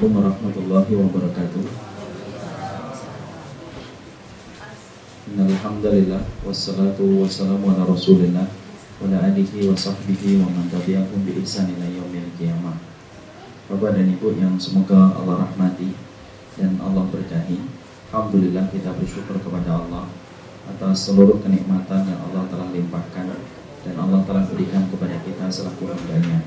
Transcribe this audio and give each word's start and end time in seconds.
Assalamualaikum 0.00 0.32
warahmatullahi 0.32 0.92
wabarakatuh. 0.96 1.64
Innalhamdulillah 5.28 6.24
Wassalatu 6.40 7.20
wassalamu 7.20 7.68
ala 7.68 7.84
rasulillah 7.84 8.48
Wa 8.96 9.12
ala 9.12 9.28
alihi 9.28 9.68
wa 9.68 9.76
sahbihi 9.76 10.40
wa 10.40 10.48
man 10.48 10.72
tabi'ahum 10.72 11.20
bi 11.20 11.36
ihsan 11.44 11.68
ila 11.76 11.84
yaumil 11.84 12.32
qiyamah. 12.40 12.80
Bapak 13.68 14.00
dan 14.00 14.08
Ibu 14.08 14.40
yang 14.40 14.56
semoga 14.56 15.12
Allah 15.20 15.44
rahmati 15.44 15.92
dan 16.56 16.80
Allah 16.80 17.04
berkahi 17.04 17.60
Alhamdulillah 18.08 18.72
kita 18.72 18.96
bersyukur 18.96 19.36
kepada 19.36 19.84
Allah 19.84 20.08
atas 20.64 21.12
seluruh 21.12 21.44
kenikmatan 21.44 22.08
yang 22.08 22.24
Allah 22.32 22.48
telah 22.48 22.72
limpahkan 22.72 23.36
dan 23.84 23.94
Allah 24.00 24.24
telah 24.24 24.48
berikan 24.48 24.80
kepada 24.88 25.20
kita 25.20 25.44
selaku 25.52 25.92
hambanya. 25.92 26.40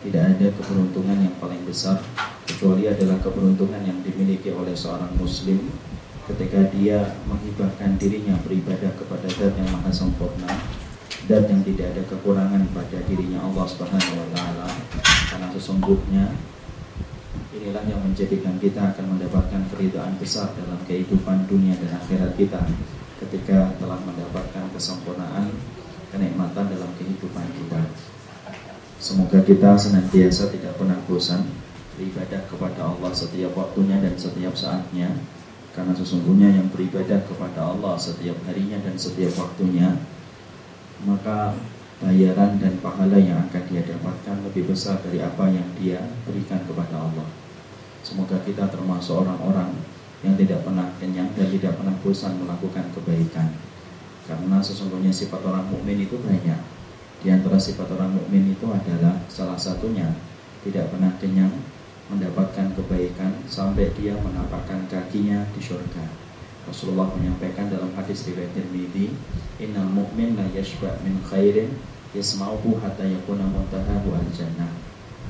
Tidak 0.00 0.24
ada 0.24 0.46
keberuntungan 0.56 1.20
yang 1.20 1.36
paling 1.36 1.68
besar 1.68 2.00
kecuali 2.48 2.88
adalah 2.88 3.20
keberuntungan 3.20 3.84
yang 3.84 4.00
dimiliki 4.00 4.48
oleh 4.56 4.72
seorang 4.72 5.12
muslim 5.20 5.68
ketika 6.32 6.72
dia 6.72 7.20
menghibahkan 7.28 8.00
dirinya 8.00 8.36
beribadah 8.40 8.92
kepada 8.96 9.28
Zat 9.28 9.52
yang 9.52 9.68
maha 9.68 9.92
sempurna 9.92 10.48
dan 11.28 11.44
yang 11.44 11.60
tidak 11.60 11.92
ada 11.92 12.02
kekurangan 12.08 12.64
pada 12.72 12.98
dirinya 13.04 13.44
Allah 13.44 13.64
Subhanahu 13.68 14.16
wa 14.16 14.28
taala 14.32 14.68
karena 15.28 15.48
sesungguhnya 15.52 16.24
inilah 17.52 17.84
yang 17.84 18.00
menjadikan 18.00 18.56
kita 18.56 18.96
akan 18.96 19.16
mendapatkan 19.16 19.62
keridhaan 19.72 20.16
besar 20.16 20.52
dalam 20.56 20.80
kehidupan 20.88 21.44
dunia 21.48 21.76
dan 21.76 22.00
akhirat 22.00 22.32
kita 22.36 22.64
ketika 23.24 23.76
telah 23.76 24.00
mendapatkan 24.08 24.72
kesempurnaan 24.72 25.52
kenikmatan 26.08 26.64
dalam 26.72 26.90
kehidupan 26.96 27.44
kita. 27.60 27.80
Semoga 28.98 29.44
kita 29.44 29.76
senantiasa 29.78 30.50
tidak 30.50 30.74
pernah 30.80 30.96
bosan 31.06 31.44
beribadah 31.98 32.46
kepada 32.46 32.94
Allah 32.94 33.10
setiap 33.10 33.58
waktunya 33.58 33.98
dan 33.98 34.14
setiap 34.14 34.54
saatnya 34.54 35.10
karena 35.74 35.90
sesungguhnya 35.98 36.54
yang 36.54 36.70
beribadah 36.70 37.26
kepada 37.26 37.74
Allah 37.74 37.98
setiap 37.98 38.38
harinya 38.46 38.78
dan 38.86 38.94
setiap 38.94 39.34
waktunya 39.34 39.98
maka 41.02 41.58
bayaran 41.98 42.62
dan 42.62 42.78
pahala 42.78 43.18
yang 43.18 43.42
akan 43.50 43.62
dia 43.66 43.82
dapatkan 43.82 44.36
lebih 44.46 44.70
besar 44.70 45.02
dari 45.02 45.18
apa 45.18 45.50
yang 45.50 45.66
dia 45.74 45.98
berikan 46.22 46.62
kepada 46.62 46.94
Allah. 46.94 47.26
Semoga 48.06 48.38
kita 48.46 48.70
termasuk 48.70 49.26
orang-orang 49.26 49.74
yang 50.22 50.38
tidak 50.38 50.62
pernah 50.62 50.86
kenyang 51.02 51.30
dan 51.34 51.50
tidak 51.50 51.74
pernah 51.74 51.94
bosan 52.02 52.38
melakukan 52.38 52.86
kebaikan. 52.94 53.50
Karena 54.30 54.62
sesungguhnya 54.62 55.10
sifat 55.10 55.42
orang 55.42 55.66
mukmin 55.66 56.06
itu 56.06 56.18
banyak 56.22 56.78
di 57.18 57.34
antara 57.34 57.58
sifat 57.58 57.90
orang 57.98 58.14
mukmin 58.14 58.54
itu 58.54 58.66
adalah 58.70 59.18
salah 59.26 59.58
satunya 59.58 60.06
tidak 60.62 60.86
pernah 60.94 61.10
kenyang 61.18 61.50
mendapatkan 62.08 62.72
kebaikan 62.72 63.44
sampai 63.44 63.92
dia 63.96 64.16
menapakkan 64.16 64.84
kakinya 64.88 65.44
di 65.52 65.60
surga. 65.60 66.04
Rasulullah 66.68 67.08
menyampaikan 67.16 67.72
dalam 67.72 67.92
hadis 67.96 68.28
riwayat 68.28 68.52
Tirmidzi, 68.52 69.12
"Innal 69.60 69.88
mu'min 69.88 70.36
la 70.36 70.44
yashba 70.52 71.00
min 71.00 71.20
khairin 71.24 71.72
yasma'uhu 72.12 72.80
hatta 72.80 73.08
yakuna 73.08 73.48
muntahahu 73.48 74.12
al-jannah." 74.12 74.68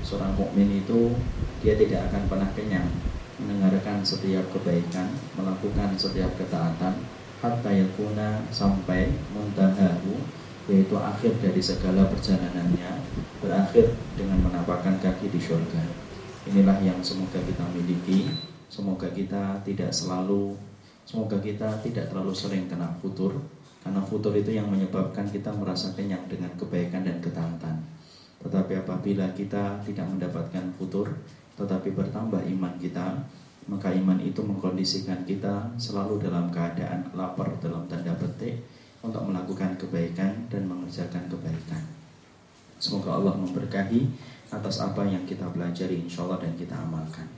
Seorang 0.02 0.34
mukmin 0.38 0.82
itu 0.82 1.14
dia 1.62 1.74
tidak 1.74 2.10
akan 2.10 2.22
pernah 2.30 2.50
kenyang 2.54 2.90
mendengarkan 3.38 4.02
setiap 4.02 4.46
kebaikan, 4.50 5.14
melakukan 5.38 5.94
setiap 5.94 6.30
ketaatan 6.34 7.06
hatta 7.38 7.70
yakuna 7.70 8.42
sampai 8.50 9.14
muntahahu 9.30 10.18
yaitu 10.68 10.94
akhir 10.98 11.32
dari 11.40 11.62
segala 11.62 12.10
perjalanannya 12.12 13.00
berakhir 13.40 13.94
dengan 14.18 14.42
menapakkan 14.42 15.00
kaki 15.00 15.32
di 15.32 15.40
surga. 15.40 16.07
Inilah 16.48 16.80
yang 16.80 16.96
semoga 17.04 17.36
kita 17.44 17.60
miliki. 17.76 18.24
Semoga 18.72 19.04
kita 19.12 19.60
tidak 19.68 19.92
selalu 19.92 20.56
semoga 21.04 21.36
kita 21.44 21.68
tidak 21.84 22.08
terlalu 22.08 22.32
sering 22.32 22.64
kena 22.68 22.88
futur 23.04 23.36
karena 23.84 24.00
futur 24.00 24.32
itu 24.32 24.56
yang 24.56 24.68
menyebabkan 24.68 25.28
kita 25.28 25.52
merasa 25.52 25.92
kenyang 25.92 26.24
dengan 26.24 26.48
kebaikan 26.56 27.04
dan 27.04 27.20
ketaatan. 27.20 27.76
Tetapi 28.40 28.80
apabila 28.80 29.28
kita 29.36 29.84
tidak 29.84 30.08
mendapatkan 30.08 30.72
futur 30.80 31.12
tetapi 31.60 31.92
bertambah 31.92 32.40
iman 32.40 32.74
kita, 32.80 33.20
maka 33.68 33.92
iman 33.92 34.16
itu 34.16 34.40
mengkondisikan 34.40 35.28
kita 35.28 35.68
selalu 35.76 36.16
dalam 36.16 36.48
keadaan 36.48 37.12
lapar 37.12 37.60
dalam 37.60 37.84
tanda 37.92 38.16
petik 38.16 38.64
untuk 39.04 39.20
melakukan 39.28 39.76
kebaikan 39.76 40.48
dan 40.48 40.64
mengerjakan 40.64 41.28
kebaikan. 41.28 41.82
Semoga 42.78 43.18
Allah 43.18 43.34
memberkahi 43.36 44.06
atas 44.48 44.80
apa 44.80 45.04
yang 45.04 45.24
kita 45.28 45.44
pelajari 45.52 46.04
insya 46.04 46.24
Allah 46.24 46.44
dan 46.44 46.52
kita 46.56 46.74
amalkan. 46.76 47.28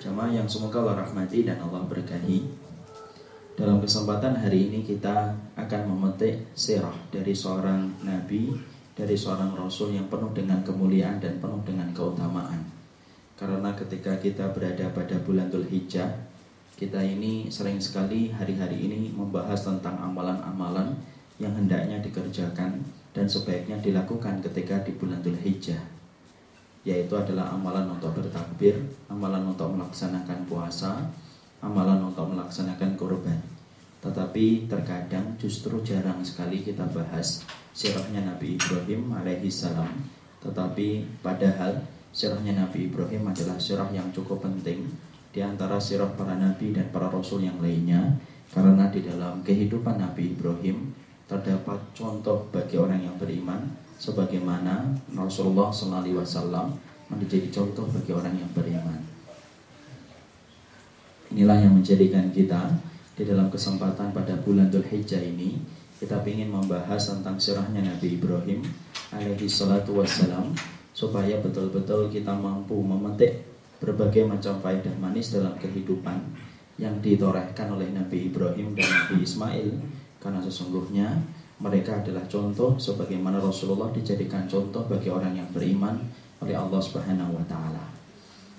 Jamaah 0.00 0.32
yang 0.32 0.48
semoga 0.48 0.84
Allah 0.84 1.04
rahmati 1.04 1.48
dan 1.48 1.60
Allah 1.64 1.84
berkahi. 1.88 2.44
Dalam 3.54 3.78
kesempatan 3.78 4.34
hari 4.34 4.68
ini 4.68 4.82
kita 4.82 5.32
akan 5.54 5.82
memetik 5.88 6.44
sirah 6.52 6.92
dari 7.08 7.32
seorang 7.32 7.86
nabi, 8.02 8.50
dari 8.92 9.14
seorang 9.14 9.54
rasul 9.54 9.94
yang 9.94 10.10
penuh 10.10 10.34
dengan 10.34 10.60
kemuliaan 10.66 11.22
dan 11.22 11.38
penuh 11.38 11.62
dengan 11.62 11.88
keutamaan. 11.94 12.66
Karena 13.38 13.70
ketika 13.74 14.18
kita 14.18 14.50
berada 14.54 14.90
pada 14.90 15.16
bulan 15.22 15.50
Dhul 15.50 15.66
Hijjah, 15.66 16.10
kita 16.74 16.98
ini 17.02 17.46
sering 17.50 17.78
sekali 17.78 18.34
hari-hari 18.34 18.90
ini 18.90 19.14
membahas 19.14 19.62
tentang 19.62 19.94
amalan-amalan 20.02 20.94
yang 21.38 21.54
hendaknya 21.54 22.02
dikerjakan 22.02 22.82
dan 23.14 23.26
sebaiknya 23.30 23.78
dilakukan 23.78 24.42
ketika 24.42 24.82
di 24.82 24.94
bulan 24.98 25.22
Dhul 25.22 25.33
Hijjah 25.64 25.94
yaitu 26.84 27.16
adalah 27.16 27.48
amalan 27.56 27.96
untuk 27.96 28.12
bertakbir, 28.12 28.76
amalan 29.08 29.40
untuk 29.48 29.72
melaksanakan 29.72 30.44
puasa, 30.44 31.00
amalan 31.64 32.12
untuk 32.12 32.28
melaksanakan 32.28 32.92
korban. 33.00 33.40
Tetapi 34.04 34.68
terkadang 34.68 35.32
justru 35.40 35.80
jarang 35.80 36.20
sekali 36.20 36.60
kita 36.60 36.84
bahas 36.92 37.40
sirahnya 37.72 38.28
Nabi 38.28 38.60
Ibrahim 38.60 39.16
alaihi 39.16 39.48
salam. 39.48 39.88
Tetapi 40.44 41.24
padahal 41.24 41.80
sirahnya 42.12 42.52
Nabi 42.52 42.92
Ibrahim 42.92 43.32
adalah 43.32 43.56
sirah 43.56 43.88
yang 43.88 44.12
cukup 44.12 44.44
penting 44.44 44.84
di 45.32 45.40
antara 45.40 45.80
sirah 45.80 46.12
para 46.12 46.36
nabi 46.36 46.76
dan 46.76 46.92
para 46.92 47.08
rasul 47.08 47.42
yang 47.42 47.58
lainnya 47.64 48.20
karena 48.52 48.86
di 48.92 49.02
dalam 49.02 49.42
kehidupan 49.42 49.98
Nabi 49.98 50.30
Ibrahim 50.30 50.94
terdapat 51.26 51.80
contoh 51.90 52.46
bagi 52.54 52.78
orang 52.78 53.02
yang 53.02 53.18
beriman 53.18 53.83
sebagaimana 53.98 54.94
Rasulullah 55.14 55.70
SAW 55.70 56.70
menjadi 57.12 57.48
contoh 57.52 57.86
bagi 57.90 58.12
orang 58.12 58.34
yang 58.34 58.50
beriman. 58.56 59.00
Inilah 61.34 61.58
yang 61.58 61.74
menjadikan 61.74 62.30
kita 62.30 62.70
di 63.14 63.22
dalam 63.26 63.50
kesempatan 63.50 64.10
pada 64.10 64.34
bulan 64.42 64.70
Dhul 64.70 64.86
Hijjah 64.86 65.22
ini 65.22 65.58
kita 65.98 66.20
ingin 66.26 66.50
membahas 66.50 67.14
tentang 67.14 67.38
sirahnya 67.38 67.80
Nabi 67.80 68.18
Ibrahim 68.18 68.60
alaihi 69.14 69.46
salatu 69.46 70.02
wassalam 70.02 70.50
supaya 70.90 71.38
betul-betul 71.38 72.10
kita 72.10 72.34
mampu 72.34 72.74
memetik 72.82 73.46
berbagai 73.78 74.26
macam 74.26 74.58
faedah 74.58 74.94
manis 74.98 75.30
dalam 75.30 75.54
kehidupan 75.58 76.18
yang 76.76 76.98
ditorehkan 76.98 77.70
oleh 77.70 77.88
Nabi 77.94 78.30
Ibrahim 78.30 78.74
dan 78.74 78.86
Nabi 78.90 79.22
Ismail 79.22 79.70
karena 80.18 80.40
sesungguhnya 80.42 81.22
mereka 81.64 81.96
adalah 81.96 82.28
contoh 82.28 82.76
sebagaimana 82.76 83.40
Rasulullah 83.40 83.88
dijadikan 83.88 84.44
contoh 84.44 84.84
bagi 84.84 85.08
orang 85.08 85.32
yang 85.32 85.48
beriman 85.48 85.96
oleh 86.44 86.52
Allah 86.52 86.76
Subhanahu 86.76 87.40
wa 87.40 87.44
taala. 87.48 87.88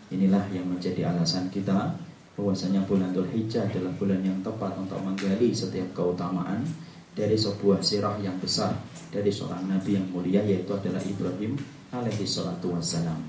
Inilah 0.09 0.49
yang 0.49 0.65
menjadi 0.65 1.13
alasan 1.13 1.53
kita 1.53 1.93
bahwasanya 2.33 2.81
bulan 2.89 3.13
Dhul 3.13 3.29
Hijjah 3.29 3.69
adalah 3.69 3.93
bulan 4.01 4.25
yang 4.25 4.41
tepat 4.41 4.73
untuk 4.81 4.97
menggali 5.05 5.53
setiap 5.53 5.93
keutamaan 5.93 6.65
dari 7.13 7.37
sebuah 7.37 7.85
sirah 7.85 8.17
yang 8.25 8.41
besar 8.41 8.73
dari 9.13 9.29
seorang 9.29 9.69
nabi 9.69 10.01
yang 10.01 10.09
mulia 10.09 10.41
yaitu 10.41 10.73
adalah 10.73 10.99
Ibrahim 11.05 11.61
alaihi 11.93 12.25
salatu 12.25 12.73
wassalam. 12.73 13.21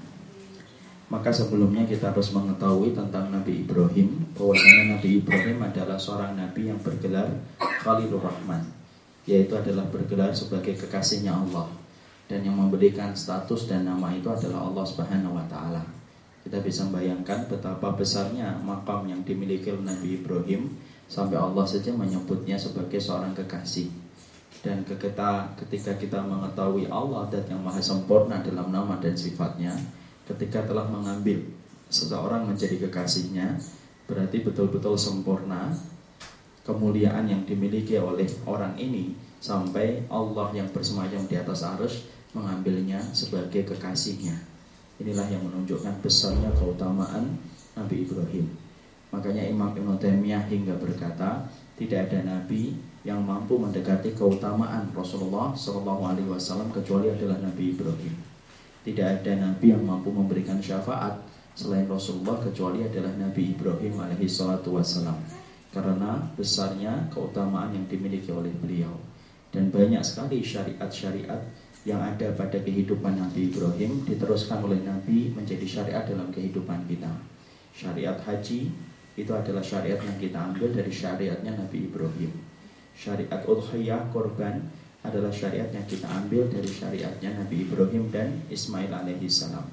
Maka 1.06 1.30
sebelumnya 1.30 1.84
kita 1.86 2.10
harus 2.10 2.34
mengetahui 2.34 2.90
tentang 2.90 3.30
Nabi 3.30 3.62
Ibrahim 3.62 4.26
bahwasanya 4.34 4.98
Nabi 4.98 5.22
Ibrahim 5.22 5.62
adalah 5.62 5.94
seorang 5.94 6.34
nabi 6.34 6.66
yang 6.66 6.82
bergelar 6.82 7.30
Khalilur 7.62 8.26
Rahman 8.26 8.75
yaitu 9.26 9.52
adalah 9.58 9.84
bergelar 9.90 10.30
sebagai 10.32 10.78
kekasihnya 10.78 11.34
Allah 11.34 11.66
dan 12.26 12.42
yang 12.42 12.58
memberikan 12.58 13.14
status 13.14 13.70
dan 13.70 13.86
nama 13.86 14.10
itu 14.14 14.26
adalah 14.26 14.66
Allah 14.66 14.84
Subhanahu 14.86 15.38
wa 15.38 15.46
taala. 15.46 15.82
Kita 16.46 16.62
bisa 16.62 16.86
membayangkan 16.86 17.50
betapa 17.50 17.94
besarnya 17.94 18.54
makam 18.62 19.06
yang 19.10 19.26
dimiliki 19.26 19.70
oleh 19.74 19.82
Nabi 19.82 20.22
Ibrahim 20.22 20.70
sampai 21.10 21.38
Allah 21.38 21.66
saja 21.66 21.90
menyebutnya 21.90 22.54
sebagai 22.54 23.02
seorang 23.02 23.34
kekasih. 23.34 23.90
Dan 24.62 24.82
ketika, 24.86 25.54
ketika 25.58 25.94
kita 25.98 26.22
mengetahui 26.22 26.86
Allah 26.90 27.26
dan 27.30 27.46
yang 27.50 27.62
maha 27.62 27.82
sempurna 27.82 28.42
dalam 28.42 28.70
nama 28.70 28.98
dan 28.98 29.14
sifatnya, 29.14 29.74
ketika 30.26 30.66
telah 30.66 30.86
mengambil 30.86 31.42
seseorang 31.90 32.46
menjadi 32.46 32.86
kekasihnya 32.86 33.58
berarti 34.06 34.42
betul-betul 34.42 34.98
sempurna 34.98 35.70
kemuliaan 36.66 37.30
yang 37.30 37.46
dimiliki 37.46 37.94
oleh 37.96 38.26
orang 38.42 38.74
ini 38.74 39.14
sampai 39.38 40.02
Allah 40.10 40.50
yang 40.50 40.66
bersemayam 40.74 41.24
di 41.30 41.38
atas 41.38 41.62
arus 41.62 42.10
mengambilnya 42.34 42.98
sebagai 43.14 43.62
kekasihnya 43.70 44.56
Inilah 44.96 45.28
yang 45.28 45.44
menunjukkan 45.44 46.00
besarnya 46.00 46.48
keutamaan 46.56 47.36
Nabi 47.76 48.08
Ibrahim. 48.08 48.48
Makanya 49.12 49.44
Imam 49.44 49.76
Ibn 49.76 50.00
Taimiyah 50.00 50.48
hingga 50.48 50.72
berkata, 50.80 51.44
tidak 51.76 52.08
ada 52.08 52.24
nabi 52.24 52.72
yang 53.04 53.20
mampu 53.20 53.60
mendekati 53.60 54.16
keutamaan 54.16 54.88
Rasulullah 54.96 55.52
Shallallahu 55.52 56.02
Alaihi 56.08 56.32
Wasallam 56.32 56.72
kecuali 56.72 57.12
adalah 57.12 57.36
Nabi 57.44 57.76
Ibrahim. 57.76 58.16
Tidak 58.88 59.04
ada 59.20 59.32
nabi 59.36 59.76
yang 59.76 59.84
mampu 59.84 60.08
memberikan 60.08 60.56
syafaat 60.64 61.20
selain 61.52 61.84
Rasulullah 61.84 62.40
kecuali 62.40 62.86
adalah 62.86 63.12
Nabi 63.18 63.52
Ibrahim 63.52 63.98
alaihi 63.98 64.30
salatu 64.30 64.78
wasallam. 64.78 65.18
Karena 65.76 66.24
besarnya 66.32 67.12
keutamaan 67.12 67.76
yang 67.76 67.84
dimiliki 67.84 68.32
oleh 68.32 68.48
beliau 68.56 68.96
dan 69.52 69.68
banyak 69.68 70.00
sekali 70.00 70.40
syariat-syariat 70.40 71.44
yang 71.84 72.00
ada 72.00 72.32
pada 72.32 72.56
kehidupan 72.64 73.20
Nabi 73.20 73.52
Ibrahim 73.52 74.08
diteruskan 74.08 74.64
oleh 74.64 74.80
Nabi 74.80 75.36
menjadi 75.36 75.68
syariat 75.68 76.08
dalam 76.08 76.32
kehidupan 76.32 76.88
kita. 76.88 77.12
Syariat 77.76 78.16
haji 78.24 78.72
itu 79.20 79.32
adalah 79.36 79.60
syariat 79.60 80.00
yang 80.00 80.16
kita 80.16 80.38
ambil 80.40 80.72
dari 80.72 80.88
syariatnya 80.88 81.52
Nabi 81.60 81.92
Ibrahim. 81.92 82.32
Syariat 82.96 83.44
udhiyah 83.44 84.08
korban 84.16 84.64
adalah 85.04 85.30
syariat 85.30 85.68
yang 85.70 85.84
kita 85.84 86.08
ambil 86.08 86.48
dari 86.48 86.66
syariatnya 86.72 87.36
Nabi 87.36 87.68
Ibrahim 87.68 88.08
dan 88.08 88.40
Ismail 88.48 88.88
alaihi 88.88 89.28
salam. 89.28 89.68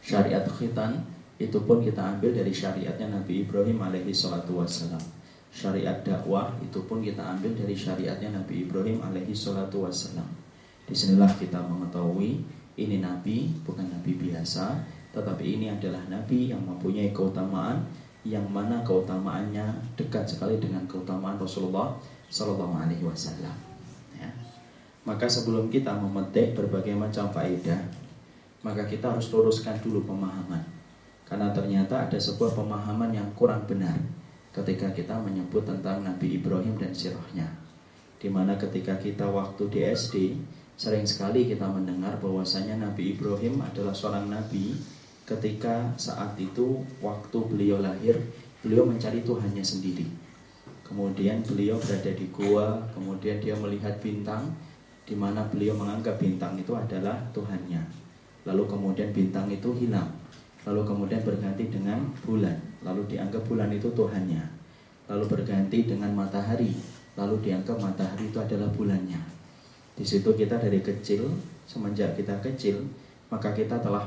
Syariat 0.00 0.48
khitan 0.48 1.04
itu 1.38 1.58
pun 1.62 1.78
kita 1.78 2.18
ambil 2.18 2.34
dari 2.34 2.50
syariatnya 2.50 3.14
Nabi 3.14 3.46
Ibrahim 3.46 3.78
alaihi 3.78 4.10
salatu 4.10 4.58
wassalam. 4.58 5.00
Syariat 5.48 6.02
dakwah 6.02 6.52
itu 6.60 6.82
pun 6.84 6.98
kita 6.98 7.22
ambil 7.22 7.54
dari 7.54 7.72
syariatnya 7.72 8.34
Nabi 8.34 8.66
Ibrahim 8.66 8.98
alaihi 9.00 9.32
salatu 9.32 9.86
wassalam. 9.86 10.26
Di 10.84 10.94
sinilah 10.98 11.30
kita 11.38 11.62
mengetahui 11.62 12.42
ini 12.78 13.02
nabi 13.02 13.50
bukan 13.66 13.90
nabi 13.90 14.14
biasa, 14.16 14.78
tetapi 15.10 15.58
ini 15.58 15.66
adalah 15.68 16.00
nabi 16.06 16.54
yang 16.54 16.62
mempunyai 16.62 17.10
keutamaan 17.10 17.82
yang 18.26 18.46
mana 18.50 18.82
keutamaannya 18.86 19.94
dekat 19.98 20.26
sekali 20.26 20.58
dengan 20.58 20.84
keutamaan 20.90 21.38
Rasulullah 21.38 21.96
Shallallahu 22.28 22.74
Alaihi 22.76 23.04
Wasallam. 23.06 23.54
Ya. 24.18 24.30
Maka 25.06 25.24
sebelum 25.30 25.70
kita 25.70 25.96
memetik 25.96 26.52
berbagai 26.52 26.92
macam 26.92 27.30
faedah, 27.30 27.78
maka 28.60 28.84
kita 28.84 29.16
harus 29.16 29.30
luruskan 29.32 29.80
dulu 29.80 30.04
pemahaman. 30.04 30.77
Karena 31.28 31.52
ternyata 31.52 32.08
ada 32.08 32.16
sebuah 32.16 32.56
pemahaman 32.56 33.12
yang 33.12 33.28
kurang 33.36 33.68
benar 33.68 34.00
ketika 34.56 34.88
kita 34.96 35.20
menyebut 35.20 35.68
tentang 35.68 36.00
Nabi 36.00 36.40
Ibrahim 36.40 36.80
dan 36.80 36.96
sirahnya. 36.96 37.52
Di 38.16 38.32
mana 38.32 38.56
ketika 38.56 38.96
kita 38.96 39.28
waktu 39.28 39.68
di 39.68 39.80
SD, 39.84 40.16
Sering 40.78 41.02
sekali 41.02 41.42
kita 41.50 41.66
mendengar 41.66 42.22
bahwasanya 42.22 42.78
Nabi 42.78 43.18
Ibrahim 43.18 43.58
adalah 43.58 43.90
seorang 43.90 44.30
nabi 44.30 44.78
ketika 45.26 45.90
saat 45.98 46.38
itu 46.38 46.86
waktu 47.02 47.34
beliau 47.34 47.82
lahir, 47.82 48.14
beliau 48.62 48.86
mencari 48.86 49.26
Tuhannya 49.26 49.58
sendiri. 49.58 50.06
Kemudian 50.86 51.42
beliau 51.42 51.82
berada 51.82 52.14
di 52.14 52.30
gua, 52.30 52.78
kemudian 52.94 53.42
dia 53.42 53.58
melihat 53.58 53.98
bintang 53.98 54.54
di 55.02 55.18
mana 55.18 55.42
beliau 55.50 55.74
menganggap 55.74 56.14
bintang 56.22 56.54
itu 56.54 56.70
adalah 56.70 57.26
Tuhannya. 57.34 57.82
Lalu 58.46 58.62
kemudian 58.70 59.10
bintang 59.10 59.50
itu 59.50 59.74
hilang. 59.74 60.06
Lalu 60.68 60.84
kemudian 60.84 61.24
berganti 61.24 61.72
dengan 61.72 62.12
bulan. 62.20 62.60
Lalu 62.84 63.08
dianggap 63.08 63.40
bulan 63.48 63.72
itu 63.72 63.88
Tuhannya. 63.88 64.44
Lalu 65.08 65.24
berganti 65.24 65.88
dengan 65.88 66.12
matahari. 66.12 66.76
Lalu 67.16 67.40
dianggap 67.40 67.80
matahari 67.80 68.28
itu 68.28 68.36
adalah 68.36 68.68
bulannya. 68.76 69.16
Di 69.96 70.04
situ 70.04 70.28
kita 70.36 70.60
dari 70.60 70.84
kecil, 70.84 71.24
semenjak 71.64 72.12
kita 72.20 72.36
kecil, 72.44 72.84
maka 73.32 73.56
kita 73.56 73.80
telah 73.80 74.04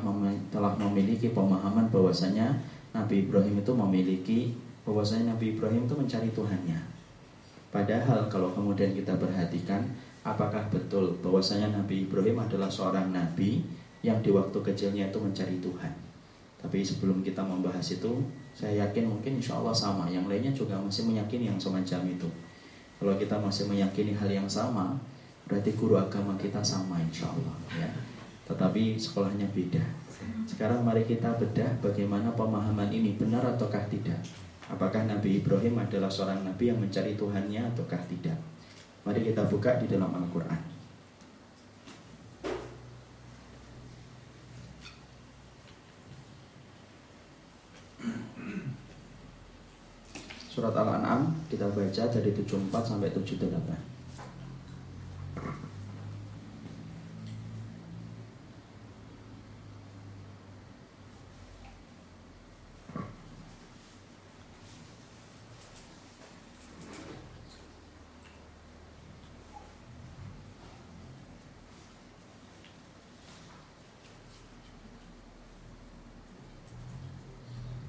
telah 0.54 0.78
memiliki 0.78 1.34
pemahaman 1.34 1.90
bahwasanya 1.90 2.62
Nabi 2.94 3.26
Ibrahim 3.26 3.58
itu 3.58 3.74
memiliki 3.74 4.40
bahwasanya 4.86 5.34
Nabi 5.34 5.58
Ibrahim 5.58 5.90
itu 5.90 5.98
mencari 5.98 6.30
Tuhannya. 6.30 6.80
Padahal 7.74 8.30
kalau 8.30 8.54
kemudian 8.54 8.94
kita 8.94 9.18
perhatikan, 9.18 9.82
apakah 10.22 10.70
betul 10.70 11.18
bahwasanya 11.26 11.74
Nabi 11.74 12.06
Ibrahim 12.06 12.38
adalah 12.38 12.70
seorang 12.70 13.10
nabi 13.10 13.66
yang 14.06 14.22
di 14.22 14.30
waktu 14.30 14.62
kecilnya 14.62 15.10
itu 15.10 15.18
mencari 15.18 15.58
Tuhan? 15.58 16.11
Tapi 16.62 16.86
sebelum 16.86 17.26
kita 17.26 17.42
membahas 17.42 17.84
itu, 17.90 18.22
saya 18.54 18.86
yakin 18.86 19.10
mungkin 19.10 19.42
insya 19.42 19.58
Allah 19.58 19.74
sama. 19.74 20.06
Yang 20.06 20.26
lainnya 20.30 20.54
juga 20.54 20.78
masih 20.78 21.10
meyakini 21.10 21.50
yang 21.50 21.58
semacam 21.58 22.06
itu. 22.06 22.30
Kalau 23.02 23.18
kita 23.18 23.36
masih 23.42 23.66
meyakini 23.66 24.14
hal 24.14 24.30
yang 24.30 24.46
sama, 24.46 24.94
berarti 25.50 25.74
guru 25.74 25.98
agama 25.98 26.38
kita 26.38 26.62
sama 26.62 27.02
insya 27.02 27.26
Allah 27.34 27.58
ya. 27.74 27.90
Tetapi 28.46 29.02
sekolahnya 29.02 29.50
beda. 29.50 29.82
Sekarang 30.46 30.86
mari 30.86 31.02
kita 31.10 31.34
bedah 31.34 31.82
bagaimana 31.82 32.30
pemahaman 32.38 32.94
ini 32.94 33.18
benar 33.18 33.42
ataukah 33.58 33.90
tidak. 33.90 34.22
Apakah 34.70 35.04
Nabi 35.10 35.42
Ibrahim 35.42 35.82
adalah 35.82 36.08
seorang 36.08 36.46
nabi 36.46 36.72
yang 36.72 36.80
mencari 36.80 37.18
Tuhannya 37.18 37.74
ataukah 37.74 38.00
tidak? 38.08 38.38
Mari 39.02 39.34
kita 39.34 39.50
buka 39.50 39.82
di 39.82 39.90
dalam 39.90 40.14
Al-Quran. 40.14 40.81
Surat 50.62 50.78
Al-An'am 50.78 51.34
kita 51.50 51.66
baca 51.74 52.04
dari 52.06 52.30
74 52.38 52.70
sampai 52.86 53.10
78. 53.10 53.50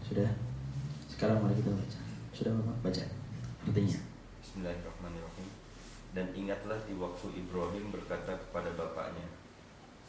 Sudah? 0.08 0.32
Sekarang 1.12 1.44
mari 1.44 1.60
kita 1.60 1.68
baca. 1.68 2.00
Sudah 2.32 2.58
Bapak 2.58 2.76
baca 2.80 3.04
artinya. 3.68 4.00
Bismillahirrahmanirrahim. 4.42 5.48
Dan 6.16 6.26
ingatlah 6.32 6.80
di 6.88 6.96
waktu 6.96 7.28
Ibrahim 7.38 7.92
berkata 7.92 8.34
kepada 8.34 8.73
bapaknya, 8.73 9.28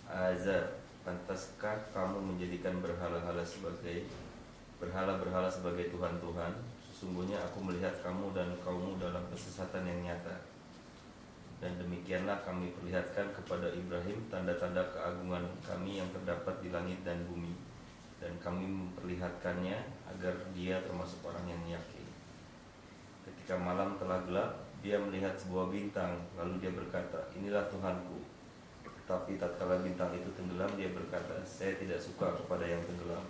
Azar, 0.07 0.81
pantaskah 1.03 1.91
kamu 1.91 2.33
menjadikan 2.33 2.79
berhala-hala 2.79 3.42
sebagai 3.53 4.09
berhala-berhala 4.81 5.45
sebagai 5.53 5.93
Tuhan-Tuhan? 5.93 6.53
Sesungguhnya 6.89 7.37
aku 7.45 7.61
melihat 7.61 7.93
kamu 8.01 8.33
dan 8.33 8.49
kaummu 8.65 8.97
dalam 8.97 9.21
kesesatan 9.29 9.85
yang 9.85 10.09
nyata. 10.09 10.41
Dan 11.61 11.77
demikianlah 11.77 12.41
kami 12.41 12.73
perlihatkan 12.75 13.31
kepada 13.31 13.69
Ibrahim 13.71 14.19
tanda-tanda 14.27 14.83
keagungan 14.91 15.45
kami 15.63 16.01
yang 16.01 16.09
terdapat 16.11 16.59
di 16.59 16.73
langit 16.73 16.99
dan 17.05 17.23
bumi 17.29 17.55
dan 18.23 18.39
kami 18.39 18.63
memperlihatkannya 18.71 19.75
agar 20.15 20.33
dia 20.55 20.79
termasuk 20.87 21.19
orang 21.27 21.43
yang 21.43 21.75
yakin. 21.75 22.07
Ketika 23.27 23.59
malam 23.59 23.99
telah 23.99 24.23
gelap, 24.23 24.63
dia 24.79 24.95
melihat 24.95 25.35
sebuah 25.35 25.67
bintang, 25.67 26.23
lalu 26.39 26.63
dia 26.63 26.71
berkata, 26.71 27.19
"Inilah 27.35 27.67
Tuhanku." 27.67 28.23
Tetapi 29.03 29.35
tatkala 29.35 29.83
bintang 29.83 30.15
itu 30.15 30.31
tenggelam, 30.39 30.71
dia 30.79 30.95
berkata, 30.95 31.43
"Saya 31.43 31.75
tidak 31.75 31.99
suka 31.99 32.31
kepada 32.39 32.63
yang 32.63 32.79
tenggelam." 32.87 33.23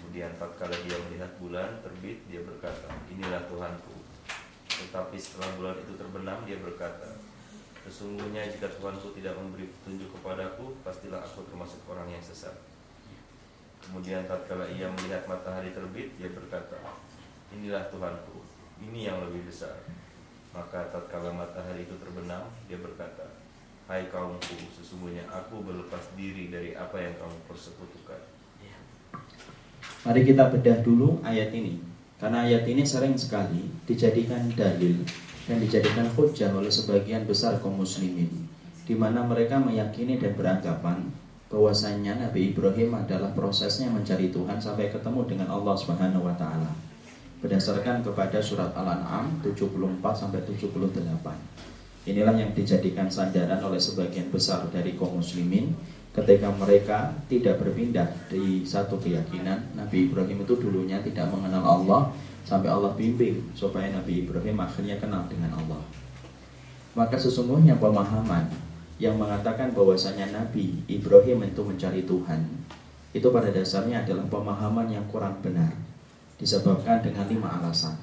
Kemudian 0.00 0.32
tatkala 0.40 0.72
dia 0.80 0.96
melihat 1.04 1.28
bulan 1.36 1.84
terbit, 1.84 2.24
dia 2.32 2.40
berkata, 2.40 2.88
"Inilah 3.12 3.44
Tuhanku." 3.44 4.00
Tetapi 4.80 5.16
setelah 5.20 5.52
bulan 5.60 5.76
itu 5.76 5.92
terbenam, 6.00 6.40
dia 6.48 6.56
berkata, 6.56 7.20
Sesungguhnya 7.80 8.44
jika 8.44 8.68
Tuhanku 8.76 9.16
tidak 9.16 9.40
memberi 9.40 9.64
petunjuk 9.64 10.12
kepadaku, 10.20 10.76
pastilah 10.84 11.24
aku 11.24 11.42
termasuk 11.48 11.80
orang 11.88 12.12
yang 12.12 12.20
sesat. 12.20 12.52
Kemudian 13.80 14.28
tatkala 14.28 14.68
ia 14.68 14.84
melihat 14.92 15.24
matahari 15.24 15.72
terbit, 15.72 16.12
dia 16.20 16.28
berkata, 16.28 16.76
Inilah 17.56 17.88
Tuhanku, 17.88 18.44
ini 18.84 19.08
yang 19.08 19.24
lebih 19.24 19.48
besar. 19.48 19.80
Maka 20.52 20.92
tatkala 20.92 21.32
matahari 21.32 21.88
itu 21.88 21.96
terbenam, 21.96 22.52
dia 22.68 22.76
berkata, 22.76 23.24
Hai 23.88 24.06
kaumku, 24.06 24.70
sesungguhnya 24.76 25.26
aku 25.26 25.66
berlepas 25.66 26.14
diri 26.14 26.46
dari 26.46 26.76
apa 26.78 26.94
yang 27.00 27.16
kamu 27.18 27.42
persekutukan. 27.50 28.22
Mari 30.00 30.24
kita 30.24 30.48
bedah 30.48 30.80
dulu 30.80 31.20
ayat 31.20 31.52
ini. 31.52 31.76
Karena 32.16 32.48
ayat 32.48 32.64
ini 32.68 32.84
sering 32.84 33.16
sekali 33.16 33.68
dijadikan 33.84 34.48
dalil 34.52 35.00
dan 35.44 35.56
dijadikan 35.60 36.08
hujah 36.16 36.52
oleh 36.52 36.68
sebagian 36.68 37.24
besar 37.24 37.60
kaum 37.60 37.80
muslimin 37.80 38.28
di 38.90 38.98
mana 38.98 39.22
mereka 39.22 39.54
meyakini 39.60 40.18
dan 40.18 40.34
beranggapan 40.34 41.14
bahwasanya 41.46 42.26
Nabi 42.26 42.50
Ibrahim 42.50 42.98
adalah 42.98 43.30
prosesnya 43.30 43.86
mencari 43.86 44.34
Tuhan 44.34 44.58
sampai 44.58 44.90
ketemu 44.90 45.30
dengan 45.30 45.48
Allah 45.54 45.78
Subhanahu 45.78 46.26
wa 46.26 46.34
taala. 46.34 46.74
Berdasarkan 47.38 48.02
kepada 48.02 48.42
surat 48.42 48.74
Al-An'am 48.74 49.38
74 49.46 50.02
sampai 50.12 50.42
78. 50.42 51.06
Inilah 52.10 52.34
yang 52.34 52.50
dijadikan 52.50 53.06
sandaran 53.06 53.62
oleh 53.62 53.78
sebagian 53.78 54.26
besar 54.32 54.66
dari 54.74 54.98
kaum 54.98 55.22
muslimin 55.22 55.70
ketika 56.10 56.50
mereka 56.58 57.14
tidak 57.30 57.62
berpindah 57.62 58.10
di 58.26 58.66
satu 58.66 58.98
keyakinan 58.98 59.62
Nabi 59.78 60.10
Ibrahim 60.10 60.42
itu 60.42 60.58
dulunya 60.58 60.98
tidak 61.06 61.30
mengenal 61.30 61.62
Allah 61.62 62.02
sampai 62.42 62.66
Allah 62.66 62.90
bimbing 62.98 63.54
supaya 63.54 63.94
Nabi 63.94 64.26
Ibrahim 64.26 64.58
akhirnya 64.58 64.98
kenal 64.98 65.30
dengan 65.30 65.54
Allah. 65.54 65.82
Maka 66.98 67.14
sesungguhnya 67.14 67.78
pemahaman 67.78 68.50
yang 68.98 69.14
mengatakan 69.14 69.70
bahwasanya 69.70 70.34
Nabi 70.34 70.82
Ibrahim 70.90 71.46
itu 71.46 71.62
mencari 71.62 72.02
Tuhan 72.02 72.42
itu 73.10 73.26
pada 73.30 73.50
dasarnya 73.50 74.06
adalah 74.06 74.26
pemahaman 74.26 74.90
yang 74.90 75.06
kurang 75.10 75.38
benar 75.42 75.74
disebabkan 76.38 77.02
dengan 77.02 77.26
lima 77.30 77.58
alasan. 77.58 77.94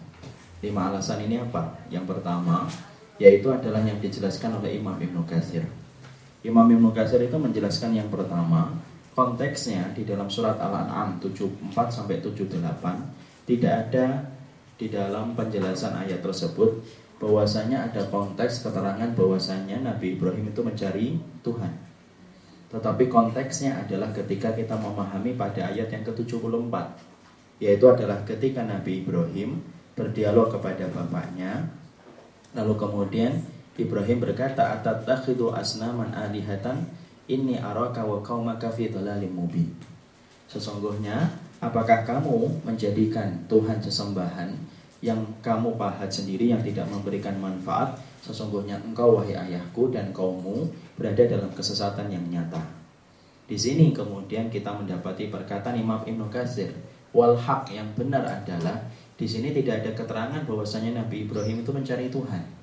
Lima 0.64 0.90
alasan 0.90 1.28
ini 1.28 1.44
apa? 1.44 1.76
yang 1.92 2.08
pertama 2.08 2.72
yaitu 3.20 3.50
adalah 3.50 3.82
yang 3.82 3.98
dijelaskan 4.00 4.62
oleh 4.62 4.78
Imam 4.80 4.96
Ibnu 4.96 5.26
Katsir 5.28 5.66
Imam 6.46 6.70
Ibnu 6.70 6.94
Katsir 6.94 7.24
itu 7.26 7.38
menjelaskan 7.38 7.98
yang 7.98 8.10
pertama, 8.14 8.78
konteksnya 9.18 9.90
di 9.98 10.06
dalam 10.06 10.30
surat 10.30 10.62
Al-An'am 10.62 11.18
74 11.18 11.74
sampai 11.90 12.22
78 12.22 12.62
tidak 13.50 13.74
ada 13.90 14.30
di 14.78 14.94
dalam 14.94 15.34
penjelasan 15.34 15.98
ayat 15.98 16.22
tersebut 16.22 16.86
bahwasanya 17.18 17.90
ada 17.90 18.06
konteks 18.14 18.62
keterangan 18.62 19.10
bahwasanya 19.18 19.82
Nabi 19.82 20.14
Ibrahim 20.14 20.54
itu 20.54 20.62
mencari 20.62 21.18
Tuhan. 21.42 21.74
Tetapi 22.70 23.10
konteksnya 23.10 23.82
adalah 23.82 24.14
ketika 24.14 24.54
kita 24.54 24.78
memahami 24.78 25.34
pada 25.34 25.74
ayat 25.74 25.90
yang 25.90 26.06
ke-74 26.06 26.74
yaitu 27.58 27.86
adalah 27.90 28.22
ketika 28.22 28.62
Nabi 28.62 29.02
Ibrahim 29.02 29.66
berdialog 29.98 30.54
kepada 30.54 30.86
bapaknya 30.94 31.74
lalu 32.54 32.78
kemudian 32.78 33.42
Ibrahim 33.78 34.18
berkata, 34.18 34.74
"Atatakhidu 34.74 35.54
asnaman 35.54 36.10
alihatan 36.18 36.90
inni 37.30 37.62
araka 37.62 38.02
wa 38.02 38.18
qaumaka 38.26 38.74
fi 38.74 38.90
dhalalim 38.90 39.30
mubin." 39.38 39.70
Sesungguhnya, 40.50 41.30
apakah 41.62 42.02
kamu 42.02 42.66
menjadikan 42.66 43.46
Tuhan 43.46 43.78
sesembahan 43.78 44.50
yang 45.06 45.22
kamu 45.46 45.78
pahat 45.78 46.10
sendiri 46.10 46.50
yang 46.50 46.66
tidak 46.66 46.90
memberikan 46.90 47.38
manfaat? 47.38 48.02
Sesungguhnya 48.26 48.82
engkau 48.82 49.22
wahai 49.22 49.38
ayahku 49.38 49.94
dan 49.94 50.10
kaummu 50.10 50.68
berada 50.98 51.24
dalam 51.30 51.54
kesesatan 51.54 52.10
yang 52.10 52.26
nyata. 52.28 52.60
Di 53.48 53.56
sini 53.56 53.94
kemudian 53.96 54.52
kita 54.52 54.74
mendapati 54.76 55.30
perkataan 55.32 55.80
Imam 55.80 56.04
Ibnu 56.04 56.28
Katsir, 56.28 56.74
wal 57.16 57.38
haq 57.38 57.72
yang 57.72 57.88
benar 57.96 58.26
adalah 58.26 58.84
di 59.16 59.24
sini 59.30 59.56
tidak 59.56 59.86
ada 59.86 59.92
keterangan 59.96 60.42
bahwasanya 60.44 61.06
Nabi 61.06 61.24
Ibrahim 61.30 61.64
itu 61.64 61.72
mencari 61.72 62.12
Tuhan. 62.12 62.57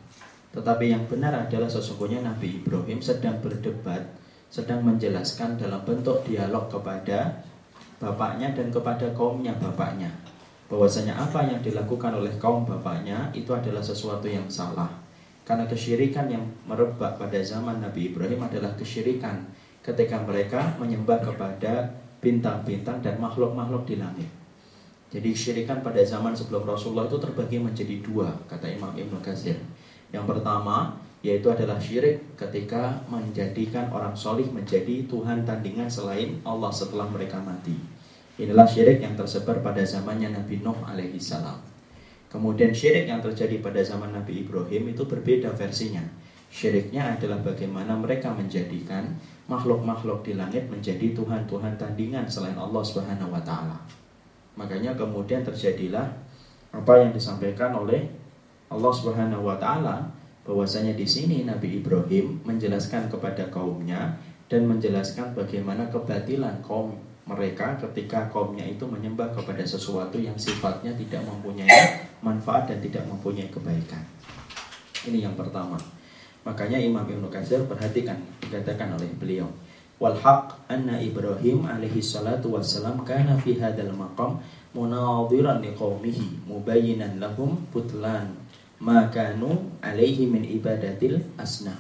Tetapi 0.55 0.87
yang 0.87 1.03
benar 1.11 1.35
adalah 1.35 1.67
sesungguhnya 1.67 2.23
Nabi 2.23 2.63
Ibrahim 2.63 3.03
sedang 3.03 3.43
berdebat, 3.43 4.07
sedang 4.47 4.87
menjelaskan 4.87 5.59
dalam 5.59 5.83
bentuk 5.83 6.23
dialog 6.23 6.71
kepada 6.71 7.43
bapaknya 7.99 8.55
dan 8.55 8.71
kepada 8.71 9.11
kaumnya 9.19 9.51
bapaknya. 9.59 10.15
Bahwasanya 10.71 11.19
apa 11.19 11.43
yang 11.43 11.59
dilakukan 11.59 12.15
oleh 12.15 12.31
kaum 12.39 12.63
bapaknya 12.63 13.35
itu 13.35 13.51
adalah 13.51 13.83
sesuatu 13.83 14.31
yang 14.31 14.47
salah. 14.47 14.89
Karena 15.45 15.69
kesyirikan 15.69 16.31
yang 16.31 16.47
merebak 16.65 17.21
pada 17.21 17.37
zaman 17.43 17.83
Nabi 17.83 18.15
Ibrahim 18.15 18.47
adalah 18.47 18.73
kesyirikan 18.79 19.45
ketika 19.85 20.17
mereka 20.25 20.73
menyembah 20.81 21.21
kepada 21.21 21.93
bintang-bintang 22.25 23.05
dan 23.05 23.21
makhluk-makhluk 23.21 23.85
di 23.85 24.01
langit. 24.01 24.31
Jadi 25.13 25.29
kesyirikan 25.37 25.85
pada 25.85 26.01
zaman 26.01 26.33
sebelum 26.33 26.65
Rasulullah 26.65 27.07
itu 27.07 27.21
terbagi 27.21 27.61
menjadi 27.61 28.01
dua, 28.01 28.33
kata 28.49 28.67
Imam 28.73 28.97
Ibn 28.97 29.21
Qasir. 29.21 29.61
Yang 30.15 30.39
pertama 30.39 31.03
yaitu 31.25 31.49
adalah 31.49 31.81
syirik 31.81 32.37
ketika 32.37 33.03
menjadikan 33.09 33.89
orang 33.91 34.13
solih 34.15 34.47
menjadi 34.53 35.09
Tuhan 35.09 35.43
tandingan 35.43 35.89
selain 35.89 36.39
Allah 36.45 36.69
setelah 36.71 37.09
mereka 37.09 37.41
mati. 37.41 37.75
Inilah 38.37 38.69
syirik 38.69 39.01
yang 39.01 39.17
tersebar 39.19 39.65
pada 39.65 39.81
zamannya 39.83 40.37
Nabi 40.37 40.61
Nuh 40.61 40.77
alaihi 40.85 41.17
salam. 41.17 41.59
Kemudian 42.29 42.77
syirik 42.77 43.09
yang 43.09 43.25
terjadi 43.25 43.59
pada 43.65 43.81
zaman 43.81 44.13
Nabi 44.13 44.45
Ibrahim 44.45 44.93
itu 44.93 45.09
berbeda 45.09 45.55
versinya. 45.57 46.05
Syiriknya 46.55 47.19
adalah 47.19 47.43
bagaimana 47.43 47.99
mereka 47.99 48.31
menjadikan 48.31 49.19
makhluk-makhluk 49.51 50.23
di 50.23 50.39
langit 50.39 50.71
menjadi 50.71 51.11
Tuhan-Tuhan 51.11 51.75
tandingan 51.75 52.31
selain 52.31 52.55
Allah 52.55 52.79
Subhanahu 52.79 53.35
wa 53.35 53.43
taala. 53.43 53.75
Makanya 54.55 54.95
kemudian 54.95 55.43
terjadilah 55.43 56.15
apa 56.71 56.93
yang 57.03 57.11
disampaikan 57.11 57.75
oleh 57.75 58.07
Allah 58.75 58.93
Subhanahu 58.93 59.47
wa 59.47 59.57
taala 59.57 60.11
bahwasanya 60.43 60.99
di 60.99 61.07
sini 61.07 61.47
Nabi 61.47 61.79
Ibrahim 61.79 62.43
menjelaskan 62.43 63.09
kepada 63.09 63.47
kaumnya 63.49 64.19
dan 64.51 64.67
menjelaskan 64.67 65.33
bagaimana 65.33 65.89
kebatilan 65.89 66.61
kaum 66.61 66.99
mereka 67.25 67.81
ketika 67.81 68.29
kaumnya 68.29 68.69
itu 68.69 68.85
menyembah 68.85 69.33
kepada 69.33 69.65
sesuatu 69.65 70.21
yang 70.21 70.37
sifatnya 70.37 70.93
tidak 70.93 71.25
mempunyai 71.25 72.05
manfaat 72.21 72.69
dan 72.69 72.85
tidak 72.85 73.09
mempunyai 73.09 73.49
kebaikan. 73.49 74.05
Ini 75.09 75.25
yang 75.25 75.37
pertama. 75.39 75.81
Makanya 76.45 76.77
Imam 76.77 77.09
Ibnu 77.09 77.33
Katsir 77.33 77.65
perhatikan 77.65 78.21
dikatakan 78.45 78.93
oleh 78.93 79.09
beliau 79.17 79.49
wal 79.97 80.13
haq 80.21 80.69
anna 80.69 81.01
Ibrahim 81.01 81.65
alaihi 81.65 82.05
salatu 82.05 82.53
wassalam 82.53 83.01
kana 83.09 83.41
fi 83.41 83.57
hadzal 83.57 83.95
maqam 83.97 84.37
munadhiran 84.77 85.65
liqaumihi 85.65 86.45
mubayyinan 86.45 87.23
lahum 87.23 87.57
butlan 87.73 88.35
makanu 88.83 89.75
alaihi 89.83 90.27
min 90.27 90.43
ibadatil 90.47 91.23
asnam. 91.37 91.79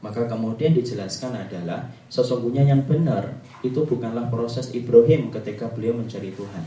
Maka 0.00 0.24
kemudian 0.24 0.72
dijelaskan 0.72 1.36
adalah 1.36 1.92
sesungguhnya 2.08 2.64
yang 2.64 2.88
benar 2.88 3.36
itu 3.60 3.84
bukanlah 3.84 4.32
proses 4.32 4.72
Ibrahim 4.72 5.28
ketika 5.28 5.68
beliau 5.68 5.92
mencari 5.92 6.32
Tuhan. 6.32 6.64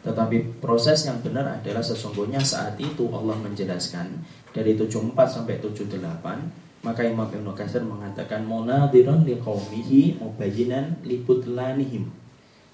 Tetapi 0.00 0.64
proses 0.64 1.04
yang 1.04 1.20
benar 1.20 1.60
adalah 1.60 1.84
sesungguhnya 1.84 2.40
saat 2.40 2.80
itu 2.80 3.04
Allah 3.12 3.36
menjelaskan 3.36 4.24
dari 4.56 4.72
74 4.72 5.12
sampai 5.28 5.60
78 5.60 6.70
maka 6.80 7.04
Imam 7.04 7.28
Ibn 7.28 7.52
Qasir 7.52 7.84
mengatakan 7.84 8.48
munadiran 8.48 9.20
liqaumihi 9.28 10.16
mubayyinan 10.16 11.04
libutlanihim. 11.04 12.08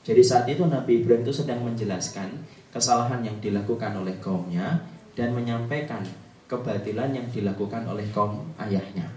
Jadi 0.07 0.23
saat 0.23 0.47
itu 0.47 0.63
Nabi 0.63 1.03
Ibrahim 1.03 1.27
itu 1.27 1.35
sedang 1.35 1.67
menjelaskan 1.67 2.31
kesalahan 2.71 3.27
yang 3.27 3.43
dilakukan 3.43 3.99
oleh 3.99 4.15
kaumnya 4.23 4.79
dan 5.17 5.33
menyampaikan 5.33 6.05
kebatilan 6.47 7.11
yang 7.11 7.27
dilakukan 7.33 7.83
oleh 7.89 8.07
kaum 8.15 8.47
ayahnya. 8.61 9.09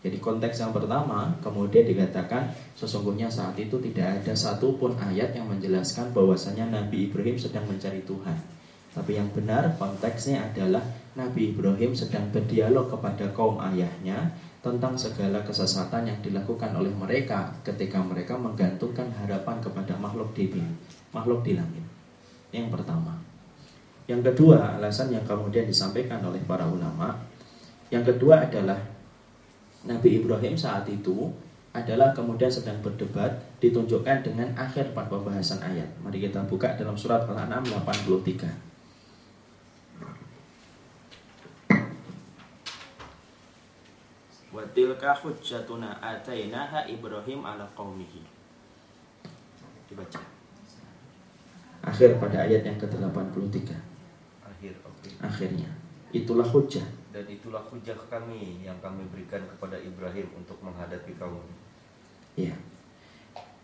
Jadi 0.00 0.16
konteks 0.16 0.64
yang 0.64 0.72
pertama 0.72 1.28
kemudian 1.44 1.84
dikatakan 1.84 2.48
sesungguhnya 2.72 3.28
saat 3.28 3.52
itu 3.60 3.76
tidak 3.84 4.24
ada 4.24 4.32
satupun 4.32 4.96
ayat 4.96 5.36
yang 5.36 5.44
menjelaskan 5.44 6.08
bahwasanya 6.16 6.72
Nabi 6.72 7.12
Ibrahim 7.12 7.36
sedang 7.36 7.68
mencari 7.68 8.00
Tuhan. 8.08 8.36
Tapi 8.90 9.20
yang 9.20 9.28
benar 9.30 9.76
konteksnya 9.76 10.50
adalah 10.50 10.82
Nabi 11.14 11.52
Ibrahim 11.52 11.92
sedang 11.92 12.26
berdialog 12.32 12.90
kepada 12.90 13.28
kaum 13.36 13.60
ayahnya 13.60 14.34
tentang 14.64 14.96
segala 14.96 15.44
kesesatan 15.44 16.08
yang 16.08 16.18
dilakukan 16.24 16.72
oleh 16.74 16.90
mereka 16.96 17.54
ketika 17.62 18.00
mereka 18.00 18.34
menggantungkan 18.40 19.12
harapan 19.14 19.60
kepada 19.62 19.94
makhluk 20.00 20.32
di 20.32 20.48
makhluk 21.12 21.44
di 21.44 21.54
langit. 21.60 21.84
Yang 22.50 22.72
pertama. 22.80 23.29
Yang 24.10 24.34
kedua, 24.34 24.74
alasan 24.74 25.14
yang 25.14 25.22
kemudian 25.22 25.70
disampaikan 25.70 26.18
oleh 26.26 26.42
para 26.42 26.66
ulama, 26.66 27.14
yang 27.94 28.02
kedua 28.02 28.42
adalah 28.42 28.82
Nabi 29.86 30.18
Ibrahim 30.18 30.58
saat 30.58 30.82
itu 30.90 31.30
adalah 31.70 32.10
kemudian 32.10 32.50
sedang 32.50 32.82
berdebat 32.82 33.38
ditunjukkan 33.62 34.26
dengan 34.26 34.50
akhir 34.58 34.90
pada 34.98 35.14
pembahasan 35.14 35.62
ayat. 35.62 35.86
Mari 36.02 36.26
kita 36.26 36.42
buka 36.50 36.74
dalam 36.74 36.98
surat 36.98 37.22
Al-An'am 37.22 37.62
83. 37.62 38.50
Wa 44.50 44.66
tilka 44.74 45.14
hujjatuna 45.22 46.02
atainaha 46.02 46.82
Ibrahim 46.90 47.46
ala 47.46 47.70
qaumihi. 47.78 48.26
Dibaca. 49.86 50.18
Akhir 51.86 52.18
pada 52.18 52.42
ayat 52.42 52.66
yang 52.66 52.74
ke-83 52.74 53.70
akhir 53.70 53.78
okay. 53.78 53.89
Akhirnya. 55.20 55.68
Itulah 56.10 56.48
hujah. 56.48 56.84
Dan 57.14 57.26
itulah 57.30 57.62
hujah 57.70 57.96
kami 58.10 58.64
yang 58.64 58.76
kami 58.82 59.06
berikan 59.14 59.44
kepada 59.46 59.78
Ibrahim 59.78 60.26
untuk 60.34 60.58
menghadapi 60.64 61.14
kaum 61.20 61.42
ya 62.38 62.54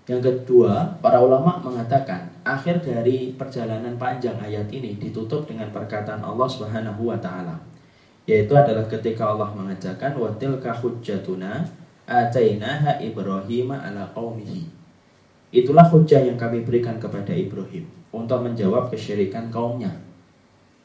yang 0.07 0.23
kedua 0.23 1.03
para 1.03 1.19
ulama 1.19 1.59
mengatakan 1.59 2.31
akhir 2.47 2.79
dari 2.87 3.35
perjalanan 3.35 3.99
panjang 3.99 4.39
ayat 4.39 4.71
ini 4.71 4.95
ditutup 5.03 5.51
dengan 5.51 5.67
perkataan 5.75 6.23
Allah 6.23 6.47
Subhanahu 6.47 7.11
wa 7.11 7.19
taala 7.19 7.59
yaitu 8.27 8.55
adalah 8.55 8.87
ketika 8.87 9.35
Allah 9.35 9.51
mengatakan 9.55 10.15
watilka 10.15 10.71
hujjatuna 10.71 11.67
atainaha 12.07 12.99
Ibrahim 13.03 13.71
ala 13.71 14.07
qaumihi. 14.15 14.67
Itulah 15.55 15.87
hujah 15.87 16.27
yang 16.27 16.35
kami 16.35 16.67
berikan 16.67 16.99
kepada 16.99 17.31
Ibrahim 17.31 17.87
untuk 18.11 18.43
menjawab 18.43 18.91
kesyirikan 18.91 19.51
kaumnya 19.51 19.95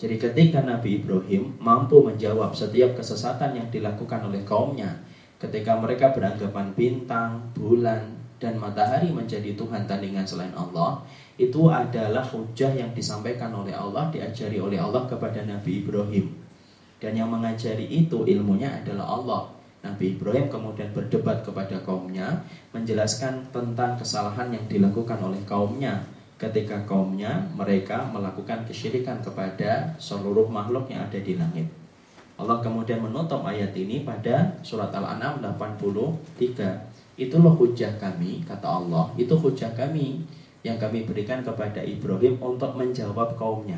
jadi 0.01 0.17
ketika 0.17 0.65
Nabi 0.65 0.98
Ibrahim 0.98 1.62
mampu 1.62 2.01
menjawab 2.01 2.58
setiap 2.58 2.98
kesesatan 2.98 3.53
yang 3.53 3.70
dilakukan 3.70 4.25
oleh 4.25 4.41
kaumnya 4.41 4.98
ketika 5.38 5.77
mereka 5.77 6.10
beranggapan 6.10 6.74
bintang, 6.74 7.53
bulan, 7.53 8.17
dan 8.41 8.58
matahari 8.58 9.13
menjadi 9.13 9.53
Tuhan 9.53 9.86
tandingan 9.86 10.25
selain 10.25 10.50
Allah 10.58 11.05
itu 11.38 11.70
adalah 11.70 12.25
hujah 12.25 12.74
yang 12.74 12.89
disampaikan 12.98 13.53
oleh 13.53 13.77
Allah 13.77 14.10
diajari 14.10 14.58
oleh 14.58 14.81
Allah 14.81 15.05
kepada 15.05 15.46
Nabi 15.46 15.86
Ibrahim. 15.86 16.34
Dan 16.98 17.17
yang 17.17 17.29
mengajari 17.29 17.86
itu 17.86 18.25
ilmunya 18.25 18.81
adalah 18.81 19.05
Allah. 19.17 19.41
Nabi 19.81 20.17
Ibrahim 20.17 20.50
kemudian 20.50 20.93
berdebat 20.93 21.41
kepada 21.41 21.81
kaumnya 21.81 22.46
menjelaskan 22.74 23.50
tentang 23.50 23.98
kesalahan 23.98 24.53
yang 24.53 24.65
dilakukan 24.70 25.17
oleh 25.17 25.41
kaumnya 25.50 26.05
ketika 26.42 26.82
kaumnya 26.90 27.46
mereka 27.54 28.10
melakukan 28.10 28.66
kesyirikan 28.66 29.22
kepada 29.22 29.94
seluruh 30.02 30.50
makhluk 30.50 30.90
yang 30.90 31.06
ada 31.06 31.22
di 31.22 31.38
langit 31.38 31.70
Allah 32.42 32.58
kemudian 32.66 33.06
menutup 33.06 33.46
ayat 33.46 33.78
ini 33.78 34.02
pada 34.02 34.58
surat 34.66 34.90
Al-An'am 34.90 35.46
83 35.46 36.90
Itulah 37.22 37.54
hujah 37.54 38.02
kami, 38.02 38.42
kata 38.50 38.66
Allah, 38.66 39.14
itu 39.14 39.38
hujah 39.38 39.70
kami 39.78 40.26
yang 40.66 40.82
kami 40.82 41.06
berikan 41.06 41.46
kepada 41.46 41.86
Ibrahim 41.86 42.42
untuk 42.42 42.74
menjawab 42.74 43.38
kaumnya. 43.38 43.78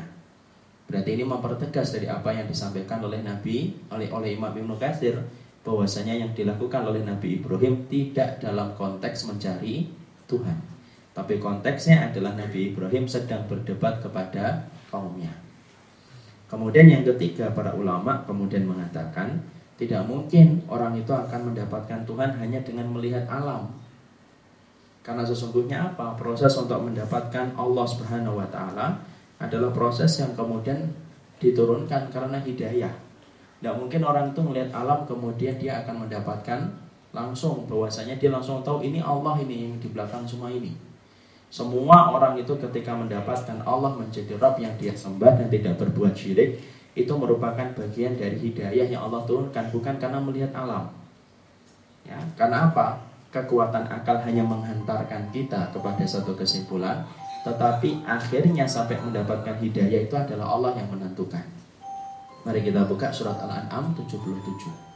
Berarti 0.88 1.12
ini 1.12 1.28
mempertegas 1.28 1.92
dari 1.92 2.08
apa 2.08 2.32
yang 2.32 2.48
disampaikan 2.48 3.04
oleh 3.04 3.20
Nabi, 3.20 3.76
oleh 3.92 4.08
oleh 4.08 4.40
Imam 4.40 4.48
Ibnu 4.48 4.80
Katsir 4.80 5.20
bahwasanya 5.60 6.16
yang 6.24 6.32
dilakukan 6.32 6.88
oleh 6.88 7.04
Nabi 7.04 7.40
Ibrahim 7.40 7.88
tidak 7.88 8.40
dalam 8.40 8.72
konteks 8.76 9.28
mencari 9.28 9.92
Tuhan. 10.24 10.73
Tapi 11.14 11.38
konteksnya 11.38 12.10
adalah 12.10 12.34
Nabi 12.34 12.74
Ibrahim 12.74 13.06
sedang 13.06 13.46
berdebat 13.46 14.02
kepada 14.02 14.66
kaumnya. 14.90 15.30
Kemudian 16.50 16.90
yang 16.90 17.06
ketiga 17.06 17.54
para 17.54 17.70
ulama 17.70 18.26
kemudian 18.26 18.66
mengatakan 18.66 19.38
tidak 19.78 20.06
mungkin 20.06 20.62
orang 20.66 20.94
itu 20.98 21.10
akan 21.10 21.54
mendapatkan 21.54 22.02
Tuhan 22.06 22.30
hanya 22.38 22.62
dengan 22.66 22.90
melihat 22.90 23.26
alam. 23.30 23.70
Karena 25.06 25.22
sesungguhnya 25.22 25.94
apa? 25.94 26.18
Proses 26.18 26.54
untuk 26.58 26.82
mendapatkan 26.82 27.54
Allah 27.54 27.86
Subhanahu 27.86 28.38
wa 28.38 28.48
taala 28.50 28.98
adalah 29.38 29.70
proses 29.74 30.18
yang 30.18 30.34
kemudian 30.34 30.94
diturunkan 31.42 32.10
karena 32.10 32.38
hidayah. 32.42 32.94
Tidak 33.58 33.74
mungkin 33.74 34.02
orang 34.02 34.30
itu 34.34 34.40
melihat 34.42 34.70
alam 34.74 35.02
kemudian 35.06 35.58
dia 35.58 35.82
akan 35.82 36.06
mendapatkan 36.06 36.70
langsung 37.14 37.66
bahwasanya 37.70 38.18
dia 38.18 38.34
langsung 38.34 38.62
tahu 38.66 38.82
ini 38.82 38.98
Allah 38.98 39.38
ini 39.38 39.70
yang 39.70 39.74
di 39.78 39.88
belakang 39.90 40.26
semua 40.26 40.50
ini. 40.50 40.93
Semua 41.54 42.10
orang 42.10 42.34
itu 42.34 42.50
ketika 42.58 42.98
mendapatkan 42.98 43.62
Allah 43.62 43.94
menjadi 43.94 44.34
Rabb 44.42 44.58
yang 44.58 44.74
dia 44.74 44.90
sembah 44.90 45.38
dan 45.38 45.46
tidak 45.46 45.78
berbuat 45.78 46.10
syirik, 46.10 46.58
itu 46.98 47.14
merupakan 47.14 47.70
bagian 47.78 48.18
dari 48.18 48.34
hidayah 48.42 48.90
yang 48.90 49.06
Allah 49.06 49.22
turunkan 49.22 49.70
bukan 49.70 49.94
karena 50.02 50.18
melihat 50.18 50.50
alam. 50.50 50.90
Ya, 52.02 52.18
karena 52.34 52.74
apa? 52.74 53.06
Kekuatan 53.30 53.86
akal 53.86 54.18
hanya 54.26 54.42
menghantarkan 54.42 55.30
kita 55.30 55.70
kepada 55.70 56.02
satu 56.02 56.34
kesimpulan, 56.34 57.06
tetapi 57.46 58.02
akhirnya 58.02 58.66
sampai 58.66 58.98
mendapatkan 58.98 59.54
hidayah 59.62 60.10
itu 60.10 60.14
adalah 60.18 60.58
Allah 60.58 60.74
yang 60.74 60.90
menentukan. 60.90 61.46
Mari 62.42 62.66
kita 62.66 62.82
buka 62.90 63.14
surat 63.14 63.38
Al-An'am 63.38 63.94
77. 63.94 64.94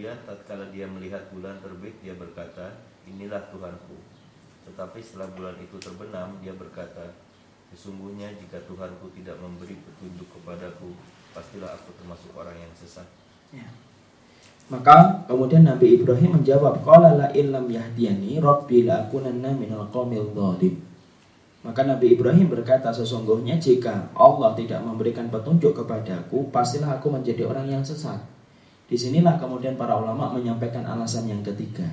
Kemudian 0.00 0.16
tatkala 0.26 0.69
dia 0.80 0.88
melihat 0.88 1.28
bulan 1.28 1.60
terbit 1.60 1.92
dia 2.00 2.16
berkata, 2.16 2.72
"Inilah 3.04 3.52
Tuhanku." 3.52 4.00
Tetapi 4.64 4.96
setelah 5.04 5.28
bulan 5.36 5.60
itu 5.60 5.76
terbenam, 5.76 6.40
dia 6.40 6.56
berkata, 6.56 7.12
"Sesungguhnya 7.68 8.32
jika 8.40 8.56
Tuhanku 8.64 9.12
tidak 9.12 9.36
memberi 9.44 9.76
petunjuk 9.76 10.40
kepadaku, 10.40 10.96
pastilah 11.36 11.76
aku 11.76 11.92
termasuk 12.00 12.32
orang 12.32 12.56
yang 12.56 12.72
sesat." 12.72 13.04
Ya. 13.52 13.68
Maka 14.72 15.28
kemudian 15.28 15.68
Nabi 15.68 16.00
Ibrahim 16.00 16.40
menjawab, 16.40 16.80
"Qala 16.80 17.12
la 17.12 17.28
illam 17.36 17.68
yahdiyani 17.68 18.40
rabbi 18.40 18.88
la 18.88 19.04
akunanna 19.04 19.52
minal 19.52 19.84
qaumil 19.92 20.32
dhalim." 20.32 20.80
Maka 21.60 21.84
Nabi 21.84 22.16
Ibrahim 22.16 22.48
berkata 22.48 22.88
sesungguhnya 22.88 23.60
jika 23.60 24.08
Allah 24.16 24.56
tidak 24.56 24.80
memberikan 24.80 25.28
petunjuk 25.28 25.76
kepadaku, 25.76 26.48
pastilah 26.48 26.96
aku 26.96 27.12
menjadi 27.12 27.44
orang 27.44 27.68
yang 27.68 27.84
sesat. 27.84 28.39
Di 28.90 28.98
sinilah 28.98 29.38
kemudian 29.38 29.78
para 29.78 29.94
ulama 29.94 30.34
menyampaikan 30.34 30.82
alasan 30.82 31.30
yang 31.30 31.46
ketiga. 31.46 31.86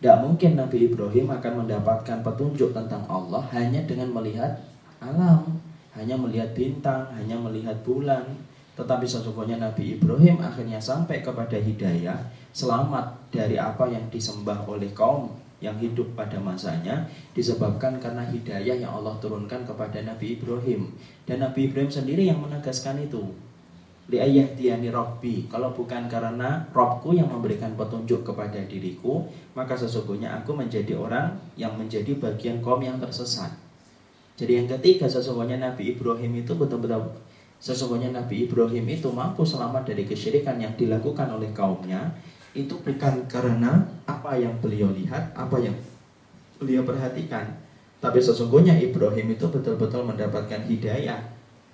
Tidak 0.00 0.24
mungkin 0.24 0.56
Nabi 0.56 0.88
Ibrahim 0.88 1.28
akan 1.28 1.52
mendapatkan 1.66 2.24
petunjuk 2.24 2.72
tentang 2.72 3.04
Allah 3.04 3.44
hanya 3.52 3.84
dengan 3.84 4.08
melihat 4.16 4.56
alam, 5.04 5.60
hanya 5.92 6.16
melihat 6.16 6.56
bintang, 6.56 7.04
hanya 7.12 7.36
melihat 7.36 7.76
bulan. 7.84 8.24
Tetapi 8.80 9.04
sesungguhnya 9.04 9.60
Nabi 9.60 10.00
Ibrahim 10.00 10.40
akhirnya 10.40 10.80
sampai 10.80 11.20
kepada 11.20 11.60
hidayah, 11.60 12.16
selamat 12.56 13.28
dari 13.28 13.60
apa 13.60 13.84
yang 13.90 14.08
disembah 14.08 14.64
oleh 14.64 14.88
kaum 14.96 15.28
yang 15.58 15.74
hidup 15.76 16.14
pada 16.14 16.38
masanya 16.38 17.10
disebabkan 17.34 17.98
karena 17.98 18.22
hidayah 18.22 18.78
yang 18.78 18.94
Allah 18.94 19.18
turunkan 19.18 19.66
kepada 19.66 19.98
Nabi 20.06 20.38
Ibrahim 20.38 20.94
dan 21.26 21.42
Nabi 21.42 21.66
Ibrahim 21.66 21.90
sendiri 21.90 22.30
yang 22.30 22.38
menegaskan 22.38 23.02
itu 23.02 23.34
li 24.08 24.16
diani 24.56 24.88
robbi 24.88 25.44
kalau 25.52 25.76
bukan 25.76 26.08
karena 26.08 26.64
Robku 26.72 27.12
yang 27.12 27.28
memberikan 27.28 27.76
petunjuk 27.76 28.24
kepada 28.24 28.56
diriku 28.64 29.28
maka 29.52 29.76
sesungguhnya 29.76 30.32
aku 30.40 30.56
menjadi 30.56 30.96
orang 30.96 31.36
yang 31.60 31.76
menjadi 31.76 32.16
bagian 32.16 32.64
kaum 32.64 32.80
yang 32.80 32.96
tersesat. 32.96 33.52
Jadi 34.40 34.64
yang 34.64 34.68
ketiga 34.70 35.04
sesungguhnya 35.04 35.60
Nabi 35.60 35.92
Ibrahim 35.92 36.40
itu 36.40 36.56
betul-betul 36.56 37.20
sesungguhnya 37.60 38.14
Nabi 38.14 38.48
Ibrahim 38.48 38.86
itu 38.88 39.12
mampu 39.12 39.44
selamat 39.44 39.92
dari 39.92 40.08
kesyirikan 40.08 40.56
yang 40.56 40.72
dilakukan 40.78 41.28
oleh 41.28 41.52
kaumnya 41.52 42.16
itu 42.56 42.80
bukan 42.80 43.28
karena 43.28 43.84
apa 44.08 44.40
yang 44.40 44.56
beliau 44.64 44.88
lihat, 44.88 45.36
apa 45.36 45.60
yang 45.60 45.76
beliau 46.56 46.82
perhatikan, 46.82 47.44
tapi 47.98 48.22
sesungguhnya 48.22 48.78
Ibrahim 48.78 49.34
itu 49.34 49.46
betul-betul 49.50 50.06
mendapatkan 50.06 50.64
hidayah 50.64 51.18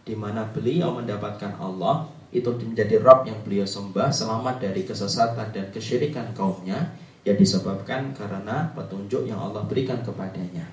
di 0.05 0.13
mana 0.17 0.45
beliau 0.53 0.93
mendapatkan 0.97 1.57
Allah 1.57 2.09
itu 2.35 2.51
menjadi 2.51 2.99
Rabb 2.99 3.31
yang 3.31 3.39
beliau 3.47 3.63
sembah 3.63 4.11
selamat 4.11 4.59
dari 4.59 4.83
kesesatan 4.83 5.55
dan 5.55 5.71
kesyirikan 5.71 6.35
kaumnya 6.35 6.93
yang 7.23 7.39
disebabkan 7.39 8.11
karena 8.13 8.75
petunjuk 8.75 9.25
yang 9.25 9.39
Allah 9.39 9.63
berikan 9.65 10.03
kepadanya. 10.03 10.67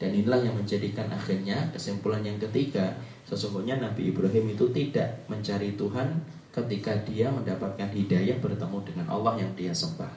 Dan 0.00 0.16
inilah 0.16 0.40
yang 0.40 0.56
menjadikan 0.56 1.10
akhirnya 1.12 1.68
kesimpulan 1.76 2.24
yang 2.24 2.40
ketiga, 2.40 2.96
sesungguhnya 3.28 3.76
Nabi 3.82 4.14
Ibrahim 4.14 4.56
itu 4.56 4.70
tidak 4.72 5.28
mencari 5.28 5.76
Tuhan 5.76 6.24
ketika 6.54 6.96
dia 7.04 7.28
mendapatkan 7.28 7.90
hidayah 7.92 8.40
bertemu 8.40 8.78
dengan 8.86 9.06
Allah 9.12 9.36
yang 9.36 9.52
dia 9.52 9.76
sembah. 9.76 10.08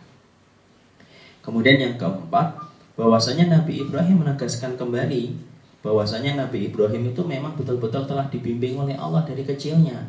Kemudian 1.43 1.75
yang 1.75 1.95
keempat, 1.99 2.55
bahwasanya 2.95 3.59
Nabi 3.59 3.83
Ibrahim 3.83 4.23
menegaskan 4.23 4.79
kembali 4.79 5.51
bahwasanya 5.83 6.47
Nabi 6.47 6.71
Ibrahim 6.71 7.11
itu 7.11 7.21
memang 7.27 7.59
betul-betul 7.59 8.07
telah 8.07 8.31
dibimbing 8.31 8.79
oleh 8.79 8.95
Allah 8.95 9.27
dari 9.27 9.43
kecilnya. 9.43 9.99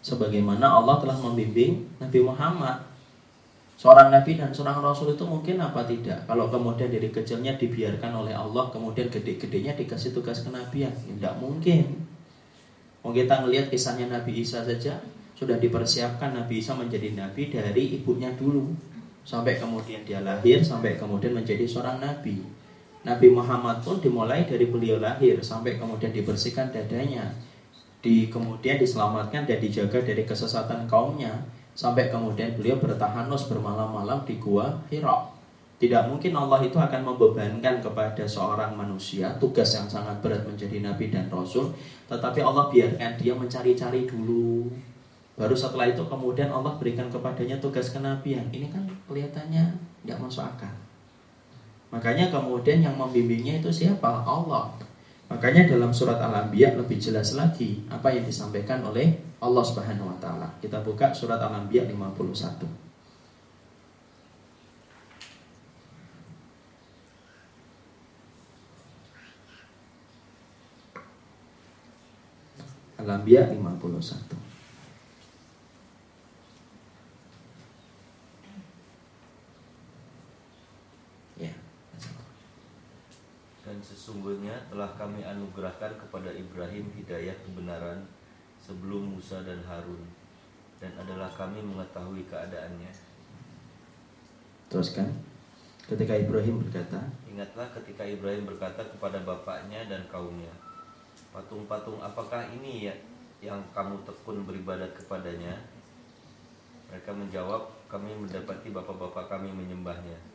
Sebagaimana 0.00 0.64
Allah 0.64 0.96
telah 1.00 1.16
membimbing 1.20 1.84
Nabi 2.00 2.20
Muhammad. 2.24 2.88
Seorang 3.80 4.12
nabi 4.12 4.36
dan 4.36 4.52
seorang 4.52 4.76
rasul 4.84 5.16
itu 5.16 5.24
mungkin 5.24 5.56
apa 5.56 5.80
tidak? 5.88 6.28
Kalau 6.28 6.52
kemudian 6.52 6.92
dari 6.92 7.08
kecilnya 7.08 7.56
dibiarkan 7.56 8.12
oleh 8.12 8.36
Allah, 8.36 8.68
kemudian 8.68 9.08
gede-gedenya 9.08 9.72
dikasih 9.72 10.12
tugas 10.12 10.44
kenabian, 10.44 10.92
ya, 10.92 11.08
tidak 11.16 11.40
mungkin. 11.40 12.04
Mau 13.00 13.16
kita 13.16 13.40
ngelihat 13.40 13.72
kisahnya 13.72 14.12
Nabi 14.12 14.44
Isa 14.44 14.60
saja, 14.60 15.00
sudah 15.32 15.56
dipersiapkan 15.56 16.36
Nabi 16.36 16.60
Isa 16.60 16.76
menjadi 16.76 17.16
nabi 17.16 17.48
dari 17.48 17.96
ibunya 17.96 18.28
dulu 18.36 18.76
sampai 19.24 19.56
kemudian 19.56 20.04
dia 20.04 20.20
lahir 20.20 20.60
sampai 20.60 21.00
kemudian 21.00 21.32
menjadi 21.32 21.64
seorang 21.64 21.96
nabi. 21.96 22.44
Nabi 23.00 23.32
Muhammad 23.32 23.80
pun 23.80 23.96
dimulai 24.04 24.44
dari 24.44 24.68
beliau 24.68 25.00
lahir 25.00 25.40
sampai 25.40 25.80
kemudian 25.80 26.12
dibersihkan 26.12 26.68
dadanya, 26.68 27.32
di 28.00 28.32
kemudian 28.32 28.80
diselamatkan 28.80 29.44
dan 29.44 29.58
dijaga 29.60 30.00
dari 30.00 30.24
kesesatan 30.24 30.88
kaumnya 30.88 31.44
sampai 31.76 32.08
kemudian 32.08 32.56
beliau 32.56 32.80
bertahanus 32.80 33.48
bermalam-malam 33.48 34.24
di 34.24 34.40
gua 34.40 34.80
Hira. 34.88 35.32
Tidak 35.80 36.12
mungkin 36.12 36.36
Allah 36.36 36.60
itu 36.60 36.76
akan 36.76 37.08
membebankan 37.08 37.80
kepada 37.80 38.28
seorang 38.28 38.76
manusia 38.76 39.32
tugas 39.40 39.72
yang 39.72 39.88
sangat 39.88 40.20
berat 40.20 40.44
menjadi 40.44 40.84
nabi 40.84 41.08
dan 41.08 41.32
rasul, 41.32 41.72
tetapi 42.04 42.44
Allah 42.44 42.68
biarkan 42.68 43.16
dia 43.16 43.32
mencari-cari 43.32 44.04
dulu 44.04 44.68
Baru 45.40 45.56
setelah 45.56 45.88
itu 45.88 46.04
kemudian 46.04 46.52
Allah 46.52 46.76
berikan 46.76 47.08
kepadanya 47.08 47.56
tugas 47.56 47.88
kenabian. 47.88 48.44
Ini 48.52 48.68
kan 48.68 48.84
kelihatannya 49.08 49.72
tidak 50.04 50.18
masuk 50.20 50.44
akal. 50.44 50.68
Makanya 51.88 52.28
kemudian 52.28 52.84
yang 52.84 52.92
membimbingnya 53.00 53.64
itu 53.64 53.72
siapa? 53.72 54.20
Allah. 54.20 54.68
Makanya 55.30 55.70
dalam 55.70 55.94
surat 55.94 56.18
Al-Anbiya 56.18 56.74
lebih 56.74 56.98
jelas 56.98 57.38
lagi 57.38 57.86
apa 57.86 58.10
yang 58.10 58.26
disampaikan 58.26 58.82
oleh 58.82 59.14
Allah 59.38 59.62
Subhanahu 59.62 60.10
wa 60.10 60.18
taala. 60.18 60.50
Kita 60.58 60.82
buka 60.82 61.14
surat 61.14 61.38
Al-Anbiya 61.38 61.86
51. 61.86 62.66
Al-Anbiya 72.98 73.54
51 73.54 74.49
Dan 83.70 83.78
sesungguhnya 83.86 84.66
telah 84.66 84.90
kami 84.98 85.22
anugerahkan 85.22 85.94
kepada 85.94 86.26
Ibrahim 86.34 86.90
hidayah 86.90 87.38
kebenaran 87.46 88.02
sebelum 88.58 89.14
Musa 89.14 89.46
dan 89.46 89.62
Harun 89.62 90.02
dan 90.82 90.90
adalah 90.98 91.30
kami 91.30 91.62
mengetahui 91.62 92.26
keadaannya. 92.26 92.90
Teruskan. 94.66 95.06
Ketika 95.86 96.18
Ibrahim 96.18 96.66
berkata, 96.66 96.98
Ingatlah 97.30 97.70
ketika 97.78 98.02
Ibrahim 98.02 98.50
berkata 98.50 98.82
kepada 98.90 99.22
bapaknya 99.22 99.86
dan 99.86 100.02
kaumnya, 100.10 100.50
Patung-patung 101.30 102.02
apakah 102.02 102.50
ini 102.50 102.90
ya 102.90 102.94
yang 103.38 103.62
kamu 103.70 104.02
tekun 104.02 104.42
beribadat 104.50 104.98
kepadanya? 104.98 105.54
Mereka 106.90 107.14
menjawab, 107.14 107.70
kami 107.86 108.18
mendapati 108.18 108.74
bapak-bapak 108.74 109.30
kami 109.30 109.54
menyembahnya. 109.54 110.29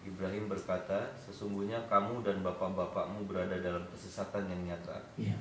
Ibrahim 0.00 0.48
berkata, 0.48 1.12
sesungguhnya 1.20 1.76
kamu 1.88 2.24
dan 2.24 2.40
bapak-bapakmu 2.40 3.28
berada 3.28 3.56
dalam 3.60 3.84
kesesatan 3.92 4.48
yang 4.48 4.72
nyata. 4.72 4.96
ya. 5.20 5.36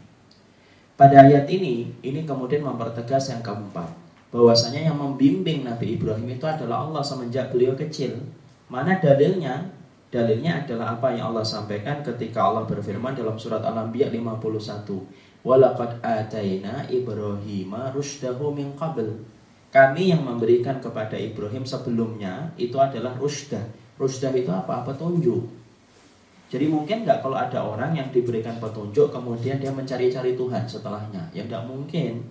Pada 0.99 1.23
ayat 1.23 1.47
ini, 1.47 1.95
ini 2.03 2.27
kemudian 2.27 2.59
mempertegas 2.59 3.31
yang 3.31 3.39
keempat, 3.39 3.87
bahwasanya 4.35 4.91
yang 4.91 4.99
membimbing 4.99 5.63
Nabi 5.63 5.95
Ibrahim 5.95 6.27
itu 6.27 6.43
adalah 6.43 6.83
Allah 6.83 6.99
semenjak 6.99 7.55
beliau 7.55 7.71
kecil. 7.79 8.19
Mana 8.67 8.99
dalilnya? 8.99 9.71
Dalilnya 10.11 10.65
adalah 10.65 10.99
apa 10.99 11.15
yang 11.15 11.31
Allah 11.31 11.45
sampaikan 11.45 12.03
ketika 12.03 12.43
Allah 12.43 12.67
berfirman 12.67 13.15
dalam 13.15 13.39
surat 13.39 13.63
Al-Anbiya 13.63 14.11
51. 14.11 15.45
Walaqad 15.45 16.03
ataina 16.03 16.83
Ibrahima 16.91 17.95
rusdahu 17.95 18.51
min 18.51 18.75
qabl. 18.75 19.23
Kami 19.69 20.11
yang 20.11 20.25
memberikan 20.25 20.81
kepada 20.81 21.13
Ibrahim 21.15 21.63
sebelumnya 21.63 22.51
itu 22.59 22.75
adalah 22.75 23.15
rusdah. 23.15 23.61
Rusdah 23.99 24.31
itu 24.31 24.49
apa? 24.49 24.87
Petunjuk. 24.87 25.43
Jadi 26.49 26.65
mungkin 26.65 27.05
nggak 27.05 27.21
kalau 27.21 27.37
ada 27.37 27.61
orang 27.61 27.93
yang 27.93 28.09
diberikan 28.09 28.57
petunjuk 28.57 29.13
kemudian 29.13 29.61
dia 29.61 29.69
mencari-cari 29.69 30.33
Tuhan 30.33 30.65
setelahnya? 30.65 31.29
Ya 31.29 31.45
nggak 31.45 31.69
mungkin. 31.69 32.25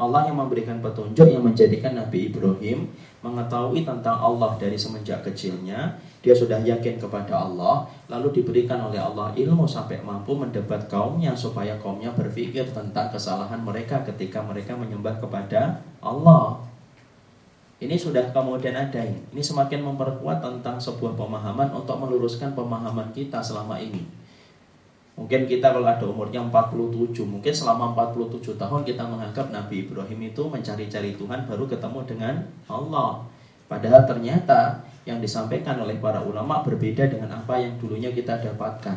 Allah 0.00 0.32
yang 0.32 0.40
memberikan 0.40 0.80
petunjuk 0.80 1.28
yang 1.28 1.44
menjadikan 1.44 1.92
Nabi 1.92 2.32
Ibrahim 2.32 2.88
mengetahui 3.20 3.84
tentang 3.84 4.16
Allah 4.16 4.56
dari 4.56 4.80
semenjak 4.80 5.20
kecilnya, 5.20 6.00
dia 6.24 6.32
sudah 6.32 6.56
yakin 6.64 6.96
kepada 6.96 7.36
Allah, 7.36 7.84
lalu 8.08 8.40
diberikan 8.40 8.80
oleh 8.80 8.96
Allah 8.96 9.36
ilmu 9.36 9.68
sampai 9.68 10.00
mampu 10.00 10.32
mendebat 10.32 10.88
kaumnya 10.88 11.36
supaya 11.36 11.76
kaumnya 11.76 12.16
berpikir 12.16 12.72
tentang 12.72 13.12
kesalahan 13.12 13.60
mereka 13.60 14.00
ketika 14.08 14.40
mereka 14.40 14.72
menyembah 14.72 15.20
kepada 15.20 15.84
Allah. 16.00 16.69
Ini 17.80 17.96
sudah 17.96 18.28
kemudian 18.28 18.76
ada 18.76 19.00
ini. 19.00 19.40
Semakin 19.40 19.80
memperkuat 19.80 20.44
tentang 20.44 20.76
sebuah 20.76 21.16
pemahaman 21.16 21.72
untuk 21.72 21.96
meluruskan 21.96 22.52
pemahaman 22.52 23.08
kita 23.16 23.40
selama 23.40 23.80
ini. 23.80 24.04
Mungkin 25.16 25.48
kita 25.48 25.72
kalau 25.72 25.88
ada 25.88 26.04
umurnya 26.04 26.44
47, 26.44 27.24
mungkin 27.24 27.52
selama 27.52 27.96
47 27.96 28.56
tahun 28.60 28.84
kita 28.84 29.04
menganggap 29.04 29.52
Nabi 29.52 29.88
Ibrahim 29.88 30.32
itu 30.32 30.42
mencari-cari 30.48 31.16
Tuhan 31.16 31.48
baru 31.48 31.64
ketemu 31.68 32.00
dengan 32.04 32.34
Allah. 32.68 33.24
Padahal 33.68 34.04
ternyata 34.04 34.84
yang 35.08 35.20
disampaikan 35.20 35.80
oleh 35.80 35.96
para 35.96 36.20
ulama 36.20 36.60
berbeda 36.60 37.08
dengan 37.08 37.32
apa 37.32 37.56
yang 37.56 37.80
dulunya 37.80 38.12
kita 38.12 38.44
dapatkan. 38.44 38.96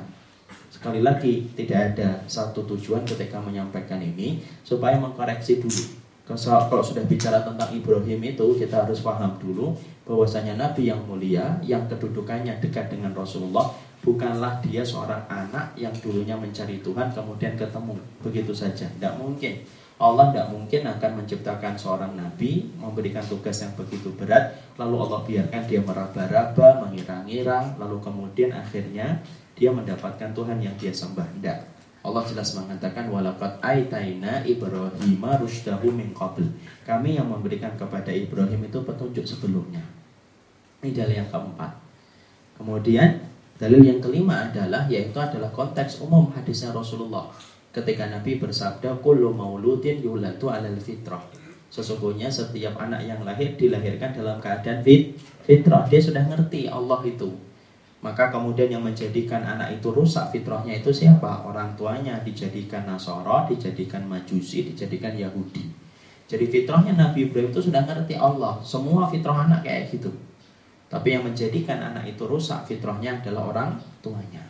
Sekali 0.71 0.99
lagi, 0.99 1.47
tidak 1.55 1.95
ada 1.95 2.19
satu 2.27 2.67
tujuan 2.75 3.07
ketika 3.07 3.39
menyampaikan 3.39 4.03
ini 4.03 4.43
supaya 4.67 4.99
mengkoreksi 4.99 5.63
dulu. 5.63 6.02
Kalau 6.23 6.79
sudah 6.79 7.03
bicara 7.03 7.43
tentang 7.43 7.67
Ibrahim 7.75 8.23
itu, 8.23 8.55
kita 8.55 8.87
harus 8.87 9.03
paham 9.03 9.35
dulu 9.43 9.75
bahwasanya 10.07 10.55
Nabi 10.55 10.87
yang 10.87 11.03
mulia, 11.03 11.59
yang 11.59 11.83
kedudukannya 11.91 12.63
dekat 12.63 12.87
dengan 12.87 13.11
Rasulullah, 13.11 13.75
bukanlah 13.99 14.63
dia 14.63 14.87
seorang 14.87 15.27
anak 15.27 15.75
yang 15.75 15.91
dulunya 15.99 16.39
mencari 16.39 16.79
Tuhan 16.79 17.11
kemudian 17.11 17.59
ketemu. 17.59 17.99
Begitu 18.23 18.55
saja. 18.55 18.87
Tidak 18.87 19.19
mungkin. 19.19 19.67
Allah 19.99 20.31
tidak 20.31 20.47
mungkin 20.51 20.81
akan 20.89 21.11
menciptakan 21.23 21.73
seorang 21.79 22.17
nabi 22.17 22.67
memberikan 22.75 23.23
tugas 23.23 23.61
yang 23.61 23.71
begitu 23.77 24.11
berat 24.17 24.51
lalu 24.75 24.99
Allah 24.99 25.21
biarkan 25.21 25.63
dia 25.69 25.79
meraba-raba 25.79 26.81
mengira-ngira 26.83 27.77
lalu 27.77 28.01
kemudian 28.01 28.51
akhirnya 28.51 29.21
dia 29.53 29.69
mendapatkan 29.69 30.33
Tuhan 30.33 30.59
yang 30.59 30.75
dia 30.75 30.91
sembah. 30.91 31.29
Tidak 31.39 31.72
Allah 32.03 32.23
jelas 32.27 32.51
mengatakan 32.59 33.07
walakat 33.07 33.63
aitaina 33.63 34.43
Ibrahim 34.43 35.23
rushdahu 35.23 35.87
min 35.89 36.11
qabl. 36.11 36.43
Kami 36.83 37.15
yang 37.15 37.31
memberikan 37.31 37.73
kepada 37.79 38.11
Ibrahim 38.11 38.67
itu 38.67 38.83
petunjuk 38.83 39.23
sebelumnya. 39.23 39.81
Ini 40.83 40.91
dalil 40.91 41.23
yang 41.23 41.31
keempat. 41.31 41.71
Kemudian 42.59 43.33
Dalil 43.53 43.85
yang 43.85 44.01
kelima 44.01 44.49
adalah 44.49 44.89
yaitu 44.89 45.15
adalah 45.21 45.53
konteks 45.53 46.01
umum 46.01 46.33
hadisnya 46.33 46.73
Rasulullah 46.73 47.29
ketika 47.69 48.09
Nabi 48.09 48.41
bersabda 48.41 48.97
kullu 48.99 49.29
mauludin 49.29 50.01
yulatu 50.01 50.49
alal 50.49 50.75
fitrah. 50.81 51.21
Sesungguhnya 51.71 52.29
setiap 52.29 52.77
anak 52.77 53.05
yang 53.05 53.21
lahir 53.25 53.55
dilahirkan 53.57 54.13
dalam 54.13 54.37
keadaan 54.43 54.83
fit, 54.85 55.17
fitrah. 55.47 55.85
Dia 55.89 56.01
sudah 56.01 56.21
ngerti 56.21 56.69
Allah 56.69 57.01
itu. 57.05 57.33
Maka 58.03 58.27
kemudian 58.27 58.67
yang 58.67 58.83
menjadikan 58.83 59.39
anak 59.47 59.79
itu 59.79 59.87
rusak 59.87 60.35
fitrahnya 60.35 60.75
itu 60.75 60.91
siapa? 60.91 61.47
Orang 61.47 61.79
tuanya 61.79 62.19
dijadikan 62.19 62.83
Nasara, 62.83 63.47
dijadikan 63.47 64.03
Majusi, 64.03 64.67
dijadikan 64.67 65.15
Yahudi. 65.15 65.71
Jadi 66.27 66.45
fitrahnya 66.51 66.99
Nabi 66.99 67.31
Ibrahim 67.31 67.55
itu 67.55 67.63
sudah 67.63 67.87
ngerti 67.87 68.19
Allah. 68.19 68.59
Semua 68.59 69.07
fitrah 69.07 69.47
anak 69.47 69.63
kayak 69.63 69.95
gitu. 69.95 70.11
Tapi 70.91 71.15
yang 71.15 71.23
menjadikan 71.23 71.79
anak 71.79 72.03
itu 72.11 72.27
rusak 72.27 72.67
fitrahnya 72.67 73.23
adalah 73.23 73.55
orang 73.55 73.69
tuanya. 74.03 74.43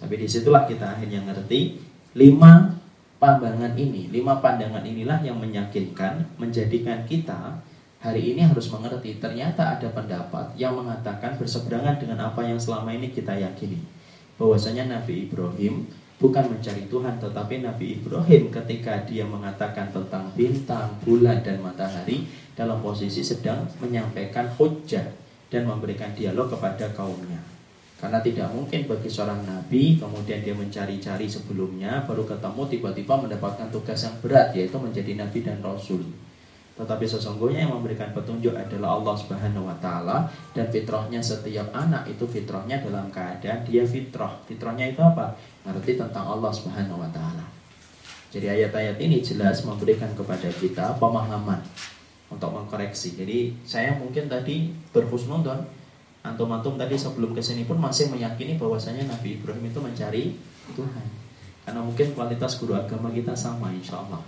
Tapi 0.00 0.14
di 0.16 0.24
situlah 0.24 0.64
kita 0.64 0.96
akhirnya 0.96 1.28
ngerti 1.28 1.76
lima 2.16 2.72
pandangan 3.20 3.76
ini, 3.76 4.08
lima 4.08 4.40
pandangan 4.40 4.80
inilah 4.80 5.20
yang 5.20 5.36
meyakinkan, 5.36 6.24
menjadikan 6.40 7.04
kita 7.04 7.60
hari 7.98 8.34
ini 8.34 8.46
harus 8.46 8.70
mengerti 8.70 9.18
ternyata 9.18 9.74
ada 9.74 9.90
pendapat 9.90 10.54
yang 10.54 10.78
mengatakan 10.78 11.34
berseberangan 11.34 11.98
dengan 11.98 12.30
apa 12.30 12.46
yang 12.46 12.58
selama 12.58 12.94
ini 12.94 13.10
kita 13.10 13.34
yakini. 13.34 13.82
Bahwasanya 14.38 14.86
Nabi 14.86 15.26
Ibrahim 15.26 15.90
bukan 16.22 16.46
mencari 16.46 16.86
Tuhan 16.86 17.18
tetapi 17.18 17.58
Nabi 17.66 17.98
Ibrahim 17.98 18.54
ketika 18.54 19.02
dia 19.02 19.26
mengatakan 19.26 19.90
tentang 19.90 20.30
bintang, 20.38 20.94
bulan 21.02 21.42
dan 21.42 21.58
matahari 21.58 22.26
dalam 22.54 22.78
posisi 22.78 23.22
sedang 23.22 23.66
menyampaikan 23.82 24.46
hujah 24.54 25.10
dan 25.50 25.66
memberikan 25.66 26.14
dialog 26.14 26.54
kepada 26.54 26.86
kaumnya. 26.94 27.42
Karena 27.98 28.22
tidak 28.22 28.54
mungkin 28.54 28.86
bagi 28.86 29.10
seorang 29.10 29.42
nabi 29.42 29.98
kemudian 29.98 30.38
dia 30.38 30.54
mencari-cari 30.54 31.26
sebelumnya 31.26 32.06
baru 32.06 32.22
ketemu 32.30 32.62
tiba-tiba 32.70 33.14
mendapatkan 33.18 33.74
tugas 33.74 34.06
yang 34.06 34.14
berat 34.22 34.54
yaitu 34.54 34.78
menjadi 34.78 35.18
nabi 35.18 35.42
dan 35.42 35.58
rasul. 35.58 36.06
Tetapi 36.78 37.04
sesungguhnya 37.10 37.66
yang 37.66 37.74
memberikan 37.74 38.14
petunjuk 38.14 38.54
adalah 38.54 39.02
Allah 39.02 39.18
Subhanahu 39.18 39.66
wa 39.66 39.74
taala 39.82 40.30
dan 40.54 40.70
fitrahnya 40.70 41.18
setiap 41.18 41.74
anak 41.74 42.06
itu 42.06 42.22
fitrahnya 42.22 42.78
dalam 42.78 43.10
keadaan 43.10 43.66
dia 43.66 43.82
fitrah. 43.82 44.38
Fitrahnya 44.46 44.94
itu 44.94 45.02
apa? 45.02 45.34
Ngerti 45.66 45.98
tentang 45.98 46.38
Allah 46.38 46.54
Subhanahu 46.54 47.02
wa 47.02 47.10
taala. 47.10 47.42
Jadi 48.30 48.46
ayat-ayat 48.46 48.94
ini 49.02 49.18
jelas 49.18 49.66
memberikan 49.66 50.12
kepada 50.14 50.46
kita 50.54 50.94
pemahaman 51.02 51.58
untuk 52.30 52.54
mengkoreksi. 52.54 53.18
Jadi 53.18 53.56
saya 53.66 53.98
mungkin 53.98 54.30
tadi 54.30 54.70
berhusnudon 54.94 55.64
antum-antum 56.22 56.76
tadi 56.76 56.94
sebelum 56.94 57.34
ke 57.34 57.42
sini 57.42 57.64
pun 57.64 57.80
masih 57.80 58.12
meyakini 58.12 58.54
bahwasanya 58.54 59.08
Nabi 59.08 59.40
Ibrahim 59.40 59.66
itu 59.66 59.80
mencari 59.80 60.24
Tuhan. 60.76 61.06
Karena 61.64 61.80
mungkin 61.82 62.14
kualitas 62.14 62.60
guru 62.60 62.76
agama 62.78 63.10
kita 63.10 63.34
sama 63.34 63.72
insya 63.72 63.98
Allah. 63.98 64.20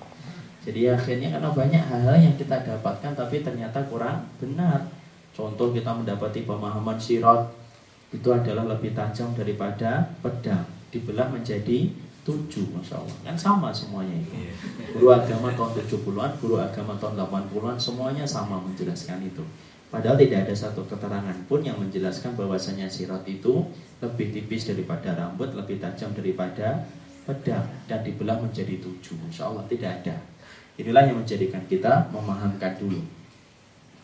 Jadi 0.60 0.92
akhirnya 0.92 1.32
karena 1.32 1.50
banyak 1.50 1.82
hal-hal 1.88 2.16
yang 2.20 2.36
kita 2.36 2.60
dapatkan 2.60 3.16
tapi 3.16 3.40
ternyata 3.40 3.80
kurang 3.88 4.28
benar. 4.36 4.84
Contoh 5.32 5.72
kita 5.72 5.94
mendapati 5.96 6.44
pemahaman 6.44 7.00
sirat 7.00 7.48
itu 8.12 8.28
adalah 8.28 8.66
lebih 8.68 8.92
tajam 8.92 9.32
daripada 9.32 10.04
pedang. 10.20 10.66
Dibelah 10.90 11.32
menjadi 11.32 11.88
tujuh 12.20 12.68
Masya 12.76 13.00
Allah 13.00 13.16
kan 13.24 13.36
sama 13.36 13.72
semuanya 13.72 14.12
itu 14.12 14.36
iya. 14.36 14.52
guru 14.92 15.08
agama 15.08 15.48
tahun 15.56 15.72
70-an 15.88 16.30
guru 16.36 16.60
agama 16.60 16.92
tahun 17.00 17.16
80-an 17.16 17.76
semuanya 17.80 18.24
sama 18.28 18.60
menjelaskan 18.60 19.24
itu 19.24 19.40
padahal 19.88 20.20
tidak 20.20 20.44
ada 20.46 20.54
satu 20.54 20.84
keterangan 20.84 21.34
pun 21.48 21.64
yang 21.64 21.80
menjelaskan 21.80 22.36
bahwasanya 22.36 22.92
sirat 22.92 23.24
itu 23.24 23.64
lebih 24.04 24.36
tipis 24.36 24.68
daripada 24.68 25.16
rambut 25.16 25.56
lebih 25.56 25.80
tajam 25.80 26.12
daripada 26.12 26.84
pedang 27.24 27.64
dan 27.88 28.04
dibelah 28.04 28.36
menjadi 28.36 28.76
tujuh 28.84 29.16
Masya 29.24 29.42
Allah 29.48 29.64
tidak 29.66 30.04
ada 30.04 30.16
inilah 30.78 31.08
yang 31.08 31.18
menjadikan 31.22 31.64
kita 31.66 32.12
memahamkan 32.12 32.78
dulu 32.78 33.02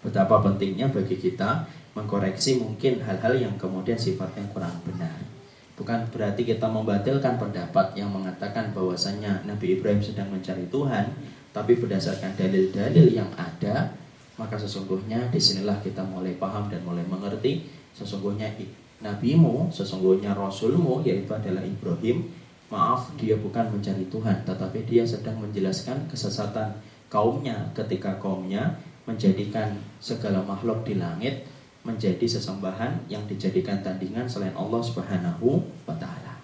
betapa 0.02 0.42
pentingnya 0.42 0.90
bagi 0.90 1.18
kita 1.18 1.66
mengkoreksi 1.94 2.59
mungkin 2.62 3.02
hal-hal 3.02 3.35
yang 3.37 3.55
kemudian 3.59 3.98
sifatnya 3.98 4.46
kurang 4.55 4.79
benar 4.87 5.37
Bukan 5.76 6.09
berarti 6.09 6.48
kita 6.48 6.72
membatalkan 6.72 7.37
pendapat 7.37 7.92
yang 8.00 8.09
mengatakan 8.09 8.72
bahwasanya 8.72 9.44
Nabi 9.44 9.76
Ibrahim 9.76 10.00
sedang 10.00 10.33
mencari 10.33 10.64
Tuhan, 10.72 11.12
tapi 11.52 11.76
berdasarkan 11.76 12.33
dalil-dalil 12.33 13.12
yang 13.12 13.29
ada, 13.37 13.92
maka 14.40 14.57
sesungguhnya 14.57 15.29
di 15.29 15.37
sinilah 15.37 15.76
kita 15.85 16.00
mulai 16.00 16.33
paham 16.40 16.72
dan 16.72 16.81
mulai 16.81 17.05
mengerti 17.05 17.68
sesungguhnya 17.92 18.57
nabimu, 19.05 19.68
sesungguhnya 19.68 20.33
rasulmu 20.33 21.05
yaitu 21.05 21.29
adalah 21.37 21.61
Ibrahim. 21.61 22.24
Maaf, 22.66 23.14
dia 23.14 23.38
bukan 23.38 23.70
mencari 23.70 24.11
Tuhan, 24.11 24.42
tetapi 24.42 24.83
dia 24.90 25.07
sedang 25.07 25.38
menjelaskan 25.38 26.11
kesesatan 26.11 26.74
kaumnya 27.07 27.70
ketika 27.79 28.18
kaumnya 28.18 28.74
menjadikan 29.07 29.79
segala 30.02 30.42
makhluk 30.42 30.83
di 30.83 30.98
langit 30.98 31.46
menjadi 31.87 32.26
sesembahan 32.26 33.07
yang 33.07 33.22
dijadikan 33.31 33.79
tandingan 33.79 34.26
selain 34.26 34.50
Allah 34.59 34.83
Subhanahu 34.83 35.62
wa 35.87 35.94
taala. 35.94 36.35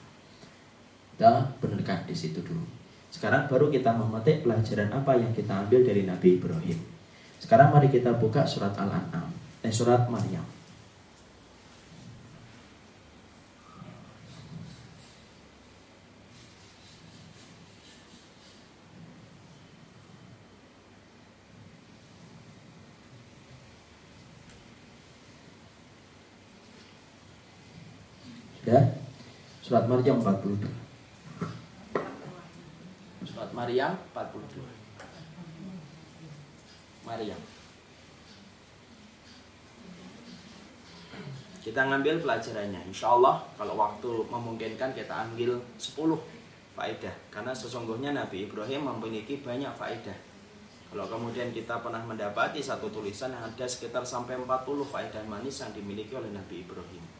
Kita 1.18 1.50
benarkan 1.58 2.06
di 2.06 2.14
situ 2.14 2.38
dulu. 2.38 2.62
Sekarang 3.11 3.50
baru 3.50 3.68
kita 3.68 3.90
memetik 3.90 4.46
pelajaran 4.46 4.94
apa 4.94 5.18
yang 5.18 5.35
kita 5.35 5.66
ambil 5.66 5.82
dari 5.82 6.06
Nabi 6.06 6.38
Ibrahim. 6.38 6.78
Sekarang 7.42 7.74
mari 7.74 7.90
kita 7.90 8.14
buka 8.14 8.46
surat 8.46 8.78
Al-An'am, 8.78 9.35
eh 9.66 9.74
surat 9.74 10.06
Maryam. 10.06 10.46
Ya. 28.72 28.80
Surat 29.61 29.85
Maryam 29.85 30.16
42. 30.16 30.64
Surat 33.28 33.52
Maryam 33.52 33.92
42. 34.16 34.64
Maryam. 37.04 37.37
Kita 41.61 41.85
ngambil 41.85 42.24
pelajarannya. 42.24 42.80
Insya 42.88 43.12
Allah 43.12 43.44
kalau 43.61 43.76
waktu 43.76 44.08
memungkinkan 44.32 44.96
kita 44.96 45.28
ambil 45.28 45.61
10 45.76 46.16
faedah. 46.72 47.12
Karena 47.28 47.52
sesungguhnya 47.52 48.16
Nabi 48.16 48.48
Ibrahim 48.48 48.88
memiliki 48.88 49.44
banyak 49.44 49.76
faedah. 49.76 50.16
Kalau 50.88 51.04
kemudian 51.12 51.52
kita 51.52 51.85
pernah 51.85 52.00
mendapati 52.00 52.64
satu 52.64 52.88
tulisan 52.88 53.37
yang 53.37 53.44
ada 53.52 53.68
sekitar 53.68 54.08
sampai 54.08 54.40
40 54.40 54.48
faedah 54.88 55.20
manis 55.28 55.61
yang 55.61 55.76
dimiliki 55.76 56.16
oleh 56.16 56.32
Nabi 56.32 56.64
Ibrahim. 56.64 57.12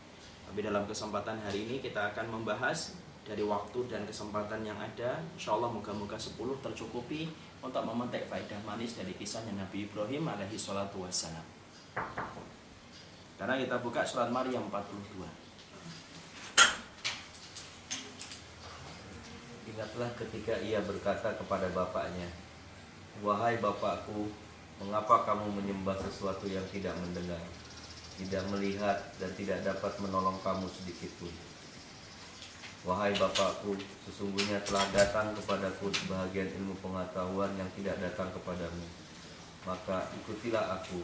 Tapi 0.53 0.69
dalam 0.69 0.85
kesempatan 0.85 1.41
hari 1.41 1.65
ini 1.65 1.81
kita 1.81 2.13
akan 2.13 2.29
membahas 2.29 2.93
dari 3.25 3.41
waktu 3.41 3.89
dan 3.89 4.05
kesempatan 4.05 4.61
yang 4.61 4.77
ada. 4.77 5.17
Insya 5.33 5.57
Allah 5.57 5.73
moga-moga 5.73 6.13
10 6.13 6.37
tercukupi 6.61 7.25
untuk 7.65 7.81
memetik 7.89 8.29
faedah 8.29 8.61
manis 8.69 9.01
dari 9.01 9.17
kisahnya 9.17 9.57
Nabi 9.57 9.89
Ibrahim 9.89 10.29
alaihi 10.29 10.53
salatu 10.61 11.09
wassalam. 11.09 11.41
Karena 13.41 13.57
kita 13.57 13.81
buka 13.81 14.05
surat 14.05 14.29
Maryam 14.29 14.69
42. 14.69 15.25
Ingatlah 19.73 20.13
ketika 20.21 20.61
ia 20.61 20.85
berkata 20.85 21.33
kepada 21.33 21.65
bapaknya, 21.73 22.29
Wahai 23.25 23.57
bapakku, 23.57 24.29
mengapa 24.85 25.25
kamu 25.25 25.49
menyembah 25.65 25.97
sesuatu 25.97 26.45
yang 26.45 26.69
tidak 26.69 26.93
mendengar? 27.01 27.41
Tidak 28.21 28.45
melihat 28.53 28.99
dan 29.17 29.31
tidak 29.39 29.65
dapat 29.65 29.93
menolong 30.03 30.37
kamu 30.45 30.67
sedikit 30.69 31.09
pun. 31.21 31.33
Wahai 32.83 33.15
Bapakku, 33.15 33.79
sesungguhnya 34.11 34.59
telah 34.67 34.83
datang 34.91 35.31
kepadaku 35.39 35.87
sebahagian 35.95 36.51
ilmu 36.59 36.75
pengetahuan 36.83 37.55
yang 37.55 37.71
tidak 37.79 37.95
datang 38.03 38.27
kepadamu. 38.35 38.83
Maka 39.63 40.11
ikutilah 40.19 40.83
aku, 40.83 40.99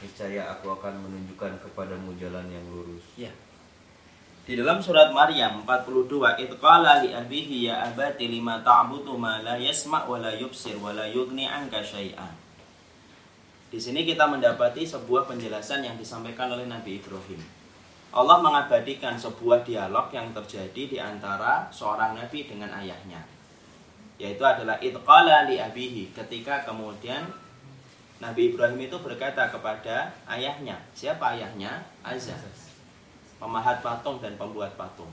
niscaya 0.00 0.48
aku 0.56 0.72
akan 0.72 1.04
menunjukkan 1.04 1.60
kepadamu 1.60 2.16
jalan 2.16 2.48
yang 2.48 2.64
lurus. 2.72 3.04
Ya. 3.20 3.28
Di 4.48 4.56
dalam 4.56 4.80
surat 4.80 5.12
Maryam 5.12 5.60
42, 5.68 6.40
Itqala 6.40 7.04
li 7.04 7.12
abihi 7.12 7.68
ya 7.68 7.92
abati 7.92 8.24
lima 8.24 8.64
ta'budu 8.64 9.20
ma 9.20 9.44
la 9.44 9.60
yasma' 9.60 10.08
wa 10.08 10.16
la 10.16 10.32
yubsir 10.32 10.80
wa 10.80 10.96
la 10.96 11.04
yugni 11.04 11.44
anka 11.44 11.84
syai'an. 11.84 12.32
Di 13.70 13.78
sini 13.78 14.02
kita 14.02 14.26
mendapati 14.26 14.82
sebuah 14.82 15.30
penjelasan 15.30 15.86
yang 15.86 15.94
disampaikan 15.94 16.50
oleh 16.50 16.66
Nabi 16.66 16.98
Ibrahim. 16.98 17.38
Allah 18.10 18.42
mengabadikan 18.42 19.14
sebuah 19.14 19.62
dialog 19.62 20.10
yang 20.10 20.34
terjadi 20.34 20.82
di 20.90 20.98
antara 20.98 21.70
seorang 21.70 22.18
nabi 22.18 22.42
dengan 22.42 22.74
ayahnya. 22.74 23.22
Yaitu 24.18 24.42
adalah 24.42 24.82
itqala 24.82 25.46
li 25.46 25.62
abihi 25.62 26.10
ketika 26.10 26.66
kemudian 26.66 27.30
Nabi 28.20 28.52
Ibrahim 28.52 28.82
itu 28.84 28.98
berkata 29.00 29.48
kepada 29.48 30.12
ayahnya. 30.28 30.76
Siapa 30.92 31.38
ayahnya? 31.38 31.86
Azza. 32.04 32.36
Pemahat 33.40 33.80
patung 33.80 34.20
dan 34.20 34.36
pembuat 34.36 34.76
patung. 34.76 35.08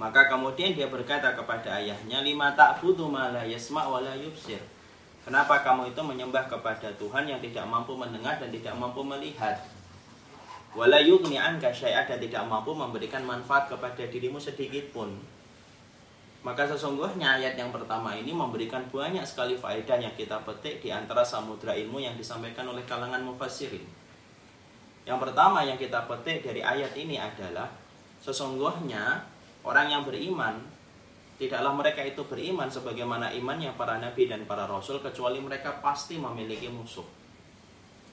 Maka 0.00 0.32
kemudian 0.32 0.72
dia 0.72 0.88
berkata 0.88 1.36
kepada 1.36 1.76
ayahnya, 1.82 2.24
"Lima 2.24 2.56
ta'budu 2.56 3.12
ma 3.12 3.28
la 3.28 3.44
yasma' 3.44 3.84
wa 3.84 4.00
la 4.00 4.16
yubsir." 4.16 4.58
Kenapa 5.24 5.64
kamu 5.64 5.96
itu 5.96 6.00
menyembah 6.04 6.44
kepada 6.52 6.92
Tuhan 7.00 7.24
yang 7.24 7.40
tidak 7.40 7.64
mampu 7.64 7.96
mendengar 7.96 8.36
dan 8.36 8.52
tidak 8.52 8.76
mampu 8.76 9.00
melihat? 9.00 9.56
Wala 10.76 11.00
yugni 11.00 11.40
anka 11.40 11.72
dan 11.72 12.18
tidak 12.20 12.44
mampu 12.44 12.76
memberikan 12.76 13.24
manfaat 13.24 13.72
kepada 13.72 14.04
dirimu 14.04 14.36
sedikit 14.36 14.92
pun. 14.92 15.16
Maka 16.44 16.68
sesungguhnya 16.68 17.40
ayat 17.40 17.56
yang 17.56 17.72
pertama 17.72 18.12
ini 18.12 18.36
memberikan 18.36 18.84
banyak 18.92 19.24
sekali 19.24 19.56
faedah 19.56 19.96
yang 19.96 20.12
kita 20.12 20.44
petik 20.44 20.84
di 20.84 20.92
antara 20.92 21.24
samudra 21.24 21.72
ilmu 21.72 22.04
yang 22.04 22.20
disampaikan 22.20 22.68
oleh 22.68 22.84
kalangan 22.84 23.24
mufassirin. 23.24 23.80
Yang 25.08 25.18
pertama 25.24 25.64
yang 25.64 25.80
kita 25.80 26.04
petik 26.04 26.44
dari 26.44 26.60
ayat 26.60 26.92
ini 27.00 27.16
adalah 27.16 27.72
sesungguhnya 28.20 29.24
orang 29.64 29.88
yang 29.88 30.02
beriman 30.04 30.73
Tidaklah 31.34 31.74
mereka 31.74 32.06
itu 32.06 32.22
beriman 32.30 32.70
sebagaimana 32.70 33.34
imannya 33.34 33.74
para 33.74 33.98
nabi 33.98 34.30
dan 34.30 34.46
para 34.46 34.70
rasul 34.70 35.02
kecuali 35.02 35.42
mereka 35.42 35.82
pasti 35.82 36.14
memiliki 36.14 36.70
musuh. 36.70 37.02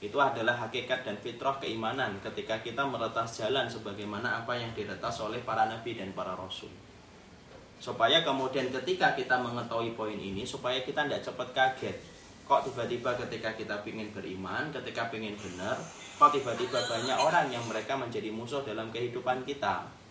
Itu 0.02 0.18
adalah 0.18 0.58
hakikat 0.66 1.06
dan 1.06 1.14
fitrah 1.22 1.62
keimanan 1.62 2.18
ketika 2.18 2.58
kita 2.58 2.82
meretas 2.82 3.38
jalan 3.38 3.70
sebagaimana 3.70 4.42
apa 4.42 4.58
yang 4.58 4.74
diretas 4.74 5.22
oleh 5.22 5.38
para 5.46 5.70
nabi 5.70 5.94
dan 5.94 6.10
para 6.10 6.34
rasul. 6.34 6.74
Supaya 7.78 8.26
kemudian 8.26 8.74
ketika 8.74 9.14
kita 9.14 9.38
mengetahui 9.38 9.94
poin 9.94 10.18
ini 10.18 10.42
supaya 10.42 10.82
kita 10.82 11.06
tidak 11.06 11.22
cepat 11.22 11.48
kaget. 11.54 11.96
Kok 12.42 12.66
tiba-tiba 12.66 13.14
ketika 13.22 13.54
kita 13.54 13.78
ingin 13.86 14.10
beriman, 14.10 14.74
ketika 14.74 15.06
ingin 15.14 15.38
benar, 15.38 15.78
kok 16.18 16.34
tiba-tiba 16.34 16.82
banyak 16.90 17.18
orang 17.22 17.46
yang 17.54 17.62
mereka 17.70 17.94
menjadi 17.94 18.34
musuh 18.34 18.66
dalam 18.66 18.90
kehidupan 18.90 19.46
kita 19.46 20.01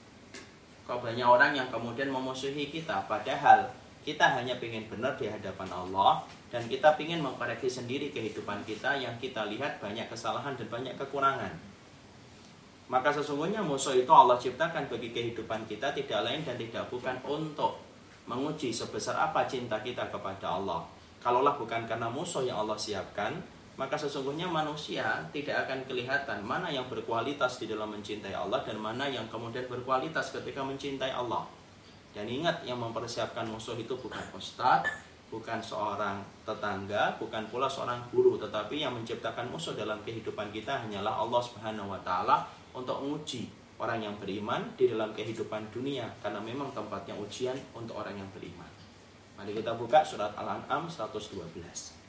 Kok 0.91 0.99
banyak 0.99 1.23
orang 1.23 1.55
yang 1.55 1.71
kemudian 1.71 2.11
memusuhi 2.11 2.67
kita. 2.67 3.07
Padahal 3.07 3.71
kita 4.03 4.27
hanya 4.35 4.59
ingin 4.59 4.91
benar 4.91 5.15
di 5.15 5.29
hadapan 5.29 5.71
Allah 5.71 6.19
Dan 6.51 6.67
kita 6.67 6.99
ingin 6.99 7.23
mengkoreksi 7.23 7.69
sendiri 7.69 8.09
kehidupan 8.11 8.65
kita 8.65 8.97
Yang 8.97 9.29
kita 9.29 9.47
lihat 9.47 9.79
banyak 9.79 10.11
kesalahan 10.11 10.51
dan 10.59 10.67
banyak 10.67 10.99
kekurangan. 10.99 11.55
Maka 12.91 13.07
sesungguhnya 13.07 13.63
musuh 13.63 13.95
itu 13.95 14.11
Allah 14.11 14.35
ciptakan 14.35 14.91
bagi 14.91 15.15
kehidupan 15.15 15.63
kita 15.63 15.95
Tidak 15.95 16.19
lain 16.27 16.43
dan 16.43 16.59
tidak 16.59 16.83
bukan 16.91 17.15
untuk 17.23 17.79
menguji 18.27 18.75
sebesar 18.75 19.15
apa 19.15 19.47
cinta 19.47 19.79
kita 19.79 20.11
kepada 20.11 20.59
Allah. 20.59 20.83
Kalaulah 21.23 21.55
bukan 21.55 21.87
karena 21.87 22.11
musuh 22.11 22.43
yang 22.43 22.67
Allah 22.67 22.75
siapkan 22.75 23.39
maka 23.81 23.97
sesungguhnya 23.97 24.45
manusia 24.45 25.25
tidak 25.33 25.65
akan 25.65 25.81
kelihatan 25.89 26.45
mana 26.45 26.69
yang 26.69 26.85
berkualitas 26.85 27.57
di 27.57 27.65
dalam 27.65 27.89
mencintai 27.89 28.29
Allah 28.29 28.61
dan 28.61 28.77
mana 28.77 29.09
yang 29.09 29.25
kemudian 29.25 29.65
berkualitas 29.65 30.29
ketika 30.37 30.61
mencintai 30.61 31.09
Allah. 31.09 31.49
Dan 32.13 32.29
ingat 32.29 32.61
yang 32.61 32.77
mempersiapkan 32.77 33.49
musuh 33.49 33.73
itu 33.81 33.97
bukan 33.97 34.21
ustadz, 34.37 34.85
bukan 35.33 35.57
seorang 35.57 36.21
tetangga, 36.45 37.17
bukan 37.17 37.49
pula 37.49 37.65
seorang 37.65 38.05
guru, 38.13 38.37
tetapi 38.37 38.85
yang 38.85 38.93
menciptakan 38.93 39.49
musuh 39.49 39.73
dalam 39.73 39.97
kehidupan 40.05 40.53
kita 40.53 40.85
hanyalah 40.85 41.17
Allah 41.17 41.41
Subhanahu 41.41 41.89
wa 41.89 41.97
taala 42.05 42.45
untuk 42.77 43.01
menguji 43.01 43.49
orang 43.81 44.05
yang 44.05 44.13
beriman 44.21 44.61
di 44.77 44.93
dalam 44.93 45.09
kehidupan 45.17 45.73
dunia 45.73 46.05
karena 46.21 46.37
memang 46.37 46.69
tempatnya 46.69 47.17
ujian 47.17 47.57
untuk 47.73 47.97
orang 47.97 48.13
yang 48.13 48.29
beriman. 48.29 48.69
Mari 49.41 49.57
kita 49.57 49.73
buka 49.73 50.05
surat 50.05 50.37
Al-An'am 50.37 50.85
112. 50.85 52.00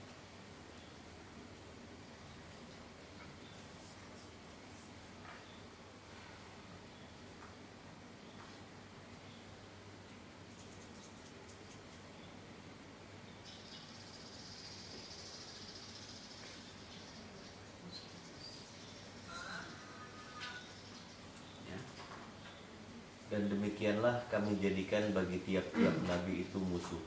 Demikianlah 23.83 24.15
kami 24.31 24.63
jadikan 24.63 25.11
bagi 25.11 25.43
tiap-tiap 25.43 26.07
nabi 26.07 26.47
itu 26.47 26.55
musuh, 26.63 27.03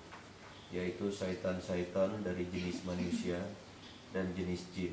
yaitu 0.75 1.07
syaitan-syaitan 1.07 2.19
dari 2.19 2.43
jenis 2.51 2.83
manusia 2.83 3.39
dan 4.11 4.27
jenis 4.35 4.67
jin. 4.75 4.91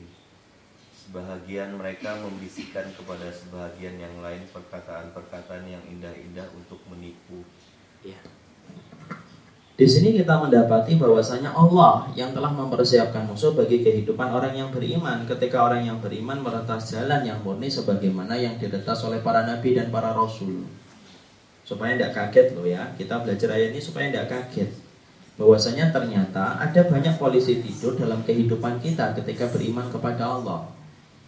Sebahagian 0.94 1.74
mereka 1.74 2.22
membisikkan 2.22 2.86
kepada 2.94 3.26
sebahagian 3.34 3.98
yang 3.98 4.14
lain 4.22 4.46
perkataan-perkataan 4.54 5.66
yang 5.66 5.82
indah-indah 5.90 6.46
untuk 6.54 6.78
menipu. 6.86 7.42
Ya. 8.06 8.22
Di 9.74 9.86
sini 9.90 10.14
kita 10.14 10.38
mendapati 10.38 10.94
bahwasanya 10.94 11.50
Allah 11.50 12.06
yang 12.14 12.30
telah 12.30 12.54
mempersiapkan 12.54 13.26
musuh 13.26 13.58
bagi 13.58 13.82
kehidupan 13.82 14.30
orang 14.30 14.54
yang 14.54 14.70
beriman 14.70 15.26
ketika 15.26 15.66
orang 15.66 15.82
yang 15.82 15.98
beriman 15.98 16.46
meretas 16.46 16.94
jalan 16.94 17.26
yang 17.26 17.42
murni 17.42 17.66
sebagaimana 17.66 18.38
yang 18.38 18.54
diretas 18.62 19.02
oleh 19.02 19.18
para 19.18 19.42
nabi 19.42 19.74
dan 19.74 19.90
para 19.90 20.14
rasul. 20.14 20.62
Supaya 21.62 21.94
tidak 21.94 22.12
kaget 22.12 22.46
loh 22.58 22.66
ya, 22.66 22.90
kita 22.98 23.22
belajar 23.22 23.54
ayat 23.54 23.70
ini 23.74 23.80
supaya 23.80 24.10
tidak 24.10 24.28
kaget. 24.28 24.70
Bahwasanya 25.38 25.94
ternyata 25.94 26.60
ada 26.60 26.80
banyak 26.84 27.16
polisi 27.16 27.64
tidur 27.64 27.96
dalam 27.96 28.20
kehidupan 28.26 28.82
kita 28.82 29.16
ketika 29.16 29.48
beriman 29.48 29.88
kepada 29.88 30.38
Allah. 30.38 30.68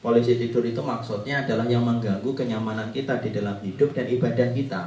Polisi 0.04 0.36
tidur 0.36 0.60
itu 0.68 0.84
maksudnya 0.84 1.48
adalah 1.48 1.64
yang 1.64 1.80
mengganggu 1.80 2.28
kenyamanan 2.36 2.92
kita 2.92 3.24
di 3.24 3.32
dalam 3.32 3.56
hidup 3.64 3.96
dan 3.96 4.04
ibadah 4.04 4.52
kita. 4.52 4.82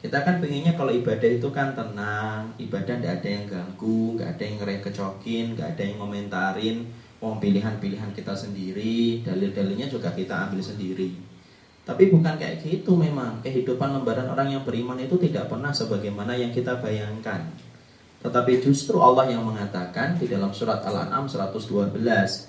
Kita 0.00 0.18
kan 0.26 0.40
pengennya 0.42 0.74
kalau 0.74 0.90
ibadah 0.90 1.30
itu 1.30 1.48
kan 1.54 1.76
tenang, 1.76 2.50
ibadah 2.56 2.98
tidak 2.98 3.20
ada 3.20 3.28
yang 3.28 3.44
ganggu, 3.46 4.16
nggak 4.16 4.28
ada 4.34 4.42
yang 4.42 4.56
ngerekecokin, 4.58 5.44
nggak 5.54 5.68
ada 5.76 5.82
yang 5.86 5.96
ngomentarin, 6.00 6.76
mau 7.20 7.36
pilihan-pilihan 7.36 8.10
kita 8.16 8.32
sendiri, 8.32 9.20
dalil-dalilnya 9.22 9.92
juga 9.92 10.10
kita 10.10 10.48
ambil 10.48 10.64
sendiri. 10.64 11.29
Tapi 11.90 12.06
bukan 12.06 12.38
kayak 12.38 12.62
gitu 12.62 12.94
memang. 12.94 13.42
Kehidupan 13.42 13.98
lembaran 13.98 14.30
orang 14.30 14.54
yang 14.54 14.62
beriman 14.62 14.94
itu 15.02 15.18
tidak 15.18 15.50
pernah 15.50 15.74
sebagaimana 15.74 16.38
yang 16.38 16.54
kita 16.54 16.78
bayangkan. 16.78 17.50
Tetapi 18.22 18.62
justru 18.62 19.02
Allah 19.02 19.26
yang 19.26 19.42
mengatakan 19.42 20.14
di 20.14 20.30
dalam 20.30 20.54
surat 20.54 20.86
Al-An'am 20.86 21.26
112, 21.26 22.46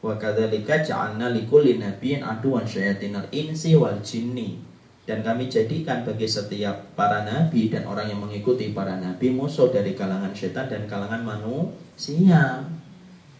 "Wa 0.00 0.16
kadzalika 0.16 0.80
ja'alna 0.80 1.28
likulli 1.28 1.76
nabiyyin 1.76 2.24
aduwan 2.24 2.64
syayatinal 2.64 3.28
insi 3.28 3.76
wal 3.76 4.00
jinni." 4.00 4.70
dan 5.10 5.26
kami 5.26 5.50
jadikan 5.50 6.06
bagi 6.06 6.30
setiap 6.30 6.94
para 6.94 7.26
nabi 7.26 7.66
dan 7.66 7.82
orang 7.90 8.14
yang 8.14 8.22
mengikuti 8.22 8.70
para 8.70 8.94
nabi 8.94 9.34
musuh 9.34 9.66
dari 9.74 9.98
kalangan 9.98 10.30
setan 10.30 10.70
dan 10.70 10.86
kalangan 10.86 11.26
manusia 11.26 12.62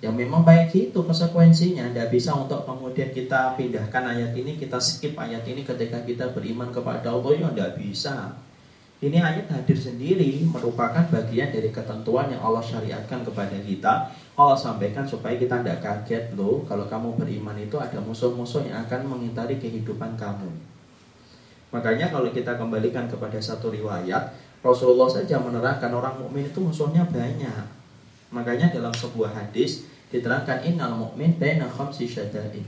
yang 0.01 0.17
memang 0.17 0.41
baik 0.41 0.73
itu 0.73 0.97
konsekuensinya. 0.97 1.93
Tidak 1.93 2.09
bisa 2.09 2.33
untuk 2.33 2.65
kemudian 2.65 3.13
kita 3.13 3.53
pindahkan 3.61 4.17
ayat 4.17 4.33
ini 4.33 4.57
kita 4.57 4.81
skip 4.81 5.13
ayat 5.21 5.45
ini 5.45 5.61
ketika 5.61 6.01
kita 6.01 6.33
beriman 6.33 6.73
kepada 6.73 7.13
Allah. 7.13 7.37
Ya 7.37 7.49
tidak 7.53 7.77
bisa. 7.77 8.33
Ini 9.01 9.17
ayat 9.17 9.49
hadir 9.49 9.77
sendiri 9.81 10.45
merupakan 10.45 11.09
bagian 11.09 11.49
dari 11.49 11.73
ketentuan 11.73 12.29
yang 12.33 12.45
Allah 12.45 12.61
syariatkan 12.61 13.25
kepada 13.25 13.57
kita. 13.61 14.13
Allah 14.37 14.57
sampaikan 14.57 15.05
supaya 15.05 15.37
kita 15.37 15.61
tidak 15.61 15.81
kaget 15.85 16.33
loh 16.37 16.65
kalau 16.65 16.89
kamu 16.89 17.17
beriman 17.17 17.57
itu 17.61 17.77
ada 17.81 17.97
musuh-musuh 18.01 18.69
yang 18.69 18.85
akan 18.89 19.09
mengintari 19.09 19.57
kehidupan 19.57 20.17
kamu. 20.21 20.49
Makanya 21.73 22.13
kalau 22.13 22.29
kita 22.33 22.57
kembalikan 22.57 23.09
kepada 23.09 23.41
satu 23.41 23.73
riwayat, 23.73 24.37
Rasulullah 24.61 25.09
saja 25.09 25.41
menerangkan 25.41 25.93
orang 25.93 26.21
mukmin 26.21 26.49
itu 26.49 26.61
musuhnya 26.61 27.05
banyak. 27.09 27.65
Makanya 28.31 28.69
dalam 28.69 28.93
sebuah 28.93 29.33
hadis 29.33 29.90
diterangkan 30.11 30.67
innal 30.67 30.99
mukmin 30.99 31.39
baina 31.39 31.71
khamsi 31.71 32.07
syada'in. 32.11 32.67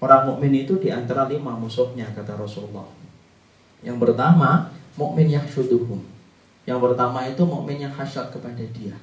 Orang 0.00 0.32
mukmin 0.32 0.64
itu 0.64 0.80
di 0.80 0.88
antara 0.88 1.28
lima 1.28 1.52
musuhnya 1.52 2.08
kata 2.16 2.40
Rasulullah. 2.40 2.88
Yang 3.84 4.00
pertama, 4.00 4.72
mukmin 4.96 5.28
yang 5.28 5.44
syuduhum. 5.44 6.00
Yang 6.64 6.80
pertama 6.80 7.28
itu 7.28 7.42
mukmin 7.44 7.84
yang 7.84 7.92
hasad 7.92 8.32
kepada 8.32 8.64
dia. 8.72 8.96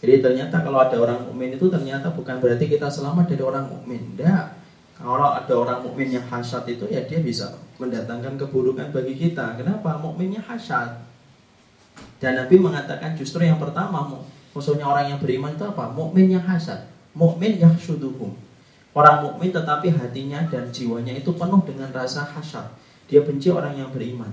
Jadi 0.00 0.24
ternyata 0.24 0.64
kalau 0.64 0.80
ada 0.80 0.96
orang 0.96 1.28
mukmin 1.28 1.52
itu 1.52 1.68
ternyata 1.68 2.08
bukan 2.16 2.40
berarti 2.40 2.64
kita 2.64 2.88
selamat 2.88 3.28
dari 3.28 3.44
orang 3.44 3.68
mukmin. 3.68 4.16
Tidak. 4.16 4.44
Kalau 5.00 5.32
ada 5.32 5.54
orang 5.56 5.84
mukmin 5.84 6.12
yang 6.12 6.24
hasad 6.28 6.64
itu 6.68 6.88
ya 6.88 7.04
dia 7.04 7.20
bisa 7.20 7.56
mendatangkan 7.76 8.40
keburukan 8.40 8.92
bagi 8.92 9.16
kita. 9.16 9.60
Kenapa? 9.60 10.00
Mukminnya 10.00 10.40
hasad. 10.44 11.04
Dan 12.20 12.36
Nabi 12.40 12.56
mengatakan 12.60 13.16
justru 13.16 13.44
yang 13.44 13.60
pertama 13.60 14.24
musuhnya 14.52 14.86
orang 14.86 15.14
yang 15.14 15.18
beriman 15.22 15.54
itu 15.54 15.64
apa? 15.66 15.90
Mukmin 15.92 16.30
yang 16.30 16.44
hasad. 16.44 16.90
Mukmin 17.14 17.58
yang 17.58 17.74
syuduhum. 17.78 18.34
Orang 18.90 19.22
mukmin 19.22 19.54
tetapi 19.54 19.94
hatinya 19.94 20.42
dan 20.50 20.74
jiwanya 20.74 21.14
itu 21.14 21.30
penuh 21.30 21.62
dengan 21.62 21.90
rasa 21.94 22.26
hasad. 22.26 22.66
Dia 23.06 23.22
benci 23.22 23.50
orang 23.50 23.78
yang 23.78 23.90
beriman. 23.94 24.30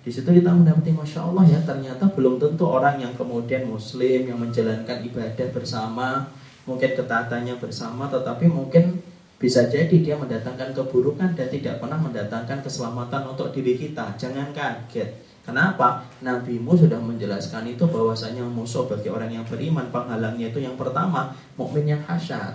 Di 0.00 0.08
situ 0.08 0.32
kita 0.32 0.54
mendapati 0.54 0.96
masya 0.96 1.28
Allah 1.28 1.44
ya 1.44 1.60
ternyata 1.60 2.08
belum 2.08 2.40
tentu 2.40 2.64
orang 2.64 2.96
yang 3.04 3.12
kemudian 3.20 3.68
muslim 3.68 4.24
yang 4.24 4.40
menjalankan 4.40 5.04
ibadah 5.04 5.48
bersama 5.52 6.24
mungkin 6.64 6.96
ketaatannya 6.96 7.60
bersama 7.60 8.08
tetapi 8.08 8.48
mungkin 8.48 8.96
bisa 9.36 9.68
jadi 9.68 9.92
dia 9.92 10.16
mendatangkan 10.16 10.72
keburukan 10.72 11.32
dan 11.36 11.48
tidak 11.48 11.80
pernah 11.80 11.96
mendatangkan 12.00 12.60
keselamatan 12.60 13.32
untuk 13.32 13.52
diri 13.52 13.76
kita. 13.76 14.16
Jangan 14.16 14.52
kaget. 14.52 15.16
Kenapa? 15.50 16.06
Nabimu 16.22 16.78
sudah 16.78 17.02
menjelaskan 17.02 17.66
itu 17.74 17.82
bahwasanya 17.90 18.46
musuh 18.46 18.86
bagi 18.86 19.10
orang 19.10 19.34
yang 19.34 19.42
beriman 19.42 19.90
penghalangnya 19.90 20.54
itu 20.54 20.62
yang 20.62 20.78
pertama 20.78 21.34
mukmin 21.58 21.90
yang 21.90 22.02
hasad. 22.06 22.54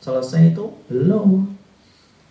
Selesai 0.00 0.56
itu 0.56 0.64
belum. 0.88 1.52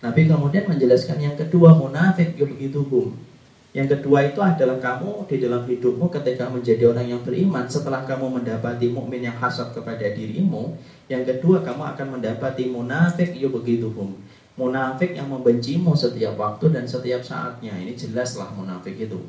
Nabi 0.02 0.26
kemudian 0.26 0.66
menjelaskan 0.66 1.22
yang 1.22 1.36
kedua 1.38 1.78
munafik 1.78 2.34
begitu 2.34 2.82
yang 3.78 3.86
kedua 3.86 4.26
itu 4.26 4.42
adalah 4.42 4.82
kamu 4.82 5.30
di 5.30 5.38
dalam 5.38 5.62
hidupmu 5.62 6.10
ketika 6.10 6.50
menjadi 6.50 6.90
orang 6.90 7.14
yang 7.14 7.22
beriman 7.22 7.70
setelah 7.70 8.10
kamu 8.10 8.42
mendapati 8.42 8.90
mukmin 8.90 9.30
yang 9.30 9.38
hasad 9.38 9.70
kepada 9.70 10.02
dirimu, 10.18 10.74
yang 11.06 11.22
kedua 11.22 11.62
kamu 11.62 11.94
akan 11.94 12.18
mendapati 12.18 12.74
munafik 12.74 13.38
yubghidhum. 13.38 14.18
Munafik 14.58 15.14
yang 15.14 15.30
membencimu 15.30 15.94
setiap 15.94 16.34
waktu 16.34 16.74
dan 16.74 16.90
setiap 16.90 17.22
saatnya. 17.22 17.78
Ini 17.78 17.94
jelaslah 17.94 18.50
munafik 18.58 18.98
itu. 18.98 19.22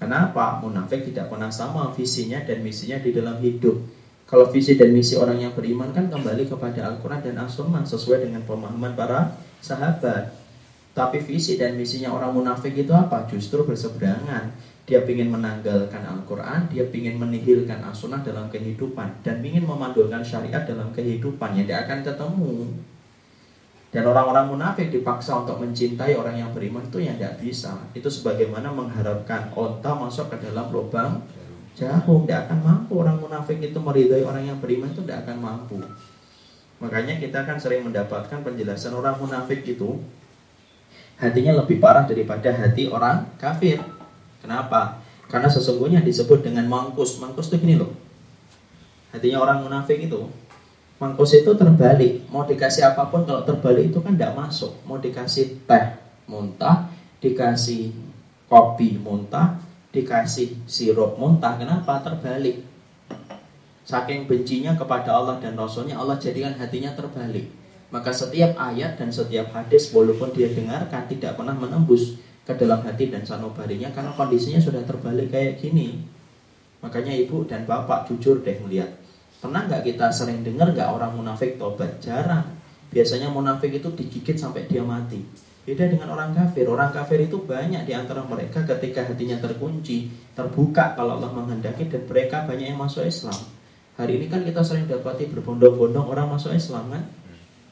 Kenapa? 0.00 0.56
Munafik 0.64 1.04
tidak 1.12 1.28
pernah 1.28 1.52
sama 1.52 1.92
visinya 1.92 2.40
dan 2.40 2.64
misinya 2.64 2.96
di 2.96 3.12
dalam 3.12 3.36
hidup. 3.44 3.76
Kalau 4.24 4.48
visi 4.48 4.80
dan 4.80 4.96
misi 4.96 5.20
orang 5.20 5.42
yang 5.42 5.52
beriman 5.52 5.92
kan 5.92 6.08
kembali 6.08 6.48
kepada 6.48 6.86
Al-Quran 6.86 7.20
dan 7.20 7.36
As-Sunnah 7.44 7.84
sesuai 7.84 8.24
dengan 8.24 8.40
pemahaman 8.48 8.96
para 8.96 9.36
sahabat. 9.60 10.32
Tapi 10.90 11.22
visi 11.22 11.60
dan 11.60 11.76
misinya 11.76 12.16
orang 12.16 12.34
munafik 12.34 12.72
itu 12.72 12.90
apa? 12.90 13.28
Justru 13.28 13.62
berseberangan. 13.62 14.50
Dia 14.90 15.06
ingin 15.06 15.30
menanggalkan 15.30 16.02
Al-Quran, 16.02 16.66
dia 16.66 16.82
ingin 16.82 17.14
menihilkan 17.14 17.78
as-sunnah 17.86 18.26
dalam 18.26 18.50
kehidupan, 18.50 19.22
dan 19.22 19.38
ingin 19.38 19.62
memandulkan 19.62 20.18
syariat 20.26 20.66
dalam 20.66 20.90
kehidupan 20.90 21.54
yang 21.54 21.66
dia 21.70 21.86
akan 21.86 22.02
ketemu. 22.02 22.74
Dan 23.90 24.06
orang-orang 24.06 24.46
munafik 24.54 24.94
dipaksa 24.94 25.42
untuk 25.42 25.58
mencintai 25.58 26.14
orang 26.14 26.38
yang 26.38 26.50
beriman 26.54 26.86
itu 26.86 27.02
yang 27.02 27.18
tidak 27.18 27.42
bisa. 27.42 27.74
Itu 27.90 28.06
sebagaimana 28.06 28.70
mengharapkan 28.70 29.50
onta 29.50 29.98
masuk 29.98 30.30
ke 30.30 30.46
dalam 30.46 30.70
lubang 30.70 31.26
jarum. 31.74 32.22
Tidak 32.22 32.46
akan 32.46 32.58
mampu 32.62 33.02
orang 33.02 33.18
munafik 33.18 33.58
itu 33.58 33.78
meridai 33.82 34.22
orang 34.22 34.46
yang 34.46 34.58
beriman 34.62 34.94
itu 34.94 35.02
tidak 35.02 35.26
akan 35.26 35.36
mampu. 35.42 35.82
Makanya 36.78 37.18
kita 37.18 37.42
kan 37.42 37.58
sering 37.58 37.82
mendapatkan 37.82 38.40
penjelasan 38.46 38.94
orang 38.94 39.18
munafik 39.18 39.66
itu 39.66 39.98
hatinya 41.18 41.58
lebih 41.60 41.82
parah 41.82 42.06
daripada 42.06 42.54
hati 42.54 42.86
orang 42.86 43.26
kafir. 43.42 43.82
Kenapa? 44.38 45.02
Karena 45.26 45.50
sesungguhnya 45.50 46.00
disebut 46.06 46.46
dengan 46.46 46.70
mangkus. 46.70 47.18
Mangkus 47.18 47.50
itu 47.50 47.58
gini 47.58 47.74
loh. 47.74 47.90
Hatinya 49.10 49.42
orang 49.42 49.66
munafik 49.66 49.98
itu. 49.98 50.30
Mangkus 51.00 51.32
itu 51.32 51.48
terbalik. 51.56 52.28
Mau 52.28 52.44
dikasih 52.44 52.92
apa 52.92 53.08
pun 53.08 53.24
kalau 53.24 53.40
terbalik 53.40 53.88
itu 53.88 54.04
kan 54.04 54.12
tidak 54.12 54.36
masuk. 54.36 54.76
Mau 54.84 55.00
dikasih 55.00 55.64
teh 55.64 55.96
muntah, 56.28 56.92
dikasih 57.24 57.88
kopi 58.52 59.00
muntah, 59.00 59.56
dikasih 59.96 60.60
sirup 60.68 61.16
muntah. 61.16 61.56
Kenapa? 61.56 62.04
Terbalik. 62.04 62.60
Saking 63.88 64.28
bencinya 64.28 64.76
kepada 64.76 65.16
Allah 65.16 65.40
dan 65.40 65.56
Rasulnya, 65.56 65.96
Allah 65.96 66.20
jadikan 66.20 66.52
hatinya 66.60 66.92
terbalik. 66.92 67.48
Maka 67.88 68.12
setiap 68.12 68.54
ayat 68.60 69.00
dan 69.00 69.08
setiap 69.08 69.50
hadis 69.56 69.88
walaupun 69.90 70.30
dia 70.36 70.52
dengarkan 70.52 71.08
tidak 71.08 71.34
pernah 71.34 71.56
menembus 71.56 72.20
ke 72.44 72.52
dalam 72.54 72.84
hati 72.84 73.08
dan 73.08 73.24
sanubarinya 73.24 73.88
karena 73.90 74.12
kondisinya 74.14 74.60
sudah 74.60 74.84
terbalik 74.84 75.32
kayak 75.32 75.64
gini. 75.64 76.04
Makanya 76.84 77.16
ibu 77.16 77.48
dan 77.48 77.64
bapak 77.64 78.06
jujur 78.12 78.44
deh 78.44 78.60
melihat. 78.62 78.99
Pernah 79.40 79.64
nggak 79.66 79.82
kita 79.88 80.12
sering 80.12 80.44
dengar 80.44 80.76
nggak 80.76 80.88
orang 80.92 81.16
munafik 81.16 81.56
tobat? 81.56 81.96
Jarang. 82.04 82.60
Biasanya 82.92 83.32
munafik 83.32 83.72
itu 83.72 83.88
digigit 83.96 84.36
sampai 84.36 84.68
dia 84.68 84.84
mati. 84.84 85.24
Beda 85.64 85.88
dengan 85.88 86.12
orang 86.12 86.36
kafir. 86.36 86.68
Orang 86.68 86.92
kafir 86.92 87.24
itu 87.24 87.40
banyak 87.44 87.88
di 87.88 87.92
antara 87.96 88.20
mereka 88.24 88.64
ketika 88.64 89.06
hatinya 89.06 89.40
terkunci, 89.40 90.12
terbuka 90.36 90.92
kalau 90.98 91.16
Allah 91.16 91.32
menghendaki 91.32 91.88
dan 91.88 92.04
mereka 92.04 92.44
banyak 92.44 92.74
yang 92.74 92.80
masuk 92.80 93.08
Islam. 93.08 93.36
Hari 94.00 94.16
ini 94.16 94.26
kan 94.32 94.40
kita 94.44 94.64
sering 94.64 94.88
dapati 94.88 95.28
berbondong-bondong 95.28 96.08
orang 96.08 96.32
masuk 96.32 96.56
Islam 96.56 96.88
kan? 96.88 97.04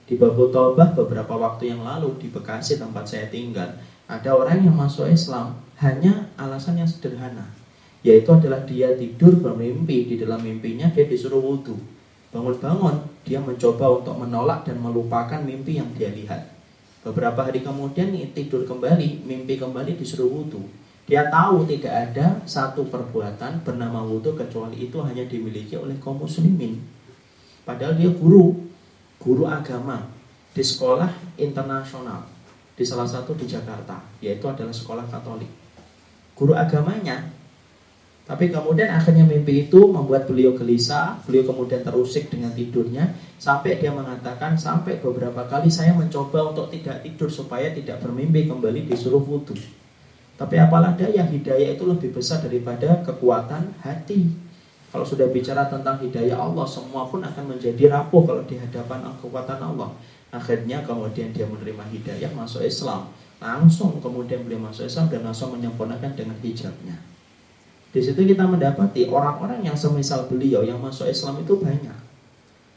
Di 0.09 0.17
Babu 0.17 0.49
Taubah 0.49 0.97
beberapa 0.97 1.37
waktu 1.37 1.73
yang 1.73 1.85
lalu 1.85 2.17
di 2.17 2.33
Bekasi 2.33 2.81
tempat 2.81 3.05
saya 3.05 3.29
tinggal 3.29 3.77
Ada 4.09 4.33
orang 4.33 4.65
yang 4.65 4.73
masuk 4.73 5.05
Islam 5.05 5.61
hanya 5.85 6.33
alasan 6.41 6.81
yang 6.81 6.89
sederhana, 6.89 7.45
yaitu 8.07 8.31
adalah 8.31 8.63
dia 8.63 8.95
tidur 8.95 9.43
bermimpi 9.43 10.07
di 10.07 10.15
dalam 10.19 10.39
mimpinya 10.43 10.87
dia 10.95 11.07
disuruh 11.07 11.43
wudhu. 11.43 11.75
Bangun-bangun, 12.29 13.25
dia 13.25 13.41
mencoba 13.41 13.89
untuk 13.99 14.15
menolak 14.21 14.69
dan 14.69 14.79
melupakan 14.79 15.41
mimpi 15.41 15.81
yang 15.81 15.89
dia 15.97 16.13
lihat. 16.13 16.53
Beberapa 17.01 17.49
hari 17.49 17.65
kemudian 17.65 18.13
tidur 18.37 18.69
kembali, 18.69 19.25
mimpi 19.25 19.57
kembali 19.57 19.97
disuruh 19.97 20.29
wudhu. 20.29 20.61
Dia 21.09 21.33
tahu 21.33 21.65
tidak 21.65 22.13
ada 22.13 22.45
satu 22.45 22.85
perbuatan 22.93 23.65
bernama 23.65 24.05
wudhu 24.05 24.37
kecuali 24.37 24.85
itu 24.85 25.01
hanya 25.01 25.25
dimiliki 25.25 25.81
oleh 25.81 25.97
kaum 25.97 26.21
muslimin. 26.21 26.85
Padahal 27.65 27.97
dia 27.97 28.13
guru, 28.13 28.53
guru 29.17 29.49
agama 29.49 30.05
di 30.53 30.61
sekolah 30.61 31.09
internasional 31.41 32.29
di 32.77 32.85
salah 32.87 33.09
satu 33.09 33.35
di 33.35 33.49
Jakarta, 33.49 33.99
yaitu 34.23 34.47
adalah 34.47 34.71
sekolah 34.71 35.09
Katolik. 35.09 35.51
Guru 36.37 36.55
agamanya 36.55 37.38
tapi 38.29 38.53
kemudian 38.53 38.93
akhirnya 38.93 39.25
mimpi 39.25 39.65
itu 39.73 39.89
membuat 39.89 40.29
beliau 40.29 40.53
gelisah, 40.53 41.17
beliau 41.25 41.49
kemudian 41.49 41.81
terusik 41.81 42.29
dengan 42.29 42.53
tidurnya 42.53 43.17
sampai 43.41 43.81
dia 43.81 43.89
mengatakan 43.89 44.53
sampai 44.53 45.01
beberapa 45.01 45.49
kali 45.49 45.73
saya 45.73 45.97
mencoba 45.97 46.53
untuk 46.53 46.69
tidak 46.69 47.01
tidur 47.01 47.33
supaya 47.33 47.73
tidak 47.73 48.05
bermimpi 48.05 48.45
kembali 48.45 48.85
disuruh 48.85 49.25
wudhu. 49.25 49.57
Tapi 50.37 50.55
apalah 50.61 50.93
daya 50.93 51.25
hidayah 51.25 51.73
itu 51.73 51.89
lebih 51.89 52.13
besar 52.13 52.45
daripada 52.45 53.01
kekuatan 53.01 53.81
hati. 53.81 54.29
Kalau 54.93 55.09
sudah 55.09 55.33
bicara 55.33 55.65
tentang 55.73 55.97
hidayah 55.97 56.37
Allah, 56.37 56.69
semua 56.69 57.09
pun 57.09 57.25
akan 57.25 57.57
menjadi 57.57 57.89
rapuh 57.89 58.29
kalau 58.29 58.45
di 58.45 58.61
hadapan 58.61 59.09
kekuatan 59.25 59.57
Allah. 59.57 59.97
Akhirnya 60.29 60.85
kemudian 60.85 61.33
dia 61.33 61.49
menerima 61.49 61.85
hidayah 61.97 62.31
masuk 62.37 62.61
Islam. 62.61 63.09
Langsung 63.41 64.05
kemudian 64.05 64.45
beliau 64.45 64.69
masuk 64.69 64.85
Islam 64.85 65.09
dan 65.09 65.25
langsung 65.25 65.57
menyempurnakan 65.57 66.13
dengan 66.13 66.37
hijabnya. 66.45 67.18
Di 67.89 68.01
situ 68.05 68.21
kita 68.21 68.45
mendapati 68.45 69.09
orang-orang 69.09 69.65
yang 69.65 69.73
semisal 69.73 70.29
beliau 70.29 70.61
yang 70.61 70.77
masuk 70.77 71.09
Islam 71.09 71.41
itu 71.41 71.57
banyak. 71.57 71.99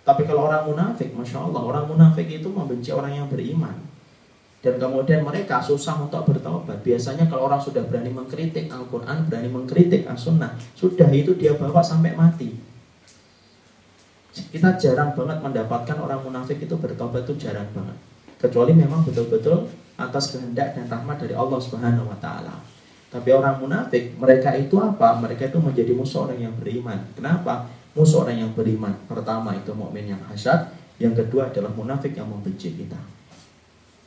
Tapi 0.01 0.25
kalau 0.25 0.49
orang 0.49 0.65
munafik, 0.65 1.13
masya 1.13 1.45
Allah, 1.45 1.61
orang 1.61 1.85
munafik 1.85 2.25
itu 2.25 2.49
membenci 2.49 2.89
orang 2.89 3.13
yang 3.13 3.27
beriman. 3.27 3.75
Dan 4.61 4.77
kemudian 4.77 5.25
mereka 5.25 5.57
susah 5.57 5.97
untuk 5.97 6.21
bertobat. 6.25 6.85
Biasanya 6.85 7.25
kalau 7.25 7.49
orang 7.49 7.61
sudah 7.61 7.81
berani 7.81 8.13
mengkritik 8.13 8.69
Al-Quran, 8.69 9.25
berani 9.25 9.49
mengkritik 9.49 10.05
As-Sunnah, 10.05 10.53
sudah 10.77 11.09
itu 11.09 11.33
dia 11.33 11.57
bawa 11.57 11.81
sampai 11.81 12.13
mati. 12.13 12.71
Kita 14.31 14.79
jarang 14.79 15.11
banget 15.17 15.43
mendapatkan 15.43 15.97
orang 15.99 16.23
munafik 16.23 16.61
itu 16.61 16.77
bertobat 16.77 17.27
itu 17.27 17.35
jarang 17.41 17.67
banget. 17.73 17.97
Kecuali 18.39 18.71
memang 18.71 19.03
betul-betul 19.03 19.67
atas 19.99 20.33
kehendak 20.33 20.77
dan 20.77 20.87
rahmat 20.87 21.19
dari 21.19 21.35
Allah 21.35 21.59
Subhanahu 21.59 22.07
wa 22.07 22.17
taala. 22.17 22.63
Tapi 23.11 23.29
orang 23.35 23.59
munafik, 23.59 24.15
mereka 24.15 24.55
itu 24.55 24.79
apa? 24.79 25.19
Mereka 25.19 25.51
itu 25.51 25.59
menjadi 25.59 25.91
musuh 25.91 26.31
orang 26.31 26.39
yang 26.39 26.55
beriman. 26.55 27.11
Kenapa? 27.11 27.67
Musuh 27.91 28.23
orang 28.23 28.39
yang 28.39 28.51
beriman. 28.55 28.95
Pertama 29.03 29.51
itu 29.51 29.75
mukmin 29.75 30.15
yang 30.15 30.23
hasad, 30.31 30.71
yang 30.95 31.11
kedua 31.11 31.51
adalah 31.51 31.75
munafik 31.75 32.15
yang 32.15 32.31
membenci 32.31 32.71
kita. 32.71 32.95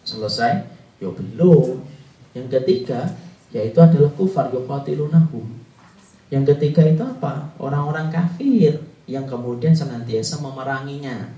Selesai? 0.09 0.65
Ya 1.05 1.13
belum. 1.13 1.85
Yang 2.33 2.49
ketiga, 2.61 3.13
yaitu 3.53 3.77
adalah 3.77 4.09
kufar 4.17 4.49
yuqatilunahum. 4.49 5.47
Yang 6.33 6.57
ketiga 6.57 6.89
itu 6.89 7.05
apa? 7.05 7.53
Orang-orang 7.61 8.09
kafir 8.09 8.81
yang 9.05 9.29
kemudian 9.29 9.77
senantiasa 9.77 10.41
memeranginya. 10.41 11.29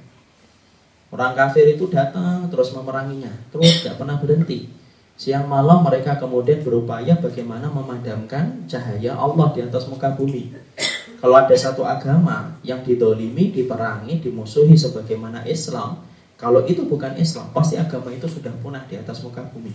Orang 1.10 1.34
kafir 1.34 1.66
itu 1.74 1.90
datang 1.90 2.46
terus 2.46 2.70
memeranginya, 2.70 3.30
terus 3.50 3.82
tidak 3.82 3.98
pernah 3.98 4.22
berhenti. 4.22 4.70
Siang 5.16 5.48
malam 5.48 5.80
mereka 5.80 6.20
kemudian 6.20 6.60
berupaya 6.60 7.16
bagaimana 7.16 7.72
memadamkan 7.72 8.68
cahaya 8.68 9.16
Allah 9.16 9.48
di 9.56 9.64
atas 9.64 9.88
muka 9.88 10.12
bumi. 10.12 10.52
Kalau 11.16 11.32
ada 11.32 11.56
satu 11.56 11.88
agama 11.88 12.60
yang 12.60 12.84
didolimi, 12.84 13.48
diperangi, 13.48 14.20
dimusuhi 14.20 14.76
sebagaimana 14.76 15.40
Islam, 15.48 16.04
kalau 16.36 16.68
itu 16.68 16.84
bukan 16.84 17.16
Islam, 17.16 17.48
pasti 17.56 17.80
agama 17.80 18.12
itu 18.12 18.28
sudah 18.28 18.52
punah 18.60 18.84
di 18.84 19.00
atas 19.00 19.24
muka 19.24 19.40
bumi. 19.40 19.72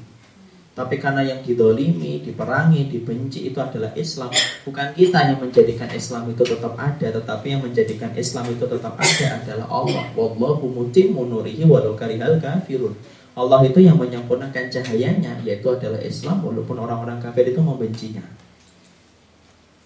Tapi 0.78 1.02
karena 1.02 1.26
yang 1.26 1.42
didolimi, 1.42 2.22
diperangi, 2.22 2.88
dibenci 2.88 3.50
itu 3.50 3.58
adalah 3.58 3.92
Islam, 3.98 4.30
bukan 4.62 4.94
kita 4.94 5.20
yang 5.26 5.42
menjadikan 5.42 5.90
Islam 5.90 6.30
itu 6.30 6.46
tetap 6.46 6.78
ada, 6.78 7.08
tetapi 7.12 7.48
yang 7.50 7.66
menjadikan 7.66 8.14
Islam 8.14 8.46
itu 8.54 8.70
tetap 8.70 8.94
ada 8.94 9.26
adalah 9.42 9.68
Allah. 9.68 10.06
Wallahu 10.14 10.70
mutimmu 10.70 11.28
nurihi 11.28 11.66
walau 11.66 11.98
karihal 11.98 12.38
kafirun. 12.38 12.94
Allah 13.32 13.64
itu 13.64 13.80
yang 13.80 13.96
menyempurnakan 13.96 14.68
cahayanya 14.68 15.40
yaitu 15.48 15.72
adalah 15.72 16.04
Islam 16.04 16.44
walaupun 16.44 16.76
orang-orang 16.76 17.24
kafir 17.24 17.48
itu 17.48 17.64
membencinya. 17.64 18.24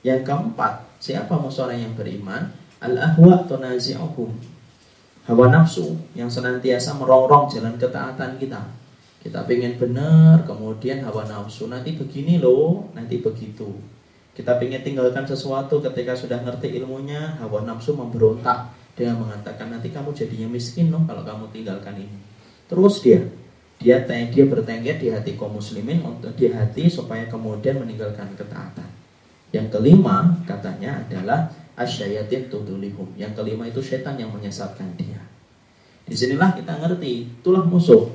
Yang 0.01 0.25
keempat, 0.25 0.85
siapa 0.97 1.33
musuh 1.37 1.69
orang 1.69 1.81
yang 1.81 1.93
beriman? 1.93 2.49
Al-ahwa 2.81 3.45
tunazi'uhum. 3.45 4.33
Hawa 5.25 5.49
nafsu 5.49 5.97
yang 6.13 6.29
senantiasa 6.29 6.93
merongrong 6.97 7.49
jalan 7.49 7.77
ketaatan 7.81 8.37
kita. 8.37 8.61
Kita 9.25 9.41
pengen 9.49 9.81
benar, 9.81 10.45
kemudian 10.45 11.01
hawa 11.01 11.25
nafsu 11.25 11.65
nanti 11.65 11.97
begini 11.97 12.37
loh, 12.37 12.93
nanti 12.93 13.17
begitu. 13.17 13.73
Kita 14.37 14.61
pengen 14.61 14.85
tinggalkan 14.85 15.25
sesuatu 15.25 15.81
ketika 15.81 16.13
sudah 16.13 16.45
ngerti 16.45 16.77
ilmunya, 16.77 17.41
hawa 17.41 17.65
nafsu 17.65 17.97
memberontak 17.97 18.69
dengan 18.93 19.25
mengatakan 19.25 19.73
nanti 19.73 19.89
kamu 19.89 20.13
jadinya 20.13 20.45
miskin 20.53 20.93
loh 20.93 21.01
kalau 21.09 21.25
kamu 21.25 21.49
tinggalkan 21.49 21.97
ini. 21.97 22.34
Terus 22.65 23.01
dia 23.05 23.21
dia 23.75 24.01
dia 24.07 24.45
bertengger 24.47 24.97
di 24.97 25.11
hati 25.11 25.35
kaum 25.35 25.59
muslimin 25.59 26.01
untuk 26.01 26.33
di 26.33 26.49
hati 26.49 26.87
supaya 26.87 27.27
kemudian 27.27 27.77
meninggalkan 27.77 28.31
ketaatan. 28.33 28.87
Yang 29.51 29.67
kelima 29.77 30.41
katanya 30.47 31.05
adalah 31.05 31.51
asyayatin 31.75 32.47
tudulihum. 32.49 33.13
Yang 33.19 33.39
kelima 33.39 33.67
itu 33.67 33.83
setan 33.83 34.15
yang 34.17 34.31
menyesatkan 34.31 34.95
dia. 34.95 35.21
Di 36.05 36.15
sinilah 36.15 36.53
kita 36.53 36.77
ngerti, 36.81 37.41
itulah 37.41 37.65
musuh. 37.65 38.09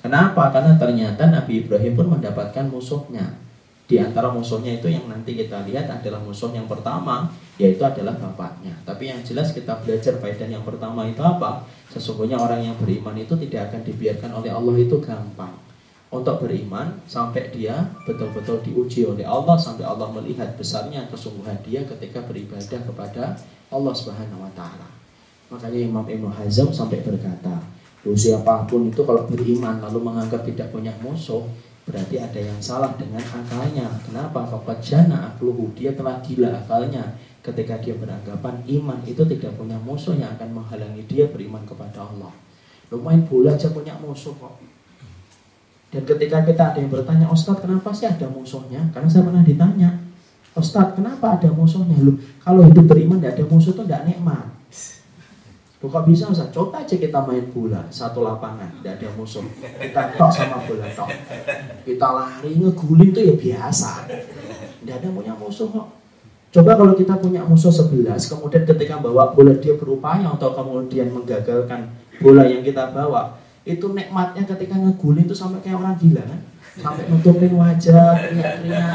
Kenapa? 0.00 0.52
Karena 0.52 0.76
ternyata 0.76 1.26
Nabi 1.26 1.64
Ibrahim 1.64 1.92
pun 1.96 2.06
mendapatkan 2.18 2.66
musuhnya. 2.68 3.45
Di 3.86 4.02
antara 4.02 4.34
musuhnya 4.34 4.82
itu 4.82 4.90
yang 4.90 5.06
nanti 5.06 5.38
kita 5.38 5.62
lihat 5.62 5.86
adalah 5.86 6.18
musuh 6.18 6.50
yang 6.50 6.66
pertama, 6.66 7.30
yaitu 7.54 7.86
adalah 7.86 8.18
bapaknya. 8.18 8.74
Tapi 8.82 9.14
yang 9.14 9.22
jelas 9.22 9.54
kita 9.54 9.78
belajar 9.78 10.18
faedah 10.18 10.50
yang 10.50 10.66
pertama 10.66 11.06
itu 11.06 11.22
apa? 11.22 11.62
Sesungguhnya 11.94 12.34
orang 12.34 12.66
yang 12.66 12.76
beriman 12.82 13.14
itu 13.14 13.38
tidak 13.46 13.70
akan 13.70 13.86
dibiarkan 13.86 14.30
oleh 14.34 14.50
Allah 14.50 14.74
itu 14.74 14.98
gampang. 14.98 15.54
Untuk 16.10 16.42
beriman 16.42 16.98
sampai 17.06 17.50
dia 17.54 17.94
betul-betul 18.02 18.62
diuji 18.66 19.06
oleh 19.06 19.26
Allah 19.26 19.58
sampai 19.58 19.86
Allah 19.86 20.10
melihat 20.14 20.54
besarnya 20.58 21.06
kesungguhan 21.06 21.58
dia 21.62 21.86
ketika 21.86 22.22
beribadah 22.26 22.80
kepada 22.82 23.38
Allah 23.70 23.94
Subhanahu 23.94 24.42
wa 24.42 24.50
taala. 24.54 24.86
Makanya 25.46 25.78
Imam 25.78 26.06
Ibnu 26.06 26.30
Hazm 26.30 26.74
sampai 26.74 27.02
berkata, 27.06 27.62
siapa 28.14 28.66
pun 28.70 28.86
itu 28.86 29.02
kalau 29.02 29.26
beriman 29.26 29.82
lalu 29.82 29.98
menganggap 29.98 30.46
tidak 30.46 30.70
punya 30.70 30.94
musuh, 31.02 31.42
berarti 31.86 32.18
ada 32.18 32.40
yang 32.42 32.58
salah 32.58 32.92
dengan 32.98 33.22
akalnya. 33.22 33.86
Kenapa? 34.02 34.42
Fakat 34.50 34.78
jana 34.82 35.30
akluhu, 35.32 35.70
dia 35.78 35.94
telah 35.94 36.18
gila 36.18 36.50
akalnya 36.66 37.14
ketika 37.46 37.78
dia 37.78 37.94
beranggapan 37.94 38.58
iman 38.66 38.98
itu 39.06 39.22
tidak 39.22 39.54
punya 39.54 39.78
musuh 39.78 40.18
yang 40.18 40.34
akan 40.34 40.50
menghalangi 40.50 41.06
dia 41.06 41.30
beriman 41.30 41.62
kepada 41.62 42.02
Allah. 42.02 42.34
Lu 42.90 42.98
main 42.98 43.22
bola 43.22 43.54
aja 43.54 43.70
punya 43.70 43.94
musuh 44.02 44.34
kok. 44.34 44.58
Dan 45.94 46.02
ketika 46.02 46.42
kita 46.42 46.74
ada 46.74 46.78
yang 46.82 46.90
bertanya, 46.90 47.30
Ustadz 47.30 47.62
kenapa 47.62 47.94
sih 47.94 48.10
ada 48.10 48.26
musuhnya? 48.26 48.90
Karena 48.90 49.06
saya 49.06 49.22
pernah 49.22 49.46
ditanya, 49.46 50.02
Ustadz 50.58 50.98
kenapa 50.98 51.38
ada 51.38 51.54
musuhnya? 51.54 51.94
Lu 52.02 52.18
kalau 52.42 52.66
hidup 52.66 52.90
beriman 52.90 53.22
tidak 53.22 53.38
ada 53.38 53.44
musuh 53.46 53.70
itu 53.70 53.82
tidak 53.86 54.02
nikmat. 54.10 54.55
Kok 55.86 56.04
bisa 56.06 56.28
Ustaz? 56.28 56.50
Coba 56.50 56.82
aja 56.82 56.94
kita 56.98 57.22
main 57.22 57.46
bola 57.54 57.86
satu 57.88 58.26
lapangan, 58.26 58.82
tidak 58.82 58.98
ada 58.98 59.08
musuh. 59.14 59.46
Kita 59.78 60.12
tok 60.18 60.30
sama 60.34 60.58
bola 60.66 60.86
tok. 60.90 61.08
Kita 61.86 62.08
lari 62.10 62.50
ngeguling 62.58 63.10
tuh 63.14 63.22
ya 63.22 63.34
biasa. 63.38 64.10
Tidak 64.82 64.96
ada 64.98 65.08
punya 65.14 65.32
musuh 65.38 65.70
kok. 65.70 65.86
Coba 66.50 66.72
kalau 66.78 66.94
kita 66.96 67.20
punya 67.20 67.44
musuh 67.44 67.68
sebelas, 67.68 68.32
kemudian 68.32 68.64
ketika 68.64 68.96
bawa 68.96 69.34
bola 69.36 69.52
dia 69.58 69.76
berupaya 69.76 70.24
untuk 70.26 70.56
kemudian 70.56 71.12
menggagalkan 71.12 71.92
bola 72.16 72.48
yang 72.48 72.64
kita 72.64 72.90
bawa, 72.96 73.36
itu 73.66 73.86
nikmatnya 73.92 74.46
ketika 74.46 74.78
ngeguling 74.78 75.26
itu 75.28 75.36
sampai 75.36 75.60
kayak 75.60 75.76
orang 75.76 75.98
gila 76.00 76.22
kan? 76.24 76.40
Sampai 76.80 77.08
nutupin 77.12 77.52
wajah, 77.56 78.14
teriak-teriak. 78.20 78.94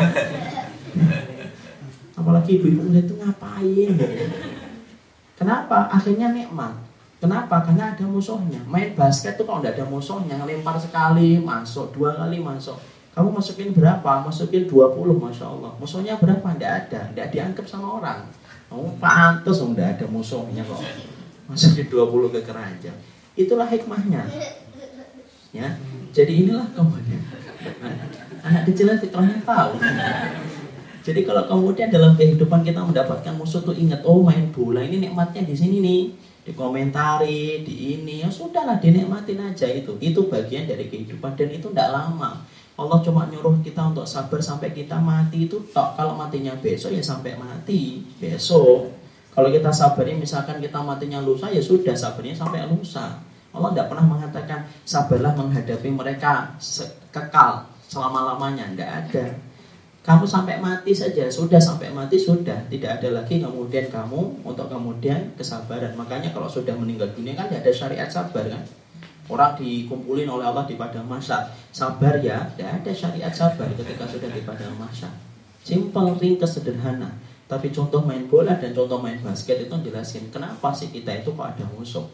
Apalagi 2.18 2.62
ibu-ibu 2.62 2.90
itu 2.94 3.14
ngapain? 3.18 3.90
Kenapa? 5.42 5.90
Akhirnya 5.90 6.30
nikmat. 6.30 6.78
Kenapa? 7.18 7.66
Karena 7.66 7.98
ada 7.98 8.06
musuhnya. 8.06 8.62
Main 8.70 8.94
basket 8.94 9.42
tuh 9.42 9.50
kalau 9.50 9.58
tidak 9.62 9.82
ada 9.82 9.86
musuhnya, 9.90 10.38
lempar 10.46 10.78
sekali 10.78 11.42
masuk, 11.42 11.90
dua 11.98 12.14
kali 12.14 12.38
masuk. 12.38 12.78
Kamu 13.12 13.34
masukin 13.34 13.76
berapa? 13.76 14.24
Masukin 14.24 14.72
20, 14.72 15.20
Masya 15.20 15.44
Allah. 15.44 15.76
Musuhnya 15.76 16.16
berapa? 16.16 16.48
Tidak 16.56 16.72
ada. 16.72 17.02
Tidak 17.12 17.28
dianggap 17.28 17.66
sama 17.68 18.00
orang. 18.00 18.24
Kamu 18.72 18.96
pantas, 19.04 19.60
tidak 19.60 20.00
ada 20.00 20.06
musuhnya 20.08 20.64
kok. 20.64 20.80
Masukin 21.52 21.92
20 21.92 22.32
ke 22.32 22.40
keranjang. 22.48 22.98
Itulah 23.36 23.68
hikmahnya. 23.68 24.24
Ya, 25.52 25.76
jadi 26.16 26.32
inilah 26.48 26.72
kemudian. 26.72 27.20
Anak 28.48 28.64
kecil 28.72 28.96
fitrahnya 28.96 29.44
tahu. 29.44 29.76
Jadi 31.02 31.26
kalau 31.26 31.50
kemudian 31.50 31.90
dalam 31.90 32.14
kehidupan 32.14 32.62
kita 32.62 32.86
mendapatkan 32.86 33.34
musuh 33.34 33.66
tuh 33.66 33.74
ingat, 33.74 34.06
oh 34.06 34.22
main 34.22 34.54
bola 34.54 34.86
ini 34.86 35.02
nikmatnya 35.02 35.42
di 35.42 35.58
sini 35.58 35.82
nih, 35.82 36.02
dikomentari, 36.46 37.66
di 37.66 37.98
ini, 37.98 38.22
ya 38.22 38.30
sudahlah 38.30 38.78
dinikmatin 38.78 39.42
aja 39.42 39.66
itu. 39.66 39.98
Itu 39.98 40.30
bagian 40.30 40.70
dari 40.70 40.86
kehidupan 40.86 41.34
dan 41.34 41.50
itu 41.50 41.74
tidak 41.74 41.90
lama. 41.90 42.46
Allah 42.78 42.98
cuma 43.06 43.30
nyuruh 43.30 43.62
kita 43.62 43.82
untuk 43.94 44.06
sabar 44.10 44.42
sampai 44.42 44.74
kita 44.74 44.98
mati 44.98 45.50
itu 45.50 45.62
tok. 45.74 45.98
Kalau 45.98 46.18
matinya 46.18 46.54
besok 46.58 46.94
ya 46.94 47.04
sampai 47.04 47.38
mati 47.38 48.02
besok. 48.18 48.90
Kalau 49.32 49.50
kita 49.54 49.70
sabarnya 49.70 50.18
misalkan 50.18 50.58
kita 50.58 50.82
matinya 50.82 51.22
lusa 51.22 51.54
ya 51.54 51.62
sudah 51.62 51.94
sabarnya 51.94 52.34
sampai 52.34 52.66
lusa. 52.70 53.22
Allah 53.52 53.70
tidak 53.76 53.88
pernah 53.92 54.06
mengatakan 54.08 54.60
sabarlah 54.88 55.36
menghadapi 55.36 55.90
mereka 55.92 56.58
kekal 57.12 57.70
selama-lamanya. 57.86 58.72
Tidak 58.74 58.90
ada 58.90 59.26
kamu 60.02 60.26
sampai 60.26 60.58
mati 60.58 60.98
saja, 60.98 61.30
sudah 61.30 61.62
sampai 61.62 61.94
mati 61.94 62.18
sudah, 62.18 62.66
tidak 62.74 62.98
ada 62.98 63.22
lagi 63.22 63.38
kemudian 63.38 63.86
kamu 63.86 64.42
untuk 64.42 64.66
kemudian 64.66 65.30
kesabaran. 65.38 65.94
Makanya 65.94 66.34
kalau 66.34 66.50
sudah 66.50 66.74
meninggal 66.74 67.14
dunia 67.14 67.38
kan 67.38 67.46
tidak 67.54 67.70
ada 67.70 67.74
syariat 67.74 68.10
sabar 68.10 68.50
kan? 68.50 68.66
Orang 69.30 69.62
dikumpulin 69.62 70.26
oleh 70.26 70.44
Allah 70.50 70.66
di 70.66 70.74
padang 70.74 71.06
masa 71.06 71.54
sabar 71.70 72.18
ya, 72.18 72.50
tidak 72.58 72.82
ada 72.82 72.92
syariat 72.98 73.30
sabar 73.30 73.70
ketika 73.78 74.10
sudah 74.10 74.30
di 74.34 74.42
padang 74.42 74.74
masa 74.82 75.08
Simpel, 75.62 76.18
ringkas, 76.18 76.58
sederhana. 76.58 77.14
Tapi 77.46 77.70
contoh 77.70 78.02
main 78.02 78.26
bola 78.26 78.58
dan 78.58 78.74
contoh 78.74 78.98
main 78.98 79.22
basket 79.22 79.70
itu 79.70 79.76
jelasin 79.86 80.34
kenapa 80.34 80.74
sih 80.74 80.90
kita 80.90 81.22
itu 81.22 81.30
kok 81.38 81.46
ada 81.46 81.68
musuh. 81.78 82.10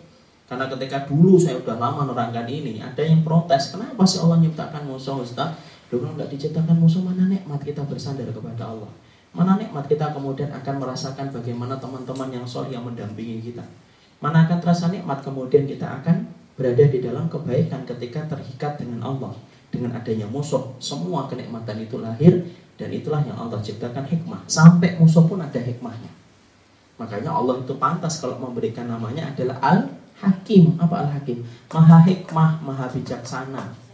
Karena 0.48 0.68
ketika 0.68 1.08
dulu 1.08 1.40
saya 1.40 1.60
udah 1.60 1.76
lama 1.80 2.08
menerangkan 2.08 2.48
ini, 2.48 2.80
ada 2.80 3.04
yang 3.04 3.24
protes, 3.24 3.72
kenapa 3.72 4.04
sih 4.08 4.20
Allah 4.20 4.40
menciptakan 4.40 4.84
musuh 4.88 5.24
Ustaz? 5.24 5.56
Loh 5.88 6.04
kalau 6.04 6.14
nggak 6.20 6.30
diciptakan 6.36 6.76
musuh 6.84 7.00
mana 7.00 7.32
nikmat 7.32 7.64
kita 7.64 7.80
bersandar 7.88 8.28
kepada 8.28 8.76
Allah? 8.76 8.92
Mana 9.32 9.56
nikmat 9.56 9.88
kita 9.88 10.12
kemudian 10.12 10.52
akan 10.52 10.76
merasakan 10.84 11.32
bagaimana 11.32 11.80
teman-teman 11.80 12.28
yang 12.28 12.44
soleh 12.44 12.76
yang 12.76 12.84
mendampingi 12.84 13.40
kita? 13.40 13.64
Mana 14.20 14.44
akan 14.44 14.60
terasa 14.60 14.92
nikmat 14.92 15.24
kemudian 15.24 15.64
kita 15.64 15.88
akan 16.04 16.28
berada 16.60 16.84
di 16.92 17.00
dalam 17.00 17.32
kebaikan 17.32 17.88
ketika 17.88 18.28
terikat 18.28 18.76
dengan 18.84 19.00
Allah? 19.08 19.32
Dengan 19.72 19.96
adanya 19.96 20.28
musuh. 20.28 20.76
Semua 20.80 21.28
kenikmatan 21.28 21.84
itu 21.84 22.00
lahir 22.00 22.48
Dan 22.78 22.94
itulah 22.94 23.26
yang 23.26 23.34
Allah 23.42 23.58
ciptakan 23.58 24.06
hikmah. 24.06 24.46
Sampai 24.46 25.02
musuh 25.02 25.26
pun 25.26 25.42
ada 25.42 25.58
hikmahnya. 25.58 26.14
Makanya 27.02 27.34
Allah 27.34 27.58
itu 27.58 27.74
pantas 27.74 28.22
kalau 28.22 28.38
memberikan 28.38 28.86
namanya 28.86 29.34
adalah 29.34 29.58
Al-Hakim. 29.66 30.78
Apa 30.78 31.10
Al-Hakim? 31.10 31.42
Maha 31.74 32.06
hikmah, 32.06 32.62
maha 32.62 32.86
bijaksana 32.94 33.87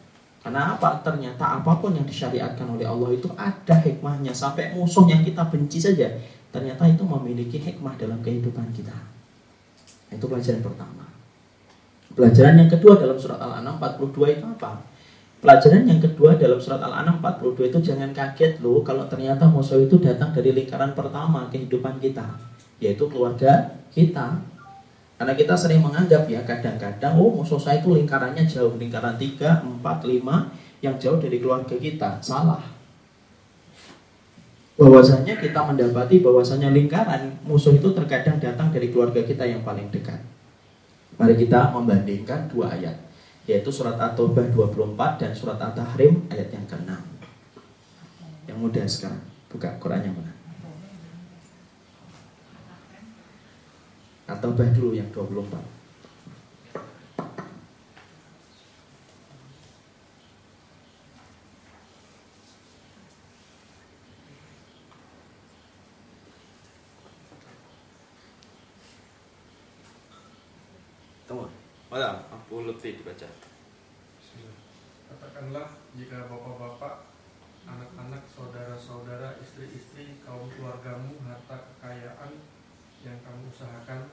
karena 0.43 0.75
apa? 0.75 0.99
Ternyata 0.99 1.63
apa 1.63 1.79
pun 1.79 1.95
yang 1.95 2.03
disyariatkan 2.03 2.67
oleh 2.67 2.83
Allah 2.83 3.15
itu 3.15 3.31
ada 3.39 3.75
hikmahnya. 3.79 4.35
Sampai 4.35 4.75
musuh 4.75 5.07
yang 5.07 5.23
kita 5.23 5.47
benci 5.47 5.79
saja, 5.79 6.11
ternyata 6.51 6.83
itu 6.83 7.07
memiliki 7.07 7.63
hikmah 7.63 7.95
dalam 7.95 8.19
kehidupan 8.19 8.75
kita. 8.75 8.91
Itu 10.11 10.27
pelajaran 10.27 10.59
pertama. 10.59 11.07
Pelajaran 12.13 12.59
yang 12.59 12.69
kedua 12.69 12.99
dalam 12.99 13.15
surat 13.15 13.39
Al-An'am 13.39 13.79
42 13.79 14.37
itu 14.37 14.45
apa? 14.45 14.83
Pelajaran 15.39 15.87
yang 15.87 16.03
kedua 16.03 16.35
dalam 16.35 16.59
surat 16.59 16.83
Al-An'am 16.83 17.23
42 17.23 17.71
itu 17.71 17.79
jangan 17.79 18.11
kaget 18.11 18.59
loh 18.59 18.83
kalau 18.83 19.07
ternyata 19.07 19.47
musuh 19.47 19.79
itu 19.79 19.95
datang 19.97 20.35
dari 20.35 20.51
lingkaran 20.51 20.91
pertama 20.91 21.47
kehidupan 21.49 22.03
kita, 22.03 22.35
yaitu 22.83 23.07
keluarga 23.07 23.79
kita. 23.95 24.43
Karena 25.13 25.33
kita 25.37 25.53
sering 25.53 25.79
menganggap 25.79 26.25
ya 26.25 26.41
kadang-kadang 26.43 27.15
oh 27.15 27.31
musuh 27.31 27.61
saya 27.61 27.79
itu 27.79 27.93
lingkarannya 27.93 28.43
jauh 28.49 28.75
lingkaran 28.75 29.15
3, 29.15 29.61
4, 29.61 29.79
5 29.79 30.83
yang 30.83 30.95
jauh 30.99 31.17
dari 31.21 31.37
keluarga 31.39 31.75
kita. 31.77 32.19
Salah. 32.19 32.61
Bahwasanya 34.73 35.37
kita 35.37 35.63
mendapati 35.63 36.19
bahwasanya 36.19 36.73
lingkaran 36.73 37.39
musuh 37.45 37.77
itu 37.77 37.93
terkadang 37.93 38.41
datang 38.41 38.73
dari 38.73 38.89
keluarga 38.89 39.21
kita 39.21 39.45
yang 39.45 39.61
paling 39.61 39.87
dekat. 39.93 40.17
Mari 41.13 41.37
kita 41.37 41.69
membandingkan 41.69 42.49
dua 42.49 42.73
ayat 42.73 42.97
yaitu 43.43 43.69
surat 43.69 43.99
At-Taubah 43.99 44.49
24 44.55 45.19
dan 45.19 45.31
surat 45.35 45.59
At-Tahrim 45.59 46.31
ayat 46.31 46.49
yang 46.49 46.65
ke-6. 46.65 46.91
Yang 48.47 48.57
mudah 48.57 48.85
sekarang. 48.87 49.23
Buka 49.51 49.69
Quran 49.77 50.09
yang 50.09 50.15
mana? 50.17 50.32
Atau 54.33 54.49
bah 54.57 54.65
dulu 54.73 54.97
yang 54.97 55.05
24 55.13 55.45
Tunggu, 71.23 71.47
mana? 71.87 72.25
Abu 72.27 72.67
Lutfi 72.67 72.99
dibaca. 72.99 73.29
Katakanlah 75.07 75.79
jika 75.95 76.27
bapak-bapak, 76.27 77.15
anak-anak, 77.63 78.27
saudara-saudara, 78.27 79.39
istri-istri, 79.39 80.19
kaum 80.19 80.51
keluargamu, 80.51 81.15
harta 81.23 81.63
kekayaan, 81.63 82.43
yang 83.07 83.19
kamu 83.23 83.47
usahakan, 83.51 84.11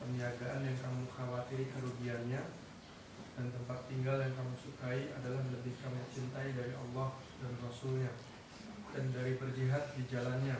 perniagaan 0.00 0.60
yang 0.64 0.76
kamu 0.78 1.02
khawatiri 1.08 1.66
kerugiannya, 1.72 2.42
dan 3.36 3.46
tempat 3.52 3.78
tinggal 3.88 4.16
yang 4.16 4.32
kamu 4.32 4.54
sukai 4.56 5.12
adalah 5.12 5.44
lebih 5.52 5.76
kamu 5.80 6.00
cintai 6.08 6.56
dari 6.56 6.72
Allah 6.72 7.16
dan 7.40 7.52
Rasulnya, 7.60 8.12
dan 8.96 9.12
dari 9.12 9.36
berjihad 9.36 9.92
di 9.96 10.08
jalannya. 10.08 10.56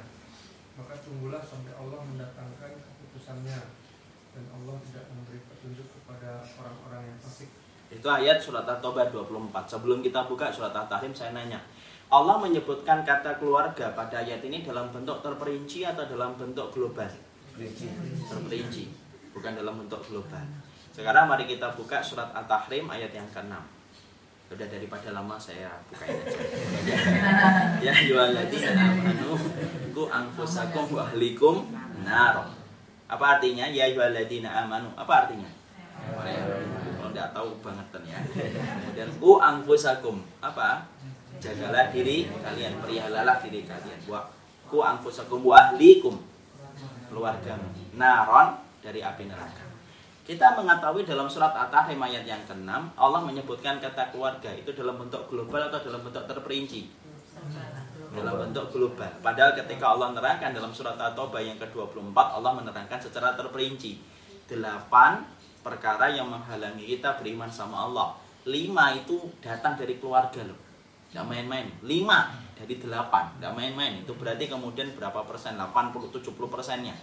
Maka 0.76 0.94
tunggulah 1.00 1.40
sampai 1.40 1.72
Allah 1.72 2.04
mendatangkan 2.04 2.72
keputusannya, 2.76 3.60
dan 4.36 4.44
Allah 4.52 4.76
tidak 4.84 5.04
memberi 5.08 5.40
petunjuk 5.48 5.88
kepada 5.88 6.44
orang-orang 6.60 7.02
yang 7.08 7.18
fasik. 7.24 7.48
Itu 7.88 8.08
ayat 8.12 8.42
surat 8.42 8.68
At-Taubah 8.68 9.08
24. 9.14 9.72
Sebelum 9.72 10.04
kita 10.04 10.28
buka 10.28 10.52
surat 10.52 10.74
At-Tahrim, 10.74 11.16
saya 11.16 11.32
nanya, 11.32 11.64
Allah 12.12 12.36
menyebutkan 12.38 13.06
kata 13.08 13.40
keluarga 13.40 13.94
pada 13.96 14.20
ayat 14.20 14.44
ini 14.44 14.66
dalam 14.66 14.92
bentuk 14.92 15.24
terperinci 15.24 15.88
atau 15.88 16.04
dalam 16.04 16.36
bentuk 16.36 16.74
global? 16.74 17.08
terperinci 17.56 19.05
bukan 19.36 19.52
dalam 19.52 19.76
bentuk 19.84 20.00
global. 20.08 20.46
Sekarang 20.96 21.28
mari 21.28 21.44
kita 21.44 21.76
buka 21.76 22.00
surat 22.00 22.32
At-Tahrim 22.32 22.88
ayat 22.88 23.12
yang 23.12 23.28
ke-6 23.28 23.76
sudah 24.46 24.66
daripada 24.70 25.10
lama 25.10 25.34
saya 25.36 25.74
bukain 25.90 26.22
aja. 26.22 26.38
Ya 27.86 27.94
yuwaladina 28.06 28.78
amanu 28.78 29.34
ku 29.90 30.06
anfusakum 30.06 30.86
wa 30.94 31.02
ahlikum 31.10 31.66
nar. 32.06 32.46
Apa 33.10 33.36
artinya? 33.36 33.66
Ya 33.66 33.90
yuwaladina 33.90 34.64
amanu. 34.64 34.94
Apa 34.94 35.26
artinya? 35.26 35.50
Kalau 35.98 37.10
tidak 37.10 37.34
tahu 37.34 37.50
banget 37.58 37.86
ya. 38.06 38.18
Kemudian 38.22 39.10
ku 39.18 39.42
anfusakum. 39.42 40.22
Apa? 40.38 40.86
Jagalah 41.42 41.90
diri 41.90 42.30
kalian 42.30 42.78
perihalalah 42.78 43.42
diri 43.42 43.66
kalian. 43.66 43.98
Wa 44.06 44.30
ku 44.70 44.78
anfusakum 44.78 45.42
wa 45.42 45.58
ahlikum 45.58 46.22
keluargamu. 47.10 47.66
Naron 47.98 48.65
dari 48.86 49.02
api 49.02 49.26
neraka. 49.26 49.66
Kita 50.26 50.54
mengetahui 50.58 51.02
dalam 51.06 51.26
surat 51.26 51.54
At-Tahrim 51.54 51.98
ayat 52.02 52.26
yang 52.26 52.42
ke-6 52.46 52.70
Allah 52.98 53.20
menyebutkan 53.22 53.82
kata 53.82 54.10
keluarga 54.14 54.50
itu 54.54 54.70
dalam 54.74 54.98
bentuk 54.98 55.26
global 55.30 55.70
atau 55.70 55.82
dalam 55.82 56.02
bentuk 56.02 56.22
terperinci 56.26 56.86
dalam 58.14 58.34
bentuk 58.48 58.70
global. 58.74 59.10
Padahal 59.22 59.54
ketika 59.54 59.92
Allah 59.92 60.14
menerangkan 60.14 60.50
dalam 60.54 60.70
surat 60.70 60.98
At-Taubah 60.98 61.42
yang 61.42 61.58
ke-24 61.62 62.14
Allah 62.14 62.52
menerangkan 62.54 62.98
secara 62.98 63.34
terperinci 63.38 63.98
delapan 64.46 65.26
perkara 65.62 66.10
yang 66.10 66.30
menghalangi 66.30 66.86
kita 66.86 67.18
beriman 67.18 67.50
sama 67.50 67.86
Allah. 67.90 68.14
Lima 68.46 68.94
itu 68.94 69.30
datang 69.42 69.74
dari 69.74 69.98
keluarga 69.98 70.42
loh. 70.46 70.58
Tidak 71.10 71.26
main-main. 71.26 71.66
Lima 71.82 72.46
dari 72.56 72.80
8 72.80 73.36
nggak 73.36 73.52
main-main 73.52 74.00
itu 74.00 74.16
berarti 74.16 74.48
kemudian 74.48 74.96
berapa 74.96 75.28
persen 75.28 75.60
80-70 75.60 76.32
persennya 76.48 76.96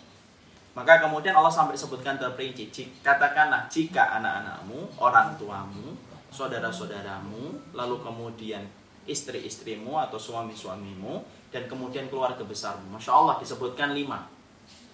maka 0.73 1.01
kemudian 1.01 1.37
Allah 1.37 1.53
sampai 1.53 1.77
sebutkan 1.77 2.17
terperinci 2.17 3.01
katakanlah 3.05 3.69
jika 3.69 4.17
anak-anakmu 4.21 4.97
orang 4.97 5.37
tuamu 5.37 5.93
saudara-saudaramu 6.33 7.73
lalu 7.77 7.95
kemudian 8.01 8.65
istri-istrimu 9.05 9.99
atau 9.99 10.17
suami-suamimu 10.17 11.21
dan 11.53 11.69
kemudian 11.69 12.09
keluarga 12.09 12.41
besarmu. 12.41 12.97
Masya 12.97 13.11
Allah 13.13 13.35
disebutkan 13.37 13.93
lima. 13.93 14.25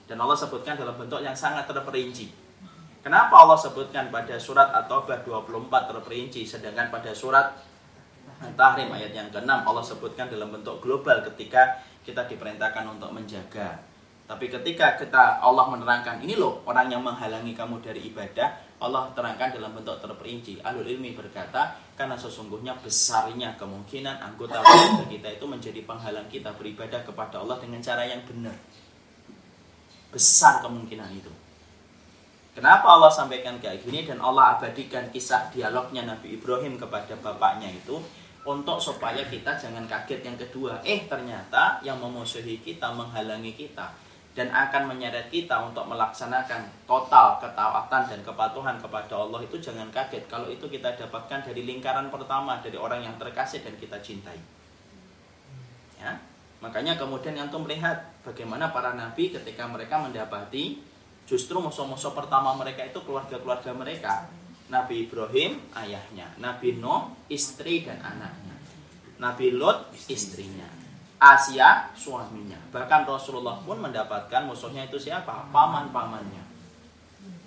Dan 0.10 0.18
Allah 0.18 0.36
sebutkan 0.36 0.74
dalam 0.74 0.98
bentuk 0.98 1.22
yang 1.22 1.38
sangat 1.38 1.70
terperinci. 1.70 2.34
Kenapa 3.00 3.46
Allah 3.46 3.56
sebutkan 3.56 4.12
pada 4.12 4.36
surat 4.36 4.74
At-Taubah 4.76 5.24
24 5.24 5.94
terperinci 5.94 6.44
sedangkan 6.44 6.92
pada 6.92 7.16
surat 7.16 7.56
Tahrim 8.40 8.88
ayat 8.92 9.12
yang 9.12 9.28
ke-6 9.36 9.52
Allah 9.52 9.84
sebutkan 9.84 10.32
dalam 10.32 10.52
bentuk 10.52 10.80
global 10.80 11.20
ketika 11.28 11.80
kita 12.08 12.24
diperintahkan 12.24 12.88
untuk 12.88 13.12
menjaga. 13.12 13.80
Tapi 14.30 14.46
ketika 14.46 14.94
kita 14.94 15.42
Allah 15.42 15.66
menerangkan 15.74 16.22
ini 16.22 16.38
loh 16.38 16.62
orang 16.70 16.86
yang 16.86 17.02
menghalangi 17.02 17.58
kamu 17.58 17.82
dari 17.82 18.14
ibadah, 18.14 18.78
Allah 18.78 19.10
terangkan 19.18 19.58
dalam 19.58 19.74
bentuk 19.74 19.98
terperinci. 19.98 20.62
Alul 20.62 20.86
ilmi 20.86 21.18
berkata, 21.18 21.74
karena 21.98 22.14
sesungguhnya 22.14 22.78
besarnya 22.78 23.58
kemungkinan 23.58 24.22
anggota 24.22 24.62
keluarga 24.62 25.10
kita 25.10 25.30
itu 25.34 25.46
menjadi 25.50 25.82
penghalang 25.82 26.30
kita 26.30 26.54
beribadah 26.54 27.02
kepada 27.02 27.42
Allah 27.42 27.58
dengan 27.58 27.82
cara 27.82 28.06
yang 28.06 28.22
benar. 28.22 28.54
Besar 30.14 30.62
kemungkinan 30.62 31.10
itu. 31.10 31.34
Kenapa 32.54 32.86
Allah 32.86 33.10
sampaikan 33.10 33.58
kayak 33.58 33.82
gini 33.82 34.06
dan 34.06 34.22
Allah 34.22 34.62
abadikan 34.62 35.10
kisah 35.10 35.50
dialognya 35.50 36.06
Nabi 36.06 36.38
Ibrahim 36.38 36.78
kepada 36.78 37.18
bapaknya 37.18 37.74
itu 37.74 37.98
untuk 38.46 38.78
supaya 38.78 39.26
kita 39.26 39.58
jangan 39.58 39.90
kaget 39.90 40.22
yang 40.22 40.38
kedua. 40.38 40.86
Eh 40.86 41.10
ternyata 41.10 41.82
yang 41.82 41.98
memusuhi 41.98 42.62
kita, 42.62 42.94
menghalangi 42.94 43.58
kita 43.58 44.09
dan 44.40 44.56
akan 44.56 44.96
menyeret 44.96 45.28
kita 45.28 45.60
untuk 45.68 45.84
melaksanakan 45.92 46.88
total 46.88 47.44
ketaatan 47.44 48.08
dan 48.08 48.20
kepatuhan 48.24 48.80
kepada 48.80 49.20
Allah 49.20 49.44
itu 49.44 49.60
jangan 49.60 49.92
kaget 49.92 50.32
kalau 50.32 50.48
itu 50.48 50.64
kita 50.72 50.96
dapatkan 50.96 51.44
dari 51.44 51.68
lingkaran 51.68 52.08
pertama 52.08 52.56
dari 52.64 52.80
orang 52.80 53.04
yang 53.04 53.20
terkasih 53.20 53.60
dan 53.68 53.76
kita 53.76 54.00
cintai. 54.00 54.40
Ya. 56.00 56.16
Makanya 56.64 56.96
kemudian 56.96 57.36
yang 57.36 57.52
tuh 57.52 57.60
melihat 57.60 58.16
bagaimana 58.24 58.72
para 58.72 58.96
nabi 58.96 59.28
ketika 59.36 59.68
mereka 59.68 60.00
mendapati 60.00 60.80
justru 61.28 61.60
musuh-musuh 61.60 62.16
pertama 62.16 62.56
mereka 62.56 62.88
itu 62.88 63.04
keluarga-keluarga 63.04 63.76
mereka. 63.76 64.32
Nabi 64.72 65.04
Ibrahim 65.10 65.60
ayahnya, 65.76 66.32
Nabi 66.40 66.80
Nuh 66.80 67.12
istri 67.28 67.84
dan 67.84 68.00
anaknya, 68.00 68.56
Nabi 69.20 69.52
Lot 69.52 69.92
istrinya, 70.08 70.70
Asia 71.20 71.92
suaminya. 71.92 72.56
Bahkan 72.72 73.04
Rasulullah 73.04 73.60
pun 73.60 73.76
mendapatkan 73.76 74.48
musuhnya 74.48 74.88
itu 74.88 74.96
siapa? 74.96 75.52
Paman-pamannya. 75.52 76.48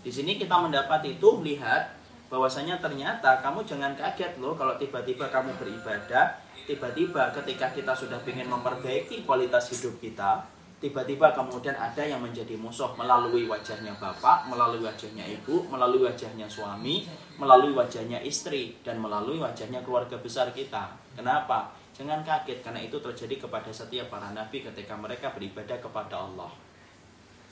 Di 0.04 0.12
sini 0.12 0.36
kita 0.36 0.60
mendapat 0.60 1.00
itu 1.08 1.40
lihat 1.40 1.96
bahwasanya 2.28 2.80
ternyata 2.84 3.40
kamu 3.40 3.64
jangan 3.64 3.96
kaget 3.96 4.36
loh 4.44 4.52
kalau 4.52 4.76
tiba-tiba 4.76 5.32
kamu 5.32 5.56
beribadah, 5.56 6.36
tiba-tiba 6.68 7.32
ketika 7.32 7.72
kita 7.72 7.92
sudah 7.96 8.20
ingin 8.28 8.52
memperbaiki 8.52 9.24
kualitas 9.24 9.72
hidup 9.72 9.96
kita, 10.04 10.44
tiba-tiba 10.82 11.32
kemudian 11.32 11.78
ada 11.78 12.02
yang 12.02 12.20
menjadi 12.20 12.58
musuh 12.58 12.92
melalui 12.98 13.48
wajahnya 13.48 13.94
bapak, 13.96 14.52
melalui 14.52 14.82
wajahnya 14.84 15.24
ibu, 15.28 15.64
melalui 15.70 16.04
wajahnya 16.04 16.44
suami, 16.50 17.08
melalui 17.40 17.72
wajahnya 17.72 18.20
istri, 18.20 18.76
dan 18.84 19.00
melalui 19.00 19.40
wajahnya 19.40 19.80
keluarga 19.80 20.18
besar 20.20 20.50
kita. 20.50 20.92
Kenapa? 21.16 21.72
Jangan 21.93 22.24
kaget 22.24 22.64
karena 22.64 22.80
itu 22.80 22.97
terjadi 22.97 23.45
kepada 23.45 23.68
setiap 23.68 24.09
para 24.09 24.32
nabi 24.32 24.64
ketika 24.64 24.97
mereka 24.97 25.28
beribadah 25.36 25.76
kepada 25.76 26.24
Allah. 26.24 26.53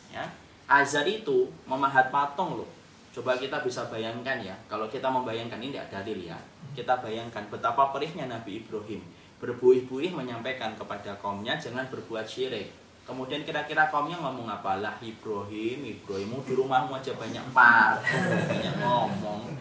Ya. 0.08 0.24
Azar 0.70 1.04
itu 1.04 1.52
memahat 1.68 2.08
patung 2.08 2.56
loh. 2.56 2.70
Coba 3.10 3.34
kita 3.34 3.60
bisa 3.66 3.90
bayangkan 3.90 4.38
ya, 4.38 4.54
kalau 4.70 4.86
kita 4.86 5.10
membayangkan 5.10 5.58
ini 5.58 5.74
tidak 5.74 5.90
dalil 5.90 6.18
ya. 6.30 6.38
Kita 6.72 7.02
bayangkan 7.02 7.42
betapa 7.50 7.90
perihnya 7.90 8.30
Nabi 8.30 8.62
Ibrahim 8.62 9.02
berbuih-buih 9.40 10.12
menyampaikan 10.12 10.76
kepada 10.76 11.16
kaumnya 11.18 11.56
jangan 11.56 11.88
berbuat 11.88 12.28
syirik. 12.28 12.70
Kemudian 13.08 13.42
kira-kira 13.42 13.90
kaumnya 13.90 14.20
ngomong 14.22 14.46
apa 14.46 14.78
lah 14.78 14.94
Ibrahim, 15.02 15.82
Ibrahimmu 15.82 16.46
di 16.46 16.52
rumahmu 16.54 16.94
aja 16.94 17.10
banyak 17.16 17.42
par, 17.50 17.98
banyak 18.52 18.74
ngomong 18.78 19.58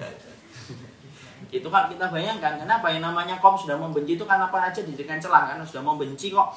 itu 1.48 1.68
kan 1.72 1.88
kita 1.88 2.12
bayangkan 2.12 2.60
kenapa 2.60 2.92
yang 2.92 3.08
namanya 3.08 3.40
kaum 3.40 3.56
sudah 3.56 3.80
membenci 3.80 4.20
itu 4.20 4.26
kan 4.28 4.38
apa 4.44 4.70
aja? 4.70 4.84
Dijadikan 4.84 5.18
celah 5.18 5.56
kan 5.56 5.64
sudah 5.64 5.82
membenci 5.82 6.36
kok. 6.36 6.52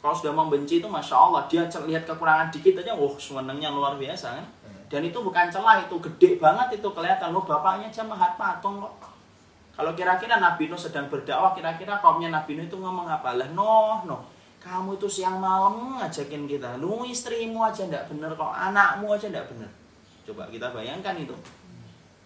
Kalau 0.00 0.16
sudah 0.16 0.32
membenci 0.32 0.80
itu 0.80 0.88
masya 0.88 1.12
Allah 1.12 1.44
dia 1.44 1.68
lihat 1.68 2.08
kekurangan 2.08 2.48
dikit 2.48 2.80
aja 2.80 2.96
wah 2.96 3.12
senengnya 3.20 3.68
luar 3.68 4.00
biasa 4.00 4.40
kan. 4.40 4.46
Dan 4.90 5.06
itu 5.06 5.22
bukan 5.22 5.46
celah 5.52 5.86
itu 5.86 5.94
gede 6.02 6.40
banget 6.40 6.82
itu 6.82 6.88
kelihatan. 6.90 7.30
Lo 7.30 7.44
bapaknya 7.44 7.92
aja 7.92 8.02
mahat 8.02 8.34
patung 8.40 8.80
kok. 8.80 8.96
Kalau 9.76 9.92
kira-kira 9.94 10.40
Nabi 10.42 10.66
Nuh 10.66 10.80
sedang 10.80 11.06
berdakwah 11.06 11.54
kira-kira 11.54 12.00
kaumnya 12.02 12.32
Nabi 12.32 12.58
Nuh 12.58 12.66
itu 12.66 12.76
ngomong 12.80 13.06
apa? 13.06 13.38
Lah 13.38 13.48
Nuh 13.54 14.02
Nuh 14.08 14.22
kamu 14.60 15.00
itu 15.00 15.08
siang 15.08 15.40
malam 15.40 15.96
ngajakin 15.96 16.44
kita. 16.44 16.76
Lu 16.76 17.00
istrimu 17.06 17.64
aja 17.64 17.88
ndak 17.88 18.12
bener 18.12 18.32
kok 18.36 18.52
anakmu 18.52 19.08
aja 19.14 19.32
ndak 19.32 19.48
bener. 19.48 19.70
Coba 20.26 20.48
kita 20.52 20.68
bayangkan 20.74 21.16
itu 21.16 21.32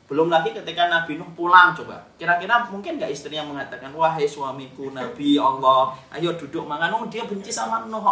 belum 0.04 0.28
lagi 0.28 0.52
ketika 0.52 0.92
Nabi 0.92 1.16
Nuh 1.16 1.32
pulang 1.32 1.72
coba. 1.72 2.04
Kira-kira 2.20 2.68
mungkin 2.68 3.00
nggak 3.00 3.08
istrinya 3.08 3.48
mengatakan, 3.48 3.88
wahai 3.96 4.28
suamiku 4.28 4.92
Nabi 4.92 5.40
Allah, 5.40 5.96
ayo 6.12 6.36
duduk 6.36 6.68
makan. 6.68 6.92
Oh, 6.92 7.04
dia 7.08 7.24
benci 7.24 7.48
sama 7.48 7.88
Nuh. 7.88 8.04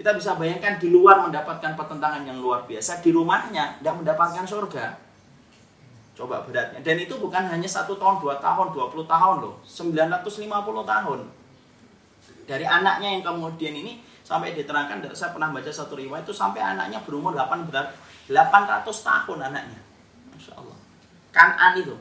Kita 0.00 0.14
bisa 0.14 0.38
bayangkan 0.38 0.78
di 0.80 0.88
luar 0.88 1.26
mendapatkan 1.26 1.74
pertentangan 1.74 2.22
yang 2.22 2.38
luar 2.38 2.64
biasa, 2.64 3.02
di 3.02 3.10
rumahnya 3.12 3.82
tidak 3.82 3.94
mendapatkan 3.98 4.46
surga. 4.46 4.84
Coba 6.14 6.46
beratnya. 6.46 6.80
Dan 6.80 7.02
itu 7.02 7.18
bukan 7.18 7.50
hanya 7.50 7.66
satu 7.66 7.98
tahun, 7.98 8.22
dua 8.22 8.38
tahun, 8.38 8.74
dua 8.74 8.86
puluh 8.90 9.06
tahun 9.06 9.42
loh. 9.42 9.58
950 9.66 10.48
tahun. 10.82 11.18
Dari 12.46 12.66
anaknya 12.66 13.18
yang 13.18 13.22
kemudian 13.26 13.74
ini 13.74 14.02
sampai 14.24 14.54
diterangkan, 14.56 15.04
saya 15.12 15.34
pernah 15.34 15.50
baca 15.52 15.70
satu 15.70 15.94
riwayat 15.94 16.24
itu 16.24 16.34
sampai 16.34 16.62
anaknya 16.62 17.02
berumur 17.04 17.34
8, 17.34 17.70
800 17.70 18.86
tahun 18.86 19.38
anaknya. 19.50 19.87
Kanan 21.38 21.78
itu. 21.78 21.94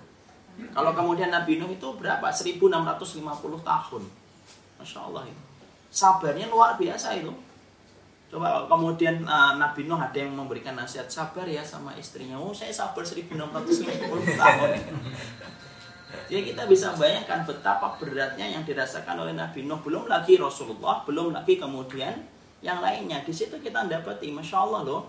Kalau 0.73 0.91
kemudian 0.97 1.29
Nabi 1.29 1.61
Nuh 1.61 1.69
itu 1.69 1.85
berapa? 1.93 2.25
1650 2.33 3.13
tahun. 3.61 4.03
Masya 4.81 4.99
Allah 5.05 5.29
itu. 5.29 5.41
Sabarnya 5.93 6.49
luar 6.49 6.73
biasa 6.81 7.13
itu. 7.13 7.29
Coba 8.27 8.65
kemudian 8.65 9.21
uh, 9.23 9.61
Nabi 9.61 9.85
Nuh 9.85 10.01
ada 10.01 10.17
yang 10.17 10.33
memberikan 10.33 10.73
nasihat 10.73 11.05
sabar 11.05 11.45
ya 11.45 11.61
sama 11.61 11.93
istrinya. 11.95 12.41
Oh 12.41 12.49
saya 12.49 12.73
sabar 12.73 13.05
1650 13.05 13.37
tahun. 14.41 14.69
Jadi 16.27 16.41
kita 16.51 16.67
bisa 16.67 16.91
bayangkan 16.97 17.47
betapa 17.47 17.95
beratnya 18.01 18.43
yang 18.43 18.65
dirasakan 18.65 19.21
oleh 19.21 19.37
Nabi 19.37 19.63
Nuh. 19.63 19.79
Belum 19.79 20.09
lagi 20.09 20.35
Rasulullah, 20.41 21.05
belum 21.05 21.37
lagi 21.37 21.55
kemudian 21.55 22.19
yang 22.65 22.81
lainnya. 22.81 23.21
Di 23.23 23.31
situ 23.31 23.55
kita 23.61 23.85
mendapati, 23.85 24.33
Masya 24.33 24.57
Allah 24.57 24.81
loh, 24.83 25.01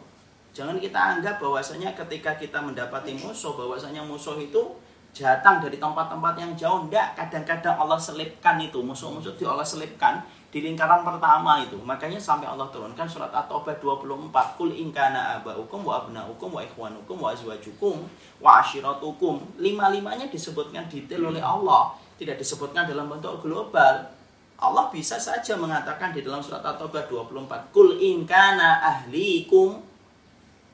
Jangan 0.58 0.82
kita 0.82 0.98
anggap 0.98 1.38
bahwasanya 1.38 1.94
ketika 1.94 2.34
kita 2.34 2.58
mendapati 2.58 3.14
musuh, 3.14 3.54
bahwasanya 3.54 4.02
musuh 4.02 4.34
itu 4.42 4.74
datang 5.14 5.62
dari 5.62 5.78
tempat-tempat 5.78 6.34
yang 6.34 6.52
jauh. 6.58 6.90
Tidak, 6.90 7.14
kadang-kadang 7.14 7.78
Allah 7.78 7.94
selipkan 7.94 8.58
itu. 8.58 8.82
Musuh-musuh 8.82 9.38
itu 9.38 9.46
Allah 9.46 9.62
selipkan 9.62 10.18
di 10.50 10.58
lingkaran 10.66 11.06
pertama 11.06 11.62
itu. 11.62 11.78
Makanya 11.78 12.18
sampai 12.18 12.50
Allah 12.50 12.66
turunkan 12.74 13.06
surat 13.06 13.30
At-Taubah 13.30 13.78
24. 13.78 14.58
Kul 14.58 14.74
inkana 14.74 15.38
aba'ukum 15.38 15.86
wa 15.86 16.02
abna'ukum 16.02 16.50
wa 16.50 16.62
ikhwanukum 16.66 17.16
wa 17.22 17.30
azwajukum 17.30 18.02
wa 18.42 18.58
ashiratukum. 18.58 19.62
Lima-limanya 19.62 20.26
disebutkan 20.26 20.90
detail 20.90 21.30
oleh 21.30 21.38
Allah. 21.38 21.94
Tidak 22.18 22.34
disebutkan 22.34 22.90
dalam 22.90 23.06
bentuk 23.06 23.46
global. 23.46 24.10
Allah 24.58 24.90
bisa 24.90 25.22
saja 25.22 25.54
mengatakan 25.54 26.10
di 26.10 26.26
dalam 26.26 26.42
surat 26.42 26.66
At-Taubah 26.66 27.06
24. 27.06 27.70
Kul 27.70 27.94
inkana 28.02 28.82
ahlikum 28.82 29.87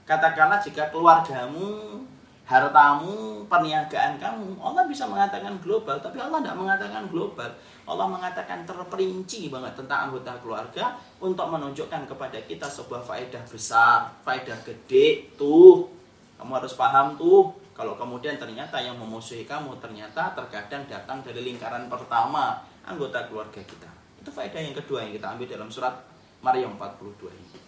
Katakanlah 0.04 0.60
jika 0.60 0.92
keluargamu, 0.92 2.04
hartamu, 2.44 3.40
perniagaan 3.48 4.20
kamu, 4.20 4.60
Allah 4.60 4.84
bisa 4.84 5.08
mengatakan 5.08 5.56
global, 5.64 5.96
tapi 5.96 6.20
Allah 6.20 6.44
tidak 6.44 6.60
mengatakan 6.60 7.08
global. 7.08 7.48
Allah 7.88 8.06
mengatakan 8.08 8.68
terperinci 8.68 9.48
banget 9.48 9.72
tentang 9.72 10.08
anggota 10.08 10.36
keluarga 10.44 10.92
untuk 11.24 11.48
menunjukkan 11.48 12.04
kepada 12.04 12.36
kita 12.44 12.68
sebuah 12.68 13.00
faedah 13.00 13.40
besar, 13.48 14.12
faedah 14.28 14.60
gede. 14.60 15.32
Tuh, 15.40 15.88
kamu 16.36 16.52
harus 16.52 16.76
paham 16.76 17.16
tuh. 17.16 17.56
Kalau 17.72 17.96
kemudian 17.96 18.36
ternyata 18.36 18.78
yang 18.78 19.00
memusuhi 19.00 19.48
kamu 19.48 19.80
ternyata 19.82 20.36
terkadang 20.36 20.84
datang 20.86 21.24
dari 21.24 21.42
lingkaran 21.42 21.88
pertama 21.88 22.60
anggota 22.84 23.24
keluarga 23.26 23.58
kita. 23.64 23.88
Itu 24.20 24.28
faedah 24.28 24.60
yang 24.60 24.76
kedua 24.76 25.02
yang 25.08 25.16
kita 25.16 25.32
ambil 25.32 25.48
dalam 25.48 25.68
surat 25.72 25.96
Maryam 26.44 26.76
42 26.76 27.32
ini. 27.32 27.63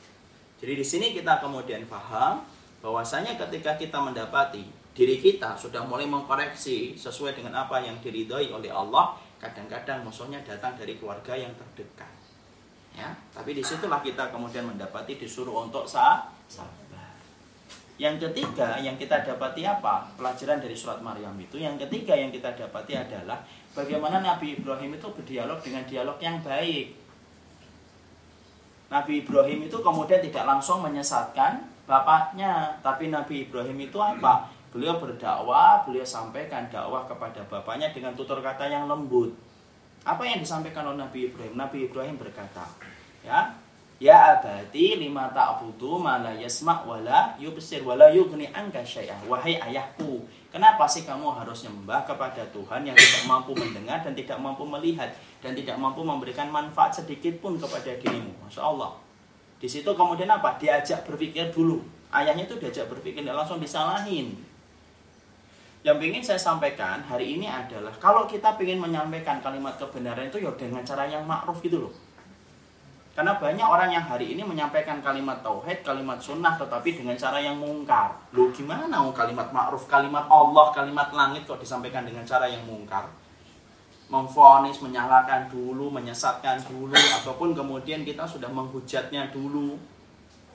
Jadi 0.57 0.73
di 0.73 0.87
sini 0.87 1.07
kita 1.13 1.39
kemudian 1.45 1.85
paham 1.85 2.41
bahwasanya 2.81 3.37
ketika 3.37 3.77
kita 3.77 3.99
mendapati 4.01 4.65
diri 4.97 5.21
kita 5.21 5.53
sudah 5.53 5.85
mulai 5.85 6.09
mengkoreksi 6.09 6.97
sesuai 6.97 7.37
dengan 7.37 7.69
apa 7.69 7.85
yang 7.85 8.01
diridhoi 8.01 8.49
oleh 8.49 8.73
Allah, 8.73 9.13
kadang-kadang 9.37 10.01
musuhnya 10.01 10.41
datang 10.41 10.73
dari 10.81 10.97
keluarga 10.97 11.37
yang 11.37 11.53
terdekat. 11.53 12.09
Ya, 12.97 13.13
tapi 13.37 13.53
di 13.53 13.61
situlah 13.61 14.01
kita 14.01 14.33
kemudian 14.33 14.65
mendapati 14.65 15.21
disuruh 15.21 15.69
untuk 15.69 15.85
sabar. 15.85 16.25
Yang 17.97 18.29
ketiga 18.29 18.77
yang 18.81 18.97
kita 18.97 19.25
dapati 19.25 19.65
apa? 19.65 20.05
Pelajaran 20.17 20.61
dari 20.61 20.77
surat 20.77 21.01
Maryam 21.01 21.33
itu. 21.41 21.57
Yang 21.61 21.89
ketiga 21.89 22.13
yang 22.13 22.29
kita 22.29 22.53
dapati 22.53 22.93
adalah 22.97 23.41
bagaimana 23.73 24.21
Nabi 24.21 24.57
Ibrahim 24.57 24.97
itu 24.97 25.09
berdialog 25.13 25.61
dengan 25.61 25.85
dialog 25.89 26.17
yang 26.21 26.41
baik 26.45 27.06
Nabi 28.87 29.26
Ibrahim 29.26 29.66
itu 29.66 29.78
kemudian 29.82 30.22
tidak 30.22 30.47
langsung 30.47 30.82
menyesatkan 30.82 31.66
bapaknya, 31.91 32.78
tapi 32.82 33.11
Nabi 33.11 33.47
Ibrahim 33.47 33.78
itu 33.82 33.99
apa? 33.99 34.51
Beliau 34.70 35.01
berdakwah, 35.01 35.82
beliau 35.82 36.07
sampaikan 36.07 36.70
dakwah 36.70 37.09
kepada 37.09 37.43
bapaknya 37.49 37.91
dengan 37.91 38.14
tutur 38.14 38.39
kata 38.39 38.70
yang 38.70 38.87
lembut. 38.87 39.34
Apa 40.07 40.22
yang 40.22 40.39
disampaikan 40.39 40.87
oleh 40.87 41.03
Nabi 41.03 41.32
Ibrahim? 41.32 41.55
Nabi 41.59 41.78
Ibrahim 41.91 42.14
berkata, 42.14 42.62
ya, 43.26 43.59
Ya 43.97 44.36
abadi 44.36 45.01
lima 45.01 45.32
ta'budu 45.32 45.97
ma 45.97 46.20
la 46.20 46.36
yasma' 46.36 46.84
wa 46.84 47.01
la 47.01 47.32
yubsir 47.40 47.80
wa 47.80 47.97
la 47.97 48.12
yughni 48.12 48.44
anka 48.53 48.84
syai'ah. 48.84 49.24
Wahai 49.24 49.57
ayahku, 49.57 50.20
kenapa 50.53 50.84
sih 50.84 51.09
kamu 51.09 51.32
harus 51.32 51.64
nyembah 51.64 52.05
kepada 52.05 52.44
Tuhan 52.53 52.84
yang 52.84 52.92
tidak 52.92 53.24
mampu 53.24 53.57
mendengar 53.57 54.05
dan 54.05 54.12
tidak 54.12 54.36
mampu 54.36 54.68
melihat 54.68 55.09
dan 55.40 55.57
tidak 55.57 55.80
mampu 55.80 56.05
memberikan 56.05 56.53
manfaat 56.53 56.92
sedikit 56.92 57.40
pun 57.40 57.57
kepada 57.57 57.97
dirimu? 57.97 58.36
Masya 58.44 58.68
Allah. 58.68 59.01
Di 59.57 59.64
situ 59.64 59.88
kemudian 59.88 60.28
apa? 60.28 60.61
Diajak 60.61 61.09
berpikir 61.09 61.49
dulu. 61.49 61.80
Ayahnya 62.12 62.44
itu 62.44 62.61
diajak 62.61 62.92
berpikir, 62.92 63.24
tidak 63.24 63.40
langsung 63.40 63.57
disalahin. 63.57 64.36
Yang 65.80 65.99
ingin 66.05 66.20
saya 66.20 66.40
sampaikan 66.53 67.01
hari 67.01 67.40
ini 67.40 67.49
adalah 67.49 67.97
kalau 67.97 68.28
kita 68.28 68.61
ingin 68.61 68.76
menyampaikan 68.76 69.40
kalimat 69.40 69.80
kebenaran 69.80 70.28
itu 70.28 70.44
ya 70.44 70.53
dengan 70.53 70.84
cara 70.84 71.09
yang 71.09 71.24
ma'ruf 71.24 71.64
gitu 71.64 71.88
loh 71.88 72.06
karena 73.17 73.41
banyak 73.41 73.64
orang 73.64 73.89
yang 73.97 74.05
hari 74.05 74.37
ini 74.37 74.45
menyampaikan 74.45 75.01
kalimat 75.01 75.41
tauhid, 75.41 75.81
kalimat 75.81 76.21
sunnah, 76.21 76.53
tetapi 76.61 77.01
dengan 77.01 77.17
cara 77.17 77.41
yang 77.41 77.57
mungkar. 77.57 78.12
Lu 78.37 78.53
gimana 78.53 78.85
mau 78.93 79.09
kalimat 79.17 79.49
ma'ruf, 79.49 79.89
kalimat 79.89 80.29
Allah, 80.29 80.69
kalimat 80.77 81.09
langit 81.17 81.49
kok 81.49 81.57
disampaikan 81.57 82.05
dengan 82.05 82.29
cara 82.29 82.45
yang 82.45 82.61
mungkar? 82.69 83.09
Memfonis, 84.12 84.85
menyalahkan 84.85 85.49
dulu, 85.49 85.89
menyesatkan 85.89 86.61
dulu, 86.69 86.93
ataupun 86.93 87.57
kemudian 87.57 88.05
kita 88.05 88.29
sudah 88.29 88.53
menghujatnya 88.53 89.33
dulu. 89.33 89.81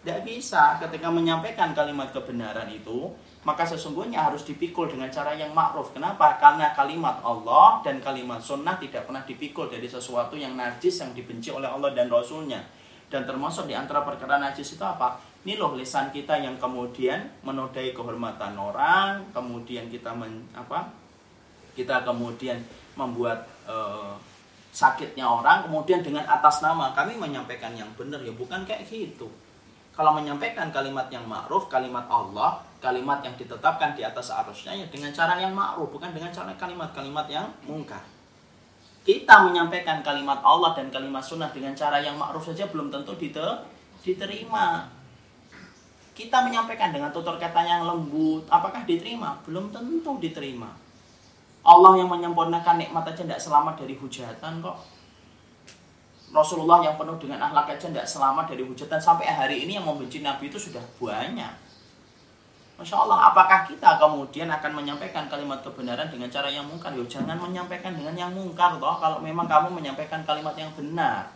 Tidak 0.05 0.21
bisa 0.21 0.77
ketika 0.77 1.09
menyampaikan 1.09 1.73
kalimat 1.73 2.13
kebenaran 2.13 2.69
itu, 2.69 3.09
maka 3.41 3.65
sesungguhnya 3.65 4.29
harus 4.29 4.45
dipikul 4.45 4.85
dengan 4.85 5.09
cara 5.09 5.33
yang 5.33 5.49
ma'ruf. 5.49 5.97
Kenapa? 5.97 6.37
Karena 6.37 6.69
kalimat 6.77 7.25
Allah 7.25 7.81
dan 7.81 7.97
kalimat 7.97 8.37
sunnah 8.37 8.77
tidak 8.77 9.09
pernah 9.09 9.25
dipikul 9.25 9.65
dari 9.65 9.89
sesuatu 9.89 10.37
yang 10.37 10.53
najis 10.53 11.01
yang 11.01 11.09
dibenci 11.17 11.49
oleh 11.49 11.65
Allah 11.65 11.89
dan 11.97 12.05
Rasulnya. 12.05 12.61
Dan 13.09 13.25
termasuk 13.25 13.65
di 13.65 13.73
antara 13.73 14.05
perkara 14.05 14.37
najis 14.37 14.77
itu 14.77 14.85
apa? 14.85 15.17
Ini 15.41 15.57
loh 15.57 15.73
lisan 15.73 16.13
kita 16.13 16.37
yang 16.37 16.61
kemudian 16.61 17.41
menodai 17.41 17.97
kehormatan 17.97 18.53
orang, 18.53 19.25
kemudian 19.33 19.89
kita 19.89 20.13
men, 20.13 20.45
apa? 20.53 20.93
Kita 21.73 22.05
kemudian 22.05 22.61
membuat 22.93 23.49
uh, 23.65 24.13
sakitnya 24.69 25.25
orang, 25.25 25.65
kemudian 25.65 26.05
dengan 26.05 26.29
atas 26.29 26.61
nama 26.61 26.93
kami 26.93 27.17
menyampaikan 27.17 27.73
yang 27.73 27.89
benar 27.97 28.21
ya 28.21 28.31
bukan 28.37 28.63
kayak 28.69 28.85
gitu. 28.85 29.27
Kalau 29.91 30.13
menyampaikan 30.15 30.71
kalimat 30.71 31.11
yang 31.11 31.25
ma'ruf, 31.27 31.67
kalimat 31.67 32.07
Allah, 32.07 32.63
kalimat 32.81 33.21
yang 33.21 33.37
ditetapkan 33.37 33.93
di 33.93 34.01
atas 34.01 34.33
arusnya 34.33 34.73
ya 34.73 34.89
dengan 34.89 35.13
cara 35.13 35.37
yang 35.37 35.53
ma'ruf 35.53 35.93
bukan 35.93 36.09
dengan 36.11 36.33
cara 36.33 36.49
kalimat-kalimat 36.57 37.29
yang 37.29 37.47
mungkar. 37.69 38.01
Kita 39.05 39.45
menyampaikan 39.45 40.01
kalimat 40.01 40.41
Allah 40.41 40.73
dan 40.73 40.89
kalimat 40.89 41.21
sunnah 41.21 41.53
dengan 41.53 41.77
cara 41.77 42.01
yang 42.01 42.17
ma'ruf 42.17 42.49
saja 42.49 42.65
belum 42.67 42.89
tentu 42.89 43.13
diterima. 44.01 44.89
Kita 46.11 46.37
menyampaikan 46.43 46.89
dengan 46.89 47.13
tutur 47.13 47.37
kata 47.37 47.61
yang 47.65 47.85
lembut 47.85 48.49
apakah 48.49 48.81
diterima? 48.83 49.37
Belum 49.45 49.69
tentu 49.69 50.17
diterima. 50.17 50.69
Allah 51.61 52.01
yang 52.01 52.09
menyempurnakan 52.09 52.81
nikmat 52.81 53.05
aja 53.13 53.21
tidak 53.21 53.41
selamat 53.41 53.85
dari 53.85 53.93
hujatan 53.93 54.65
kok. 54.65 54.77
Rasulullah 56.33 56.81
yang 56.81 56.97
penuh 56.97 57.17
dengan 57.21 57.45
akhlak 57.45 57.77
aja 57.77 57.89
tidak 57.89 58.09
selamat 58.09 58.53
dari 58.53 58.65
hujatan. 58.65 58.97
Sampai 58.97 59.29
hari 59.29 59.65
ini 59.65 59.77
yang 59.77 59.85
membenci 59.85 60.25
Nabi 60.25 60.49
itu 60.49 60.57
sudah 60.57 60.81
banyak 60.97 61.70
Masya 62.81 62.97
Allah, 62.97 63.29
apakah 63.29 63.61
kita 63.69 64.01
kemudian 64.01 64.49
akan 64.49 64.81
menyampaikan 64.81 65.29
kalimat 65.29 65.61
kebenaran 65.61 66.09
dengan 66.09 66.25
cara 66.33 66.49
yang 66.49 66.65
mungkar? 66.65 66.89
Yo, 66.97 67.05
jangan 67.05 67.37
menyampaikan 67.37 67.93
dengan 67.93 68.17
yang 68.17 68.33
mungkar 68.33 68.81
toh 68.81 68.97
kalau 68.97 69.21
memang 69.21 69.45
kamu 69.45 69.69
menyampaikan 69.69 70.25
kalimat 70.25 70.57
yang 70.57 70.73
benar. 70.73 71.29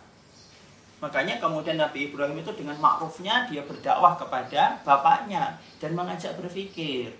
Makanya 0.98 1.38
kemudian 1.38 1.78
Nabi 1.78 2.10
Ibrahim 2.10 2.42
itu 2.42 2.50
dengan 2.50 2.74
makrufnya 2.82 3.46
dia 3.46 3.62
berdakwah 3.62 4.18
kepada 4.18 4.82
bapaknya 4.82 5.54
dan 5.78 5.94
mengajak 5.94 6.34
berpikir. 6.34 7.14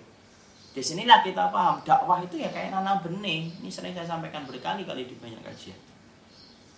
Di 0.75 0.83
sinilah 0.83 1.23
kita 1.23 1.47
paham 1.47 1.79
dakwah 1.87 2.19
itu 2.19 2.35
ya 2.35 2.51
kayak 2.51 2.75
nanam 2.75 2.99
benih. 2.99 3.47
Ini 3.63 3.71
sering 3.71 3.95
saya 3.95 4.11
sampaikan 4.11 4.43
berkali-kali 4.43 5.07
di 5.07 5.15
banyak 5.15 5.39
kajian. 5.39 5.79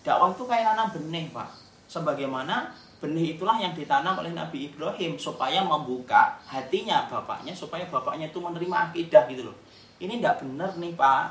Dakwah 0.06 0.38
itu 0.38 0.46
kayak 0.46 0.78
nanam 0.78 0.94
benih, 0.94 1.34
Pak. 1.34 1.50
Sebagaimana 1.90 2.78
benih 3.00 3.36
itulah 3.36 3.56
yang 3.56 3.72
ditanam 3.72 4.20
oleh 4.20 4.36
Nabi 4.36 4.72
Ibrahim 4.72 5.16
supaya 5.16 5.64
membuka 5.64 6.36
hatinya 6.44 7.08
bapaknya 7.08 7.56
supaya 7.56 7.88
bapaknya 7.88 8.28
itu 8.28 8.40
menerima 8.44 8.92
akidah 8.92 9.24
gitu 9.32 9.48
loh. 9.48 9.58
Ini 10.00 10.20
tidak 10.20 10.44
benar 10.44 10.76
nih 10.76 10.94
Pak. 10.96 11.24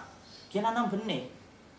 Dia 0.48 0.64
nanam 0.64 0.88
benih. 0.88 1.28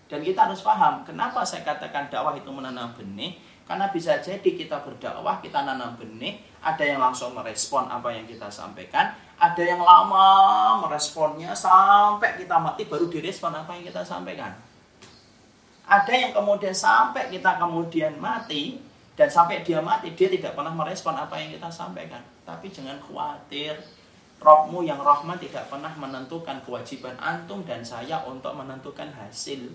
Dan 0.09 0.25
kita 0.25 0.49
harus 0.49 0.61
paham 0.65 1.05
kenapa 1.05 1.45
saya 1.45 1.61
katakan 1.61 2.09
dakwah 2.09 2.33
itu 2.33 2.49
menanam 2.49 2.93
benih. 2.97 3.37
Karena 3.69 3.85
bisa 3.93 4.17
jadi 4.17 4.49
kita 4.57 4.81
berdakwah, 4.81 5.37
kita 5.45 5.61
nanam 5.61 5.93
benih, 5.93 6.41
ada 6.57 6.81
yang 6.81 6.97
langsung 6.97 7.37
merespon 7.37 7.85
apa 7.85 8.09
yang 8.09 8.25
kita 8.25 8.49
sampaikan, 8.49 9.13
ada 9.37 9.61
yang 9.61 9.77
lama 9.85 10.25
meresponnya 10.81 11.53
sampai 11.53 12.41
kita 12.41 12.57
mati 12.57 12.89
baru 12.89 13.05
direspon 13.05 13.53
apa 13.53 13.77
yang 13.77 13.85
kita 13.85 14.01
sampaikan. 14.01 14.57
Ada 15.85 16.09
yang 16.09 16.31
kemudian 16.33 16.73
sampai 16.73 17.29
kita 17.29 17.61
kemudian 17.61 18.17
mati, 18.17 18.81
dan 19.19 19.27
sampai 19.27 19.67
dia 19.67 19.83
mati 19.83 20.15
dia 20.15 20.31
tidak 20.31 20.55
pernah 20.55 20.71
merespon 20.71 21.11
apa 21.11 21.35
yang 21.35 21.51
kita 21.51 21.67
sampaikan. 21.67 22.23
Tapi 22.47 22.71
jangan 22.71 22.95
khawatir 23.03 23.75
Robmu 24.39 24.87
yang 24.87 25.03
rahman 25.03 25.35
tidak 25.35 25.67
pernah 25.67 25.91
menentukan 25.99 26.63
kewajiban 26.63 27.11
antum 27.19 27.59
dan 27.67 27.83
saya 27.83 28.23
untuk 28.23 28.55
menentukan 28.55 29.11
hasil. 29.11 29.67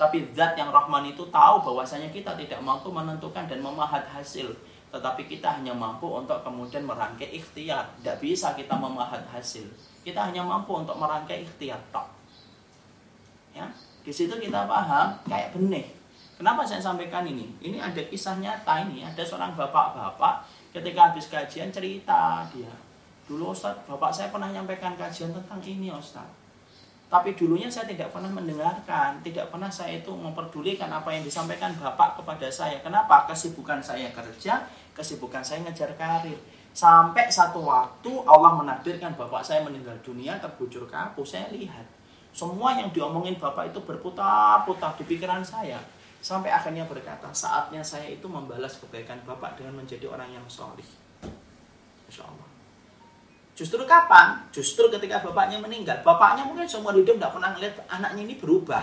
Tapi 0.00 0.32
zat 0.32 0.56
yang 0.56 0.72
rahman 0.72 1.12
itu 1.12 1.28
tahu 1.28 1.60
bahwasanya 1.60 2.08
kita 2.08 2.32
tidak 2.40 2.64
mampu 2.64 2.88
menentukan 2.88 3.44
dan 3.44 3.60
memahat 3.60 4.08
hasil. 4.08 4.56
Tetapi 4.88 5.28
kita 5.28 5.60
hanya 5.60 5.76
mampu 5.76 6.08
untuk 6.08 6.40
kemudian 6.40 6.88
merangkai 6.88 7.28
ikhtiar. 7.36 7.92
Tidak 8.00 8.16
bisa 8.24 8.56
kita 8.56 8.72
memahat 8.72 9.20
hasil. 9.28 9.68
Kita 10.00 10.32
hanya 10.32 10.40
mampu 10.40 10.72
untuk 10.72 10.96
merangkai 10.96 11.44
ikhtiar 11.44 11.84
tok. 11.92 12.08
Ya? 13.52 13.68
Di 14.00 14.12
situ 14.16 14.32
kita 14.40 14.64
paham 14.64 15.20
kayak 15.28 15.52
benih 15.52 16.03
Kenapa 16.34 16.66
saya 16.66 16.82
sampaikan 16.82 17.22
ini? 17.22 17.46
Ini 17.62 17.78
ada 17.78 18.02
kisah 18.10 18.42
nyata 18.42 18.82
ini, 18.90 19.06
ada 19.06 19.22
seorang 19.22 19.54
bapak-bapak 19.54 20.42
ketika 20.74 21.10
habis 21.10 21.30
kajian 21.30 21.70
cerita 21.70 22.42
dia. 22.50 22.70
Dulu 23.30 23.54
Ustaz, 23.54 23.78
bapak 23.86 24.10
saya 24.10 24.34
pernah 24.34 24.50
menyampaikan 24.50 24.98
kajian 24.98 25.30
tentang 25.30 25.62
ini 25.62 25.94
Ustaz. 25.94 26.26
Tapi 27.06 27.38
dulunya 27.38 27.70
saya 27.70 27.86
tidak 27.86 28.10
pernah 28.10 28.26
mendengarkan, 28.34 29.22
tidak 29.22 29.46
pernah 29.54 29.70
saya 29.70 30.02
itu 30.02 30.10
memperdulikan 30.10 30.90
apa 30.90 31.14
yang 31.14 31.22
disampaikan 31.22 31.70
bapak 31.78 32.18
kepada 32.18 32.50
saya. 32.50 32.82
Kenapa? 32.82 33.30
Kesibukan 33.30 33.78
saya 33.78 34.10
kerja, 34.10 34.66
kesibukan 34.90 35.38
saya 35.46 35.62
ngejar 35.62 35.94
karir. 35.94 36.34
Sampai 36.74 37.30
satu 37.30 37.62
waktu 37.62 38.10
Allah 38.26 38.58
menakdirkan 38.58 39.14
bapak 39.14 39.46
saya 39.46 39.62
meninggal 39.62 39.94
dunia 40.02 40.42
terbujur 40.42 40.90
kaku. 40.90 41.22
Saya 41.22 41.46
lihat 41.54 41.86
semua 42.34 42.74
yang 42.74 42.90
diomongin 42.90 43.38
bapak 43.38 43.70
itu 43.70 43.78
berputar-putar 43.86 44.98
di 44.98 45.06
pikiran 45.06 45.46
saya 45.46 45.78
Sampai 46.24 46.48
akhirnya 46.48 46.88
berkata, 46.88 47.28
saatnya 47.36 47.84
saya 47.84 48.08
itu 48.08 48.24
membalas 48.24 48.80
kebaikan 48.80 49.20
Bapak 49.28 49.60
dengan 49.60 49.84
menjadi 49.84 50.08
orang 50.08 50.32
yang 50.32 50.46
solih. 50.48 50.88
Insya 52.08 52.24
Allah. 52.24 52.48
Justru 53.52 53.84
kapan? 53.84 54.40
Justru 54.48 54.88
ketika 54.88 55.20
bapaknya 55.20 55.60
meninggal. 55.60 56.00
Bapaknya 56.00 56.42
mungkin 56.48 56.64
semua 56.66 56.90
hidup 56.90 57.20
tidak 57.20 57.36
pernah 57.36 57.54
melihat 57.54 57.86
anaknya 57.86 58.26
ini 58.26 58.34
berubah. 58.40 58.82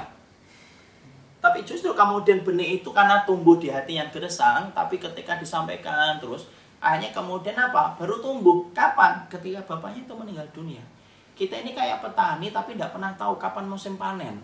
Tapi 1.42 1.66
justru 1.66 1.92
kemudian 1.98 2.46
benih 2.46 2.80
itu 2.80 2.94
karena 2.94 3.26
tumbuh 3.26 3.58
di 3.58 3.68
hati 3.74 3.98
yang 3.98 4.14
gersang, 4.14 4.70
tapi 4.72 5.02
ketika 5.02 5.36
disampaikan 5.42 6.22
terus, 6.22 6.48
akhirnya 6.78 7.10
kemudian 7.12 7.58
apa? 7.58 7.98
Baru 7.98 8.22
tumbuh. 8.24 8.70
Kapan? 8.72 9.28
Ketika 9.28 9.60
bapaknya 9.66 10.06
itu 10.06 10.14
meninggal 10.14 10.48
dunia. 10.54 10.86
Kita 11.36 11.58
ini 11.58 11.74
kayak 11.74 12.06
petani 12.06 12.54
tapi 12.54 12.78
tidak 12.78 12.94
pernah 12.94 13.12
tahu 13.18 13.36
kapan 13.42 13.66
musim 13.66 13.98
panen. 13.98 14.40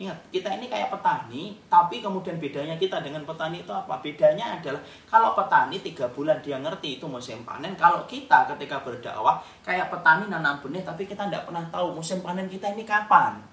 Ingat, 0.00 0.16
kita 0.32 0.48
ini 0.56 0.72
kayak 0.72 0.88
petani, 0.88 1.52
tapi 1.68 2.00
kemudian 2.00 2.40
bedanya 2.40 2.72
kita 2.80 3.04
dengan 3.04 3.20
petani 3.28 3.60
itu 3.60 3.68
apa? 3.68 4.00
Bedanya 4.00 4.56
adalah 4.56 4.80
kalau 5.04 5.36
petani 5.36 5.76
tiga 5.84 6.08
bulan 6.08 6.40
dia 6.40 6.56
ngerti 6.56 6.96
itu 6.96 7.04
musim 7.04 7.44
panen, 7.44 7.76
kalau 7.76 8.08
kita 8.08 8.48
ketika 8.48 8.80
berdakwah 8.80 9.44
kayak 9.60 9.92
petani 9.92 10.32
nanam 10.32 10.56
benih, 10.64 10.80
tapi 10.80 11.04
kita 11.04 11.28
tidak 11.28 11.44
pernah 11.44 11.68
tahu 11.68 11.92
musim 11.92 12.24
panen 12.24 12.48
kita 12.48 12.72
ini 12.72 12.88
kapan. 12.88 13.44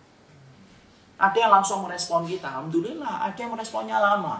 Ada 1.20 1.36
yang 1.36 1.52
langsung 1.52 1.84
merespon 1.84 2.24
kita, 2.24 2.48
alhamdulillah. 2.48 3.28
Ada 3.28 3.43
yang 3.43 3.52
meresponnya 3.52 4.00
lama. 4.00 4.39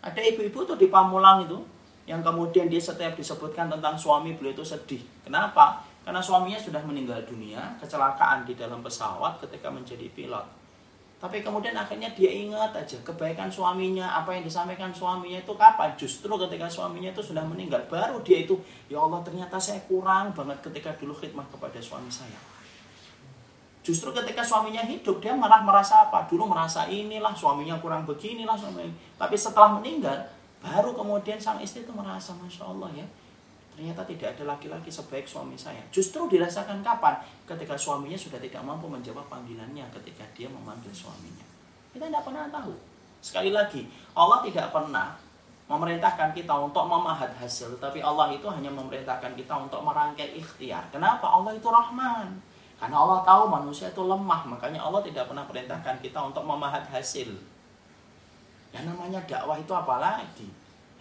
Ada 0.00 0.16
ibu-ibu 0.32 0.64
tuh 0.64 0.80
di 0.80 0.88
Pamulang 0.88 1.44
itu, 1.44 1.60
yang 2.08 2.24
kemudian 2.24 2.72
dia 2.72 2.80
setiap 2.80 3.12
disebutkan 3.20 3.68
tentang 3.68 4.00
suami 4.00 4.32
beliau 4.32 4.56
itu 4.56 4.64
sedih. 4.64 5.04
Kenapa? 5.28 5.84
Karena 6.08 6.24
suaminya 6.24 6.56
sudah 6.56 6.80
meninggal 6.88 7.20
dunia, 7.28 7.76
kecelakaan 7.76 8.48
di 8.48 8.56
dalam 8.56 8.80
pesawat 8.80 9.44
ketika 9.44 9.68
menjadi 9.68 10.08
pilot 10.16 10.61
tapi 11.22 11.38
kemudian 11.38 11.70
akhirnya 11.78 12.10
dia 12.18 12.34
ingat 12.34 12.74
aja 12.74 12.98
kebaikan 13.06 13.46
suaminya, 13.46 14.10
apa 14.10 14.34
yang 14.34 14.42
disampaikan 14.42 14.90
suaminya 14.90 15.38
itu 15.38 15.54
kapan? 15.54 15.94
Justru 15.94 16.34
ketika 16.34 16.66
suaminya 16.66 17.14
itu 17.14 17.22
sudah 17.22 17.46
meninggal, 17.46 17.86
baru 17.86 18.18
dia 18.26 18.42
itu, 18.42 18.58
ya 18.90 18.98
Allah 18.98 19.22
ternyata 19.22 19.54
saya 19.62 19.78
kurang 19.86 20.34
banget 20.34 20.58
ketika 20.66 20.90
dulu 20.98 21.14
khidmat 21.14 21.46
kepada 21.46 21.78
suami 21.78 22.10
saya. 22.10 22.34
Justru 23.86 24.10
ketika 24.10 24.42
suaminya 24.42 24.82
hidup, 24.82 25.22
dia 25.22 25.30
malah 25.38 25.62
merasa 25.62 26.10
apa? 26.10 26.26
Dulu 26.26 26.50
merasa 26.50 26.90
inilah 26.90 27.34
suaminya 27.34 27.78
kurang 27.78 28.02
beginilah 28.02 28.58
suaminya. 28.58 28.90
Tapi 29.14 29.38
setelah 29.38 29.78
meninggal, 29.78 30.26
Baru 30.62 30.94
kemudian 30.94 31.42
sang 31.42 31.58
istri 31.58 31.82
itu 31.82 31.90
merasa 31.90 32.30
Masya 32.38 32.62
Allah 32.62 32.90
ya 32.94 33.06
Ternyata 33.72 34.04
tidak 34.04 34.36
ada 34.36 34.52
laki-laki 34.52 34.92
sebaik 34.92 35.24
suami 35.24 35.56
saya 35.56 35.80
Justru 35.88 36.28
dirasakan 36.28 36.84
kapan? 36.84 37.16
Ketika 37.48 37.72
suaminya 37.72 38.18
sudah 38.20 38.36
tidak 38.36 38.60
mampu 38.60 38.84
menjawab 38.84 39.24
panggilannya 39.32 39.88
Ketika 40.00 40.28
dia 40.36 40.48
memanggil 40.52 40.92
suaminya 40.92 41.46
Kita 41.96 42.04
tidak 42.04 42.20
pernah 42.20 42.52
tahu 42.52 42.76
Sekali 43.24 43.48
lagi 43.48 43.88
Allah 44.12 44.44
tidak 44.44 44.68
pernah 44.68 45.16
memerintahkan 45.72 46.36
kita 46.36 46.52
untuk 46.52 46.84
memahat 46.84 47.32
hasil 47.40 47.80
Tapi 47.80 48.04
Allah 48.04 48.28
itu 48.28 48.44
hanya 48.52 48.68
memerintahkan 48.68 49.32
kita 49.32 49.54
untuk 49.56 49.80
merangkai 49.80 50.36
ikhtiar 50.36 50.84
Kenapa? 50.92 51.24
Allah 51.32 51.56
itu 51.56 51.64
Rahman 51.64 52.28
Karena 52.76 52.96
Allah 53.00 53.24
tahu 53.24 53.48
manusia 53.48 53.88
itu 53.88 54.04
lemah 54.04 54.52
Makanya 54.52 54.84
Allah 54.84 55.00
tidak 55.00 55.32
pernah 55.32 55.48
perintahkan 55.48 55.96
kita 56.04 56.20
untuk 56.20 56.44
memahat 56.44 56.84
hasil 56.92 57.32
Ya 58.72 58.80
namanya 58.84 59.20
dakwah 59.28 59.56
itu 59.56 59.72
apa 59.72 59.96
lagi? 60.00 60.48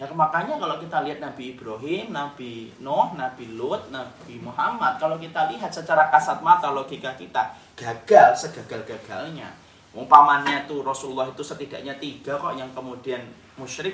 Ya 0.02 0.10
makanya 0.18 0.58
kalau 0.58 0.82
kita 0.82 1.06
lihat 1.06 1.22
Nabi 1.22 1.54
Ibrahim, 1.54 2.10
Nabi 2.10 2.74
Nuh, 2.82 3.14
Nabi 3.14 3.54
Lut, 3.54 3.94
Nabi 3.94 4.42
Muhammad, 4.42 4.98
kalau 4.98 5.22
kita 5.22 5.46
lihat 5.54 5.70
secara 5.70 6.10
kasat 6.10 6.42
mata 6.42 6.74
logika 6.74 7.14
kita 7.14 7.54
gagal 7.78 8.34
segagal-gagalnya. 8.34 9.54
Umpamanya 9.94 10.66
tuh 10.66 10.82
Rasulullah 10.82 11.30
itu 11.30 11.46
setidaknya 11.46 12.02
tiga 12.02 12.34
kok 12.42 12.58
yang 12.58 12.74
kemudian 12.74 13.22
musyrik 13.62 13.94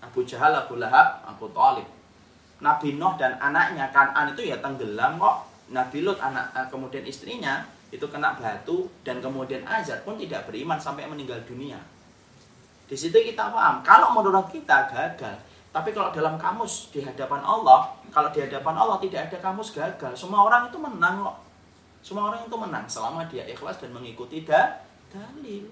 Abu 0.00 0.24
Jahal, 0.24 0.56
Abu 0.56 0.80
Lahab, 0.80 1.20
Abu 1.28 1.52
Talib. 1.52 1.84
Nabi 2.64 2.96
Nuh 2.96 3.12
dan 3.20 3.36
anaknya 3.36 3.92
Kanan 3.92 4.32
itu 4.32 4.48
ya 4.48 4.64
tenggelam 4.64 5.20
kok. 5.20 5.44
Nabi 5.76 6.08
Lut 6.08 6.24
anak 6.24 6.56
eh, 6.56 6.72
kemudian 6.72 7.04
istrinya 7.04 7.68
itu 7.92 8.08
kena 8.08 8.32
batu 8.40 8.88
dan 9.04 9.20
kemudian 9.20 9.60
Azar 9.68 10.00
pun 10.08 10.16
tidak 10.16 10.48
beriman 10.48 10.80
sampai 10.80 11.04
meninggal 11.04 11.44
dunia. 11.44 11.76
Di 12.94 13.10
situ 13.10 13.18
kita 13.18 13.50
paham, 13.50 13.82
kalau 13.82 14.14
menurut 14.14 14.46
kita 14.54 14.86
gagal, 14.86 15.34
tapi 15.74 15.90
kalau 15.90 16.14
dalam 16.14 16.38
kamus 16.38 16.94
di 16.94 17.02
hadapan 17.02 17.42
Allah, 17.42 17.90
kalau 18.14 18.30
di 18.30 18.38
hadapan 18.38 18.70
Allah 18.70 19.02
tidak 19.02 19.26
ada 19.26 19.42
kamus 19.42 19.74
gagal, 19.74 20.14
semua 20.14 20.46
orang 20.46 20.70
itu 20.70 20.78
menang 20.78 21.26
loh. 21.26 21.34
Semua 22.06 22.30
orang 22.30 22.46
itu 22.46 22.54
menang 22.54 22.86
selama 22.86 23.26
dia 23.26 23.42
ikhlas 23.50 23.82
dan 23.82 23.90
mengikuti 23.90 24.46
da 24.46 24.78
dalil. 25.10 25.66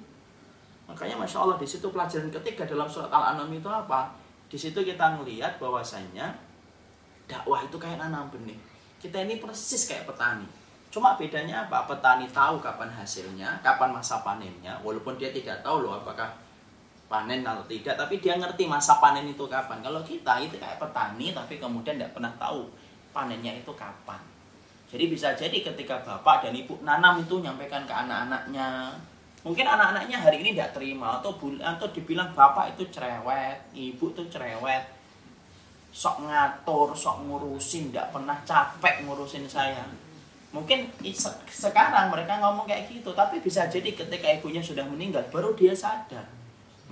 Makanya 0.91 1.15
masya 1.15 1.47
Allah 1.47 1.63
di 1.63 1.69
situ 1.71 1.95
pelajaran 1.95 2.27
ketiga 2.27 2.67
dalam 2.67 2.91
surat 2.91 3.07
Al-An'am 3.07 3.55
itu 3.55 3.71
apa? 3.71 4.11
Di 4.51 4.59
situ 4.59 4.83
kita 4.83 5.15
melihat 5.23 5.63
bahwasanya 5.63 6.35
dakwah 7.31 7.63
itu 7.63 7.79
kayak 7.79 8.03
nanam 8.03 8.27
benih. 8.35 8.59
Kita 8.99 9.23
ini 9.23 9.39
persis 9.39 9.87
kayak 9.87 10.11
petani. 10.11 10.51
Cuma 10.91 11.15
bedanya 11.15 11.71
apa? 11.71 11.87
Petani 11.87 12.27
tahu 12.35 12.59
kapan 12.59 12.91
hasilnya, 12.91 13.63
kapan 13.63 13.95
masa 13.95 14.27
panennya, 14.27 14.75
walaupun 14.83 15.15
dia 15.15 15.31
tidak 15.31 15.63
tahu 15.63 15.87
loh 15.87 16.03
apakah 16.03 16.51
panen 17.13 17.45
atau 17.45 17.61
tidak 17.69 18.01
tapi 18.01 18.17
dia 18.25 18.41
ngerti 18.41 18.65
masa 18.65 18.97
panen 18.97 19.29
itu 19.29 19.45
kapan. 19.45 19.85
Kalau 19.85 20.01
kita 20.01 20.41
itu 20.41 20.57
kayak 20.57 20.81
petani 20.81 21.37
tapi 21.37 21.61
kemudian 21.61 22.01
tidak 22.01 22.17
pernah 22.17 22.33
tahu 22.41 22.73
panennya 23.13 23.53
itu 23.61 23.69
kapan. 23.77 24.17
Jadi 24.89 25.05
bisa 25.13 25.37
jadi 25.37 25.53
ketika 25.61 26.01
bapak 26.01 26.49
dan 26.49 26.57
ibu 26.57 26.81
nanam 26.81 27.21
itu 27.21 27.45
nyampaikan 27.45 27.85
ke 27.85 27.93
anak-anaknya 27.93 28.97
mungkin 29.45 29.69
anak-anaknya 29.69 30.17
hari 30.17 30.41
ini 30.41 30.57
tidak 30.57 30.73
terima 30.73 31.21
atau 31.21 31.37
atau 31.61 31.89
dibilang 31.93 32.33
bapak 32.33 32.73
itu 32.73 32.89
cerewet 32.89 33.61
ibu 33.77 34.17
itu 34.17 34.23
cerewet 34.33 34.89
sok 35.93 36.25
ngatur 36.25 36.97
sok 36.97 37.29
ngurusin 37.29 37.93
tidak 37.93 38.09
pernah 38.17 38.41
capek 38.49 39.05
ngurusin 39.05 39.45
saya. 39.45 39.85
Mungkin 40.53 40.89
sekarang 41.49 42.13
mereka 42.13 42.41
ngomong 42.41 42.65
kayak 42.65 42.89
gitu 42.89 43.13
tapi 43.13 43.41
bisa 43.45 43.69
jadi 43.69 43.93
ketika 43.93 44.29
ibunya 44.33 44.65
sudah 44.65 44.85
meninggal 44.89 45.25
baru 45.29 45.53
dia 45.53 45.77
sadar 45.77 46.42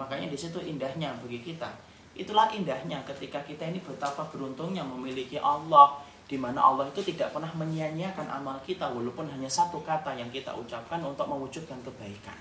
Makanya 0.00 0.32
di 0.32 0.38
situ 0.40 0.56
indahnya 0.64 1.12
bagi 1.20 1.44
kita. 1.44 1.68
Itulah 2.16 2.48
indahnya 2.56 3.04
ketika 3.04 3.44
kita 3.44 3.68
ini 3.68 3.84
betapa 3.84 4.24
beruntungnya 4.32 4.80
memiliki 4.80 5.36
Allah 5.36 6.00
di 6.24 6.40
mana 6.40 6.62
Allah 6.62 6.88
itu 6.88 7.04
tidak 7.04 7.36
pernah 7.36 7.50
menyia-nyiakan 7.52 8.24
amal 8.32 8.56
kita 8.64 8.88
walaupun 8.88 9.28
hanya 9.28 9.50
satu 9.50 9.84
kata 9.84 10.16
yang 10.16 10.32
kita 10.32 10.56
ucapkan 10.56 11.04
untuk 11.04 11.28
mewujudkan 11.28 11.76
kebaikan. 11.84 12.38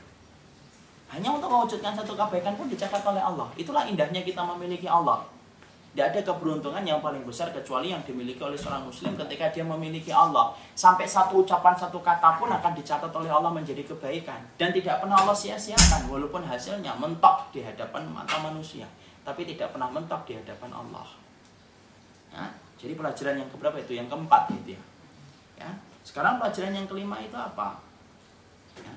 Hanya 1.10 1.36
untuk 1.36 1.50
mewujudkan 1.50 1.98
satu 1.98 2.14
kebaikan 2.16 2.56
pun 2.56 2.70
dicatat 2.70 3.02
oleh 3.02 3.20
Allah. 3.20 3.50
Itulah 3.60 3.90
indahnya 3.90 4.22
kita 4.24 4.40
memiliki 4.46 4.86
Allah. 4.86 5.26
Tidak 5.90 6.06
ada 6.06 6.22
keberuntungan 6.22 6.86
yang 6.86 7.02
paling 7.02 7.26
besar 7.26 7.50
kecuali 7.50 7.90
yang 7.90 8.06
dimiliki 8.06 8.38
oleh 8.46 8.54
seorang 8.54 8.86
muslim 8.86 9.18
ketika 9.18 9.50
dia 9.50 9.66
memiliki 9.66 10.14
Allah. 10.14 10.54
Sampai 10.78 11.10
satu 11.10 11.42
ucapan, 11.42 11.74
satu 11.74 11.98
kata 11.98 12.38
pun 12.38 12.46
akan 12.46 12.72
dicatat 12.78 13.10
oleh 13.10 13.28
Allah 13.34 13.50
menjadi 13.50 13.82
kebaikan. 13.82 14.38
Dan 14.62 14.70
tidak 14.70 15.02
pernah 15.02 15.18
Allah 15.18 15.34
sia-siakan 15.34 16.06
walaupun 16.06 16.46
hasilnya 16.46 16.94
mentok 16.94 17.50
di 17.50 17.66
hadapan 17.66 18.06
mata 18.06 18.38
manusia. 18.38 18.86
Tapi 19.26 19.50
tidak 19.50 19.74
pernah 19.74 19.90
mentok 19.90 20.30
di 20.30 20.38
hadapan 20.38 20.70
Allah. 20.78 21.10
Ya, 22.30 22.46
jadi 22.78 22.94
pelajaran 22.94 23.42
yang 23.42 23.50
keberapa 23.50 23.78
itu? 23.82 23.98
Yang 23.98 24.14
keempat 24.14 24.44
itu 24.56 24.78
ya. 24.78 24.82
ya. 25.58 25.70
Sekarang 26.06 26.40
pelajaran 26.40 26.72
yang 26.72 26.88
kelima 26.88 27.18
itu 27.20 27.36
apa? 27.36 27.82
Ya. 28.80 28.94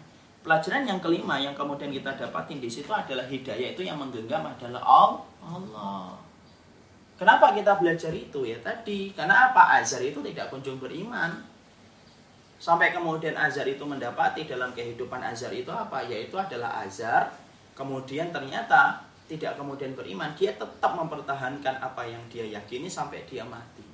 Pelajaran 0.47 0.87
yang 0.87 1.01
kelima 1.03 1.41
yang 1.41 1.57
kemudian 1.57 1.91
kita 1.91 2.15
dapatin 2.15 2.63
di 2.63 2.71
situ 2.71 2.91
adalah 2.93 3.27
hidayah 3.27 3.75
itu 3.75 3.83
yang 3.83 3.99
menggenggam 3.99 4.47
adalah 4.47 4.83
Allah. 4.85 6.22
Kenapa 7.23 7.55
kita 7.55 7.79
belajar 7.79 8.11
itu 8.11 8.43
ya 8.43 8.59
tadi? 8.67 9.15
Karena 9.15 9.55
apa? 9.55 9.79
Azar 9.79 10.03
itu 10.03 10.19
tidak 10.27 10.51
kunjung 10.51 10.83
beriman. 10.83 11.31
Sampai 12.59 12.91
kemudian 12.91 13.39
Azar 13.39 13.63
itu 13.63 13.87
mendapati 13.87 14.43
dalam 14.43 14.75
kehidupan 14.75 15.23
Azar 15.23 15.55
itu 15.55 15.71
apa? 15.71 16.03
Yaitu 16.03 16.35
adalah 16.35 16.83
Azar. 16.83 17.31
Kemudian 17.79 18.35
ternyata 18.35 19.07
tidak 19.31 19.55
kemudian 19.55 19.95
beriman, 19.95 20.35
dia 20.35 20.51
tetap 20.59 20.99
mempertahankan 20.99 21.79
apa 21.79 22.03
yang 22.03 22.19
dia 22.27 22.43
yakini 22.43 22.91
sampai 22.91 23.23
dia 23.23 23.47
mati. 23.47 23.87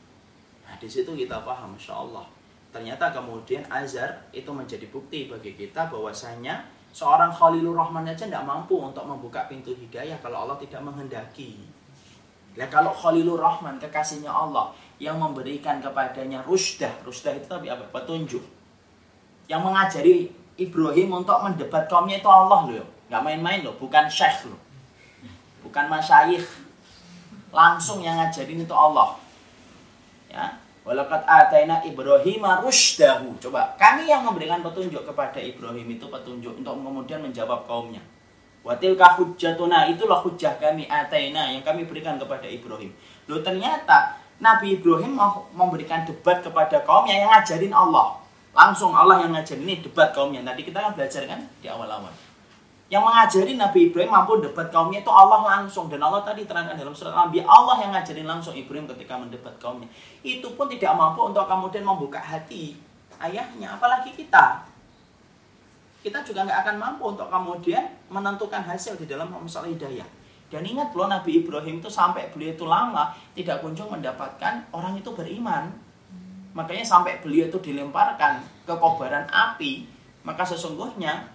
Nah, 0.64 0.80
di 0.80 0.88
situ 0.88 1.12
kita 1.12 1.44
paham, 1.44 1.76
Masya 1.76 1.92
Allah. 2.00 2.24
Ternyata 2.72 3.12
kemudian 3.12 3.60
Azar 3.68 4.24
itu 4.32 4.48
menjadi 4.48 4.88
bukti 4.88 5.28
bagi 5.28 5.52
kita 5.52 5.92
bahwasanya 5.92 6.64
seorang 6.96 7.28
Khalilur 7.28 7.76
Rahman 7.76 8.08
aja 8.08 8.24
tidak 8.24 8.48
mampu 8.48 8.80
untuk 8.80 9.04
membuka 9.04 9.44
pintu 9.52 9.76
hidayah 9.76 10.16
kalau 10.24 10.48
Allah 10.48 10.56
tidak 10.56 10.80
menghendaki. 10.80 11.76
Nah 12.56 12.68
kalau 12.70 12.94
Khalilur 12.94 13.38
Rahman 13.42 13.76
kekasihnya 13.76 14.30
Allah 14.30 14.72
yang 15.02 15.20
memberikan 15.20 15.78
kepadanya 15.82 16.42
rusdah, 16.46 16.90
rusdah 17.02 17.34
itu 17.36 17.46
tapi 17.46 17.68
apa? 17.68 17.84
Petunjuk. 17.92 18.42
Yang 19.50 19.62
mengajari 19.62 20.14
Ibrahim 20.58 21.22
untuk 21.22 21.38
mendebat 21.44 21.86
kaumnya 21.86 22.18
itu 22.18 22.30
Allah 22.30 22.66
loh. 22.66 22.86
Gak 23.08 23.22
main-main 23.24 23.64
loh, 23.64 23.76
bukan 23.78 24.10
syekh 24.10 24.50
loh. 24.50 24.60
Bukan 25.64 25.86
masyayikh. 25.88 26.44
Langsung 27.48 28.04
yang 28.04 28.20
ngajarin 28.20 28.60
itu 28.60 28.74
Allah. 28.76 29.16
Ya, 30.28 30.60
Walakat 30.88 31.20
ataina 31.28 31.84
Ibrahim 31.84 32.48
rusdahu. 32.64 33.36
Coba, 33.36 33.76
kami 33.76 34.08
yang 34.08 34.24
memberikan 34.24 34.64
petunjuk 34.64 35.04
kepada 35.04 35.36
Ibrahim 35.36 35.84
itu 35.84 36.08
petunjuk 36.08 36.64
untuk 36.64 36.80
kemudian 36.80 37.20
menjawab 37.20 37.68
kaumnya. 37.68 38.00
Watilka 38.68 39.16
hujjatuna 39.16 39.88
itulah 39.88 40.20
hujjah 40.20 40.60
kami 40.60 40.84
ataina 40.84 41.48
yang 41.48 41.64
kami 41.64 41.88
berikan 41.88 42.20
kepada 42.20 42.44
Ibrahim. 42.44 42.92
Loh 43.24 43.40
ternyata 43.40 44.20
Nabi 44.44 44.76
Ibrahim 44.76 45.16
mau 45.16 45.48
memberikan 45.56 46.04
debat 46.04 46.44
kepada 46.44 46.84
kaumnya 46.84 47.16
yang 47.16 47.32
ngajarin 47.32 47.72
Allah. 47.72 48.20
Langsung 48.52 48.92
Allah 48.92 49.24
yang 49.24 49.32
ngajarin 49.32 49.64
ini 49.64 49.80
debat 49.80 50.12
kaumnya. 50.12 50.44
Tadi 50.44 50.68
kita 50.68 50.84
kan 50.84 50.92
belajar 50.92 51.24
kan 51.24 51.40
di 51.64 51.66
awal-awal. 51.72 52.12
Yang 52.92 53.02
mengajari 53.08 53.52
Nabi 53.56 53.88
Ibrahim 53.88 54.12
mampu 54.12 54.36
debat 54.44 54.68
kaumnya 54.68 55.00
itu 55.00 55.08
Allah 55.08 55.40
langsung 55.48 55.88
dan 55.88 56.04
Allah 56.04 56.20
tadi 56.20 56.44
terangkan 56.44 56.76
dalam 56.76 56.92
surat 56.92 57.16
Al-Anbiya 57.16 57.48
Allah 57.48 57.80
yang 57.80 57.96
ngajarin 57.96 58.28
langsung 58.28 58.52
Ibrahim 58.52 58.84
ketika 58.84 59.16
mendebat 59.16 59.56
kaumnya. 59.56 59.88
Itu 60.20 60.52
pun 60.60 60.68
tidak 60.68 60.92
mampu 60.92 61.24
untuk 61.24 61.48
kemudian 61.48 61.88
membuka 61.88 62.20
hati 62.20 62.76
ayahnya 63.18 63.74
apalagi 63.74 64.14
kita 64.14 64.67
kita 66.08 66.24
juga 66.24 66.48
nggak 66.48 66.60
akan 66.64 66.76
mampu 66.80 67.04
untuk 67.12 67.28
kemudian 67.28 67.84
menentukan 68.08 68.64
hasil 68.64 68.96
di 68.96 69.04
dalam 69.04 69.28
masalah 69.28 69.68
hidayah. 69.68 70.08
Dan 70.48 70.64
ingat 70.64 70.96
loh 70.96 71.04
Nabi 71.04 71.44
Ibrahim 71.44 71.84
itu 71.84 71.92
sampai 71.92 72.32
beliau 72.32 72.56
itu 72.56 72.64
lama 72.64 73.12
tidak 73.36 73.60
kunjung 73.60 73.92
mendapatkan 73.92 74.64
orang 74.72 74.96
itu 74.96 75.12
beriman. 75.12 75.68
Makanya 76.56 76.80
sampai 76.80 77.20
beliau 77.20 77.52
itu 77.52 77.60
dilemparkan 77.60 78.40
ke 78.64 78.72
kobaran 78.80 79.28
api, 79.28 79.84
maka 80.24 80.48
sesungguhnya 80.48 81.28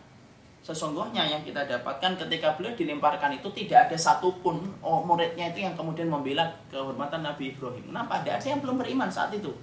sesungguhnya 0.66 1.28
yang 1.30 1.46
kita 1.46 1.70
dapatkan 1.70 2.18
ketika 2.26 2.58
beliau 2.58 2.74
dilemparkan 2.74 3.38
itu 3.38 3.52
tidak 3.54 3.92
ada 3.92 3.98
satupun 4.00 4.64
oh, 4.82 5.06
muridnya 5.06 5.54
itu 5.54 5.62
yang 5.62 5.78
kemudian 5.78 6.10
membela 6.10 6.50
kehormatan 6.74 7.22
Nabi 7.22 7.54
Ibrahim. 7.54 7.94
Kenapa? 7.94 8.26
Ada 8.26 8.42
yang 8.42 8.66
belum 8.66 8.82
beriman 8.82 9.14
saat 9.14 9.30
itu. 9.38 9.54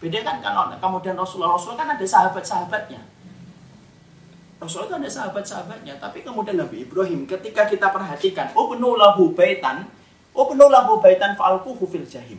Beda 0.00 0.18
kan 0.24 0.40
kalau 0.40 0.72
kemudian 0.80 1.14
Rasulullah 1.14 1.54
Rasul 1.54 1.76
kan 1.76 1.92
ada 1.92 2.02
sahabat-sahabatnya. 2.02 3.11
Rasulullah 4.62 4.94
itu 4.94 4.96
ada 5.02 5.10
sahabat-sahabatnya, 5.10 5.98
tapi 5.98 6.22
kemudian 6.22 6.54
Nabi 6.54 6.86
Ibrahim 6.86 7.26
ketika 7.26 7.66
kita 7.66 7.90
perhatikan, 7.90 8.54
oh 8.54 8.70
lahu 8.78 9.34
baitan, 9.34 9.90
oh 10.30 10.46
lahu 10.54 11.02
baitan 11.02 11.34
fa'alkuhu 11.34 11.82
fil 11.90 12.06
jahim. 12.06 12.38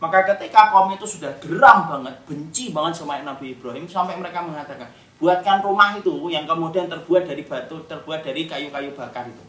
Maka 0.00 0.24
ketika 0.34 0.72
kaum 0.72 0.90
itu 0.96 1.04
sudah 1.04 1.36
geram 1.38 1.92
banget, 1.92 2.16
benci 2.24 2.72
banget 2.72 2.96
sama 2.96 3.20
Nabi 3.20 3.52
Ibrahim 3.52 3.84
sampai 3.84 4.16
mereka 4.16 4.40
mengatakan, 4.40 4.88
buatkan 5.20 5.60
rumah 5.60 5.94
itu 5.94 6.32
yang 6.32 6.48
kemudian 6.48 6.88
terbuat 6.88 7.28
dari 7.28 7.44
batu, 7.44 7.84
terbuat 7.84 8.24
dari 8.24 8.48
kayu-kayu 8.48 8.96
bakar 8.96 9.28
itu. 9.28 9.44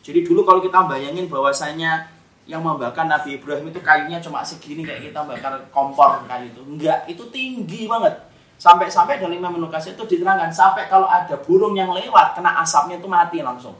Jadi 0.00 0.24
dulu 0.24 0.46
kalau 0.46 0.62
kita 0.62 0.86
bayangin 0.86 1.26
bahwasanya 1.28 2.08
yang 2.48 2.64
membakar 2.64 3.04
Nabi 3.04 3.36
Ibrahim 3.36 3.68
itu 3.68 3.82
kayunya 3.84 4.22
cuma 4.22 4.40
segini 4.40 4.86
kayak 4.86 5.12
kita 5.12 5.20
bakar 5.26 5.66
kompor 5.68 6.24
kayu 6.24 6.48
itu. 6.48 6.62
Enggak, 6.64 7.04
itu 7.10 7.26
tinggi 7.28 7.84
banget. 7.90 8.29
Sampai-sampai 8.60 9.16
dalam 9.16 9.32
Imam 9.32 9.56
Nukasi 9.56 9.96
itu 9.96 10.04
diterangkan 10.04 10.52
sampai 10.52 10.84
kalau 10.92 11.08
ada 11.08 11.32
burung 11.40 11.72
yang 11.72 11.96
lewat 11.96 12.36
kena 12.36 12.60
asapnya 12.60 13.00
itu 13.00 13.08
mati 13.08 13.40
langsung. 13.40 13.72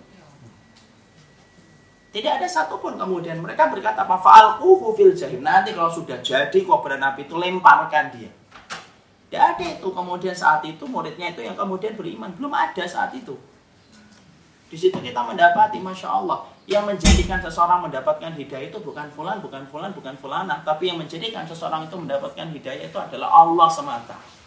Tidak 2.08 2.32
ada 2.40 2.48
satupun 2.48 2.96
kemudian 2.96 3.44
mereka 3.44 3.68
berkata 3.68 4.08
apa 4.08 4.16
fa'alquhu 4.16 4.96
fil 4.96 5.12
jahim. 5.12 5.44
Nanti 5.44 5.76
kalau 5.76 5.92
sudah 5.92 6.24
jadi 6.24 6.64
kobaran 6.64 7.04
api 7.04 7.28
itu 7.28 7.36
lemparkan 7.36 8.08
dia. 8.16 8.32
Tidak 9.28 9.42
ada 9.44 9.66
itu 9.68 9.88
kemudian 9.92 10.32
saat 10.32 10.64
itu 10.64 10.88
muridnya 10.88 11.28
itu 11.28 11.44
yang 11.44 11.54
kemudian 11.54 11.92
beriman 11.94 12.32
belum 12.32 12.50
ada 12.50 12.82
saat 12.88 13.12
itu. 13.12 13.36
Di 14.72 14.80
situ 14.80 14.96
kita 14.96 15.20
mendapati 15.20 15.76
masya 15.76 16.08
Allah 16.08 16.48
yang 16.64 16.88
menjadikan 16.88 17.36
seseorang 17.44 17.84
mendapatkan 17.84 18.32
hidayah 18.32 18.72
itu 18.72 18.80
bukan 18.80 19.12
fulan, 19.12 19.44
bukan 19.44 19.68
fulan, 19.68 19.92
bukan 19.92 20.16
fulana, 20.16 20.64
tapi 20.64 20.88
yang 20.88 20.96
menjadikan 20.96 21.44
seseorang 21.44 21.84
itu 21.84 22.00
mendapatkan 22.00 22.48
hidayah 22.48 22.88
itu 22.88 22.96
adalah 22.96 23.28
Allah 23.28 23.68
semata. 23.68 24.39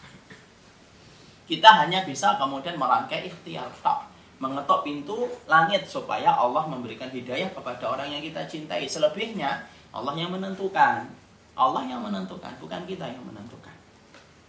Kita 1.43 1.69
hanya 1.83 2.07
bisa 2.07 2.39
kemudian 2.39 2.79
merangkai 2.79 3.27
ikhtiar 3.27 3.67
tak 3.83 4.13
mengetok 4.43 4.83
pintu 4.83 5.27
langit 5.47 5.87
supaya 5.87 6.35
Allah 6.35 6.67
memberikan 6.67 7.07
hidayah 7.07 7.51
kepada 7.55 7.95
orang 7.95 8.11
yang 8.11 8.23
kita 8.23 8.43
cintai. 8.43 8.83
Selebihnya 8.83 9.63
Allah 9.95 10.15
yang 10.19 10.35
menentukan. 10.35 11.07
Allah 11.53 11.85
yang 11.85 12.01
menentukan, 12.01 12.49
bukan 12.57 12.81
kita 12.89 13.05
yang 13.05 13.21
menentukan. 13.21 13.71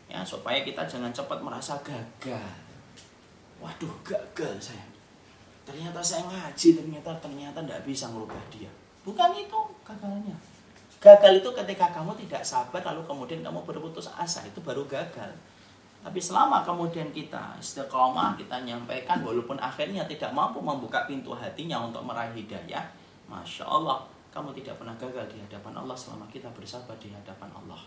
Ya, 0.09 0.24
supaya 0.24 0.64
kita 0.64 0.88
jangan 0.88 1.12
cepat 1.12 1.36
merasa 1.45 1.76
gagal. 1.84 2.49
Waduh, 3.61 3.92
gagal 4.01 4.72
saya. 4.72 4.88
Ternyata 5.68 6.01
saya 6.01 6.24
ngaji, 6.24 6.80
ternyata 6.80 7.12
ternyata 7.20 7.61
tidak 7.61 7.84
bisa 7.84 8.09
merubah 8.09 8.40
dia. 8.49 8.72
Bukan 9.05 9.36
itu 9.36 9.61
gagalnya. 9.84 10.36
Gagal 10.97 11.45
itu 11.45 11.51
ketika 11.53 11.92
kamu 11.92 12.16
tidak 12.24 12.40
sabar 12.40 12.80
lalu 12.80 13.05
kemudian 13.05 13.45
kamu 13.45 13.61
berputus 13.68 14.09
asa, 14.16 14.40
itu 14.49 14.64
baru 14.64 14.88
gagal. 14.88 15.28
Tapi 16.05 16.20
selama 16.20 16.61
kemudian 16.61 17.09
kita 17.16 17.57
istiqomah, 17.57 18.36
kita 18.36 18.61
nyampaikan 18.61 19.24
walaupun 19.24 19.57
akhirnya 19.57 20.05
tidak 20.05 20.36
mampu 20.36 20.61
membuka 20.61 21.09
pintu 21.09 21.32
hatinya 21.32 21.80
untuk 21.80 22.05
meraih 22.05 22.36
hidayah, 22.36 22.84
Masya 23.24 23.64
Allah, 23.64 24.05
kamu 24.28 24.52
tidak 24.61 24.76
pernah 24.76 24.92
gagal 25.00 25.32
di 25.32 25.40
hadapan 25.40 25.80
Allah 25.80 25.96
selama 25.96 26.28
kita 26.28 26.52
bersabar 26.52 26.92
di 27.00 27.09
hadapan 27.09 27.48
Allah. 27.57 27.80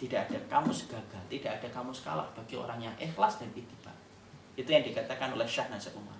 Tidak 0.00 0.16
ada 0.16 0.40
kamu 0.48 0.72
gagal, 0.72 1.22
tidak 1.28 1.60
ada 1.60 1.68
kamu 1.68 1.92
kalah 2.00 2.24
bagi 2.32 2.56
orang 2.56 2.80
yang 2.80 2.96
ikhlas 2.96 3.36
dan 3.36 3.52
itibar. 3.52 3.92
Itu 4.56 4.72
yang 4.72 4.80
dikatakan 4.80 5.36
oleh 5.36 5.44
Syah 5.44 5.68
Nasir 5.68 5.92
Umar. 5.92 6.16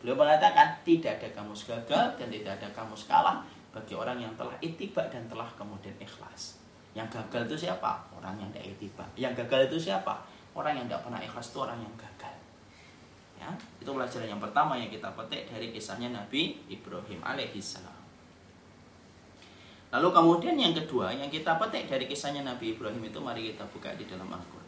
Beliau 0.00 0.16
mengatakan 0.16 0.80
tidak 0.80 1.20
ada 1.20 1.28
kamu 1.36 1.52
gagal 1.52 2.06
dan 2.16 2.28
tidak 2.32 2.52
ada 2.56 2.68
kamu 2.72 2.96
kalah 3.04 3.44
bagi 3.68 3.92
orang 3.92 4.16
yang 4.16 4.32
telah 4.32 4.56
itibar 4.64 5.12
dan 5.12 5.28
telah 5.28 5.52
kemudian 5.60 5.92
ikhlas. 6.00 6.61
Yang 6.92 7.08
gagal 7.20 7.42
itu 7.48 7.68
siapa? 7.68 8.04
Orang 8.12 8.36
yang 8.36 8.52
tidak 8.52 8.76
itibar. 8.76 9.08
Yang 9.16 9.44
gagal 9.44 9.72
itu 9.72 9.88
siapa? 9.90 10.20
Orang 10.52 10.76
yang 10.76 10.84
tidak 10.84 11.08
pernah 11.08 11.20
ikhlas 11.20 11.48
itu 11.48 11.58
orang 11.64 11.80
yang 11.80 11.94
gagal. 11.96 12.34
Ya, 13.40 13.50
itu 13.82 13.90
pelajaran 13.90 14.28
yang 14.28 14.38
pertama 14.38 14.78
yang 14.78 14.86
kita 14.86 15.10
petik 15.18 15.50
dari 15.50 15.74
kisahnya 15.74 16.14
Nabi 16.14 16.62
Ibrahim 16.70 17.18
alaihissalam. 17.24 17.98
Lalu 19.92 20.08
kemudian 20.08 20.56
yang 20.56 20.72
kedua 20.72 21.12
yang 21.12 21.28
kita 21.28 21.58
petik 21.58 21.90
dari 21.90 22.08
kisahnya 22.08 22.46
Nabi 22.46 22.72
Ibrahim 22.76 23.02
itu 23.02 23.18
mari 23.20 23.52
kita 23.52 23.66
buka 23.68 23.92
di 23.98 24.08
dalam 24.08 24.30
Al-Quran. 24.30 24.61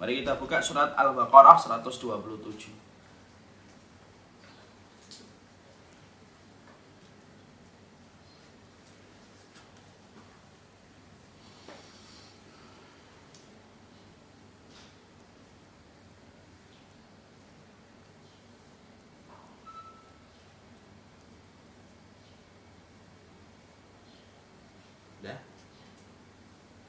Mari 0.00 0.24
kita 0.24 0.32
buka 0.40 0.64
surat 0.64 0.96
Al-Baqarah 0.96 1.60
127. 1.60 2.72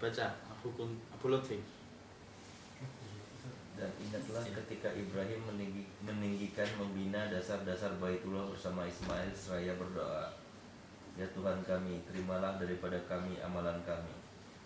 baca 0.02 0.34
Abu 0.50 0.74
Abu 1.14 1.26
Lutfi 1.30 1.81
ingatlah 4.12 4.44
ketika 4.44 4.92
Ibrahim 4.92 5.40
meninggi, 5.48 5.88
meninggikan 6.04 6.68
membina 6.76 7.32
dasar-dasar 7.32 7.96
Baitullah 7.96 8.44
bersama 8.52 8.84
Ismail 8.84 9.32
seraya 9.32 9.72
berdoa. 9.80 10.36
Ya 11.16 11.24
Tuhan 11.32 11.64
kami, 11.64 12.04
terimalah 12.04 12.60
daripada 12.60 13.00
kami 13.08 13.40
amalan 13.40 13.80
kami. 13.88 14.12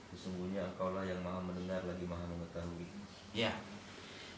Sesungguhnya 0.10 0.66
Engkaulah 0.66 1.06
yang 1.06 1.22
Maha 1.22 1.46
mendengar 1.46 1.78
lagi 1.86 2.10
Maha 2.10 2.26
mengetahui. 2.26 2.90
Ya. 3.38 3.54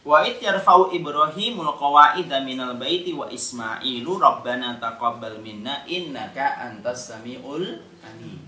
Wa 0.03 0.27
id 0.27 0.43
yarfa'u 0.43 0.91
Ibrahimul 0.91 1.71
qawaida 1.79 2.43
minal 2.43 2.75
baiti 2.75 3.15
wa 3.15 3.31
Ismailu 3.31 4.19
rabbana 4.19 4.75
taqabbal 4.75 5.39
minna 5.39 5.87
innaka 5.87 6.67
antas 6.67 7.15
samiul 7.15 7.79
alim. 8.03 8.46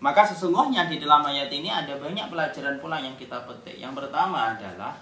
Maka 0.00 0.24
sesungguhnya 0.24 0.88
di 0.88 0.96
dalam 0.96 1.20
ayat 1.20 1.52
ini 1.52 1.68
ada 1.68 1.92
banyak 2.00 2.32
pelajaran 2.32 2.80
pula 2.80 2.96
yang 2.96 3.12
kita 3.20 3.44
petik. 3.44 3.76
Yang 3.76 4.00
pertama 4.00 4.56
adalah 4.56 4.96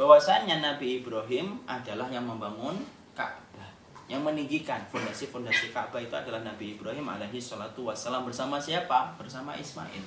bahwasanya 0.00 0.64
Nabi 0.64 1.04
Ibrahim 1.04 1.60
adalah 1.68 2.08
yang 2.08 2.24
membangun 2.24 2.80
Ka'bah. 3.12 3.68
Yang 4.08 4.24
meninggikan 4.24 4.80
fondasi-fondasi 4.88 5.76
Ka'bah 5.76 6.00
itu 6.00 6.16
adalah 6.16 6.40
Nabi 6.40 6.80
Ibrahim 6.80 7.04
alaihi 7.04 7.36
salatu 7.36 7.84
wassalam 7.84 8.24
bersama 8.24 8.56
siapa? 8.56 9.12
Bersama 9.20 9.52
Ismail. 9.52 10.00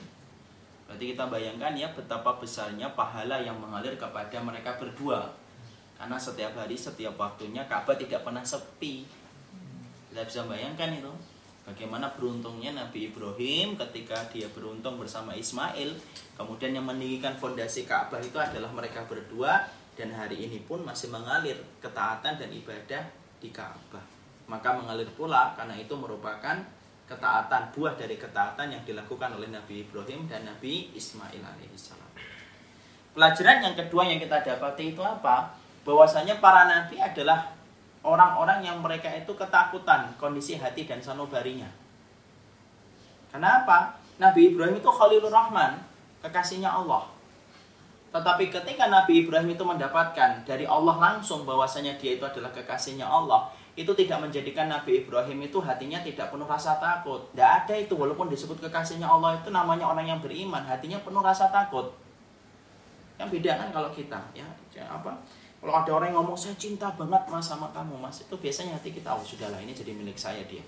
Berarti 0.89 1.05
kita 1.13 1.29
bayangkan 1.29 1.77
ya 1.77 1.93
betapa 1.93 2.41
besarnya 2.41 2.89
pahala 2.97 3.37
yang 3.37 3.61
mengalir 3.61 3.93
kepada 4.01 4.41
mereka 4.41 4.81
berdua. 4.81 5.29
Karena 6.01 6.17
setiap 6.17 6.57
hari, 6.57 6.73
setiap 6.73 7.13
waktunya 7.21 7.61
Ka'bah 7.69 7.93
tidak 7.93 8.25
pernah 8.25 8.41
sepi. 8.41 9.05
Kita 10.09 10.25
bisa 10.25 10.41
bayangkan 10.49 10.89
itu 10.89 11.13
Bagaimana 11.61 12.09
beruntungnya 12.17 12.73
Nabi 12.73 13.13
Ibrahim 13.13 13.77
ketika 13.77 14.25
dia 14.33 14.49
beruntung 14.49 14.97
bersama 14.97 15.37
Ismail, 15.37 15.93
kemudian 16.33 16.73
yang 16.73 16.89
meninggikan 16.89 17.37
fondasi 17.37 17.85
Ka'bah 17.85 18.17
itu 18.17 18.33
adalah 18.41 18.73
mereka 18.73 19.05
berdua 19.05 19.69
dan 19.93 20.09
hari 20.09 20.41
ini 20.41 20.65
pun 20.65 20.81
masih 20.81 21.13
mengalir 21.13 21.61
ketaatan 21.77 22.41
dan 22.41 22.49
ibadah 22.49 23.05
di 23.37 23.53
Ka'bah. 23.53 24.01
Maka 24.49 24.73
mengalir 24.73 25.07
pula 25.13 25.53
karena 25.53 25.77
itu 25.77 25.93
merupakan 25.93 26.57
ketaatan 27.05 27.75
buah 27.75 27.93
dari 27.93 28.15
ketaatan 28.17 28.67
yang 28.73 28.83
dilakukan 28.87 29.37
oleh 29.37 29.51
Nabi 29.51 29.85
Ibrahim 29.85 30.25
dan 30.25 30.49
Nabi 30.49 30.89
Ismail 30.97 31.43
alaihissalam. 31.43 32.11
Pelajaran 33.11 33.57
yang 33.59 33.75
kedua 33.75 34.07
yang 34.07 34.17
kita 34.23 34.39
dapati 34.39 34.95
itu 34.95 35.03
apa? 35.03 35.51
Bahwasanya 35.83 36.39
para 36.39 36.65
nabi 36.71 36.95
adalah 36.95 37.51
orang-orang 38.01 38.65
yang 38.65 38.81
mereka 38.81 39.09
itu 39.13 39.31
ketakutan 39.37 40.13
kondisi 40.17 40.57
hati 40.57 40.89
dan 40.89 41.01
sanubarinya. 41.01 41.69
Kenapa? 43.29 43.95
Nabi 44.17 44.53
Ibrahim 44.53 44.77
itu 44.77 44.89
Khalilur 44.91 45.31
Rahman, 45.31 45.81
kekasihnya 46.21 46.69
Allah. 46.69 47.07
Tetapi 48.11 48.51
ketika 48.51 48.91
Nabi 48.91 49.23
Ibrahim 49.23 49.55
itu 49.55 49.63
mendapatkan 49.63 50.43
dari 50.43 50.67
Allah 50.67 50.99
langsung 50.99 51.47
bahwasanya 51.47 51.95
dia 51.95 52.19
itu 52.19 52.25
adalah 52.27 52.51
kekasihnya 52.51 53.07
Allah, 53.07 53.47
itu 53.71 53.87
tidak 53.95 54.19
menjadikan 54.19 54.67
Nabi 54.67 55.07
Ibrahim 55.07 55.47
itu 55.47 55.63
hatinya 55.63 56.03
tidak 56.03 56.27
penuh 56.27 56.43
rasa 56.43 56.75
takut. 56.75 57.23
Tidak 57.31 57.49
ada 57.63 57.73
itu 57.79 57.95
walaupun 57.95 58.27
disebut 58.27 58.59
kekasihnya 58.59 59.07
Allah 59.07 59.39
itu 59.39 59.47
namanya 59.47 59.87
orang 59.87 60.11
yang 60.11 60.19
beriman, 60.19 60.59
hatinya 60.67 60.99
penuh 60.99 61.23
rasa 61.23 61.47
takut. 61.47 61.95
Yang 63.15 63.39
beda 63.39 63.51
kan 63.63 63.69
kalau 63.71 63.89
kita, 63.95 64.19
ya, 64.35 64.43
apa? 64.91 65.15
Kalau 65.61 65.77
ada 65.77 65.91
orang 65.93 66.09
yang 66.09 66.25
ngomong 66.25 66.33
saya 66.33 66.57
cinta 66.57 66.89
banget 66.97 67.21
mas 67.29 67.45
sama 67.45 67.69
kamu 67.69 67.93
mas, 68.01 68.25
itu 68.25 68.33
biasanya 68.33 68.81
hati 68.81 68.89
kita 68.89 69.13
oh 69.13 69.21
sudahlah 69.21 69.61
ini 69.61 69.77
jadi 69.77 69.93
milik 69.93 70.17
saya 70.17 70.41
dia. 70.49 70.65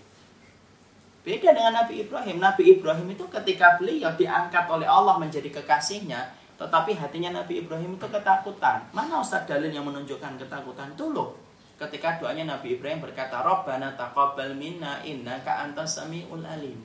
Beda 1.25 1.49
dengan 1.49 1.81
Nabi 1.81 2.05
Ibrahim. 2.05 2.37
Nabi 2.37 2.77
Ibrahim 2.77 3.07
itu 3.09 3.25
ketika 3.25 3.81
beliau 3.81 4.13
diangkat 4.13 4.69
oleh 4.69 4.85
Allah 4.85 5.17
menjadi 5.17 5.49
kekasihnya, 5.49 6.35
tetapi 6.61 6.93
hatinya 6.99 7.41
Nabi 7.41 7.65
Ibrahim 7.65 7.97
itu 7.97 8.05
ketakutan. 8.05 8.85
Mana 8.93 9.23
Ustaz 9.23 9.49
dalil 9.49 9.73
yang 9.73 9.87
menunjukkan 9.87 10.37
ketakutan? 10.37 10.93
Itu 10.93 11.09
loh. 11.09 11.41
Ketika 11.79 12.21
doanya 12.21 12.53
Nabi 12.53 12.77
Ibrahim 12.77 13.01
berkata, 13.01 13.41
Rabbana 13.41 13.95
taqabbal 13.97 14.53
minna 14.53 15.01
innaka 15.01 15.63
antas 15.63 15.97
samiul 15.97 16.45
alim. 16.45 16.77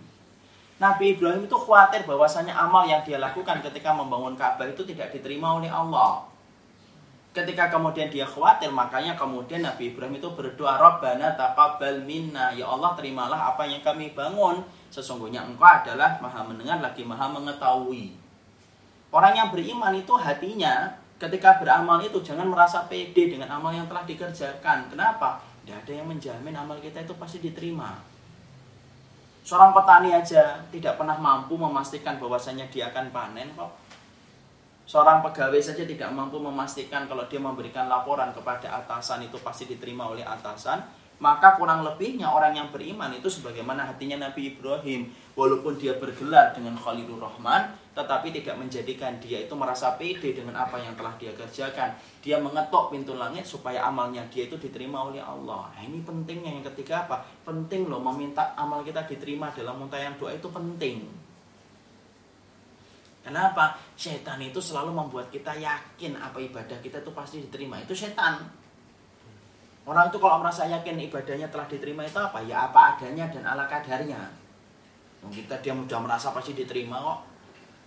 Nabi 0.78 1.18
Ibrahim 1.18 1.50
itu 1.50 1.58
khawatir 1.58 2.06
bahwasanya 2.06 2.54
amal 2.54 2.86
yang 2.86 3.02
dia 3.02 3.18
lakukan 3.18 3.58
ketika 3.58 3.90
membangun 3.90 4.38
Ka'bah 4.38 4.70
itu 4.70 4.86
tidak 4.86 5.10
diterima 5.10 5.58
oleh 5.58 5.66
Allah. 5.66 6.27
Ketika 7.36 7.68
kemudian 7.68 8.08
dia 8.08 8.24
khawatir, 8.24 8.72
makanya 8.72 9.14
kemudian 9.14 9.60
Nabi 9.62 9.92
Ibrahim 9.92 10.16
itu 10.16 10.32
berdoa, 10.32 10.80
Rabbana 10.80 11.36
taqabbal 11.36 12.02
minna. 12.02 12.50
Ya 12.56 12.66
Allah, 12.66 12.96
terimalah 12.96 13.54
apa 13.54 13.68
yang 13.68 13.84
kami 13.84 14.16
bangun. 14.16 14.64
Sesungguhnya 14.88 15.44
engkau 15.44 15.68
adalah 15.68 16.16
maha 16.18 16.40
mendengar 16.42 16.80
lagi 16.80 17.04
maha 17.04 17.28
mengetahui. 17.28 18.16
Orang 19.12 19.32
yang 19.36 19.48
beriman 19.52 19.92
itu 19.96 20.16
hatinya 20.16 20.96
ketika 21.18 21.60
beramal 21.60 22.00
itu 22.00 22.20
jangan 22.20 22.48
merasa 22.48 22.86
pede 22.88 23.36
dengan 23.36 23.48
amal 23.52 23.72
yang 23.72 23.84
telah 23.88 24.04
dikerjakan. 24.08 24.88
Kenapa? 24.88 25.40
Tidak 25.64 25.84
ada 25.84 25.92
yang 25.92 26.08
menjamin 26.08 26.56
amal 26.56 26.80
kita 26.80 27.04
itu 27.04 27.12
pasti 27.20 27.44
diterima. 27.44 28.00
Seorang 29.44 29.72
petani 29.72 30.12
aja 30.12 30.60
tidak 30.68 31.00
pernah 31.00 31.16
mampu 31.16 31.56
memastikan 31.56 32.20
bahwasanya 32.20 32.68
dia 32.68 32.92
akan 32.92 33.08
panen 33.08 33.48
kok. 33.56 33.72
Seorang 34.88 35.20
pegawai 35.20 35.60
saja 35.60 35.84
tidak 35.84 36.08
mampu 36.16 36.40
memastikan 36.40 37.04
kalau 37.04 37.28
dia 37.28 37.36
memberikan 37.36 37.92
laporan 37.92 38.32
kepada 38.32 38.72
atasan 38.72 39.20
itu 39.20 39.36
pasti 39.44 39.68
diterima 39.68 40.08
oleh 40.08 40.24
atasan. 40.24 40.80
Maka 41.20 41.60
kurang 41.60 41.84
lebihnya 41.84 42.24
orang 42.24 42.56
yang 42.56 42.72
beriman 42.72 43.12
itu 43.12 43.28
sebagaimana 43.28 43.84
hatinya 43.84 44.16
Nabi 44.16 44.56
Ibrahim. 44.56 45.12
Walaupun 45.36 45.76
dia 45.76 46.00
bergelar 46.00 46.56
dengan 46.56 46.72
Khalilur 46.72 47.20
Rahman, 47.20 47.68
tetapi 47.92 48.32
tidak 48.32 48.56
menjadikan 48.56 49.20
dia 49.20 49.44
itu 49.44 49.52
merasa 49.52 49.92
pede 50.00 50.32
dengan 50.32 50.56
apa 50.56 50.80
yang 50.80 50.96
telah 50.96 51.12
dia 51.20 51.36
kerjakan. 51.36 51.92
Dia 52.24 52.40
mengetok 52.40 52.88
pintu 52.88 53.12
langit 53.12 53.44
supaya 53.44 53.84
amalnya 53.84 54.24
dia 54.32 54.48
itu 54.48 54.56
diterima 54.56 55.04
oleh 55.04 55.20
Allah. 55.20 55.68
Nah, 55.68 55.82
ini 55.84 56.00
pentingnya 56.00 56.48
yang 56.48 56.64
ketiga 56.72 57.04
apa? 57.04 57.28
Penting 57.44 57.92
loh 57.92 58.00
meminta 58.00 58.56
amal 58.56 58.80
kita 58.80 59.04
diterima 59.04 59.52
dalam 59.52 59.84
yang 59.84 60.16
doa 60.16 60.32
itu 60.32 60.48
penting. 60.48 61.27
Kenapa? 63.28 63.76
Setan 63.92 64.40
itu 64.40 64.56
selalu 64.56 64.96
membuat 64.96 65.28
kita 65.28 65.52
yakin 65.52 66.16
apa 66.16 66.40
ibadah 66.40 66.80
kita 66.80 67.04
itu 67.04 67.12
pasti 67.12 67.44
diterima. 67.44 67.76
Itu 67.76 67.92
setan. 67.92 68.40
Orang 69.84 70.08
itu 70.08 70.16
kalau 70.16 70.40
merasa 70.40 70.64
yakin 70.64 70.96
ibadahnya 70.96 71.52
telah 71.52 71.68
diterima 71.68 72.08
itu 72.08 72.16
apa? 72.16 72.40
Ya 72.40 72.64
apa 72.72 72.96
adanya 72.96 73.28
dan 73.28 73.44
ala 73.44 73.68
kadarnya. 73.68 74.32
Kita 75.28 75.60
dia 75.60 75.76
sudah 75.76 76.00
merasa 76.00 76.32
pasti 76.32 76.56
diterima 76.56 76.96
kok. 77.04 77.18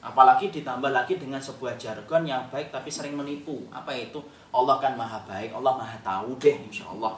Apalagi 0.01 0.53
ditambah 0.53 0.93
lagi 0.93 1.17
dengan 1.17 1.41
sebuah 1.41 1.73
jargon 1.77 2.21
yang 2.25 2.45
baik 2.53 2.69
tapi 2.69 2.93
sering 2.93 3.17
menipu. 3.17 3.65
Apa 3.73 3.97
itu? 3.97 4.21
Allah 4.53 4.77
kan 4.77 4.93
maha 4.93 5.25
baik, 5.25 5.57
Allah 5.57 5.73
maha 5.73 5.97
tahu 6.05 6.37
deh 6.37 6.57
insya 6.69 6.85
Allah. 6.85 7.17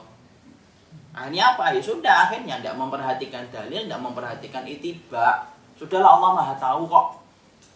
Ini 1.28 1.40
apa? 1.44 1.76
Ya 1.76 1.80
sudah 1.84 2.28
akhirnya 2.28 2.60
tidak 2.60 2.80
memperhatikan 2.80 3.44
dalil, 3.52 3.84
tidak 3.84 4.00
memperhatikan 4.00 4.64
itiba. 4.64 5.44
Sudahlah 5.76 6.16
Allah 6.16 6.30
maha 6.40 6.54
tahu 6.56 6.88
kok. 6.88 7.23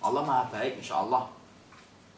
Allah 0.02 0.22
maha 0.22 0.44
baik 0.50 0.78
insya 0.78 1.02
Allah. 1.02 1.26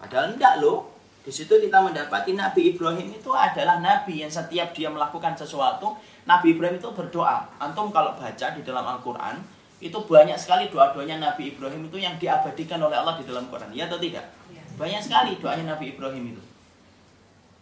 Padahal 0.00 0.36
tidak 0.36 0.54
loh. 0.64 0.78
Di 1.20 1.28
situ 1.28 1.52
kita 1.52 1.84
mendapati 1.84 2.32
Nabi 2.32 2.72
Ibrahim 2.72 3.12
itu 3.12 3.28
adalah 3.36 3.76
nabi 3.84 4.24
yang 4.24 4.32
setiap 4.32 4.72
dia 4.72 4.88
melakukan 4.88 5.36
sesuatu, 5.36 6.00
Nabi 6.24 6.56
Ibrahim 6.56 6.80
itu 6.80 6.88
berdoa. 6.96 7.44
Antum 7.60 7.92
kalau 7.92 8.16
baca 8.16 8.46
di 8.56 8.64
dalam 8.64 8.80
Al-Qur'an, 8.88 9.36
itu 9.84 9.96
banyak 10.00 10.36
sekali 10.40 10.72
doa-doanya 10.72 11.20
Nabi 11.20 11.52
Ibrahim 11.52 11.88
itu 11.92 12.00
yang 12.00 12.16
diabadikan 12.16 12.80
oleh 12.80 12.96
Allah 13.00 13.20
di 13.20 13.24
dalam 13.28 13.48
Quran. 13.52 13.68
Ya 13.76 13.84
atau 13.88 14.00
tidak? 14.00 14.32
Ya. 14.48 14.64
Banyak 14.80 15.00
sekali 15.04 15.36
doanya 15.36 15.76
Nabi 15.76 15.92
Ibrahim 15.92 16.36
itu. 16.36 16.42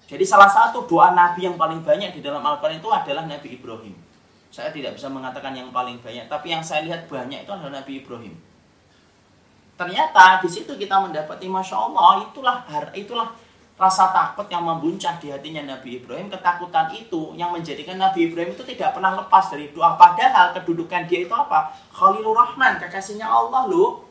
Jadi 0.08 0.24
salah 0.24 0.48
satu 0.48 0.86
doa 0.86 1.14
Nabi 1.14 1.46
yang 1.46 1.54
paling 1.58 1.82
banyak 1.82 2.14
di 2.14 2.20
dalam 2.22 2.40
Al-Quran 2.42 2.78
itu 2.78 2.90
adalah 2.90 3.26
Nabi 3.26 3.58
Ibrahim. 3.58 3.94
Saya 4.48 4.72
tidak 4.72 4.96
bisa 4.96 5.06
mengatakan 5.12 5.52
yang 5.52 5.68
paling 5.74 6.00
banyak, 6.00 6.26
tapi 6.26 6.54
yang 6.54 6.64
saya 6.64 6.86
lihat 6.86 7.06
banyak 7.06 7.44
itu 7.44 7.52
adalah 7.52 7.82
Nabi 7.82 8.00
Ibrahim. 8.00 8.34
Ternyata 9.78 10.42
di 10.42 10.50
situ 10.50 10.74
kita 10.74 10.98
mendapati, 10.98 11.46
masya 11.46 11.78
Allah, 11.78 12.26
itulah 12.26 12.66
itulah 12.98 13.30
rasa 13.78 14.10
takut 14.10 14.50
yang 14.50 14.66
membuncah 14.66 15.14
di 15.22 15.30
hatinya 15.30 15.62
Nabi 15.62 16.02
Ibrahim, 16.02 16.26
ketakutan 16.26 16.90
itu 16.90 17.30
yang 17.38 17.54
menjadikan 17.54 17.94
Nabi 17.94 18.26
Ibrahim 18.26 18.50
itu 18.58 18.66
tidak 18.66 18.98
pernah 18.98 19.14
lepas 19.14 19.54
dari 19.54 19.70
doa. 19.70 19.94
Padahal 19.94 20.50
kedudukan 20.58 21.06
dia 21.06 21.22
itu 21.22 21.30
apa? 21.30 21.70
Khalilur 21.94 22.34
Rahman, 22.34 22.82
kekasihnya 22.82 23.30
Allah 23.30 23.70
loh. 23.70 24.02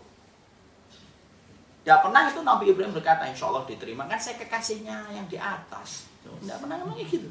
Tidak 1.83 1.99
pernah 1.99 2.31
itu 2.31 2.39
Nabi 2.47 2.71
Ibrahim 2.71 2.95
berkata, 2.95 3.27
insya 3.27 3.51
Allah 3.51 3.67
diterima. 3.67 4.07
Kan 4.07 4.19
saya 4.19 4.39
kekasihnya 4.39 5.11
yang 5.11 5.27
di 5.27 5.35
atas. 5.35 6.07
Tidak 6.23 6.63
pernah 6.63 6.79
ngomong 6.79 7.03
gitu. 7.03 7.27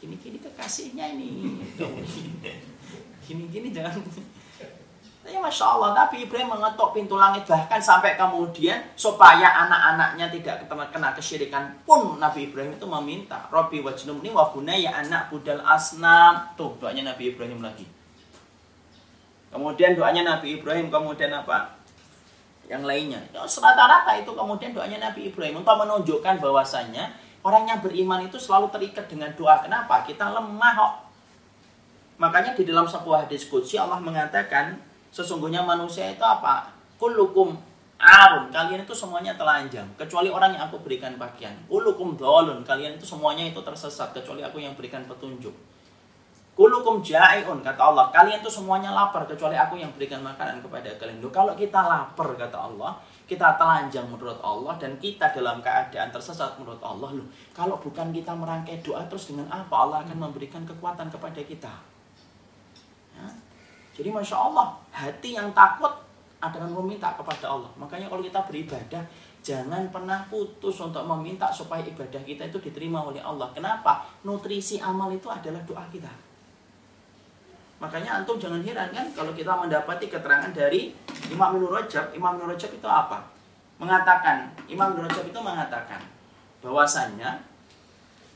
Gini-gini 0.00 0.44
kekasihnya 0.44 1.16
ini. 1.16 1.56
Gini-gini 3.24 3.72
jangan 3.72 3.96
Ya 5.30 5.38
Masya 5.38 5.62
Allah, 5.62 5.94
tapi 5.94 6.26
Ibrahim 6.26 6.58
mengetuk 6.58 6.90
pintu 6.90 7.14
langit 7.14 7.46
bahkan 7.46 7.78
sampai 7.78 8.18
kemudian 8.18 8.82
supaya 8.98 9.46
anak-anaknya 9.62 10.26
tidak 10.26 10.66
kena 10.66 11.14
kesyirikan 11.14 11.70
pun 11.86 12.18
Nabi 12.18 12.50
Ibrahim 12.50 12.74
itu 12.74 12.82
meminta 12.90 13.46
Robi 13.46 13.78
wajnumni 13.78 14.34
wa 14.34 14.50
ya 14.74 14.90
anak 14.98 15.30
budal 15.30 15.62
asnam. 15.62 16.50
Tuh 16.58 16.74
doanya 16.82 17.14
Nabi 17.14 17.30
Ibrahim 17.30 17.62
lagi. 17.62 17.86
Kemudian 19.54 19.94
doanya 19.94 20.26
Nabi 20.26 20.58
Ibrahim 20.58 20.90
kemudian 20.90 21.30
apa? 21.30 21.78
Yang 22.66 22.82
lainnya. 22.86 23.20
Ya, 23.30 23.46
rata-rata 23.46 24.10
itu 24.18 24.34
kemudian 24.34 24.74
doanya 24.74 24.98
Nabi 24.98 25.30
Ibrahim 25.30 25.62
untuk 25.62 25.78
menunjukkan 25.78 26.42
bahwasannya 26.42 27.06
orang 27.46 27.70
yang 27.70 27.78
beriman 27.78 28.26
itu 28.26 28.34
selalu 28.38 28.66
terikat 28.74 29.06
dengan 29.06 29.30
doa. 29.38 29.62
Kenapa? 29.62 30.02
Kita 30.02 30.26
lemah 30.34 30.72
kok. 30.74 30.94
Makanya 32.18 32.58
di 32.58 32.66
dalam 32.66 32.84
sebuah 32.84 33.26
hadis 33.30 33.46
kudsi 33.46 33.78
Allah 33.78 34.02
mengatakan 34.02 34.89
Sesungguhnya 35.10 35.62
manusia 35.62 36.06
itu 36.10 36.22
apa? 36.22 36.70
Kullukum 36.98 37.58
arun. 38.00 38.48
Kalian 38.48 38.86
itu 38.86 38.94
semuanya 38.96 39.36
telanjang. 39.36 39.86
Kecuali 39.98 40.32
orang 40.32 40.56
yang 40.56 40.70
aku 40.70 40.80
berikan 40.80 41.18
pakaian. 41.20 41.52
Kullukum 41.66 42.16
dolun. 42.16 42.62
Kalian 42.62 42.96
itu 42.96 43.04
semuanya 43.04 43.44
itu 43.50 43.60
tersesat. 43.60 44.16
Kecuali 44.16 44.40
aku 44.40 44.62
yang 44.62 44.72
berikan 44.78 45.04
petunjuk. 45.04 45.52
Kulukum 46.60 47.00
ja'iun 47.00 47.64
kata 47.64 47.80
Allah. 47.80 48.12
Kalian 48.12 48.44
itu 48.44 48.52
semuanya 48.52 48.92
lapar 48.92 49.24
kecuali 49.24 49.56
aku 49.56 49.80
yang 49.80 49.88
berikan 49.96 50.20
makanan 50.20 50.60
kepada 50.60 50.92
kalian. 51.00 51.22
Loh, 51.22 51.32
kalau 51.32 51.56
kita 51.56 51.80
lapar 51.80 52.36
kata 52.36 52.58
Allah, 52.58 53.00
kita 53.24 53.56
telanjang 53.56 54.04
menurut 54.04 54.36
Allah 54.44 54.76
dan 54.76 54.98
kita 55.00 55.32
dalam 55.32 55.64
keadaan 55.64 56.12
tersesat 56.12 56.60
menurut 56.60 56.82
Allah. 56.84 57.16
Loh, 57.16 57.24
kalau 57.56 57.80
bukan 57.80 58.12
kita 58.12 58.36
merangkai 58.36 58.84
doa 58.84 59.00
terus 59.08 59.32
dengan 59.32 59.48
apa 59.48 59.72
Allah 59.72 60.04
akan 60.04 60.20
memberikan 60.20 60.66
kekuatan 60.68 61.08
kepada 61.08 61.40
kita? 61.40 61.72
Jadi 64.00 64.16
Masya 64.16 64.32
Allah, 64.32 64.80
hati 64.96 65.36
yang 65.36 65.52
takut 65.52 65.92
akan 66.40 66.72
meminta 66.72 67.12
kepada 67.20 67.52
Allah. 67.52 67.68
Makanya 67.76 68.08
kalau 68.08 68.24
kita 68.24 68.40
beribadah, 68.48 69.04
jangan 69.44 69.92
pernah 69.92 70.24
putus 70.32 70.80
untuk 70.80 71.04
meminta 71.04 71.52
supaya 71.52 71.84
ibadah 71.84 72.24
kita 72.24 72.48
itu 72.48 72.56
diterima 72.64 73.04
oleh 73.04 73.20
Allah. 73.20 73.52
Kenapa? 73.52 74.08
Nutrisi 74.24 74.80
amal 74.80 75.12
itu 75.12 75.28
adalah 75.28 75.60
doa 75.68 75.84
kita. 75.92 76.08
Makanya 77.76 78.24
antum 78.24 78.40
jangan 78.40 78.64
heran 78.64 78.88
kan 78.88 79.04
kalau 79.12 79.36
kita 79.36 79.52
mendapati 79.52 80.08
keterangan 80.08 80.48
dari 80.48 80.96
Imam 81.28 81.60
Ibnu 81.60 81.68
Rajab. 81.68 82.16
Imam 82.16 82.40
Ibnu 82.40 82.56
Rajab 82.56 82.72
itu 82.72 82.88
apa? 82.88 83.20
Mengatakan, 83.76 84.48
Imam 84.64 84.96
Ibnu 84.96 85.12
Rajab 85.12 85.28
itu 85.28 85.40
mengatakan 85.44 86.00
bahwasannya 86.64 87.36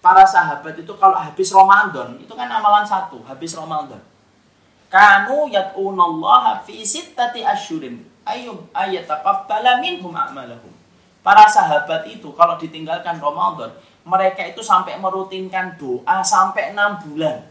para 0.05 0.29
sahabat 0.29 0.77
itu 0.77 0.93
kalau 1.01 1.17
habis 1.17 1.49
Ramadan, 1.57 2.21
itu 2.21 2.37
kan 2.37 2.53
amalan 2.53 2.85
satu, 2.85 3.25
habis 3.25 3.57
Ramadan 3.57 4.13
kanu 4.95 5.51
yat'unallaha 5.51 6.63
fi 6.63 6.87
sittati 6.87 7.43
asyurin 7.43 7.99
ayyum 8.23 8.63
ayataqabbala 8.71 9.83
minhum 9.83 10.15
a'malahum. 10.15 10.71
Para 11.27 11.51
sahabat 11.51 12.07
itu 12.07 12.31
kalau 12.39 12.55
ditinggalkan 12.55 13.19
Ramadan, 13.19 13.75
mereka 14.07 14.47
itu 14.47 14.63
sampai 14.63 14.95
merutinkan 15.03 15.75
doa 15.75 16.23
sampai 16.23 16.71
enam 16.71 17.03
bulan. 17.03 17.43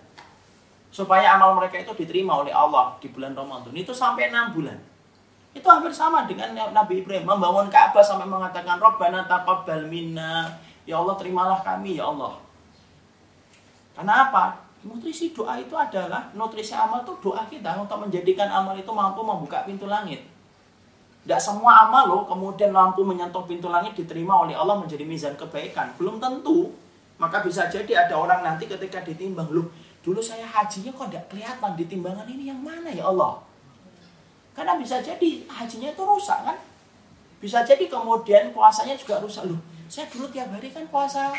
Supaya 0.94 1.36
amal 1.36 1.58
mereka 1.58 1.82
itu 1.82 1.92
diterima 1.92 2.38
oleh 2.38 2.54
Allah 2.54 2.96
di 3.04 3.12
bulan 3.12 3.36
Ramadan. 3.36 3.74
Itu 3.76 3.92
sampai 3.92 4.32
enam 4.32 4.56
bulan. 4.56 4.78
Itu 5.52 5.66
hampir 5.68 5.90
sama 5.92 6.24
dengan 6.30 6.54
Nabi 6.54 7.02
Ibrahim 7.02 7.28
membangun 7.28 7.68
Ka'bah 7.68 8.06
sampai 8.06 8.30
mengatakan 8.30 8.78
Rabbana 8.80 9.26
taqabbal 9.26 9.90
minna. 9.90 10.48
Ya 10.86 11.02
Allah 11.02 11.18
terimalah 11.18 11.60
kami 11.66 11.98
ya 11.98 12.08
Allah. 12.14 12.38
Karena 13.98 14.30
apa? 14.30 14.63
Nutrisi 14.84 15.32
doa 15.32 15.56
itu 15.56 15.72
adalah 15.80 16.28
nutrisi 16.36 16.76
amal 16.76 17.08
itu 17.08 17.16
doa 17.24 17.48
kita 17.48 17.80
untuk 17.80 18.04
menjadikan 18.04 18.52
amal 18.52 18.76
itu 18.76 18.92
mampu 18.92 19.24
membuka 19.24 19.64
pintu 19.64 19.88
langit. 19.88 20.20
Tidak 21.24 21.40
semua 21.40 21.88
amal 21.88 22.04
loh 22.12 22.22
kemudian 22.28 22.76
mampu 22.76 23.00
menyentuh 23.08 23.48
pintu 23.48 23.72
langit 23.72 23.96
diterima 23.96 24.44
oleh 24.44 24.52
Allah 24.52 24.76
menjadi 24.76 25.08
mizan 25.08 25.40
kebaikan. 25.40 25.96
Belum 25.96 26.20
tentu. 26.20 26.76
Maka 27.16 27.40
bisa 27.40 27.72
jadi 27.72 28.04
ada 28.04 28.20
orang 28.20 28.44
nanti 28.44 28.68
ketika 28.68 29.00
ditimbang 29.00 29.48
loh 29.48 29.72
dulu 30.04 30.20
saya 30.20 30.44
hajinya 30.44 30.92
kok 30.92 31.08
tidak 31.08 31.26
kelihatan 31.32 31.72
di 31.80 31.88
timbangan 31.88 32.28
ini 32.28 32.52
yang 32.52 32.60
mana 32.60 32.92
ya 32.92 33.08
Allah. 33.08 33.40
Karena 34.52 34.76
bisa 34.76 35.00
jadi 35.00 35.48
hajinya 35.48 35.96
itu 35.96 36.04
rusak 36.04 36.44
kan. 36.44 36.60
Bisa 37.40 37.64
jadi 37.64 37.88
kemudian 37.88 38.52
puasanya 38.52 39.00
juga 39.00 39.24
rusak 39.24 39.48
loh. 39.48 39.58
Saya 39.88 40.12
dulu 40.12 40.28
tiap 40.28 40.52
hari 40.52 40.70
kan 40.70 40.84
puasa 40.92 41.32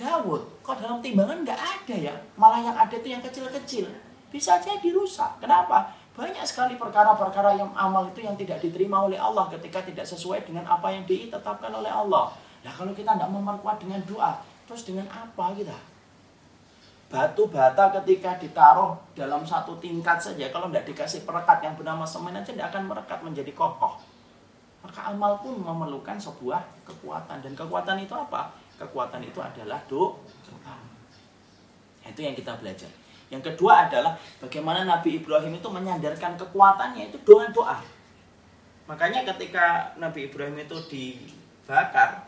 Daud, 0.00 0.64
kok 0.64 0.80
dalam 0.80 1.04
timbangan 1.04 1.44
nggak 1.44 1.60
ada 1.60 1.92
ya? 1.92 2.14
Malah 2.40 2.64
yang 2.64 2.72
ada 2.72 2.96
itu 2.96 3.12
yang 3.12 3.20
kecil-kecil. 3.20 3.84
Bisa 4.32 4.56
jadi 4.56 4.88
rusak. 4.96 5.44
Kenapa? 5.44 5.92
Banyak 6.16 6.40
sekali 6.48 6.80
perkara-perkara 6.80 7.60
yang 7.60 7.68
amal 7.76 8.08
itu 8.08 8.24
yang 8.24 8.32
tidak 8.32 8.64
diterima 8.64 9.04
oleh 9.04 9.20
Allah 9.20 9.52
ketika 9.52 9.84
tidak 9.84 10.08
sesuai 10.08 10.48
dengan 10.48 10.64
apa 10.64 10.88
yang 10.88 11.04
ditetapkan 11.04 11.68
oleh 11.68 11.92
Allah. 11.92 12.32
Nah 12.64 12.72
kalau 12.72 12.96
kita 12.96 13.12
tidak 13.12 13.28
memperkuat 13.28 13.76
dengan 13.76 14.00
doa, 14.08 14.40
terus 14.64 14.88
dengan 14.88 15.04
apa 15.12 15.52
kita? 15.52 15.76
Batu 17.10 17.50
bata 17.50 17.90
ketika 18.00 18.38
ditaruh 18.40 18.96
dalam 19.12 19.44
satu 19.44 19.76
tingkat 19.82 20.16
saja, 20.16 20.48
kalau 20.48 20.72
tidak 20.72 20.88
dikasih 20.94 21.28
perekat 21.28 21.60
yang 21.60 21.74
bernama 21.76 22.08
semen 22.08 22.32
aja 22.32 22.54
tidak 22.54 22.72
akan 22.72 22.88
merekat 22.88 23.18
menjadi 23.20 23.52
kokoh. 23.52 24.00
Maka 24.80 25.12
amal 25.12 25.36
pun 25.44 25.60
memerlukan 25.60 26.16
sebuah 26.16 26.64
kekuatan 26.88 27.44
dan 27.44 27.52
kekuatan 27.52 28.00
itu 28.00 28.14
apa? 28.16 28.48
Kekuatan 28.80 29.20
itu 29.20 29.36
adalah 29.44 29.84
doa. 29.84 30.76
Itu 32.08 32.20
yang 32.24 32.32
kita 32.32 32.56
belajar. 32.56 32.88
Yang 33.30 33.52
kedua 33.54 33.86
adalah 33.86 34.16
bagaimana 34.42 34.82
Nabi 34.88 35.20
Ibrahim 35.20 35.60
itu 35.60 35.68
menyandarkan 35.68 36.34
kekuatannya 36.40 37.12
itu 37.12 37.20
dengan 37.22 37.52
doa. 37.52 37.78
Makanya 38.90 39.22
ketika 39.22 39.94
Nabi 40.02 40.26
Ibrahim 40.26 40.58
itu 40.58 40.74
dibakar, 40.90 42.26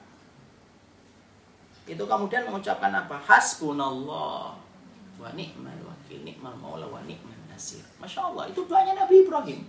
itu 1.90 2.04
kemudian 2.06 2.46
mengucapkan 2.46 2.94
apa? 2.94 3.18
Hasbunallah 3.18 4.54
wa 5.18 5.28
ni'mal 5.34 5.82
wakil 5.82 6.22
ni'mal 6.22 6.54
maula 6.54 6.86
wa 6.86 7.02
ni'mal 7.02 7.34
nasir. 7.50 7.82
Masya 7.98 8.30
Allah, 8.30 8.46
itu 8.46 8.62
doanya 8.62 8.94
Nabi 8.94 9.26
Ibrahim. 9.26 9.66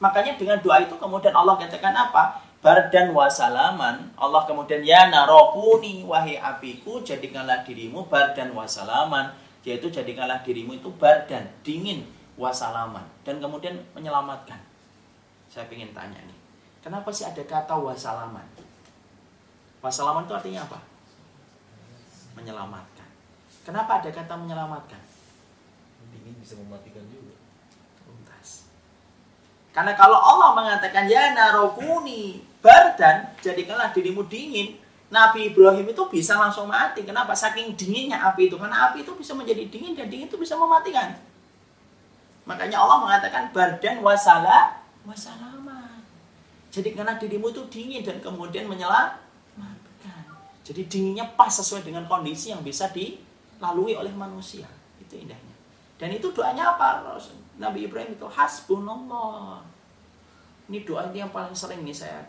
Makanya 0.00 0.40
dengan 0.40 0.62
doa 0.64 0.80
itu 0.80 0.96
kemudian 0.96 1.36
Allah 1.36 1.60
katakan 1.60 1.92
apa? 1.92 2.47
Bardan 2.58 3.14
wasalaman. 3.14 4.10
Allah 4.18 4.42
kemudian 4.42 4.82
ya 4.82 5.06
narokuni 5.06 6.02
wahai 6.02 6.34
apiku 6.34 6.98
jadikanlah 7.06 7.62
dirimu 7.62 8.10
bardan 8.10 8.50
wasalaman 8.50 9.30
yaitu 9.68 9.92
jadikanlah 9.92 10.40
dirimu 10.40 10.80
itu 10.80 10.88
bardan, 10.96 11.44
dingin, 11.60 12.08
wasalaman. 12.40 13.04
Dan 13.20 13.36
kemudian 13.36 13.76
menyelamatkan. 13.92 14.56
Saya 15.52 15.68
ingin 15.68 15.92
tanya 15.92 16.16
nih, 16.24 16.38
kenapa 16.80 17.12
sih 17.12 17.28
ada 17.28 17.44
kata 17.44 17.76
wasalaman? 17.76 18.44
Wasalaman 19.84 20.24
itu 20.24 20.34
artinya 20.34 20.64
apa? 20.64 20.80
Menyelamatkan. 22.40 23.08
Kenapa 23.68 24.00
ada 24.00 24.08
kata 24.08 24.34
menyelamatkan? 24.40 25.02
Dingin 26.16 26.32
bisa 26.40 26.56
mematikan 26.56 27.04
juga. 27.12 27.36
Tuntas. 28.00 28.72
Karena 29.76 29.92
kalau 29.92 30.16
Allah 30.16 30.56
mengatakan 30.56 31.04
ya 31.04 31.36
narokuni 31.36 32.47
bardan, 32.60 33.34
jadikanlah 33.42 33.90
dirimu 33.94 34.26
dingin, 34.26 34.78
Nabi 35.08 35.48
Ibrahim 35.52 35.88
itu 35.88 36.02
bisa 36.12 36.36
langsung 36.36 36.68
mati. 36.68 37.00
Kenapa? 37.00 37.32
Saking 37.32 37.72
dinginnya 37.72 38.20
api 38.28 38.52
itu. 38.52 38.60
Karena 38.60 38.92
api 38.92 39.00
itu 39.00 39.12
bisa 39.16 39.32
menjadi 39.32 39.64
dingin 39.64 39.96
dan 39.96 40.12
dingin 40.12 40.28
itu 40.28 40.36
bisa 40.36 40.52
mematikan. 40.52 41.16
Makanya 42.44 42.76
Allah 42.76 43.00
mengatakan 43.00 43.48
bardan 43.52 44.04
wasala 44.04 44.84
wasalama. 45.08 46.04
Jadi 46.68 46.92
karena 46.92 47.16
dirimu 47.16 47.48
itu 47.48 47.64
dingin 47.72 48.04
dan 48.04 48.20
kemudian 48.20 48.68
menyelamatkan. 48.68 50.24
Jadi 50.60 50.84
dinginnya 50.84 51.24
pas 51.32 51.48
sesuai 51.56 51.88
dengan 51.88 52.04
kondisi 52.04 52.52
yang 52.52 52.60
bisa 52.60 52.92
dilalui 52.92 53.96
oleh 53.96 54.12
manusia. 54.12 54.68
Itu 55.00 55.16
indahnya. 55.16 55.56
Dan 55.96 56.12
itu 56.12 56.28
doanya 56.36 56.76
apa? 56.76 57.16
Nabi 57.56 57.88
Ibrahim 57.88 58.12
itu 58.12 58.28
hasbunallah. 58.28 59.64
Ini 60.68 60.84
doa 60.84 61.08
yang 61.16 61.32
paling 61.32 61.56
sering 61.56 61.80
nih 61.80 61.96
saya 61.96 62.28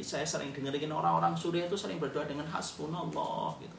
saya 0.00 0.24
sering 0.24 0.56
dengerin 0.56 0.88
orang-orang 0.88 1.36
Suriah 1.36 1.68
itu 1.68 1.76
sering 1.76 2.00
berdoa 2.00 2.24
dengan 2.24 2.48
hasbunallah 2.48 3.60
gitu. 3.60 3.76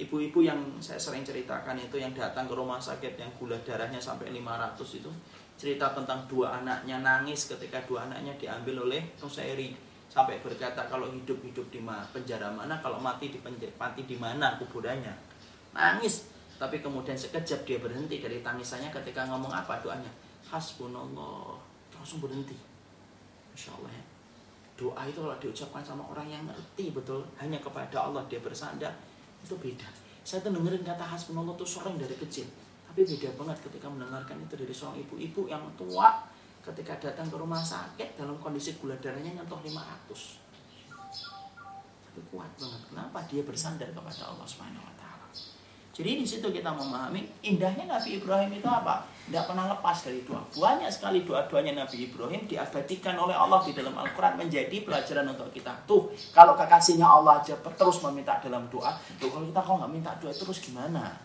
Ibu-ibu 0.00 0.40
yang 0.40 0.56
saya 0.80 0.96
sering 0.96 1.20
ceritakan 1.20 1.76
itu 1.76 2.00
yang 2.00 2.16
datang 2.16 2.48
ke 2.48 2.56
rumah 2.56 2.80
sakit 2.80 3.20
yang 3.20 3.28
gula 3.36 3.60
darahnya 3.60 4.00
sampai 4.00 4.32
500 4.32 4.80
itu 4.96 5.12
cerita 5.60 5.92
tentang 5.92 6.24
dua 6.24 6.56
anaknya 6.64 7.04
nangis 7.04 7.52
ketika 7.52 7.76
dua 7.84 8.08
anaknya 8.08 8.32
diambil 8.40 8.88
oleh 8.88 9.12
Nusairi. 9.20 9.76
Sampai 10.08 10.40
berkata 10.40 10.88
kalau 10.88 11.12
hidup-hidup 11.12 11.68
di 11.68 11.84
penjara 11.84 12.48
mana? 12.48 12.80
Kalau 12.80 12.96
mati 12.96 13.28
di 13.28 13.38
penjara, 13.44 13.70
mati 13.76 14.08
di 14.08 14.16
mana 14.16 14.56
kuburannya? 14.56 15.12
Nangis. 15.76 16.32
Tapi 16.56 16.80
kemudian 16.80 17.14
sekejap 17.14 17.68
dia 17.68 17.76
berhenti 17.76 18.24
dari 18.24 18.40
tangisannya 18.40 18.88
ketika 18.88 19.28
ngomong 19.28 19.52
apa 19.52 19.84
doanya? 19.84 20.10
Hasbunallah. 20.48 21.60
Langsung 21.92 22.24
berhenti. 22.24 22.56
Masya 23.52 23.76
Allah 23.76 23.92
ya 23.92 24.09
doa 24.80 25.04
itu 25.04 25.20
kalau 25.20 25.36
diucapkan 25.36 25.84
sama 25.84 26.08
orang 26.08 26.24
yang 26.32 26.42
ngerti 26.48 26.88
betul. 26.96 27.20
Hanya 27.36 27.60
kepada 27.60 28.08
Allah 28.08 28.24
dia 28.32 28.40
bersandar 28.40 28.96
itu 29.44 29.52
beda. 29.60 29.84
Saya 30.24 30.40
tuh 30.40 30.56
dengerin 30.56 30.80
kata 30.80 31.04
hasbunallah 31.04 31.52
tuh 31.60 31.68
sering 31.68 32.00
dari 32.00 32.16
kecil. 32.16 32.48
Tapi 32.88 33.04
beda 33.04 33.28
banget 33.36 33.60
ketika 33.68 33.86
mendengarkan 33.92 34.40
itu 34.40 34.56
dari 34.56 34.72
seorang 34.72 34.98
ibu-ibu 35.04 35.46
yang 35.52 35.62
tua 35.76 36.24
ketika 36.64 36.96
datang 36.96 37.28
ke 37.28 37.36
rumah 37.36 37.60
sakit 37.60 38.16
dalam 38.16 38.36
kondisi 38.40 38.76
gula 38.80 38.96
darahnya 39.00 39.32
nyentuh 39.36 39.60
500 39.60 40.50
tapi 42.10 42.20
kuat 42.34 42.50
banget. 42.58 42.82
Kenapa 42.90 43.18
dia 43.30 43.42
bersandar 43.46 43.86
kepada 43.94 44.26
Allah 44.26 44.42
Subhanahu 44.42 44.82
jadi 46.00 46.16
di 46.16 46.24
situ 46.24 46.48
kita 46.48 46.72
memahami 46.72 47.28
indahnya 47.44 47.84
Nabi 47.84 48.16
Ibrahim 48.16 48.56
itu 48.56 48.64
apa 48.64 49.04
tidak 49.28 49.52
pernah 49.52 49.68
lepas 49.68 50.00
dari 50.00 50.24
doa. 50.24 50.40
Banyak 50.48 50.88
sekali 50.88 51.28
doa-doanya 51.28 51.76
Nabi 51.76 52.08
Ibrahim 52.08 52.48
diabadikan 52.48 53.20
oleh 53.20 53.36
Allah 53.36 53.60
di 53.60 53.76
dalam 53.76 53.92
Al-Quran 53.92 54.40
menjadi 54.40 54.80
pelajaran 54.80 55.28
untuk 55.28 55.52
kita. 55.52 55.76
Tuh, 55.84 56.08
kalau 56.32 56.56
kekasihnya 56.56 57.04
Allah 57.04 57.44
aja 57.44 57.52
terus 57.60 58.00
meminta 58.00 58.40
dalam 58.40 58.64
doa, 58.72 58.96
tuh 59.20 59.28
kalau 59.28 59.44
kita 59.44 59.60
kok 59.60 59.76
nggak 59.76 59.92
minta 59.92 60.10
doa 60.16 60.32
terus 60.32 60.58
gimana? 60.64 61.20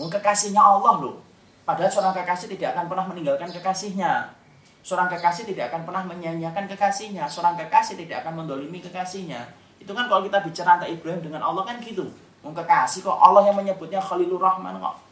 Mau 0.00 0.08
kekasihnya 0.08 0.58
Allah 0.58 1.04
loh. 1.04 1.20
Padahal 1.68 1.92
seorang 1.92 2.16
kekasih 2.16 2.48
tidak 2.48 2.72
akan 2.72 2.88
pernah 2.88 3.04
meninggalkan 3.12 3.52
kekasihnya. 3.52 4.32
Seorang 4.80 5.12
kekasih 5.12 5.44
tidak 5.44 5.68
akan 5.68 5.84
pernah 5.84 6.02
menyanyiakan 6.08 6.64
kekasihnya. 6.72 7.28
Seorang 7.28 7.60
kekasih 7.60 8.00
tidak 8.00 8.24
akan 8.24 8.40
mendolimi 8.40 8.80
kekasihnya. 8.80 9.52
Itu 9.84 9.92
kan 9.92 10.08
kalau 10.08 10.24
kita 10.24 10.40
bicara 10.40 10.80
tentang 10.80 10.96
Ibrahim 10.96 11.20
dengan 11.20 11.44
Allah 11.44 11.68
kan 11.68 11.76
gitu. 11.84 12.08
Mau 12.44 12.52
kekasih 12.52 13.00
kok 13.00 13.16
Allah 13.16 13.48
yang 13.48 13.56
menyebutnya 13.56 13.98
Khalilur 13.98 14.38
Rahman 14.38 14.76
kok 14.76 15.04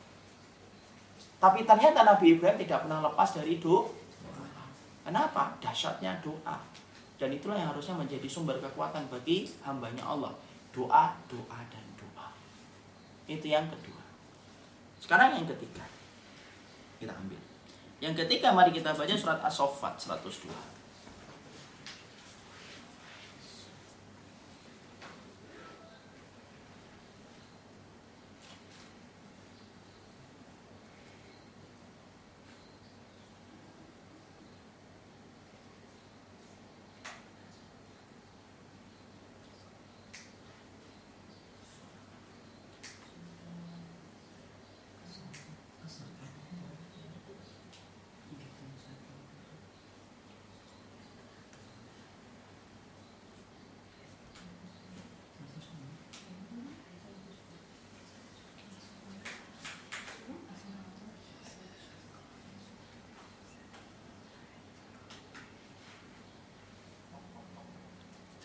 tapi 1.43 1.67
ternyata 1.67 2.07
Nabi 2.07 2.39
Ibrahim 2.39 2.55
tidak 2.55 2.87
pernah 2.87 3.03
lepas 3.03 3.35
dari 3.35 3.59
doa. 3.59 3.91
Kenapa? 5.03 5.59
Dahsyatnya 5.59 6.23
doa. 6.23 6.55
Dan 7.19 7.35
itulah 7.35 7.59
yang 7.59 7.75
harusnya 7.75 7.99
menjadi 7.99 8.31
sumber 8.31 8.63
kekuatan 8.63 9.11
bagi 9.11 9.51
hambanya 9.67 10.07
Allah. 10.07 10.31
Doa, 10.71 11.19
doa, 11.27 11.59
dan 11.67 11.83
doa. 11.99 12.31
Itu 13.27 13.51
yang 13.51 13.67
kedua. 13.67 13.99
Sekarang 15.03 15.35
yang 15.35 15.51
ketiga. 15.51 15.83
Kita 17.03 17.11
ambil. 17.11 17.43
Yang 17.99 18.23
ketiga 18.23 18.55
mari 18.55 18.71
kita 18.71 18.95
baca 18.95 19.15
surat 19.19 19.43
As-Soffat 19.43 19.99
102. 19.99 20.47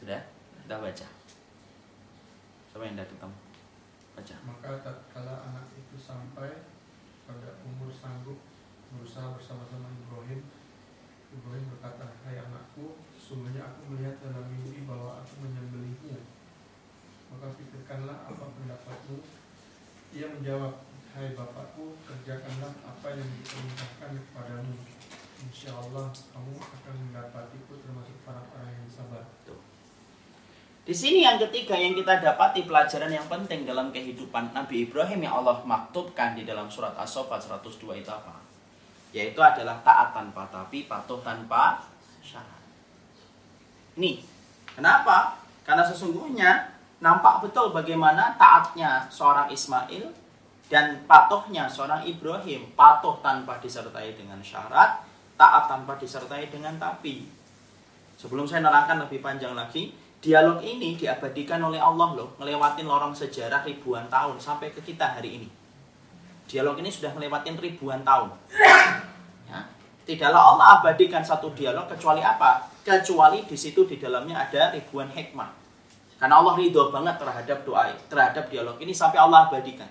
Sudah? 0.07 0.23
Kita 0.63 0.79
baca. 0.79 1.07
Siapa 2.71 2.79
yang 2.87 2.95
tidak 2.95 3.11
ketemu? 3.11 3.37
Baca. 4.15 4.35
Maka 4.47 4.69
tatkala 4.79 5.35
anak 5.51 5.67
itu 5.75 5.99
sampai 5.99 6.63
pada 7.27 7.59
umur 7.67 7.91
sanggup 7.91 8.39
berusaha 8.87 9.35
bersama-sama 9.35 9.91
Ibrahim, 9.91 10.47
Ibrahim 11.35 11.65
berkata, 11.75 12.07
Hai 12.23 12.39
anakku, 12.39 13.03
sesungguhnya 13.19 13.67
aku 13.67 13.91
melihat 13.91 14.15
dalam 14.23 14.47
mimpi 14.47 14.87
bahwa 14.87 15.19
aku 15.19 15.43
menyembelihmu. 15.43 16.23
Maka 17.35 17.59
pikirkanlah 17.59 18.31
apa 18.31 18.45
pendapatmu. 18.47 19.27
Ia 20.15 20.31
menjawab, 20.39 20.87
Hai 21.11 21.35
bapakku, 21.35 21.99
kerjakanlah 22.07 22.71
apa 22.79 23.07
yang 23.11 23.27
diperintahkan 23.43 24.23
kepadamu. 24.23 24.71
Insya 25.43 25.75
Allah 25.75 26.15
kamu 26.15 26.55
akan 26.63 26.95
mendapatiku 26.95 27.75
termasuk 27.83 28.23
para 28.23 28.47
orang 28.55 28.71
yang 28.71 28.87
sabar. 28.87 29.27
Tuh. 29.43 29.75
Di 30.87 30.95
sini 30.95 31.19
yang 31.19 31.35
ketiga 31.35 31.75
yang 31.75 31.91
kita 31.91 32.23
dapati 32.23 32.63
pelajaran 32.63 33.11
yang 33.11 33.27
penting 33.27 33.67
dalam 33.67 33.91
kehidupan 33.91 34.55
Nabi 34.55 34.87
Ibrahim 34.87 35.19
yang 35.19 35.43
Allah 35.43 35.59
maktubkan 35.67 36.31
di 36.31 36.47
dalam 36.47 36.71
surat 36.71 36.95
As-Saffat 36.95 37.43
102 37.59 37.99
itu 37.99 38.07
apa? 38.07 38.39
Yaitu 39.11 39.35
adalah 39.43 39.83
taat 39.83 40.15
tanpa 40.15 40.47
tapi, 40.47 40.87
patuh 40.87 41.19
tanpa 41.19 41.83
syarat. 42.23 42.63
Nih, 43.99 44.23
kenapa? 44.79 45.35
Karena 45.67 45.83
sesungguhnya 45.83 46.71
nampak 47.03 47.43
betul 47.43 47.75
bagaimana 47.75 48.39
taatnya 48.39 49.11
seorang 49.11 49.51
Ismail 49.51 50.07
dan 50.71 51.03
patuhnya 51.03 51.67
seorang 51.67 52.07
Ibrahim. 52.07 52.63
Patuh 52.79 53.19
tanpa 53.19 53.59
disertai 53.59 54.15
dengan 54.15 54.39
syarat, 54.39 55.03
taat 55.35 55.67
tanpa 55.67 55.99
disertai 55.99 56.47
dengan 56.47 56.79
tapi. 56.79 57.27
Sebelum 58.15 58.47
saya 58.47 58.63
nerangkan 58.63 59.03
lebih 59.03 59.19
panjang 59.19 59.51
lagi, 59.51 60.06
dialog 60.27 60.59
ini 60.59 60.99
diabadikan 60.99 61.63
oleh 61.63 61.79
Allah 61.79 62.11
loh, 62.11 62.35
ngelewatin 62.35 62.83
lorong 62.83 63.15
sejarah 63.15 63.63
ribuan 63.63 64.11
tahun 64.11 64.35
sampai 64.35 64.75
ke 64.75 64.83
kita 64.83 65.15
hari 65.15 65.39
ini. 65.39 65.47
Dialog 66.51 66.75
ini 66.83 66.91
sudah 66.91 67.15
ngelewatin 67.15 67.55
ribuan 67.55 68.03
tahun. 68.03 68.35
Ya. 69.47 69.63
Tidaklah 70.03 70.41
Allah 70.51 70.67
abadikan 70.83 71.23
satu 71.23 71.55
dialog 71.55 71.87
kecuali 71.87 72.19
apa? 72.19 72.67
Kecuali 72.83 73.47
di 73.47 73.55
situ 73.55 73.87
di 73.87 73.95
dalamnya 73.95 74.43
ada 74.43 74.75
ribuan 74.75 75.07
hikmah. 75.07 75.47
Karena 76.19 76.43
Allah 76.43 76.59
ridho 76.59 76.91
banget 76.91 77.15
terhadap 77.23 77.63
doa, 77.63 77.87
terhadap 78.11 78.51
dialog 78.51 78.75
ini 78.83 78.91
sampai 78.91 79.23
Allah 79.23 79.47
abadikan. 79.47 79.87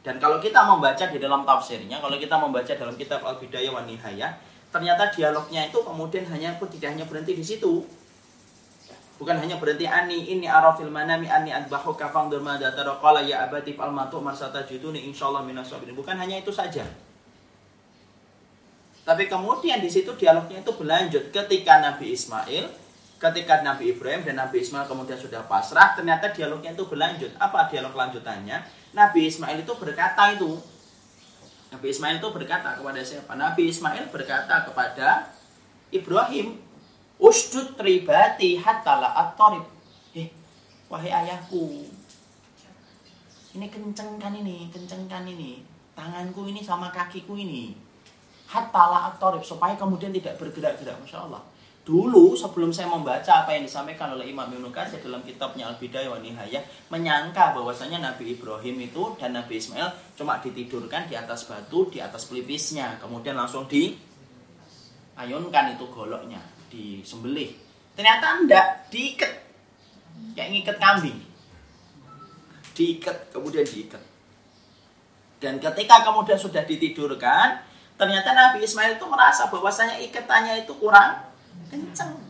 Dan 0.00 0.16
kalau 0.16 0.40
kita 0.40 0.64
membaca 0.64 1.04
di 1.04 1.20
dalam 1.20 1.44
tafsirnya, 1.44 2.00
kalau 2.00 2.16
kita 2.16 2.40
membaca 2.40 2.72
dalam 2.72 2.96
kitab 2.96 3.20
Al-Bidayah 3.20 3.76
wa 3.76 3.84
Nihayah, 3.84 4.40
ternyata 4.72 5.12
dialognya 5.12 5.68
itu 5.68 5.84
kemudian 5.84 6.24
hanya 6.32 6.56
tidak 6.56 6.88
hanya 6.96 7.04
berhenti 7.04 7.36
di 7.36 7.44
situ. 7.44 7.84
Bukan 9.16 9.36
hanya 9.40 9.56
berhenti 9.56 9.88
ani 9.88 10.28
ini 10.28 10.44
arafil 10.44 10.92
manami 10.92 11.24
ani 11.24 11.48
adbahu 11.48 11.96
kafang 11.96 12.28
dermada 12.28 12.68
qala 12.76 13.24
ya 13.24 13.48
abati 13.48 13.72
fal 13.72 13.88
matu 13.88 14.20
marsata 14.20 14.60
juduni 14.68 15.08
insyaallah 15.08 15.40
minas 15.40 15.72
Bukan 15.72 16.16
hanya 16.20 16.36
itu 16.36 16.52
saja. 16.52 16.84
Tapi 19.06 19.24
kemudian 19.30 19.80
di 19.80 19.88
situ 19.88 20.12
dialognya 20.18 20.60
itu 20.60 20.72
berlanjut 20.74 21.30
ketika 21.32 21.80
Nabi 21.80 22.12
Ismail 22.12 22.86
ketika 23.16 23.64
Nabi 23.64 23.96
Ibrahim 23.96 24.22
dan 24.28 24.36
Nabi 24.36 24.60
Ismail 24.60 24.84
kemudian 24.84 25.16
sudah 25.16 25.48
pasrah, 25.48 25.96
ternyata 25.96 26.28
dialognya 26.32 26.76
itu 26.76 26.84
berlanjut. 26.84 27.32
Apa 27.40 27.72
dialog 27.72 27.96
lanjutannya? 27.96 28.60
Nabi 28.92 29.28
Ismail 29.28 29.64
itu 29.64 29.72
berkata 29.76 30.36
itu. 30.36 30.60
Nabi 31.72 31.86
Ismail 31.90 32.20
itu 32.20 32.28
berkata 32.30 32.76
kepada 32.76 33.00
siapa? 33.02 33.32
Nabi 33.34 33.72
Ismail 33.72 34.04
berkata 34.12 34.68
kepada 34.68 35.32
Ibrahim, 35.90 36.60
Usdud 37.16 37.80
ribati 37.80 38.60
hatta 38.60 39.00
la 39.00 39.16
at-tarib. 39.16 39.64
Eh, 40.12 40.28
wahai 40.92 41.08
ayahku, 41.08 41.88
ini 43.56 43.72
kencengkan 43.72 44.36
ini, 44.36 44.68
kencengkan 44.68 45.24
ini. 45.24 45.64
Tanganku 45.96 46.44
ini 46.44 46.60
sama 46.60 46.92
kakiku 46.92 47.40
ini. 47.40 47.72
Hatta 48.52 48.92
la 48.92 49.08
at-tarib, 49.08 49.40
supaya 49.40 49.72
kemudian 49.80 50.12
tidak 50.12 50.36
bergerak-gerak. 50.36 51.00
Masya 51.00 51.24
Allah 51.24 51.40
Dulu 51.86 52.34
sebelum 52.34 52.74
saya 52.74 52.90
membaca 52.90 53.46
apa 53.46 53.54
yang 53.54 53.62
disampaikan 53.62 54.10
oleh 54.10 54.26
Imam 54.26 54.50
Ibnu 54.50 54.74
Katsir 54.74 54.98
dalam 54.98 55.22
kitabnya 55.22 55.70
Al-Bidayah 55.70 56.10
wa 56.10 56.18
Nihayah 56.18 56.58
menyangka 56.90 57.54
bahwasanya 57.54 58.02
Nabi 58.02 58.34
Ibrahim 58.34 58.90
itu 58.90 59.14
dan 59.14 59.38
Nabi 59.38 59.62
Ismail 59.62 59.94
cuma 60.18 60.42
ditidurkan 60.42 61.06
di 61.06 61.14
atas 61.14 61.46
batu, 61.46 61.86
di 61.86 62.02
atas 62.02 62.26
pelipisnya, 62.26 62.98
kemudian 62.98 63.38
langsung 63.38 63.70
diayunkan 63.70 65.78
itu 65.78 65.86
goloknya, 65.94 66.42
disembelih. 66.68 67.54
Ternyata 67.96 68.42
enggak, 68.42 68.90
diikat. 68.92 69.32
Kayak 70.36 70.48
ngikat 70.52 70.76
kambing. 70.80 71.18
Diikat, 72.76 73.16
kemudian 73.32 73.64
diikat. 73.64 74.02
Dan 75.40 75.60
ketika 75.60 76.04
kemudian 76.04 76.36
sudah 76.36 76.64
ditidurkan, 76.64 77.60
ternyata 77.96 78.36
Nabi 78.36 78.60
Ismail 78.64 79.00
itu 79.00 79.06
merasa 79.08 79.48
bahwasanya 79.48 79.96
ikatannya 80.04 80.68
itu 80.68 80.72
kurang 80.76 81.24
kenceng 81.72 82.20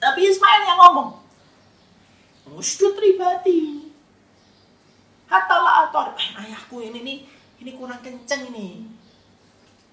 tapi 0.00 0.20
Ismail 0.24 0.62
yang 0.64 0.78
ngomong 0.80 1.20
musdud 2.48 2.96
ribati 2.96 3.92
hatalah 5.28 5.92
atau 5.92 6.16
eh, 6.16 6.48
ayahku 6.48 6.80
ini 6.80 7.04
nih 7.04 7.18
ini 7.60 7.70
kurang 7.76 8.00
kenceng 8.00 8.48
ini 8.50 8.88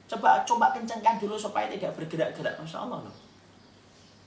coba 0.07 0.47
coba 0.47 0.71
kencengkan 0.71 1.19
dulu 1.19 1.35
supaya 1.35 1.67
tidak 1.67 1.93
bergerak-gerak 1.99 2.55
masya 2.55 2.87
Allah 2.87 3.03
loh 3.03 3.15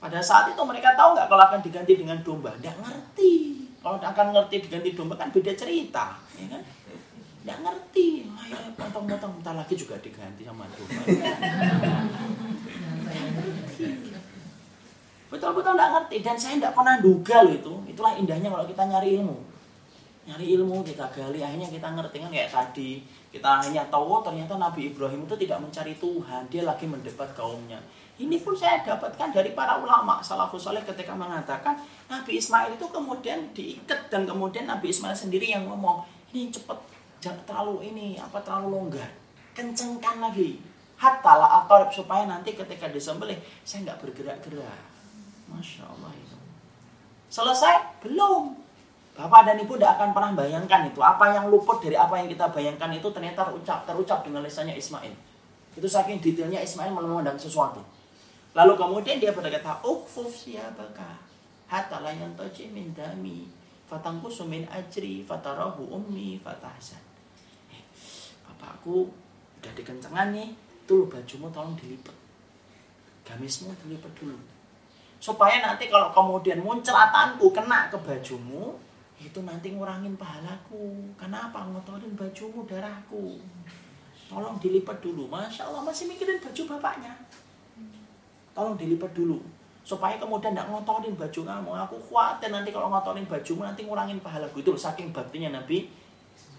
pada 0.01 0.17
saat 0.17 0.49
itu 0.49 0.61
mereka 0.65 0.97
tahu 0.97 1.13
nggak 1.13 1.29
kalau 1.29 1.43
akan 1.45 1.61
diganti 1.61 1.93
dengan 1.93 2.17
domba? 2.25 2.49
Tidak 2.57 2.73
ngerti. 2.81 3.33
Kalau 3.77 4.01
akan 4.01 4.27
ngerti 4.33 4.55
diganti 4.65 4.97
domba 4.97 5.13
kan 5.13 5.29
beda 5.29 5.53
cerita 5.53 6.17
ya 6.41 6.49
kan? 6.49 6.61
Tidak 7.45 7.57
ngerti. 7.61 8.25
Ayo 8.33 8.57
potong-potong 8.73 9.37
bentar 9.37 9.53
lagi 9.53 9.77
juga 9.77 10.01
diganti 10.01 10.41
sama 10.41 10.65
domba. 10.73 11.01
Betul-betul 15.29 15.73
nggak 15.77 15.91
ngerti. 15.93 16.17
Dan 16.25 16.35
saya 16.35 16.57
nggak 16.57 16.73
pernah 16.73 16.97
duga 16.97 17.45
loh 17.45 17.53
itu. 17.53 17.73
Itulah 17.93 18.17
indahnya 18.17 18.49
kalau 18.49 18.65
kita 18.65 18.81
nyari 18.89 19.21
ilmu. 19.21 19.37
Nyari 20.21 20.45
ilmu 20.57 20.81
kita 20.81 21.05
gali 21.13 21.45
akhirnya 21.45 21.69
kita 21.69 21.87
ngerti 21.93 22.17
kan 22.25 22.29
kayak 22.33 22.49
tadi. 22.49 23.05
Kita 23.29 23.61
hanya 23.61 23.85
tahu 23.93 24.17
oh, 24.17 24.21
ternyata 24.25 24.57
Nabi 24.57 24.89
Ibrahim 24.89 25.29
itu 25.29 25.37
tidak 25.45 25.61
mencari 25.61 25.93
Tuhan. 26.01 26.49
Dia 26.49 26.65
lagi 26.65 26.89
mendebat 26.89 27.37
kaumnya 27.37 27.77
ini 28.19 28.41
pun 28.43 28.51
saya 28.51 28.83
dapatkan 28.83 29.31
dari 29.31 29.55
para 29.55 29.79
ulama 29.79 30.19
salafus 30.19 30.67
soleh 30.67 30.83
ketika 30.83 31.15
mengatakan 31.15 31.79
Nabi 32.11 32.41
Ismail 32.41 32.75
itu 32.75 32.85
kemudian 32.91 33.53
diikat 33.55 34.11
dan 34.11 34.27
kemudian 34.27 34.67
Nabi 34.67 34.91
Ismail 34.91 35.15
sendiri 35.15 35.47
yang 35.53 35.69
ngomong 35.69 36.03
ini 36.35 36.51
cepet 36.51 36.77
jangan 37.23 37.41
terlalu 37.47 37.93
ini 37.93 38.19
apa 38.19 38.41
terlalu 38.43 38.75
longgar 38.75 39.09
kencengkan 39.55 40.19
lagi 40.19 40.59
hatta 40.97 41.33
la 41.37 41.65
supaya 41.89 42.27
nanti 42.29 42.53
ketika 42.53 42.91
disembelih 42.91 43.37
saya 43.65 43.89
nggak 43.89 43.99
bergerak-gerak 44.05 44.91
Masya 45.51 45.83
Allah 45.83 46.11
itu. 46.15 46.37
Selesai? 47.27 48.03
Belum. 48.03 48.55
Bapak 49.11 49.43
dan 49.43 49.59
Ibu 49.59 49.75
tidak 49.75 49.99
akan 49.99 50.09
pernah 50.15 50.31
bayangkan 50.39 50.87
itu. 50.87 51.03
Apa 51.03 51.35
yang 51.35 51.51
luput 51.51 51.83
dari 51.83 51.99
apa 51.99 52.15
yang 52.15 52.31
kita 52.31 52.47
bayangkan 52.47 52.87
itu 52.95 53.11
ternyata 53.11 53.51
terucap, 53.51 53.83
terucap 53.83 54.23
dengan 54.23 54.39
lisannya 54.39 54.79
Ismail. 54.79 55.11
Itu 55.75 55.87
saking 55.87 56.23
detailnya 56.23 56.63
Ismail 56.63 56.95
memandang 56.95 57.35
sesuatu. 57.35 57.83
Lalu 58.51 58.73
kemudian 58.75 59.15
dia 59.15 59.31
berkata, 59.31 59.79
Ukfuf 59.79 60.27
siabaka, 60.27 61.15
hatta 61.71 62.03
layan 62.03 62.35
toji 62.35 62.67
min 62.67 62.91
dami, 62.91 63.47
fatangku 63.87 64.27
sumin 64.27 64.67
ajri, 64.67 65.23
fatarahu 65.23 65.87
ummi, 65.87 66.35
fatahsan. 66.43 66.99
Eh, 67.71 67.83
bapakku 68.43 69.07
udah 69.63 69.71
dikencengan 69.71 70.35
nih, 70.35 70.51
tuh 70.83 71.07
bajumu 71.07 71.47
tolong 71.55 71.79
dilipat. 71.79 72.15
Gamismu 73.23 73.71
dilipat 73.87 74.11
dulu. 74.19 74.35
Supaya 75.21 75.63
nanti 75.63 75.87
kalau 75.87 76.11
kemudian 76.11 76.59
muncratanku 76.59 77.55
kena 77.55 77.87
ke 77.87 77.95
bajumu 78.03 78.75
itu 79.21 79.39
nanti 79.47 79.71
ngurangin 79.71 80.17
pahalaku. 80.19 81.13
Kenapa 81.15 81.63
ngotorin 81.71 82.17
bajumu 82.19 82.67
darahku? 82.67 83.39
Tolong 84.27 84.57
dilipat 84.59 84.97
dulu. 84.99 85.29
Masya 85.29 85.69
Allah 85.69 85.85
masih 85.85 86.09
mikirin 86.09 86.41
baju 86.41 86.61
bapaknya 86.75 87.15
tolong 88.53 88.75
dilipat 88.75 89.11
dulu. 89.15 89.39
Supaya 89.81 90.21
kemudian 90.21 90.53
tidak 90.53 90.69
ngotorin 90.69 91.17
baju 91.17 91.41
kamu. 91.41 91.69
Aku 91.89 91.95
khawatir 92.09 92.53
nanti 92.53 92.69
kalau 92.69 92.93
ngotorin 92.93 93.25
bajumu 93.25 93.65
nanti 93.65 93.81
ngurangin 93.83 94.21
pahalaku 94.21 94.61
itu 94.61 94.71
saking 94.77 95.09
baktinya 95.09 95.57
Nabi 95.57 95.89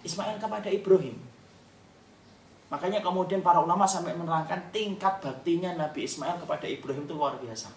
Ismail 0.02 0.42
kepada 0.42 0.66
Ibrahim. 0.66 1.14
Makanya 2.72 3.04
kemudian 3.04 3.44
para 3.44 3.60
ulama 3.60 3.84
sampai 3.84 4.16
menerangkan 4.16 4.72
tingkat 4.72 5.20
baktinya 5.20 5.76
Nabi 5.76 6.08
Ismail 6.08 6.40
kepada 6.40 6.64
Ibrahim 6.64 7.04
itu 7.04 7.14
luar 7.14 7.36
biasa. 7.36 7.68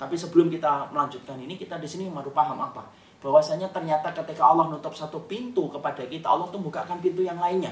Tapi 0.00 0.16
sebelum 0.16 0.50
kita 0.50 0.90
melanjutkan 0.90 1.36
ini, 1.38 1.54
kita 1.60 1.76
di 1.78 1.84
sini 1.84 2.08
baru 2.10 2.32
paham 2.32 2.56
apa? 2.56 2.88
Bahwasanya 3.20 3.68
ternyata 3.68 4.10
ketika 4.16 4.48
Allah 4.48 4.72
nutup 4.72 4.96
satu 4.96 5.22
pintu 5.28 5.68
kepada 5.68 6.02
kita, 6.08 6.24
Allah 6.24 6.48
tuh 6.48 6.58
bukakan 6.58 6.98
pintu 7.04 7.20
yang 7.20 7.36
lainnya. 7.36 7.70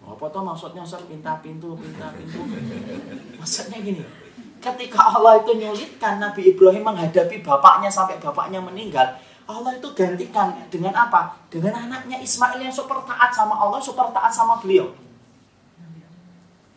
Apa 0.00 0.24
tuh 0.32 0.42
maksudnya 0.42 0.82
Ustaz 0.82 1.04
pinta 1.04 1.36
pintu, 1.44 1.76
pinta 1.76 2.08
pintu? 2.16 2.40
Maksudnya 3.40 3.78
gini, 3.84 4.00
ketika 4.60 5.00
Allah 5.12 5.40
itu 5.40 5.52
nyulitkan 5.56 6.20
Nabi 6.20 6.56
Ibrahim 6.56 6.84
menghadapi 6.88 7.40
bapaknya 7.44 7.92
sampai 7.92 8.16
bapaknya 8.20 8.60
meninggal, 8.60 9.16
Allah 9.50 9.76
itu 9.76 9.88
gantikan 9.92 10.54
dengan 10.70 10.94
apa? 10.94 11.34
Dengan 11.50 11.88
anaknya 11.88 12.22
Ismail 12.22 12.60
yang 12.62 12.72
super 12.72 13.02
taat 13.02 13.34
sama 13.34 13.56
Allah, 13.58 13.82
super 13.82 14.08
taat 14.14 14.30
sama 14.30 14.62
beliau. 14.62 14.92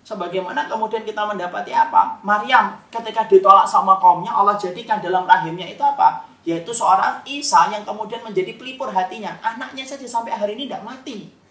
Sebagaimana 0.03 0.67
kemudian 0.67 1.07
kita 1.07 1.23
mendapati 1.23 1.71
apa? 1.71 2.19
Maryam 2.27 2.75
ketika 2.91 3.23
ditolak 3.23 3.63
sama 3.63 3.95
kaumnya 4.03 4.35
Allah 4.35 4.59
jadikan 4.59 4.99
dalam 4.99 5.23
rahimnya 5.23 5.63
itu 5.63 5.79
apa? 5.79 6.27
Yaitu 6.43 6.75
seorang 6.75 7.23
Isa 7.23 7.71
yang 7.71 7.87
kemudian 7.87 8.19
menjadi 8.19 8.59
pelipur 8.59 8.91
hatinya. 8.91 9.39
Anaknya 9.39 9.87
saja 9.87 10.03
sampai 10.03 10.35
hari 10.35 10.59
ini 10.59 10.67
tidak 10.67 10.83
mati. 10.83 11.42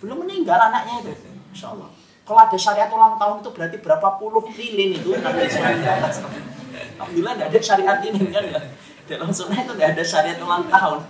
Belum 0.00 0.24
meninggal 0.24 0.56
anaknya 0.56 1.04
itu. 1.04 1.12
Insya 1.52 1.76
Allah. 1.76 1.92
Kalau 2.24 2.40
ada 2.46 2.54
syariat 2.54 2.86
ulang 2.94 3.18
tahun 3.18 3.42
itu 3.42 3.50
berarti 3.50 3.82
berapa 3.82 4.08
puluh 4.16 4.46
lilin 4.54 4.94
itu. 4.96 5.12
Alhamdulillah 5.12 7.34
tidak 7.36 7.48
ada 7.50 7.60
syariat 7.60 7.98
ini 8.06 8.30
kan 8.30 8.44
ya. 8.46 8.62
Dalam 9.10 9.34
sunnah 9.34 9.58
itu 9.58 9.74
tidak 9.74 9.98
ada 9.98 10.04
syariat 10.06 10.38
ulang 10.38 10.70
tahun. 10.70 11.00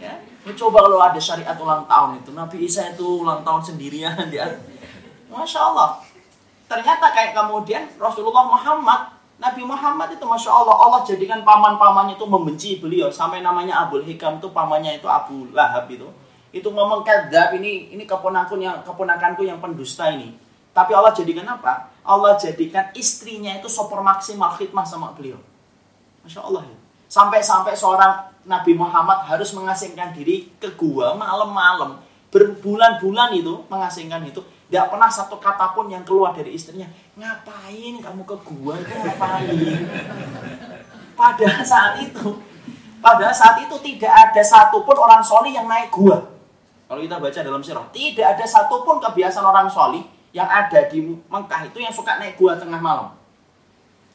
Ya. 0.00 0.16
Coba 0.56 0.88
kalau 0.88 1.04
ada 1.04 1.20
syariat 1.20 1.52
ulang 1.60 1.84
tahun 1.84 2.24
itu. 2.24 2.32
Nabi 2.32 2.64
Isa 2.64 2.88
itu 2.90 3.20
ulang 3.20 3.44
tahun 3.44 3.60
sendirian. 3.60 4.16
Dia 4.32 4.48
Masya 5.28 5.60
Allah. 5.60 6.00
Ternyata 6.70 7.10
kayak 7.12 7.36
kemudian 7.36 7.84
Rasulullah 8.00 8.46
Muhammad 8.46 9.20
Nabi 9.40 9.64
Muhammad 9.64 10.12
itu 10.12 10.20
Masya 10.20 10.52
Allah, 10.52 10.76
Allah 10.76 11.00
jadikan 11.00 11.40
paman-pamannya 11.40 12.20
itu 12.20 12.28
membenci 12.28 12.76
beliau. 12.76 13.08
Sampai 13.08 13.40
namanya 13.40 13.88
Abul 13.88 14.04
Hikam 14.04 14.36
itu 14.36 14.52
pamannya 14.52 15.00
itu 15.00 15.08
Abu 15.08 15.48
Lahab 15.56 15.88
itu. 15.88 16.04
Itu 16.50 16.74
ngomong 16.74 17.06
kadzab 17.06 17.54
ini 17.54 17.94
ini 17.94 18.02
keponakanku 18.02 18.58
yang 18.58 18.82
keponakanku 18.82 19.46
yang 19.46 19.62
pendusta 19.62 20.10
ini. 20.10 20.34
Tapi 20.70 20.94
Allah 20.94 21.14
jadikan 21.14 21.46
apa? 21.46 21.90
Allah 22.06 22.38
jadikan 22.38 22.90
istrinya 22.94 23.54
itu 23.58 23.66
super 23.66 24.02
maksimal 24.02 24.54
khidmah 24.54 24.86
sama 24.86 25.14
beliau. 25.14 25.38
Masya 26.22 26.42
Allah 26.42 26.66
ya. 26.66 26.76
Sampai-sampai 27.10 27.74
seorang 27.74 28.30
Nabi 28.46 28.78
Muhammad 28.78 29.26
harus 29.26 29.50
mengasingkan 29.50 30.14
diri 30.14 30.50
ke 30.62 30.70
gua 30.78 31.14
malam-malam. 31.18 31.98
Berbulan-bulan 32.30 33.34
itu 33.34 33.66
mengasingkan 33.66 34.22
itu. 34.22 34.38
Tidak 34.70 34.86
pernah 34.86 35.10
satu 35.10 35.42
kata 35.42 35.74
pun 35.74 35.90
yang 35.90 36.06
keluar 36.06 36.30
dari 36.30 36.54
istrinya. 36.54 36.86
Ngapain 37.18 37.98
kamu 37.98 38.22
ke 38.22 38.36
gua 38.46 38.78
itu 38.78 38.94
ngapain? 38.94 39.50
Pada 41.18 41.48
saat 41.66 41.98
itu, 41.98 42.38
pada 43.02 43.34
saat 43.34 43.66
itu 43.66 43.74
tidak 43.82 44.12
ada 44.14 44.42
satupun 44.46 44.94
orang 44.94 45.20
soli 45.26 45.58
yang 45.58 45.66
naik 45.66 45.90
gua. 45.90 46.39
Kalau 46.90 47.06
kita 47.06 47.22
baca 47.22 47.38
dalam 47.46 47.62
sirah, 47.62 47.86
tidak 47.94 48.34
ada 48.34 48.42
satupun 48.42 48.98
kebiasaan 48.98 49.46
orang 49.46 49.70
soli 49.70 50.02
yang 50.34 50.50
ada 50.50 50.90
di 50.90 50.98
Mekah 51.06 51.70
itu 51.70 51.78
yang 51.78 51.94
suka 51.94 52.18
naik 52.18 52.34
gua 52.34 52.58
tengah 52.58 52.82
malam. 52.82 53.14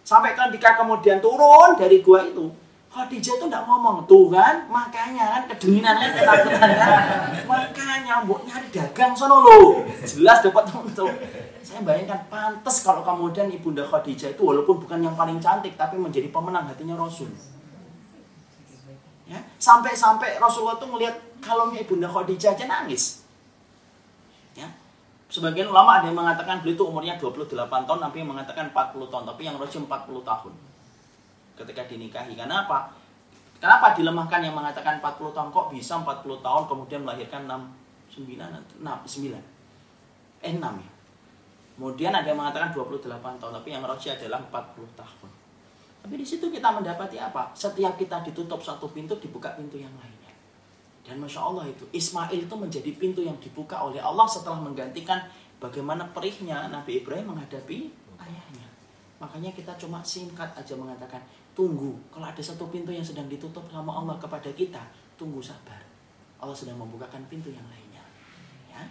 Sampai 0.04 0.36
kan 0.36 0.52
ketika 0.52 0.84
kemudian 0.84 1.24
turun 1.24 1.80
dari 1.80 2.04
gua 2.04 2.28
itu, 2.28 2.52
Khadijah 2.92 3.40
itu 3.40 3.48
tidak 3.48 3.64
ngomong, 3.64 4.04
tuh 4.04 4.28
kan, 4.28 4.68
makanya 4.68 5.40
kan 5.40 5.44
kedinginan 5.56 5.96
kan 6.04 6.12
ketakutan 6.20 6.72
kan. 6.76 7.04
Makanya 7.52 8.14
mbok 8.28 8.44
nyari 8.44 8.68
dagang 8.72 9.16
sono 9.16 9.40
lo. 9.40 9.84
Jelas 10.04 10.44
dapat 10.44 10.64
tuh. 10.96 11.12
Saya 11.64 11.80
bayangkan 11.80 12.28
pantas 12.28 12.84
kalau 12.84 13.04
kemudian 13.04 13.52
Ibunda 13.52 13.88
Khadijah 13.88 14.36
itu 14.36 14.44
walaupun 14.44 14.84
bukan 14.84 15.00
yang 15.00 15.16
paling 15.16 15.40
cantik 15.40 15.76
tapi 15.80 15.96
menjadi 15.96 16.28
pemenang 16.32 16.68
hatinya 16.68 16.96
Rasul. 16.96 17.32
Ya, 19.26 19.42
sampai-sampai 19.58 20.38
Rasulullah 20.38 20.78
itu 20.78 20.86
melihat 20.86 21.16
kalungnya 21.42 21.82
Ibunda 21.82 22.06
Khadijah 22.06 22.54
aja 22.54 22.66
nangis. 22.70 23.26
Ya. 24.54 24.70
Sebagian 25.26 25.68
ulama 25.74 25.98
ada 25.98 26.08
yang 26.08 26.18
mengatakan 26.18 26.62
beliau 26.62 26.78
itu 26.78 26.84
umurnya 26.86 27.18
28 27.18 27.58
tahun, 27.90 28.00
tapi 28.00 28.22
yang 28.22 28.30
mengatakan 28.30 28.70
40 28.70 29.10
tahun, 29.10 29.24
tapi 29.26 29.42
yang 29.50 29.58
rajin 29.58 29.84
40 29.90 30.22
tahun 30.22 30.54
ketika 31.56 31.82
dinikahi. 31.88 32.36
Kenapa? 32.36 32.92
Kenapa 33.58 33.96
dilemahkan 33.96 34.44
yang 34.44 34.54
mengatakan 34.54 35.00
40 35.00 35.32
tahun 35.32 35.50
kok 35.50 35.68
bisa 35.72 35.98
40 36.04 36.44
tahun 36.44 36.64
kemudian 36.68 37.02
melahirkan 37.08 37.48
6 37.48 38.22
9 38.28 38.84
6 38.84 38.84
9 38.84 40.46
eh 40.46 40.54
6 40.54 40.62
ya. 40.62 40.92
Kemudian 41.76 42.14
ada 42.16 42.28
yang 42.28 42.40
mengatakan 42.40 42.72
28 42.72 43.10
tahun 43.42 43.52
tapi 43.58 43.70
yang 43.72 43.84
roji 43.84 44.08
adalah 44.12 44.40
40 44.48 45.00
tahun. 45.00 45.30
Tapi 46.06 46.22
di 46.22 46.26
situ 46.28 46.54
kita 46.54 46.70
mendapati 46.70 47.18
apa? 47.18 47.50
Setiap 47.58 47.98
kita 47.98 48.22
ditutup 48.22 48.62
satu 48.62 48.94
pintu 48.94 49.18
dibuka 49.18 49.58
pintu 49.58 49.82
yang 49.82 49.90
lainnya. 49.98 50.30
Dan 51.02 51.18
masya 51.18 51.42
Allah 51.42 51.66
itu 51.66 51.82
Ismail 51.90 52.46
itu 52.46 52.54
menjadi 52.54 52.94
pintu 52.94 53.26
yang 53.26 53.34
dibuka 53.42 53.82
oleh 53.82 53.98
Allah 53.98 54.30
setelah 54.30 54.62
menggantikan 54.62 55.26
bagaimana 55.58 56.06
perihnya 56.14 56.70
Nabi 56.70 57.02
Ibrahim 57.02 57.34
menghadapi 57.34 57.90
ayahnya. 58.22 58.70
Makanya 59.18 59.50
kita 59.58 59.74
cuma 59.82 60.06
singkat 60.06 60.54
aja 60.54 60.78
mengatakan 60.78 61.26
Tunggu, 61.56 61.96
kalau 62.12 62.28
ada 62.28 62.44
satu 62.44 62.68
pintu 62.68 62.92
yang 62.92 63.02
sedang 63.02 63.32
ditutup 63.32 63.64
sama 63.72 63.96
Allah 63.96 64.20
kepada 64.20 64.52
kita, 64.52 64.84
tunggu 65.16 65.40
sabar. 65.40 65.80
Allah 66.36 66.52
sedang 66.52 66.76
membukakan 66.76 67.24
pintu 67.32 67.48
yang 67.48 67.64
lainnya. 67.72 68.04
Ya. 68.68 68.84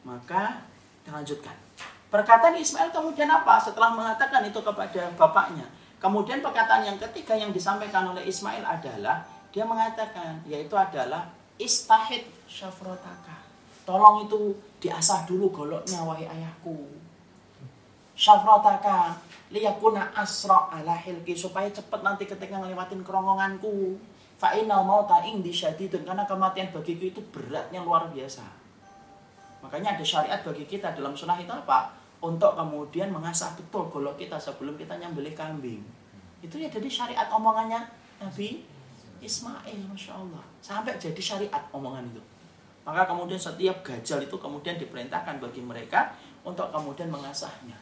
Maka 0.00 0.64
kita 1.04 1.12
lanjutkan. 1.12 1.52
Perkataan 2.08 2.56
Ismail 2.56 2.88
kemudian 2.96 3.28
apa? 3.28 3.60
Setelah 3.60 3.92
mengatakan 3.92 4.40
itu 4.48 4.56
kepada 4.64 5.12
bapaknya. 5.20 5.68
Kemudian 6.02 6.42
perkataan 6.42 6.82
yang 6.82 6.98
ketiga 6.98 7.38
yang 7.38 7.54
disampaikan 7.54 8.10
oleh 8.10 8.26
Ismail 8.26 8.66
adalah 8.66 9.22
dia 9.54 9.62
mengatakan 9.62 10.42
yaitu 10.50 10.74
adalah 10.74 11.30
istahid 11.62 12.26
syafrotaka. 12.50 13.38
Tolong 13.86 14.26
itu 14.26 14.58
diasah 14.82 15.22
dulu 15.30 15.54
goloknya 15.54 16.02
wahai 16.02 16.26
ayahku. 16.26 16.90
Syafrotaka 18.18 19.14
liyakuna 19.52 20.10
asra 20.16 20.72
ala 20.72 20.96
hilki 20.96 21.36
supaya 21.36 21.68
cepat 21.68 22.00
nanti 22.00 22.24
ketika 22.24 22.56
ngelewatin 22.56 23.04
kerongkonganku 23.04 24.00
fa 24.40 24.58
innal 24.58 24.82
mauta 24.82 25.22
indi 25.22 25.54
syadidun 25.54 26.02
karena 26.02 26.26
kematian 26.26 26.74
bagiku 26.74 27.14
itu 27.14 27.20
beratnya 27.30 27.84
luar 27.84 28.10
biasa 28.10 28.42
makanya 29.62 29.94
ada 29.94 30.02
syariat 30.02 30.40
bagi 30.42 30.66
kita 30.66 30.90
dalam 30.96 31.14
sunnah 31.14 31.38
itu 31.38 31.52
apa 31.52 31.94
untuk 32.22 32.54
kemudian 32.54 33.10
mengasah 33.10 33.52
betul 33.58 33.90
golok 33.90 34.14
kita 34.16 34.38
sebelum 34.38 34.78
kita 34.78 34.94
nyembelih 34.96 35.34
kambing 35.34 35.82
itu 36.40 36.54
ya 36.56 36.70
jadi 36.70 36.86
syariat 36.86 37.28
omongannya 37.34 37.82
Nabi 38.22 38.62
Ismail 39.18 39.78
Masya 39.90 40.12
Allah 40.14 40.42
sampai 40.62 40.94
jadi 40.96 41.18
syariat 41.18 41.62
omongan 41.74 42.06
itu 42.14 42.22
maka 42.82 43.06
kemudian 43.06 43.38
setiap 43.38 43.82
gajal 43.82 44.22
itu 44.22 44.36
kemudian 44.38 44.78
diperintahkan 44.78 45.42
bagi 45.42 45.62
mereka 45.62 46.14
untuk 46.46 46.70
kemudian 46.70 47.10
mengasahnya 47.10 47.78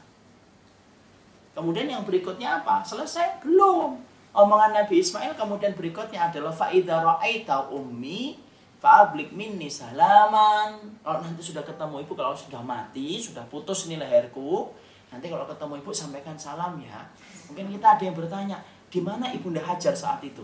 Kemudian 1.50 1.90
yang 1.90 2.06
berikutnya 2.06 2.62
apa? 2.62 2.86
Selesai? 2.86 3.42
Belum. 3.42 3.98
Omongan 4.30 4.70
Nabi 4.70 5.02
Ismail 5.02 5.34
kemudian 5.34 5.74
berikutnya 5.74 6.30
adalah 6.30 6.54
faida 6.54 7.02
ra'aita 7.02 7.66
ummi 7.74 8.38
fa'ablik 8.80 9.36
minni 9.36 9.68
salaman. 9.68 11.00
Kalau 11.04 11.20
nanti 11.20 11.44
sudah 11.44 11.62
ketemu 11.62 12.02
ibu, 12.02 12.12
kalau 12.16 12.32
sudah 12.32 12.64
mati, 12.64 13.20
sudah 13.20 13.44
putus 13.46 13.86
ini 13.86 14.00
leherku, 14.00 14.72
nanti 15.12 15.28
kalau 15.28 15.44
ketemu 15.44 15.84
ibu 15.84 15.90
sampaikan 15.92 16.34
salam 16.40 16.80
ya. 16.80 17.04
Mungkin 17.52 17.70
kita 17.76 18.00
ada 18.00 18.02
yang 18.02 18.16
bertanya, 18.16 18.58
di 18.88 19.00
mana 19.04 19.30
ibunda 19.30 19.60
Hajar 19.60 19.92
saat 19.92 20.24
itu? 20.24 20.42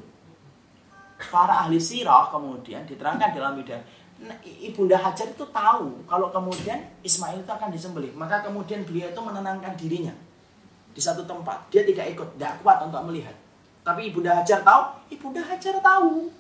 Para 1.17 1.65
ahli 1.65 1.81
sirah 1.81 2.29
kemudian 2.29 2.85
diterangkan 2.85 3.33
dalam 3.33 3.57
media 3.57 3.81
nah, 4.21 4.37
Ibunda 4.45 4.97
Hajar 4.97 5.29
itu 5.29 5.45
tahu 5.49 6.05
kalau 6.09 6.33
kemudian 6.33 6.81
Ismail 7.05 7.45
itu 7.45 7.53
akan 7.53 7.69
disembelih. 7.69 8.13
Maka 8.17 8.45
kemudian 8.45 8.85
beliau 8.85 9.13
itu 9.13 9.21
menenangkan 9.21 9.77
dirinya 9.77 10.15
di 10.97 11.01
satu 11.01 11.29
tempat. 11.29 11.69
Dia 11.69 11.85
tidak 11.85 12.17
ikut, 12.17 12.29
tidak 12.37 12.61
kuat 12.65 12.81
untuk 12.85 13.05
melihat. 13.05 13.37
Tapi 13.85 14.11
Ibunda 14.11 14.41
Hajar 14.41 14.65
tahu, 14.65 14.83
Ibunda 15.13 15.43
Hajar 15.45 15.77
tahu. 15.79 16.33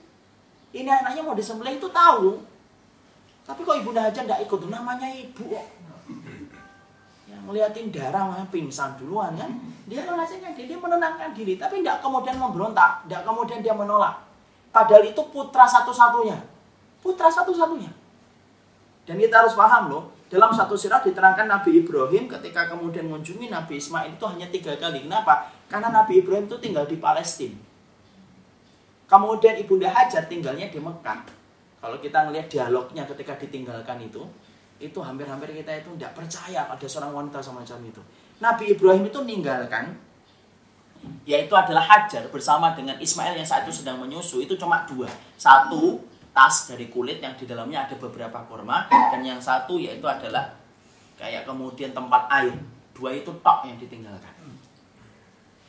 Ini 0.76 0.90
anaknya 0.92 1.24
mau 1.24 1.32
disembelih 1.32 1.80
itu 1.80 1.88
tahu. 1.88 2.36
Tapi 3.48 3.60
kok 3.64 3.78
Ibunda 3.80 4.04
Hajar 4.04 4.28
tidak 4.28 4.44
ikut, 4.44 4.68
namanya 4.68 5.08
ibu 5.08 5.48
kok. 5.48 5.66
Yang 7.30 7.42
melihatin 7.48 7.88
darah 7.88 8.28
mah 8.28 8.44
pingsan 8.52 9.00
duluan 9.00 9.32
kan. 9.40 9.48
Dia 9.86 10.02
mengasihkan 10.04 10.52
diri, 10.52 10.74
dia 10.74 10.80
menenangkan 10.82 11.30
diri. 11.32 11.56
Tapi 11.56 11.80
tidak 11.80 12.04
kemudian 12.04 12.36
memberontak, 12.36 13.06
tidak 13.06 13.22
kemudian 13.24 13.64
dia 13.64 13.72
menolak. 13.72 14.20
Padahal 14.74 15.06
itu 15.06 15.22
putra 15.32 15.64
satu-satunya. 15.64 16.36
Putra 17.00 17.32
satu-satunya. 17.32 17.88
Dan 19.06 19.16
kita 19.22 19.46
harus 19.46 19.54
paham 19.54 19.88
loh, 19.88 20.10
dalam 20.26 20.50
satu 20.50 20.74
sirah 20.74 20.98
diterangkan 21.00 21.46
Nabi 21.46 21.86
Ibrahim 21.86 22.26
ketika 22.26 22.66
kemudian 22.66 23.06
mengunjungi 23.06 23.46
Nabi 23.46 23.78
Ismail 23.78 24.18
itu 24.18 24.24
hanya 24.26 24.50
tiga 24.50 24.74
kali. 24.74 25.06
Kenapa? 25.06 25.54
Karena 25.70 25.94
Nabi 25.94 26.18
Ibrahim 26.18 26.50
itu 26.50 26.58
tinggal 26.58 26.84
di 26.90 26.98
Palestina. 26.98 27.65
Kemudian 29.06 29.54
Ibunda 29.54 29.86
Hajar 29.90 30.26
tinggalnya 30.26 30.66
di 30.66 30.82
Mekah. 30.82 31.22
Kalau 31.78 31.96
kita 32.02 32.26
melihat 32.26 32.50
dialognya 32.50 33.06
ketika 33.06 33.38
ditinggalkan 33.38 34.02
itu, 34.02 34.26
itu 34.82 34.98
hampir-hampir 34.98 35.54
kita 35.54 35.72
itu 35.78 35.94
tidak 35.94 36.12
percaya 36.18 36.66
ada 36.66 36.86
seorang 36.86 37.14
wanita 37.14 37.38
semacam 37.38 37.78
itu. 37.86 38.02
Nabi 38.42 38.74
Ibrahim 38.74 39.06
itu 39.06 39.18
meninggalkan, 39.22 39.94
yaitu 41.22 41.54
adalah 41.54 41.86
Hajar 41.86 42.26
bersama 42.28 42.74
dengan 42.74 42.98
Ismail 42.98 43.38
yang 43.38 43.46
saat 43.46 43.62
itu 43.64 43.80
sedang 43.80 44.02
menyusu, 44.02 44.42
itu 44.42 44.58
cuma 44.58 44.82
dua. 44.84 45.06
Satu, 45.38 46.02
tas 46.36 46.68
dari 46.68 46.92
kulit 46.92 47.24
yang 47.24 47.32
di 47.32 47.48
dalamnya 47.48 47.88
ada 47.88 47.96
beberapa 47.96 48.44
kurma 48.44 48.84
dan 48.92 49.24
yang 49.24 49.40
satu 49.40 49.80
yaitu 49.80 50.04
adalah 50.04 50.52
kayak 51.16 51.48
kemudian 51.48 51.96
tempat 51.96 52.28
air 52.28 52.52
dua 52.92 53.16
itu 53.16 53.32
tok 53.40 53.64
yang 53.64 53.80
ditinggalkan 53.80 54.35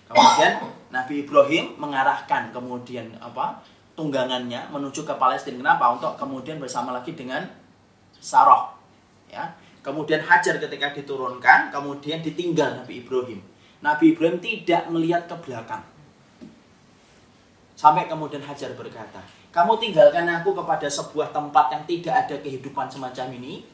kemudian 0.08 0.54
Nabi 0.90 1.28
Ibrahim 1.28 1.76
mengarahkan 1.76 2.56
kemudian 2.56 3.12
apa 3.20 3.60
tunggangannya 3.98 4.72
menuju 4.72 5.04
ke 5.04 5.14
Palestina. 5.18 5.60
Kenapa? 5.60 5.92
Untuk 5.94 6.14
kemudian 6.16 6.62
bersama 6.62 6.96
lagi 6.96 7.12
dengan 7.14 7.44
Saroh 8.18 8.74
ya. 9.28 9.52
Kemudian 9.84 10.20
Hajar 10.20 10.60
ketika 10.60 10.92
diturunkan 10.92 11.72
kemudian 11.72 12.20
ditinggal 12.20 12.84
Nabi 12.84 13.04
Ibrahim. 13.04 13.40
Nabi 13.80 14.16
Ibrahim 14.16 14.38
tidak 14.42 14.90
melihat 14.92 15.30
ke 15.30 15.36
belakang. 15.44 15.84
Sampai 17.78 18.10
kemudian 18.10 18.42
Hajar 18.42 18.74
berkata 18.74 19.22
kamu 19.58 19.74
tinggalkan 19.82 20.30
aku 20.30 20.54
kepada 20.54 20.86
sebuah 20.86 21.34
tempat 21.34 21.74
yang 21.74 21.84
tidak 21.90 22.14
ada 22.14 22.36
kehidupan 22.46 22.86
semacam 22.94 23.28
ini. 23.42 23.66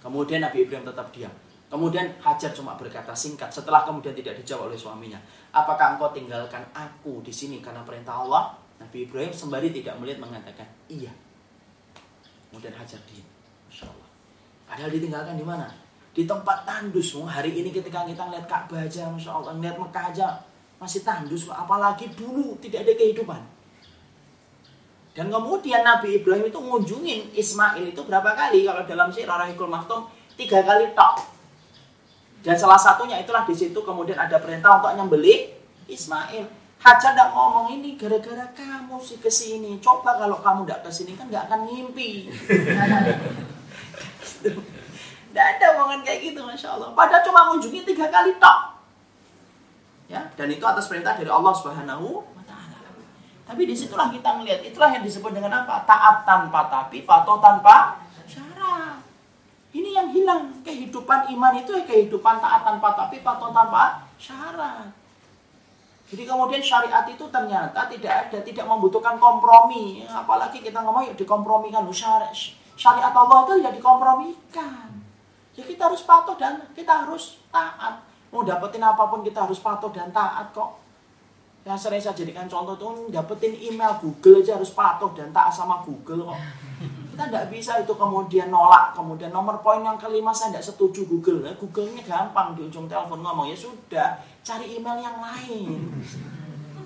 Kemudian 0.00 0.40
Nabi 0.40 0.64
Ibrahim 0.64 0.88
tetap 0.88 1.12
diam. 1.12 1.34
Kemudian 1.68 2.08
Hajar 2.24 2.50
cuma 2.56 2.80
berkata 2.80 3.12
singkat 3.12 3.52
setelah 3.52 3.84
kemudian 3.84 4.16
tidak 4.16 4.40
dijawab 4.40 4.72
oleh 4.72 4.78
suaminya. 4.80 5.20
Apakah 5.52 5.96
engkau 5.96 6.08
tinggalkan 6.16 6.64
aku 6.72 7.20
di 7.20 7.32
sini 7.32 7.60
karena 7.60 7.84
perintah 7.84 8.24
Allah? 8.24 8.56
Nabi 8.80 9.04
Ibrahim 9.04 9.32
sembari 9.34 9.68
tidak 9.68 10.00
melihat 10.00 10.24
mengatakan 10.24 10.64
iya. 10.88 11.12
Kemudian 12.48 12.72
Hajar 12.72 13.00
diam. 13.04 13.28
Masya 13.68 13.84
Allah. 13.84 14.08
Padahal 14.64 14.90
ditinggalkan 14.96 15.36
di 15.36 15.44
mana? 15.44 15.68
di 16.18 16.26
tempat 16.26 16.66
tandus. 16.66 17.14
Hari 17.14 17.62
ini 17.62 17.70
ketika 17.70 18.02
kita 18.02 18.26
ngeliat 18.26 18.50
Ka'bah 18.50 18.82
aja, 18.82 19.06
Masya 19.06 19.30
Allah, 19.30 19.54
ngeliat 19.54 19.78
Mekah 19.78 20.04
aja, 20.10 20.26
masih 20.82 21.06
tandus. 21.06 21.46
Apalagi 21.46 22.10
dulu 22.18 22.58
tidak 22.58 22.82
ada 22.82 22.92
kehidupan. 22.98 23.38
Dan 25.14 25.30
kemudian 25.30 25.86
Nabi 25.86 26.18
Ibrahim 26.18 26.50
itu 26.50 26.58
ngunjungin 26.58 27.20
Ismail 27.38 27.94
itu 27.94 28.02
berapa 28.02 28.34
kali? 28.34 28.66
Kalau 28.66 28.82
dalam 28.82 29.14
Sirah 29.14 29.46
Rahikul 29.46 29.70
Maktum, 29.70 30.10
tiga 30.34 30.58
kali 30.66 30.90
tok. 30.98 31.37
Dan 32.42 32.54
salah 32.54 32.78
satunya 32.78 33.18
itulah 33.18 33.42
di 33.42 33.54
situ 33.54 33.78
kemudian 33.82 34.18
ada 34.18 34.38
perintah 34.38 34.78
untuk 34.78 34.94
nyembeli 34.94 35.50
Ismail. 35.90 36.46
Hajar 36.78 37.10
tidak 37.10 37.34
ngomong 37.34 37.74
ini 37.74 37.98
gara-gara 37.98 38.46
kamu 38.54 39.02
sih 39.02 39.18
ke 39.18 39.26
sini. 39.26 39.82
Coba 39.82 40.14
kalau 40.14 40.38
kamu 40.38 40.62
tidak 40.62 40.86
ke 40.86 40.90
sini 40.94 41.18
kan 41.18 41.26
nggak 41.26 41.50
akan 41.50 41.66
ngimpi. 41.66 42.10
Tidak 45.28 45.44
ada 45.44 45.66
omongan 45.76 46.00
kayak 46.06 46.32
gitu, 46.32 46.40
masya 46.40 46.78
Allah. 46.78 46.94
Padahal 46.96 47.22
cuma 47.22 47.46
mengunjungi 47.50 47.84
tiga 47.84 48.08
kali 48.08 48.38
tok. 48.40 48.58
Ya, 50.08 50.24
dan 50.40 50.48
itu 50.48 50.64
atas 50.64 50.88
perintah 50.88 51.14
dari 51.14 51.28
Allah 51.28 51.52
Subhanahu 51.52 52.24
wa 52.24 52.42
taala. 52.48 52.80
Tapi 53.44 53.62
di 53.68 53.76
situlah 53.76 54.08
kita 54.08 54.40
melihat, 54.40 54.64
itulah 54.64 54.88
yang 54.88 55.04
disebut 55.04 55.36
dengan 55.36 55.52
apa? 55.62 55.84
Taat 55.84 56.24
tanpa 56.24 56.72
tapi, 56.72 57.04
patuh 57.04 57.36
tanpa 57.44 58.00
syarat. 58.24 59.07
Ini 59.72 59.90
yang 59.92 60.08
hilang. 60.12 60.64
Kehidupan 60.64 61.28
iman 61.36 61.52
itu 61.56 61.76
ya 61.76 61.84
kehidupan 61.84 62.40
taat 62.40 62.64
tanpa 62.64 62.96
tapi, 62.96 63.20
patuh 63.20 63.52
tanpa 63.52 64.08
syarat. 64.16 64.88
Jadi 66.08 66.24
kemudian 66.24 66.64
syariat 66.64 67.04
itu 67.04 67.20
ternyata 67.28 67.84
tidak 67.84 68.12
ada, 68.28 68.38
tidak 68.40 68.64
membutuhkan 68.64 69.20
kompromi. 69.20 70.08
Apalagi 70.08 70.64
kita 70.64 70.80
ngomong 70.80 71.04
ya 71.04 71.12
dikompromikan. 71.12 71.84
Syariat, 71.92 72.32
syariat 72.80 73.12
Allah 73.12 73.44
itu 73.44 73.52
tidak 73.60 73.74
dikompromikan. 73.76 74.88
Ya 75.52 75.62
kita 75.68 75.92
harus 75.92 76.00
patuh 76.06 76.38
dan 76.40 76.64
kita 76.72 77.04
harus 77.04 77.36
taat. 77.52 78.00
Mau 78.32 78.40
dapetin 78.40 78.80
apa 78.80 79.04
pun 79.04 79.20
kita 79.20 79.44
harus 79.44 79.60
patuh 79.60 79.92
dan 79.92 80.08
taat 80.08 80.48
kok. 80.56 80.80
Yang 81.68 81.78
sering 81.84 82.00
saya 82.00 82.16
jadikan 82.16 82.48
contoh 82.48 82.80
tuh 82.80 83.12
dapetin 83.12 83.52
email 83.60 84.00
Google 84.00 84.40
aja 84.40 84.56
harus 84.56 84.72
patuh 84.72 85.12
dan 85.12 85.28
taat 85.28 85.52
sama 85.52 85.84
Google 85.84 86.32
kok. 86.32 86.40
Kita 87.18 87.34
tidak 87.34 87.50
bisa 87.50 87.82
itu 87.82 87.90
kemudian 87.98 88.46
nolak. 88.46 88.94
Kemudian 88.94 89.34
nomor 89.34 89.58
poin 89.58 89.82
yang 89.82 89.98
kelima 89.98 90.30
saya 90.30 90.54
tidak 90.54 90.70
setuju 90.70 91.02
Google. 91.02 91.42
Nah, 91.42 91.50
Google-nya 91.58 92.06
gampang 92.06 92.54
di 92.54 92.70
ujung 92.70 92.86
telepon 92.86 93.18
ngomong 93.18 93.50
ya 93.50 93.58
sudah 93.58 94.22
cari 94.46 94.78
email 94.78 95.02
yang 95.02 95.18
lain. 95.18 95.98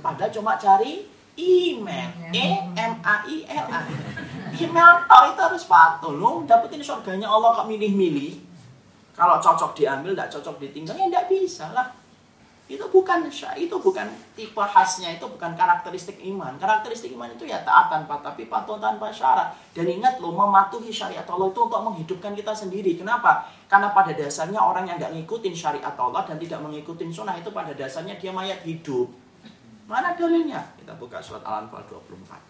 Padahal 0.00 0.32
cuma 0.32 0.56
cari 0.56 1.04
email. 1.36 2.32
E 2.32 2.64
M 2.64 2.92
A 3.04 3.28
I 3.28 3.44
L 3.44 3.66
A. 3.76 3.80
Email 4.56 4.92
oh, 5.04 5.22
itu 5.36 5.40
harus 5.44 5.68
patuh. 5.68 6.16
Lu 6.16 6.48
dapetin 6.48 6.80
surganya 6.80 7.28
Allah 7.28 7.52
kok 7.52 7.68
milih-milih. 7.68 8.40
Kalau 9.12 9.36
cocok 9.36 9.76
diambil, 9.76 10.16
tidak 10.16 10.32
cocok 10.32 10.56
ditinggal, 10.64 10.96
ya 10.96 11.12
tidak 11.12 11.28
bisa 11.28 11.68
lah. 11.76 11.92
Itu 12.72 12.88
bukan 12.88 13.28
itu 13.28 13.76
bukan 13.76 14.08
tipe 14.32 14.64
khasnya, 14.64 15.12
itu 15.12 15.28
bukan 15.28 15.52
karakteristik 15.52 16.16
iman. 16.32 16.56
Karakteristik 16.56 17.12
iman 17.12 17.28
itu 17.28 17.44
ya 17.44 17.60
taat 17.60 17.92
tanpa 17.92 18.24
tapi 18.24 18.48
patuh 18.48 18.80
tanpa 18.80 19.12
syarat. 19.12 19.52
Dan 19.76 19.92
ingat 19.92 20.16
loh, 20.24 20.32
mematuhi 20.32 20.88
syariat 20.88 21.28
Allah 21.28 21.52
itu 21.52 21.60
untuk 21.60 21.84
menghidupkan 21.84 22.32
kita 22.32 22.56
sendiri. 22.56 22.96
Kenapa? 22.96 23.44
Karena 23.68 23.92
pada 23.92 24.16
dasarnya 24.16 24.56
orang 24.56 24.88
yang 24.88 24.96
tidak 24.96 25.12
mengikuti 25.12 25.52
syariat 25.52 25.92
Allah 26.00 26.24
dan 26.24 26.40
tidak 26.40 26.64
mengikuti 26.64 27.04
sunnah 27.12 27.36
itu 27.36 27.52
pada 27.52 27.76
dasarnya 27.76 28.16
dia 28.16 28.32
mayat 28.32 28.64
hidup. 28.64 29.12
Mana 29.84 30.16
dalilnya? 30.16 30.64
Kita 30.80 30.96
buka 30.96 31.20
surat 31.20 31.44
Al-Anfal 31.44 31.84
24. 31.84 32.40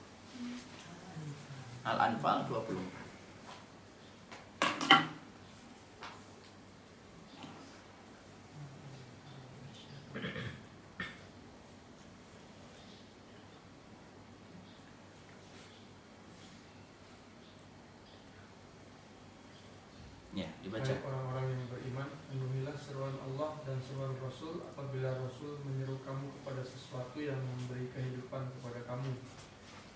Al-Anfal 1.83 2.47
24. 2.47 3.03
Ya, 20.33 20.49
dibaca. 20.73 20.95
Orang-orang 21.05 21.47
yang 21.53 21.65
beriman, 21.69 22.09
penuhilah 22.33 22.77
seruan 22.81 23.13
Allah 23.21 23.61
dan 23.69 23.77
seruan 23.85 24.17
Rasul 24.17 24.65
apabila 24.65 25.21
Rasul 25.21 25.61
menyeru 25.69 26.01
kamu 26.01 26.33
kepada 26.41 26.65
sesuatu 26.65 27.21
yang 27.21 27.37
memberi 27.37 27.93
kehidupan 27.93 28.49
kepada 28.57 28.81
kamu. 28.89 29.13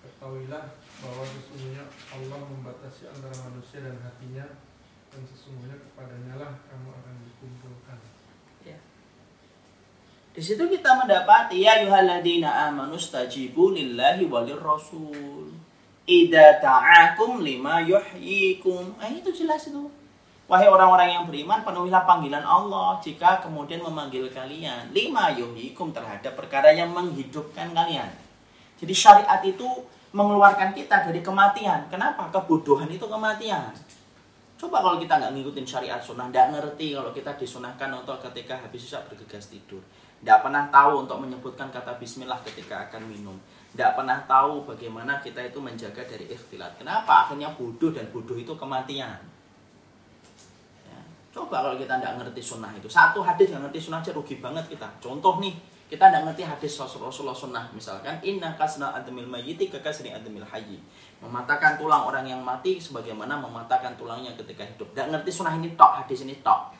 Ketahuilah 0.05 0.77
bahwa 1.01 1.23
sesungguhnya 1.25 1.89
Allah 2.13 2.39
membatasi 2.45 3.09
antara 3.09 3.33
manusia 3.49 3.81
dan 3.81 3.97
hatinya 4.05 4.45
dan 5.09 5.21
sesungguhnya 5.25 5.81
kepadanya 5.81 6.33
lah 6.37 6.51
kamu 6.69 6.93
akan 6.93 7.13
dikumpulkan. 7.25 7.97
Di 10.37 10.45
situ 10.45 10.69
kita 10.69 10.93
mendapati 10.93 11.65
ya 11.65 11.81
yuhalladina 11.81 12.69
amanu 12.69 12.93
stajibu 12.93 13.73
lillahi 13.73 14.29
walir 14.29 14.61
rasul. 14.61 15.49
Ida 16.05 16.61
ta'akum 16.61 17.41
lima 17.41 17.81
yuhyikum. 17.81 19.01
Eh, 19.01 19.17
itu 19.17 19.33
jelas 19.33 19.65
itu. 19.65 19.96
Wahai 20.47 20.71
orang-orang 20.71 21.11
yang 21.11 21.23
beriman, 21.27 21.59
penuhilah 21.59 22.07
panggilan 22.07 22.39
Allah 22.39 22.95
jika 23.03 23.43
kemudian 23.43 23.83
memanggil 23.83 24.31
kalian. 24.31 24.95
Lima 24.95 25.35
yuhyikum 25.35 25.91
terhadap 25.91 26.39
perkara 26.39 26.71
yang 26.71 26.87
menghidupkan 26.95 27.75
kalian. 27.75 28.07
Jadi 28.79 28.93
syariat 28.95 29.43
itu 29.43 29.67
mengeluarkan 30.15 30.71
kita 30.71 31.03
dari 31.03 31.19
kematian. 31.19 31.91
Kenapa? 31.91 32.31
Kebodohan 32.31 32.87
itu 32.87 33.03
kematian. 33.03 33.75
Coba 34.55 34.79
kalau 34.79 34.97
kita 34.97 35.19
nggak 35.19 35.35
ngikutin 35.35 35.67
syariat 35.67 35.99
sunnah, 35.99 36.31
nggak 36.31 36.55
ngerti 36.55 36.95
kalau 36.95 37.11
kita 37.11 37.35
disunahkan 37.35 37.91
untuk 37.91 38.15
ketika 38.31 38.55
habis 38.55 38.87
sisa 38.87 39.03
bergegas 39.03 39.51
tidur. 39.51 39.83
Nggak 40.23 40.47
pernah 40.47 40.65
tahu 40.71 41.05
untuk 41.05 41.21
menyebutkan 41.21 41.67
kata 41.69 41.99
bismillah 41.99 42.39
ketika 42.47 42.87
akan 42.87 43.03
minum. 43.05 43.35
Nggak 43.75 43.99
pernah 43.99 44.23
tahu 44.23 44.63
bagaimana 44.63 45.19
kita 45.19 45.43
itu 45.43 45.59
menjaga 45.59 46.07
dari 46.07 46.31
ikhtilat. 46.31 46.79
Kenapa? 46.79 47.27
Akhirnya 47.27 47.51
bodoh 47.51 47.91
dan 47.91 48.07
bodoh 48.09 48.39
itu 48.39 48.55
kematian. 48.55 49.36
Coba 51.37 51.69
kalau 51.69 51.77
kita 51.77 52.01
nggak 52.01 52.17
ngerti 52.17 52.41
sunnah 52.41 52.73
itu. 52.73 52.89
Satu 52.89 53.21
hadis 53.21 53.53
yang 53.53 53.61
ngerti 53.61 53.77
sunnah 53.77 54.01
aja 54.01 54.09
rugi 54.09 54.41
banget 54.41 54.65
kita. 54.65 54.89
Contoh 54.97 55.37
nih, 55.37 55.53
kita 55.85 56.09
nggak 56.09 56.33
ngerti 56.33 56.41
hadis 56.41 56.81
Rasulullah 56.81 57.37
sunnah. 57.37 57.69
Misalkan, 57.77 58.17
inna 58.25 58.57
kasna 58.57 58.97
ademil 58.97 59.29
mayyiti 59.29 59.69
kekasri 59.69 60.09
ademil 60.09 60.49
hayyi. 60.49 60.81
Mematahkan 61.21 61.77
tulang 61.77 62.09
orang 62.09 62.25
yang 62.25 62.41
mati 62.41 62.81
sebagaimana 62.81 63.37
mematahkan 63.37 63.93
tulangnya 63.93 64.33
ketika 64.33 64.65
hidup. 64.65 64.89
Nggak 64.97 65.13
ngerti 65.13 65.29
sunnah 65.29 65.53
ini 65.53 65.77
tok, 65.77 66.01
hadis 66.01 66.25
ini 66.25 66.41
tok. 66.41 66.73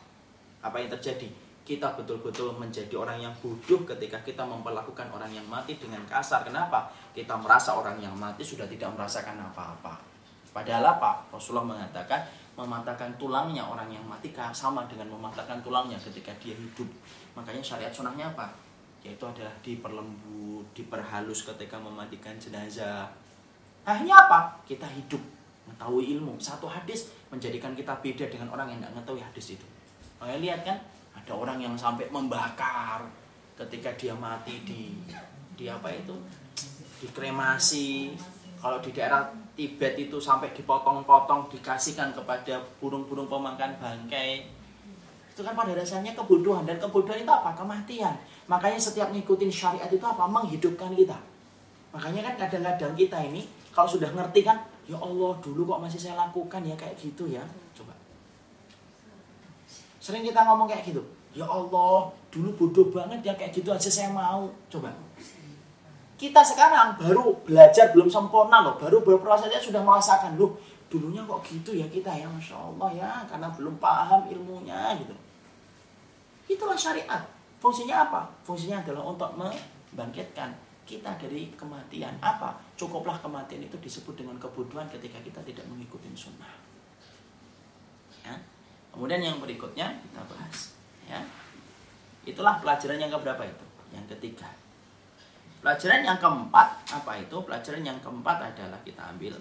Apa 0.66 0.82
yang 0.82 0.90
terjadi? 0.90 1.30
kita 1.68 2.00
betul-betul 2.00 2.56
menjadi 2.56 2.96
orang 2.96 3.20
yang 3.20 3.36
bodoh 3.44 3.84
ketika 3.84 4.24
kita 4.24 4.40
memperlakukan 4.48 5.12
orang 5.12 5.28
yang 5.36 5.44
mati 5.52 5.76
dengan 5.76 6.00
kasar. 6.08 6.48
Kenapa? 6.48 6.88
Kita 7.12 7.36
merasa 7.36 7.76
orang 7.76 8.00
yang 8.00 8.16
mati 8.16 8.40
sudah 8.40 8.64
tidak 8.72 8.96
merasakan 8.96 9.36
apa-apa. 9.52 10.00
Padahal 10.56 10.96
apa? 10.96 11.28
Rasulullah 11.28 11.68
mengatakan 11.68 12.24
mematahkan 12.58 13.14
tulangnya 13.22 13.62
orang 13.62 13.94
yang 13.94 14.02
mati 14.02 14.34
sama 14.50 14.90
dengan 14.90 15.14
mematahkan 15.14 15.62
tulangnya 15.62 15.96
ketika 16.02 16.34
dia 16.42 16.58
hidup. 16.58 16.90
Makanya 17.38 17.62
syariat 17.62 17.94
sunnahnya 17.94 18.34
apa? 18.34 18.50
Yaitu 19.06 19.22
adalah 19.22 19.54
diperlembut, 19.62 20.66
diperhalus 20.74 21.46
ketika 21.46 21.78
mematikan 21.78 22.34
jenazah. 22.42 23.06
Akhirnya 23.86 24.18
apa? 24.26 24.58
Kita 24.66 24.90
hidup, 24.90 25.22
mengetahui 25.70 26.18
ilmu. 26.18 26.42
Satu 26.42 26.66
hadis 26.66 27.14
menjadikan 27.30 27.78
kita 27.78 27.94
beda 28.02 28.26
dengan 28.26 28.50
orang 28.50 28.74
yang 28.74 28.82
tidak 28.82 28.94
mengetahui 28.98 29.22
hadis 29.22 29.46
itu. 29.54 29.68
Makanya 30.18 30.40
lihat 30.42 30.62
kan, 30.66 30.78
ada 31.14 31.34
orang 31.38 31.62
yang 31.62 31.78
sampai 31.78 32.10
membakar 32.10 33.06
ketika 33.54 33.94
dia 33.94 34.18
mati 34.18 34.66
di 34.66 34.98
di 35.58 35.66
apa 35.66 35.90
itu 35.90 36.14
dikremasi 37.02 38.14
kalau 38.58 38.82
di 38.82 38.92
daerah 38.94 39.30
Tibet 39.58 39.98
itu 39.98 40.22
sampai 40.22 40.54
dipotong-potong 40.54 41.50
dikasihkan 41.50 42.14
kepada 42.14 42.62
burung-burung 42.78 43.26
pemakan 43.26 43.74
bangkai 43.82 44.46
itu 45.34 45.42
kan 45.46 45.54
pada 45.54 45.74
dasarnya 45.74 46.18
kebodohan 46.18 46.66
dan 46.66 46.78
kebodohan 46.82 47.22
itu 47.22 47.34
apa 47.34 47.54
kematian 47.54 48.14
makanya 48.50 48.78
setiap 48.78 49.10
ngikutin 49.14 49.50
syariat 49.50 49.90
itu 49.90 50.06
apa 50.06 50.26
menghidupkan 50.30 50.94
kita 50.94 51.18
makanya 51.94 52.34
kan 52.34 52.46
kadang-kadang 52.46 52.94
kita 52.94 53.18
ini 53.22 53.46
kalau 53.74 53.90
sudah 53.90 54.10
ngerti 54.14 54.46
kan 54.46 54.62
ya 54.90 54.98
Allah 54.98 55.38
dulu 55.42 55.66
kok 55.66 55.82
masih 55.82 56.02
saya 56.02 56.18
lakukan 56.18 56.62
ya 56.66 56.74
kayak 56.78 56.98
gitu 56.98 57.30
ya 57.30 57.42
coba 57.78 57.94
Sering 60.08 60.24
kita 60.24 60.40
ngomong 60.48 60.72
kayak 60.72 60.88
gitu. 60.88 61.04
Ya 61.36 61.44
Allah, 61.44 62.08
dulu 62.32 62.56
bodoh 62.56 62.88
banget 62.96 63.20
ya 63.28 63.36
kayak 63.36 63.52
gitu 63.52 63.76
aja 63.76 63.92
saya 63.92 64.08
mau. 64.08 64.48
Coba. 64.72 64.88
Kita 66.18 66.42
sekarang 66.42 66.98
baru 66.98 67.38
belajar 67.46 67.94
belum 67.94 68.10
sempurna 68.10 68.66
loh, 68.66 68.74
baru 68.82 69.06
berproses 69.06 69.54
saja 69.54 69.62
sudah 69.62 69.82
merasakan 69.86 70.34
loh. 70.34 70.58
Dulunya 70.90 71.22
kok 71.22 71.46
gitu 71.46 71.78
ya 71.78 71.86
kita 71.86 72.10
ya, 72.10 72.26
masya 72.26 72.58
Allah 72.58 72.90
ya, 72.90 73.12
karena 73.30 73.48
belum 73.54 73.78
paham 73.78 74.26
ilmunya 74.26 74.98
gitu. 74.98 75.14
Itulah 76.50 76.74
syariat. 76.74 77.22
Fungsinya 77.62 78.10
apa? 78.10 78.26
Fungsinya 78.42 78.82
adalah 78.82 79.04
untuk 79.06 79.30
membangkitkan 79.38 80.58
kita 80.88 81.12
dari 81.20 81.52
kematian. 81.54 82.16
Apa? 82.24 82.56
Cukuplah 82.80 83.20
kematian 83.20 83.68
itu 83.68 83.76
disebut 83.78 84.16
dengan 84.16 84.40
kebodohan 84.40 84.88
ketika 84.88 85.20
kita 85.20 85.44
tidak 85.44 85.66
mengikuti 85.68 86.08
sunnah. 86.16 86.56
Ya? 88.24 88.34
Kemudian 88.96 89.20
yang 89.20 89.38
berikutnya 89.38 89.92
kita 90.02 90.22
bahas 90.26 90.74
ya. 91.06 91.20
Itulah 92.24 92.58
pelajaran 92.64 92.98
yang 92.98 93.12
keberapa 93.12 93.44
itu? 93.44 93.66
Yang 93.92 94.18
ketiga. 94.18 94.48
Pelajaran 95.68 96.00
yang 96.00 96.16
keempat 96.16 96.80
apa 96.96 97.20
itu? 97.20 97.44
Pelajaran 97.44 97.84
yang 97.84 98.00
keempat 98.00 98.40
adalah 98.40 98.80
kita 98.88 99.04
ambil 99.12 99.36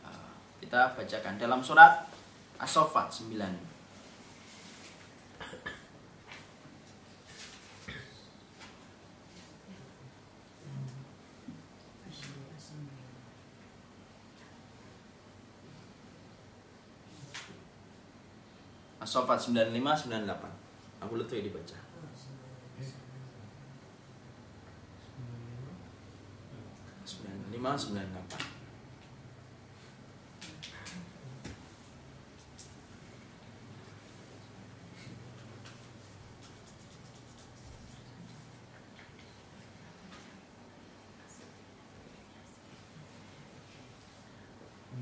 uh, 0.00 0.32
kita 0.64 0.96
bacakan 0.96 1.36
dalam 1.36 1.60
surat 1.60 2.08
As-Saffat 2.56 3.12
9 3.12 3.36
As-Saffat 19.04 19.52
95 19.52 19.76
98. 20.08 21.04
Abu 21.04 21.20
Lutfi 21.20 21.44
dibaca. 21.44 21.87
95 27.58 27.90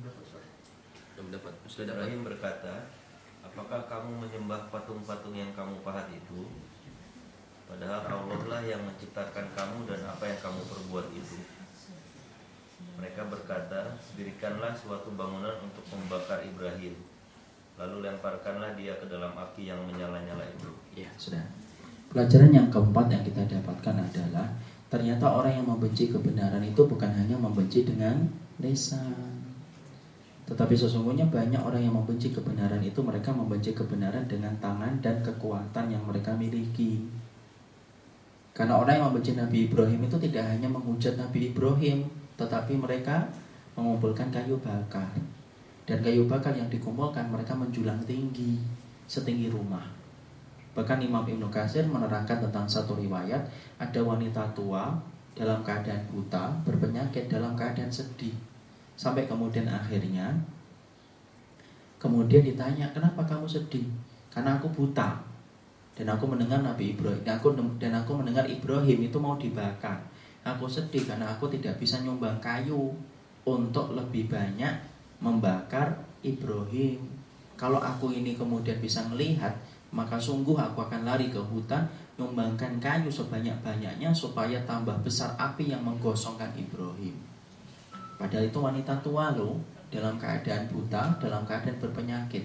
98. 0.01 1.17
Belum 1.17 1.29
dapat. 1.33 1.53
Sudah 1.69 1.93
dapat. 1.93 2.09
Ibrahim 2.09 2.25
berkata, 2.25 2.89
Apakah 3.45 3.89
kamu 3.89 4.21
menyembah 4.27 4.69
patung-patung 4.69 5.33
yang 5.33 5.53
kamu 5.57 5.81
pahat 5.85 6.09
itu? 6.13 6.45
Padahal 7.69 8.05
Allah 8.05 8.41
lah 8.49 8.63
yang 8.65 8.85
menciptakan 8.85 9.49
kamu 9.57 9.89
dan 9.89 10.01
apa 10.05 10.29
yang 10.29 10.41
kamu 10.45 10.61
perbuat 10.67 11.09
itu. 11.17 11.56
Mereka 12.97 13.29
berkata, 13.29 13.97
dirikanlah 14.17 14.73
suatu 14.73 15.13
bangunan 15.13 15.53
untuk 15.61 15.85
membakar 15.93 16.41
Ibrahim. 16.41 16.97
Lalu 17.77 18.09
lemparkanlah 18.09 18.73
dia 18.73 18.97
ke 18.97 19.05
dalam 19.05 19.37
api 19.37 19.69
yang 19.69 19.81
menyala-nyala 19.85 20.49
itu. 20.49 20.71
Ya, 20.97 21.13
sudah. 21.21 21.45
Pelajaran 22.09 22.49
yang 22.55 22.69
keempat 22.73 23.13
yang 23.13 23.21
kita 23.21 23.45
dapatkan 23.45 23.97
adalah 24.01 24.49
ternyata 24.89 25.29
orang 25.29 25.61
yang 25.61 25.67
membenci 25.69 26.09
kebenaran 26.09 26.65
itu 26.65 26.89
bukan 26.89 27.13
hanya 27.13 27.37
membenci 27.37 27.85
dengan 27.85 28.25
lisan. 28.63 29.37
Tetapi 30.47 30.73
sesungguhnya 30.79 31.27
banyak 31.27 31.59
orang 31.59 31.83
yang 31.83 31.93
membenci 31.99 32.31
kebenaran 32.31 32.79
itu 32.81 33.03
mereka 33.03 33.35
membenci 33.35 33.75
kebenaran 33.75 34.25
dengan 34.31 34.55
tangan 34.63 35.03
dan 35.03 35.19
kekuatan 35.21 35.91
yang 35.91 36.01
mereka 36.07 36.33
miliki. 36.39 37.03
Karena 38.57 38.81
orang 38.81 38.95
yang 38.97 39.07
membenci 39.13 39.37
Nabi 39.37 39.69
Ibrahim 39.69 40.01
itu 40.07 40.17
tidak 40.17 40.49
hanya 40.49 40.71
menghujat 40.71 41.19
Nabi 41.19 41.53
Ibrahim, 41.53 42.09
tetapi 42.37 42.77
mereka 42.77 43.29
mengumpulkan 43.77 44.33
kayu 44.33 44.57
bakar. 44.61 45.13
Dan 45.87 46.03
kayu 46.03 46.27
bakar 46.27 46.53
yang 46.57 46.67
dikumpulkan 46.67 47.31
mereka 47.31 47.55
menjulang 47.55 48.01
tinggi, 48.05 48.59
setinggi 49.07 49.53
rumah. 49.53 49.87
Bahkan 50.77 51.01
Imam 51.01 51.25
Ibnu 51.25 51.49
Katsir 51.49 51.89
menerangkan 51.89 52.43
tentang 52.43 52.69
satu 52.69 52.99
riwayat, 53.01 53.49
ada 53.81 54.01
wanita 54.05 54.53
tua 54.53 54.93
dalam 55.33 55.65
keadaan 55.65 56.05
buta, 56.13 56.53
berpenyakit 56.69 57.29
dalam 57.33 57.57
keadaan 57.57 57.89
sedih. 57.89 58.35
Sampai 58.97 59.29
kemudian 59.29 59.69
akhirnya 59.69 60.37
kemudian 61.97 62.45
ditanya, 62.45 62.93
"Kenapa 62.93 63.25
kamu 63.25 63.49
sedih?" 63.49 63.85
"Karena 64.33 64.57
aku 64.57 64.69
buta." 64.73 65.17
Dan 65.97 66.13
aku 66.13 66.29
mendengar 66.29 66.61
Nabi 66.61 66.93
Ibrahim, 66.93 67.25
dan 67.25 67.41
aku 67.41 67.57
dan 67.81 67.93
aku 67.97 68.13
mendengar 68.21 68.45
Ibrahim 68.45 68.99
itu 69.01 69.17
mau 69.17 69.37
dibakar. 69.41 69.97
Aku 70.47 70.71
sedih 70.71 71.03
karena 71.03 71.27
aku 71.27 71.51
tidak 71.51 71.75
bisa 71.83 71.99
nyumbang 72.07 72.39
kayu 72.39 72.95
untuk 73.43 73.99
lebih 73.99 74.31
banyak 74.31 74.71
membakar 75.19 76.07
Ibrahim. 76.23 77.03
Kalau 77.59 77.83
aku 77.83 78.15
ini 78.15 78.39
kemudian 78.39 78.79
bisa 78.79 79.03
melihat, 79.11 79.51
maka 79.91 80.15
sungguh 80.15 80.55
aku 80.55 80.87
akan 80.87 81.03
lari 81.03 81.35
ke 81.35 81.41
hutan 81.43 81.83
nyumbangkan 82.15 82.79
kayu 82.79 83.11
sebanyak-banyaknya 83.11 84.15
supaya 84.15 84.63
tambah 84.63 84.95
besar 85.03 85.35
api 85.35 85.75
yang 85.75 85.83
menggosongkan 85.83 86.55
Ibrahim. 86.55 87.17
Padahal 88.17 88.47
itu 88.47 88.59
wanita 88.63 89.03
tua 89.03 89.35
loh, 89.35 89.59
dalam 89.91 90.15
keadaan 90.17 90.71
buta, 90.71 91.19
dalam 91.19 91.43
keadaan 91.43 91.77
berpenyakit. 91.83 92.45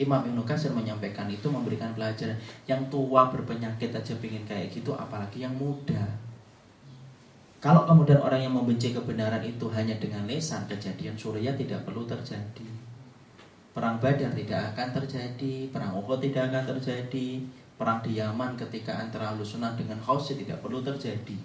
Imam 0.00 0.24
Ibnu 0.24 0.40
Katsir 0.48 0.72
menyampaikan 0.72 1.28
itu 1.28 1.52
memberikan 1.52 1.92
pelajaran 1.92 2.38
yang 2.64 2.80
tua 2.88 3.28
berpenyakit 3.28 3.92
aja 3.92 4.14
pingin 4.16 4.46
kayak 4.48 4.72
gitu 4.72 4.96
apalagi 4.96 5.44
yang 5.44 5.52
muda. 5.52 6.00
Kalau 7.62 7.86
kemudian 7.86 8.18
orang 8.18 8.42
yang 8.42 8.58
membenci 8.58 8.90
kebenaran 8.90 9.38
itu 9.38 9.70
hanya 9.70 9.94
dengan 10.02 10.26
lesan, 10.26 10.66
kejadian 10.66 11.14
Surya 11.14 11.54
tidak 11.54 11.86
perlu 11.86 12.02
terjadi. 12.02 12.66
Perang 13.70 14.02
Badar 14.02 14.34
tidak 14.34 14.74
akan 14.74 14.88
terjadi, 14.98 15.70
perang 15.70 15.94
Uhud 15.94 16.18
tidak 16.18 16.50
akan 16.50 16.74
terjadi, 16.74 17.38
perang 17.78 18.02
di 18.02 18.18
Yaman 18.18 18.58
ketika 18.58 18.98
antara 18.98 19.30
Sunnah 19.46 19.78
dengan 19.78 19.94
Khawsi 20.02 20.42
tidak 20.42 20.58
perlu 20.58 20.82
terjadi. 20.82 21.38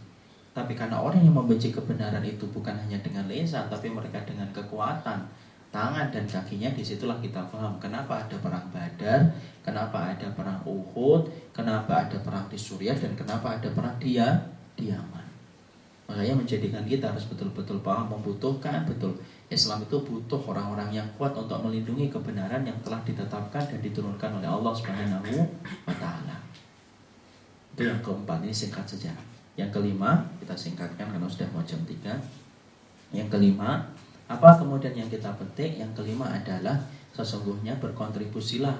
Tapi 0.58 0.74
karena 0.74 0.98
orang 0.98 1.22
yang 1.22 1.38
membenci 1.38 1.70
kebenaran 1.70 2.26
itu 2.26 2.50
bukan 2.50 2.74
hanya 2.74 2.98
dengan 3.06 3.30
lesan, 3.30 3.70
tapi 3.70 3.94
mereka 3.94 4.18
dengan 4.26 4.50
kekuatan, 4.50 5.22
tangan 5.70 6.10
dan 6.10 6.26
kakinya, 6.26 6.74
di 6.74 6.82
situlah 6.82 7.22
kita 7.22 7.46
paham 7.46 7.78
kenapa 7.78 8.26
ada 8.26 8.42
perang 8.42 8.66
Badar, 8.74 9.22
kenapa 9.62 10.18
ada 10.18 10.34
perang 10.34 10.66
Uhud, 10.66 11.30
kenapa 11.54 12.10
ada 12.10 12.18
perang 12.26 12.50
di 12.50 12.58
Suriah, 12.58 12.98
dan 12.98 13.14
kenapa 13.14 13.62
ada 13.62 13.70
perang 13.70 14.02
di 14.02 14.18
Yaman. 14.18 15.27
Makanya 16.08 16.40
menjadikan 16.40 16.88
kita 16.88 17.12
harus 17.12 17.28
betul-betul 17.28 17.84
paham 17.84 18.08
membutuhkan 18.08 18.88
betul 18.88 19.12
Islam 19.52 19.84
itu 19.84 20.00
butuh 20.00 20.40
orang-orang 20.48 20.92
yang 20.96 21.08
kuat 21.20 21.36
untuk 21.36 21.60
melindungi 21.64 22.08
kebenaran 22.08 22.64
yang 22.64 22.76
telah 22.80 23.04
ditetapkan 23.04 23.64
dan 23.64 23.80
diturunkan 23.84 24.40
oleh 24.40 24.48
Allah 24.48 24.72
Subhanahu 24.72 25.36
wa 25.84 25.96
taala. 26.00 26.40
Itu 27.76 27.88
yang 27.88 28.00
keempat 28.00 28.44
ini 28.48 28.56
singkat 28.56 28.88
saja. 28.88 29.12
Yang 29.60 29.80
kelima, 29.80 30.24
kita 30.40 30.56
singkatkan 30.56 31.12
karena 31.12 31.28
sudah 31.28 31.48
mau 31.52 31.64
jam 31.68 31.80
3. 31.84 32.16
Yang 33.12 33.28
kelima, 33.28 33.84
apa 34.28 34.50
kemudian 34.60 34.96
yang 34.96 35.08
kita 35.08 35.32
petik? 35.36 35.80
Yang 35.80 35.92
kelima 36.04 36.28
adalah 36.28 36.76
sesungguhnya 37.16 37.80
berkontribusilah 37.80 38.76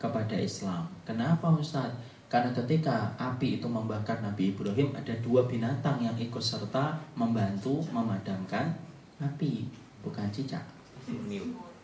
kepada 0.00 0.36
Islam. 0.36 0.88
Kenapa 1.04 1.48
Ustaz? 1.52 1.92
Karena 2.30 2.54
ketika 2.54 3.10
api 3.18 3.58
itu 3.58 3.66
membakar 3.66 4.22
Nabi 4.22 4.54
Ibrahim 4.54 4.94
ada 4.94 5.10
dua 5.18 5.50
binatang 5.50 5.98
yang 5.98 6.14
ikut 6.14 6.38
serta 6.38 6.94
membantu 7.18 7.82
memadamkan 7.90 8.70
api, 9.18 9.66
bukan 10.06 10.30
cicak. 10.30 10.62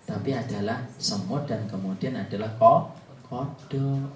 Tapi 0.07 0.31
adalah 0.31 0.87
semut 1.03 1.51
dan 1.51 1.67
kemudian 1.67 2.15
adalah 2.15 2.55
kodok. 3.27 4.07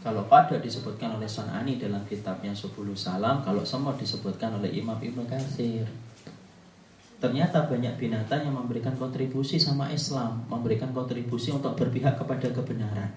Kalau 0.00 0.24
kodok 0.24 0.64
disebutkan 0.64 1.20
oleh 1.20 1.28
Sonani 1.28 1.76
dalam 1.76 2.00
kitabnya 2.08 2.56
10 2.56 2.72
Salam, 2.96 3.44
kalau 3.44 3.60
semut 3.68 4.00
disebutkan 4.00 4.56
oleh 4.56 4.72
Imam 4.72 4.96
Ibnu 4.96 5.28
Katsir. 5.28 5.84
Ternyata 7.20 7.68
banyak 7.68 8.00
binatang 8.00 8.48
yang 8.48 8.56
memberikan 8.56 8.96
kontribusi 8.96 9.60
sama 9.60 9.92
Islam, 9.92 10.42
memberikan 10.48 10.90
kontribusi 10.96 11.52
untuk 11.52 11.76
berpihak 11.76 12.16
kepada 12.18 12.48
kebenaran. 12.50 13.12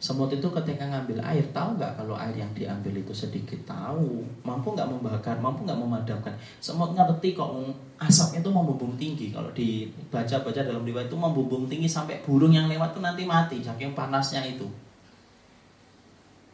Semut 0.00 0.32
itu 0.32 0.48
ketika 0.48 0.88
ngambil 0.88 1.20
air 1.20 1.44
tahu 1.52 1.76
nggak 1.76 2.00
kalau 2.00 2.16
air 2.16 2.32
yang 2.32 2.48
diambil 2.56 2.96
itu 2.96 3.12
sedikit? 3.12 3.60
Tahu. 3.68 4.24
Mampu 4.40 4.72
nggak 4.72 4.88
membakar? 4.88 5.36
Mampu 5.36 5.68
nggak 5.68 5.76
memadamkan? 5.76 6.32
Semut 6.56 6.96
ngerti 6.96 7.36
kok 7.36 7.52
asapnya 8.00 8.40
itu 8.40 8.48
membumbung 8.48 8.96
tinggi. 8.96 9.28
Kalau 9.28 9.52
dibaca-baca 9.52 10.64
dalam 10.64 10.88
riwayat 10.88 11.12
itu 11.12 11.20
membumbung 11.20 11.68
tinggi 11.68 11.84
sampai 11.84 12.24
burung 12.24 12.56
yang 12.56 12.64
lewat 12.72 12.96
itu 12.96 13.00
nanti 13.04 13.22
mati 13.28 13.60
saking 13.60 13.92
panasnya 13.92 14.40
itu. 14.40 14.64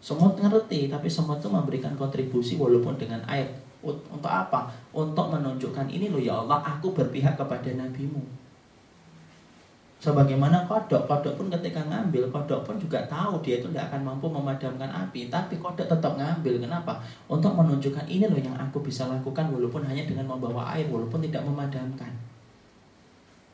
Semut 0.02 0.34
ngerti 0.42 0.90
tapi 0.90 1.06
semut 1.06 1.38
itu 1.38 1.46
memberikan 1.46 1.94
kontribusi 1.94 2.58
walaupun 2.58 2.98
dengan 2.98 3.22
air. 3.30 3.46
Untuk 3.86 4.26
apa? 4.26 4.74
Untuk 4.90 5.30
menunjukkan 5.30 5.86
ini 5.86 6.10
loh 6.10 6.18
ya 6.18 6.42
Allah 6.42 6.58
aku 6.66 6.90
berpihak 6.90 7.38
kepada 7.38 7.70
nabimu 7.78 8.45
Sebagaimana 9.96 10.68
kodok, 10.68 11.08
kodok 11.08 11.40
pun 11.40 11.48
ketika 11.48 11.80
ngambil, 11.88 12.28
kodok 12.28 12.68
pun 12.68 12.76
juga 12.76 13.00
tahu 13.08 13.40
dia 13.40 13.56
itu 13.56 13.72
tidak 13.72 13.88
akan 13.88 14.12
mampu 14.12 14.28
memadamkan 14.28 14.92
api. 14.92 15.32
Tapi 15.32 15.56
kodok 15.56 15.88
tetap 15.88 16.12
ngambil, 16.20 16.60
kenapa? 16.60 17.00
Untuk 17.24 17.56
menunjukkan 17.56 18.04
ini 18.04 18.28
loh 18.28 18.36
yang 18.36 18.52
aku 18.60 18.84
bisa 18.84 19.08
lakukan 19.08 19.48
walaupun 19.48 19.88
hanya 19.88 20.04
dengan 20.04 20.28
membawa 20.28 20.76
air, 20.76 20.84
walaupun 20.92 21.24
tidak 21.24 21.48
memadamkan. 21.48 22.12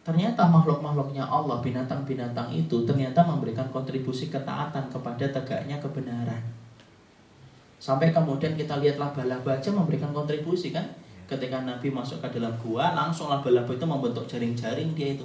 Ternyata 0.03 0.51
makhluk-makhluknya 0.51 1.23
Allah, 1.23 1.63
binatang-binatang 1.63 2.51
itu 2.51 2.83
ternyata 2.83 3.23
memberikan 3.23 3.71
kontribusi 3.71 4.27
ketaatan 4.27 4.91
kepada 4.91 5.31
tegaknya 5.31 5.79
kebenaran. 5.79 6.43
Sampai 7.79 8.11
kemudian 8.11 8.59
kita 8.59 8.83
lihat 8.83 8.99
laba-laba 8.99 9.63
aja 9.63 9.71
memberikan 9.71 10.11
kontribusi 10.11 10.75
kan. 10.75 10.91
Ketika 11.31 11.63
Nabi 11.63 11.87
masuk 11.95 12.19
ke 12.19 12.35
dalam 12.35 12.51
gua, 12.59 12.91
langsung 12.99 13.31
laba-laba 13.31 13.71
itu 13.71 13.87
membentuk 13.87 14.27
jaring-jaring 14.27 14.91
dia 14.99 15.15
itu 15.15 15.23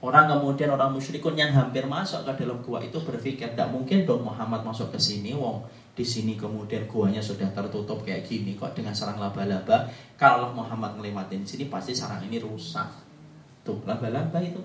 Orang 0.00 0.32
kemudian 0.32 0.72
orang 0.72 0.96
musyrikun 0.96 1.36
yang 1.36 1.52
hampir 1.52 1.84
masuk 1.84 2.24
ke 2.24 2.40
dalam 2.40 2.64
gua 2.64 2.80
itu 2.80 2.96
berpikir 3.04 3.52
tidak 3.52 3.68
mungkin 3.68 4.08
dong 4.08 4.24
Muhammad 4.24 4.64
masuk 4.64 4.88
ke 4.88 4.96
sini, 4.96 5.36
wong 5.36 5.60
di 5.92 6.00
sini 6.00 6.40
kemudian 6.40 6.88
guanya 6.88 7.20
sudah 7.20 7.52
tertutup 7.52 8.00
kayak 8.00 8.24
gini 8.24 8.56
kok 8.56 8.72
dengan 8.72 8.96
sarang 8.96 9.20
laba-laba. 9.20 9.92
Kalau 10.16 10.56
Muhammad 10.56 10.96
ngelewatin 10.96 11.44
sini 11.44 11.68
pasti 11.68 11.92
sarang 11.92 12.24
ini 12.24 12.40
rusak. 12.40 12.88
Tuh 13.60 13.76
laba-laba 13.84 14.40
itu. 14.40 14.64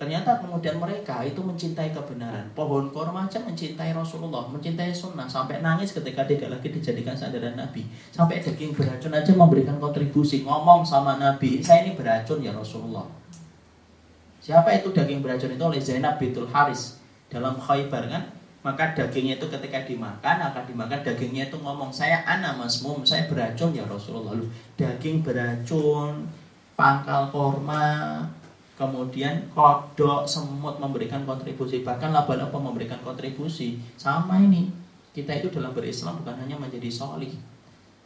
Ternyata 0.00 0.40
kemudian 0.40 0.80
mereka 0.80 1.22
itu 1.22 1.38
mencintai 1.44 1.92
kebenaran. 1.94 2.48
Pohon 2.56 2.90
korma 2.90 3.28
aja 3.28 3.38
mencintai 3.38 3.92
Rasulullah, 3.94 4.48
mencintai 4.50 4.90
sunnah 4.90 5.28
sampai 5.30 5.62
nangis 5.62 5.94
ketika 5.94 6.26
tidak 6.26 6.58
lagi 6.58 6.72
dijadikan 6.72 7.14
sandaran 7.14 7.54
Nabi. 7.54 7.86
Sampai 8.10 8.42
daging 8.42 8.74
beracun 8.74 9.14
aja 9.14 9.30
memberikan 9.36 9.78
kontribusi 9.78 10.42
ngomong 10.42 10.82
sama 10.82 11.20
Nabi, 11.20 11.62
saya 11.62 11.86
ini 11.86 11.94
beracun 11.94 12.42
ya 12.42 12.50
Rasulullah. 12.50 13.21
Siapa 14.42 14.74
itu 14.74 14.90
daging 14.90 15.22
beracun 15.22 15.54
itu? 15.54 15.62
Oleh 15.62 15.78
Zainab 15.78 16.18
bintul 16.18 16.50
Haris. 16.50 16.98
Dalam 17.30 17.54
Khaybar 17.62 18.10
kan? 18.10 18.22
Maka 18.66 18.94
dagingnya 18.94 19.38
itu 19.38 19.46
ketika 19.46 19.86
dimakan 19.86 20.38
akan 20.50 20.62
dimakan 20.66 21.02
dagingnya 21.02 21.50
itu 21.50 21.58
ngomong 21.58 21.90
saya 21.94 22.26
anak 22.26 22.58
masmum 22.58 23.06
saya 23.06 23.30
beracun. 23.30 23.70
Ya 23.70 23.86
Rasulullah. 23.86 24.34
Lalu 24.34 24.50
daging 24.74 25.22
beracun, 25.22 26.26
pangkal 26.74 27.30
korma, 27.30 28.26
kemudian 28.74 29.46
kodok, 29.54 30.26
semut 30.26 30.82
memberikan 30.82 31.22
kontribusi. 31.22 31.86
Bahkan 31.86 32.10
laba-laba 32.10 32.58
memberikan 32.58 32.98
kontribusi. 33.06 33.78
Sama 33.94 34.42
ini. 34.42 34.74
Kita 35.14 35.38
itu 35.38 35.54
dalam 35.54 35.70
berislam 35.70 36.18
bukan 36.18 36.34
hanya 36.40 36.56
menjadi 36.58 36.88
solih 36.90 37.51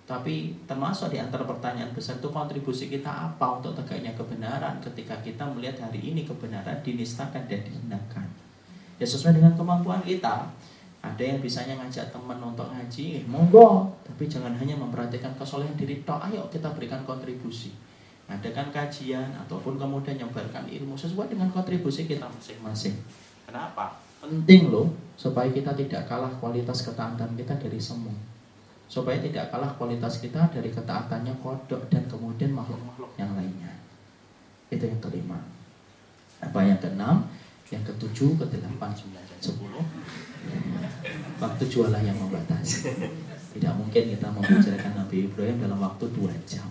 tapi 0.07 0.55
termasuk 0.71 1.11
di 1.11 1.19
antara 1.19 1.43
pertanyaan 1.43 1.91
besar 1.91 2.23
itu 2.23 2.31
kontribusi 2.31 2.87
kita 2.87 3.11
apa 3.11 3.59
untuk 3.59 3.75
tegaknya 3.75 4.15
kebenaran 4.15 4.79
ketika 4.79 5.19
kita 5.19 5.43
melihat 5.51 5.91
hari 5.91 5.99
ini 5.99 6.23
kebenaran 6.23 6.79
dinistakan 6.87 7.43
dan 7.51 7.67
dihinakan. 7.67 8.27
Ya 9.03 9.07
sesuai 9.07 9.35
dengan 9.35 9.59
kemampuan 9.59 9.99
kita. 10.07 10.47
Ada 11.03 11.23
yang 11.23 11.39
bisanya 11.43 11.75
ngajak 11.83 12.15
teman 12.15 12.39
untuk 12.39 12.71
ngaji, 12.71 13.27
monggo. 13.27 13.99
Tapi 14.07 14.31
jangan 14.31 14.55
hanya 14.55 14.79
memperhatikan 14.79 15.35
kesolehan 15.35 15.75
diri 15.75 16.07
tok. 16.07 16.23
Ayo 16.31 16.47
kita 16.55 16.71
berikan 16.71 17.03
kontribusi. 17.03 17.75
Adakan 18.31 18.71
kajian 18.71 19.35
ataupun 19.47 19.75
kemudian 19.75 20.19
nyebarkan 20.23 20.71
ilmu 20.71 20.95
sesuai 20.95 21.35
dengan 21.35 21.51
kontribusi 21.51 22.07
kita 22.07 22.31
masing-masing. 22.31 22.95
Kenapa? 23.43 23.99
Penting 24.23 24.71
loh 24.71 24.87
supaya 25.19 25.51
kita 25.51 25.75
tidak 25.75 26.07
kalah 26.07 26.31
kualitas 26.39 26.87
ketaatan 26.87 27.35
kita 27.35 27.55
dari 27.59 27.79
semua 27.79 28.36
supaya 28.87 29.19
tidak 29.19 29.51
kalah 29.51 29.75
kualitas 29.75 30.23
kita 30.23 30.47
dari 30.51 30.71
ketaatannya 30.71 31.35
kodok 31.43 31.91
dan 31.91 32.07
kemudian 32.07 32.55
makhluk-makhluk 32.55 33.11
yang 33.19 33.35
lainnya. 33.35 33.75
Itu 34.71 34.87
yang 34.87 35.03
kelima. 35.03 35.39
Apa 36.39 36.63
yang 36.63 36.79
keenam? 36.79 37.27
Yang 37.67 37.95
ketujuh, 37.95 38.39
kedelapan, 38.39 38.95
sembilan, 38.95 39.25
dan 39.27 39.41
sepuluh. 39.43 39.83
Waktu 41.43 41.65
jualah 41.67 41.99
yang 41.99 42.15
membatasi. 42.15 42.95
Tidak 43.59 43.75
mungkin 43.75 44.15
kita 44.15 44.29
membicarakan 44.31 44.93
Nabi 45.03 45.27
Ibrahim 45.27 45.57
dalam 45.59 45.83
waktu 45.83 46.07
dua 46.15 46.31
jam. 46.47 46.71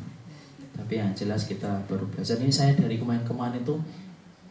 Tapi 0.75 0.93
yang 1.01 1.11
jelas 1.11 1.43
kita 1.43 1.83
baru 1.87 2.07
belajar. 2.07 2.39
Ini 2.39 2.51
saya 2.51 2.71
dari 2.79 2.95
kemarin-kemarin 2.95 3.59
itu 3.59 3.75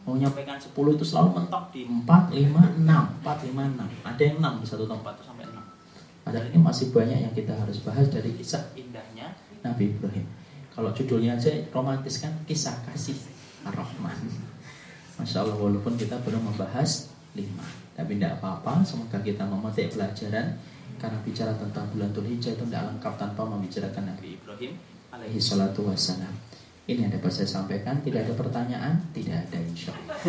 mau 0.05 0.13
nyampaikan 0.13 0.61
10 0.61 0.69
itu 0.69 1.01
selalu 1.01 1.29
mentok 1.41 1.73
di 1.73 1.81
4, 1.89 2.05
5, 2.05 2.85
6 2.85 3.25
4, 3.25 3.25
5, 3.25 4.05
6 4.05 4.05
Ada 4.05 4.21
yang 4.21 4.37
6 4.37 4.61
di 4.61 4.67
satu 4.69 4.85
tempat 4.85 5.17
itu 5.17 5.23
sampai 5.25 5.34
6 5.34 5.34
Padahal 6.25 6.49
ini 6.49 6.57
masih 6.57 6.89
banyak 6.89 7.29
yang 7.29 7.33
kita 7.37 7.53
harus 7.53 7.85
bahas 7.85 8.09
dari 8.09 8.33
kisah 8.33 8.73
indahnya 8.73 9.29
Nabi 9.61 9.93
Ibrahim. 9.93 10.25
Kalau 10.73 10.89
judulnya 10.89 11.37
aja 11.37 11.53
romantis 11.69 12.17
kan 12.17 12.33
kisah 12.49 12.73
kasih 12.89 13.13
Ar-Rahman. 13.61 14.17
Masya 15.21 15.45
Allah 15.45 15.55
walaupun 15.55 15.93
kita 15.95 16.17
belum 16.25 16.49
membahas 16.49 17.13
lima. 17.37 17.63
Tapi 17.95 18.19
tidak 18.19 18.41
apa-apa, 18.41 18.83
semoga 18.83 19.21
kita 19.21 19.45
memetik 19.47 19.93
pelajaran 19.93 20.57
karena 20.99 21.17
bicara 21.23 21.53
tentang 21.55 21.87
bulan 21.93 22.11
Dzulhijjah 22.11 22.57
itu 22.57 22.65
tidak 22.67 22.83
lengkap 22.91 23.13
tanpa 23.15 23.41
membicarakan 23.45 24.03
Nabi 24.11 24.35
Ibrahim 24.35 24.75
alaihi 25.13 25.39
salatu 25.39 25.87
wassalam. 25.87 26.33
Ini 26.85 27.01
yang 27.07 27.13
dapat 27.17 27.33
saya 27.33 27.49
sampaikan. 27.49 27.97
Tidak 28.01 28.25
ada 28.25 28.33
pertanyaan, 28.37 29.01
tidak 29.13 29.49
ada 29.49 29.57
insya 29.61 29.93
Allah. 29.93 30.17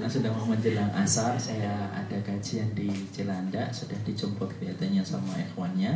Karena 0.00 0.16
sudah 0.16 0.32
mau 0.32 0.48
menjelang 0.48 0.88
asar, 0.96 1.36
saya 1.36 1.92
ada 1.92 2.16
kajian 2.24 2.72
di 2.72 2.88
Jelanda, 3.12 3.68
sudah 3.68 4.00
dijemput 4.00 4.48
kelihatannya 4.56 5.04
sama 5.04 5.36
ikhwannya. 5.36 5.92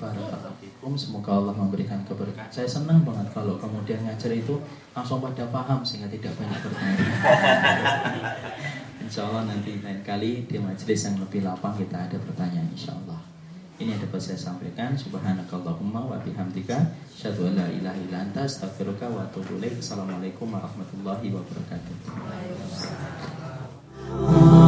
Barakallahu 0.00 0.96
semoga 0.96 1.36
Allah 1.36 1.52
memberikan 1.60 2.00
keberkahan. 2.08 2.48
Saya 2.48 2.64
senang 2.64 3.04
banget 3.04 3.28
kalau 3.28 3.60
kemudian 3.60 4.08
ngajar 4.08 4.32
itu 4.32 4.56
langsung 4.96 5.20
pada 5.20 5.44
paham 5.52 5.84
sehingga 5.84 6.08
tidak 6.08 6.32
banyak 6.40 6.64
bertanya. 6.64 7.04
insya 9.04 9.28
Allah 9.28 9.44
nanti 9.44 9.84
lain 9.84 10.00
kali 10.00 10.48
di 10.48 10.56
majelis 10.56 11.04
yang 11.04 11.20
lebih 11.20 11.44
lapang 11.44 11.76
kita 11.76 12.08
ada 12.08 12.16
pertanyaan 12.24 12.72
insya 12.72 12.96
Allah. 13.04 13.20
Ini 13.76 13.92
yang 13.92 14.00
dapat 14.00 14.32
saya 14.32 14.40
sampaikan. 14.40 14.96
Subhanakallahumma 14.96 16.00
wa 16.00 16.16
bihamdika 16.24 16.88
asyhadu 17.12 17.52
an 17.52 17.60
la 17.60 17.68
ilaha 17.68 18.00
illa 18.00 18.24
anta 18.24 18.48
astaghfiruka 18.48 19.12
wa 19.12 19.28
atubu 19.28 19.60
ilaik. 19.60 19.76
Assalamualaikum 19.76 20.48
warahmatullahi 20.48 21.28
wabarakatuh. 21.28 23.41
Oh. 24.10 24.61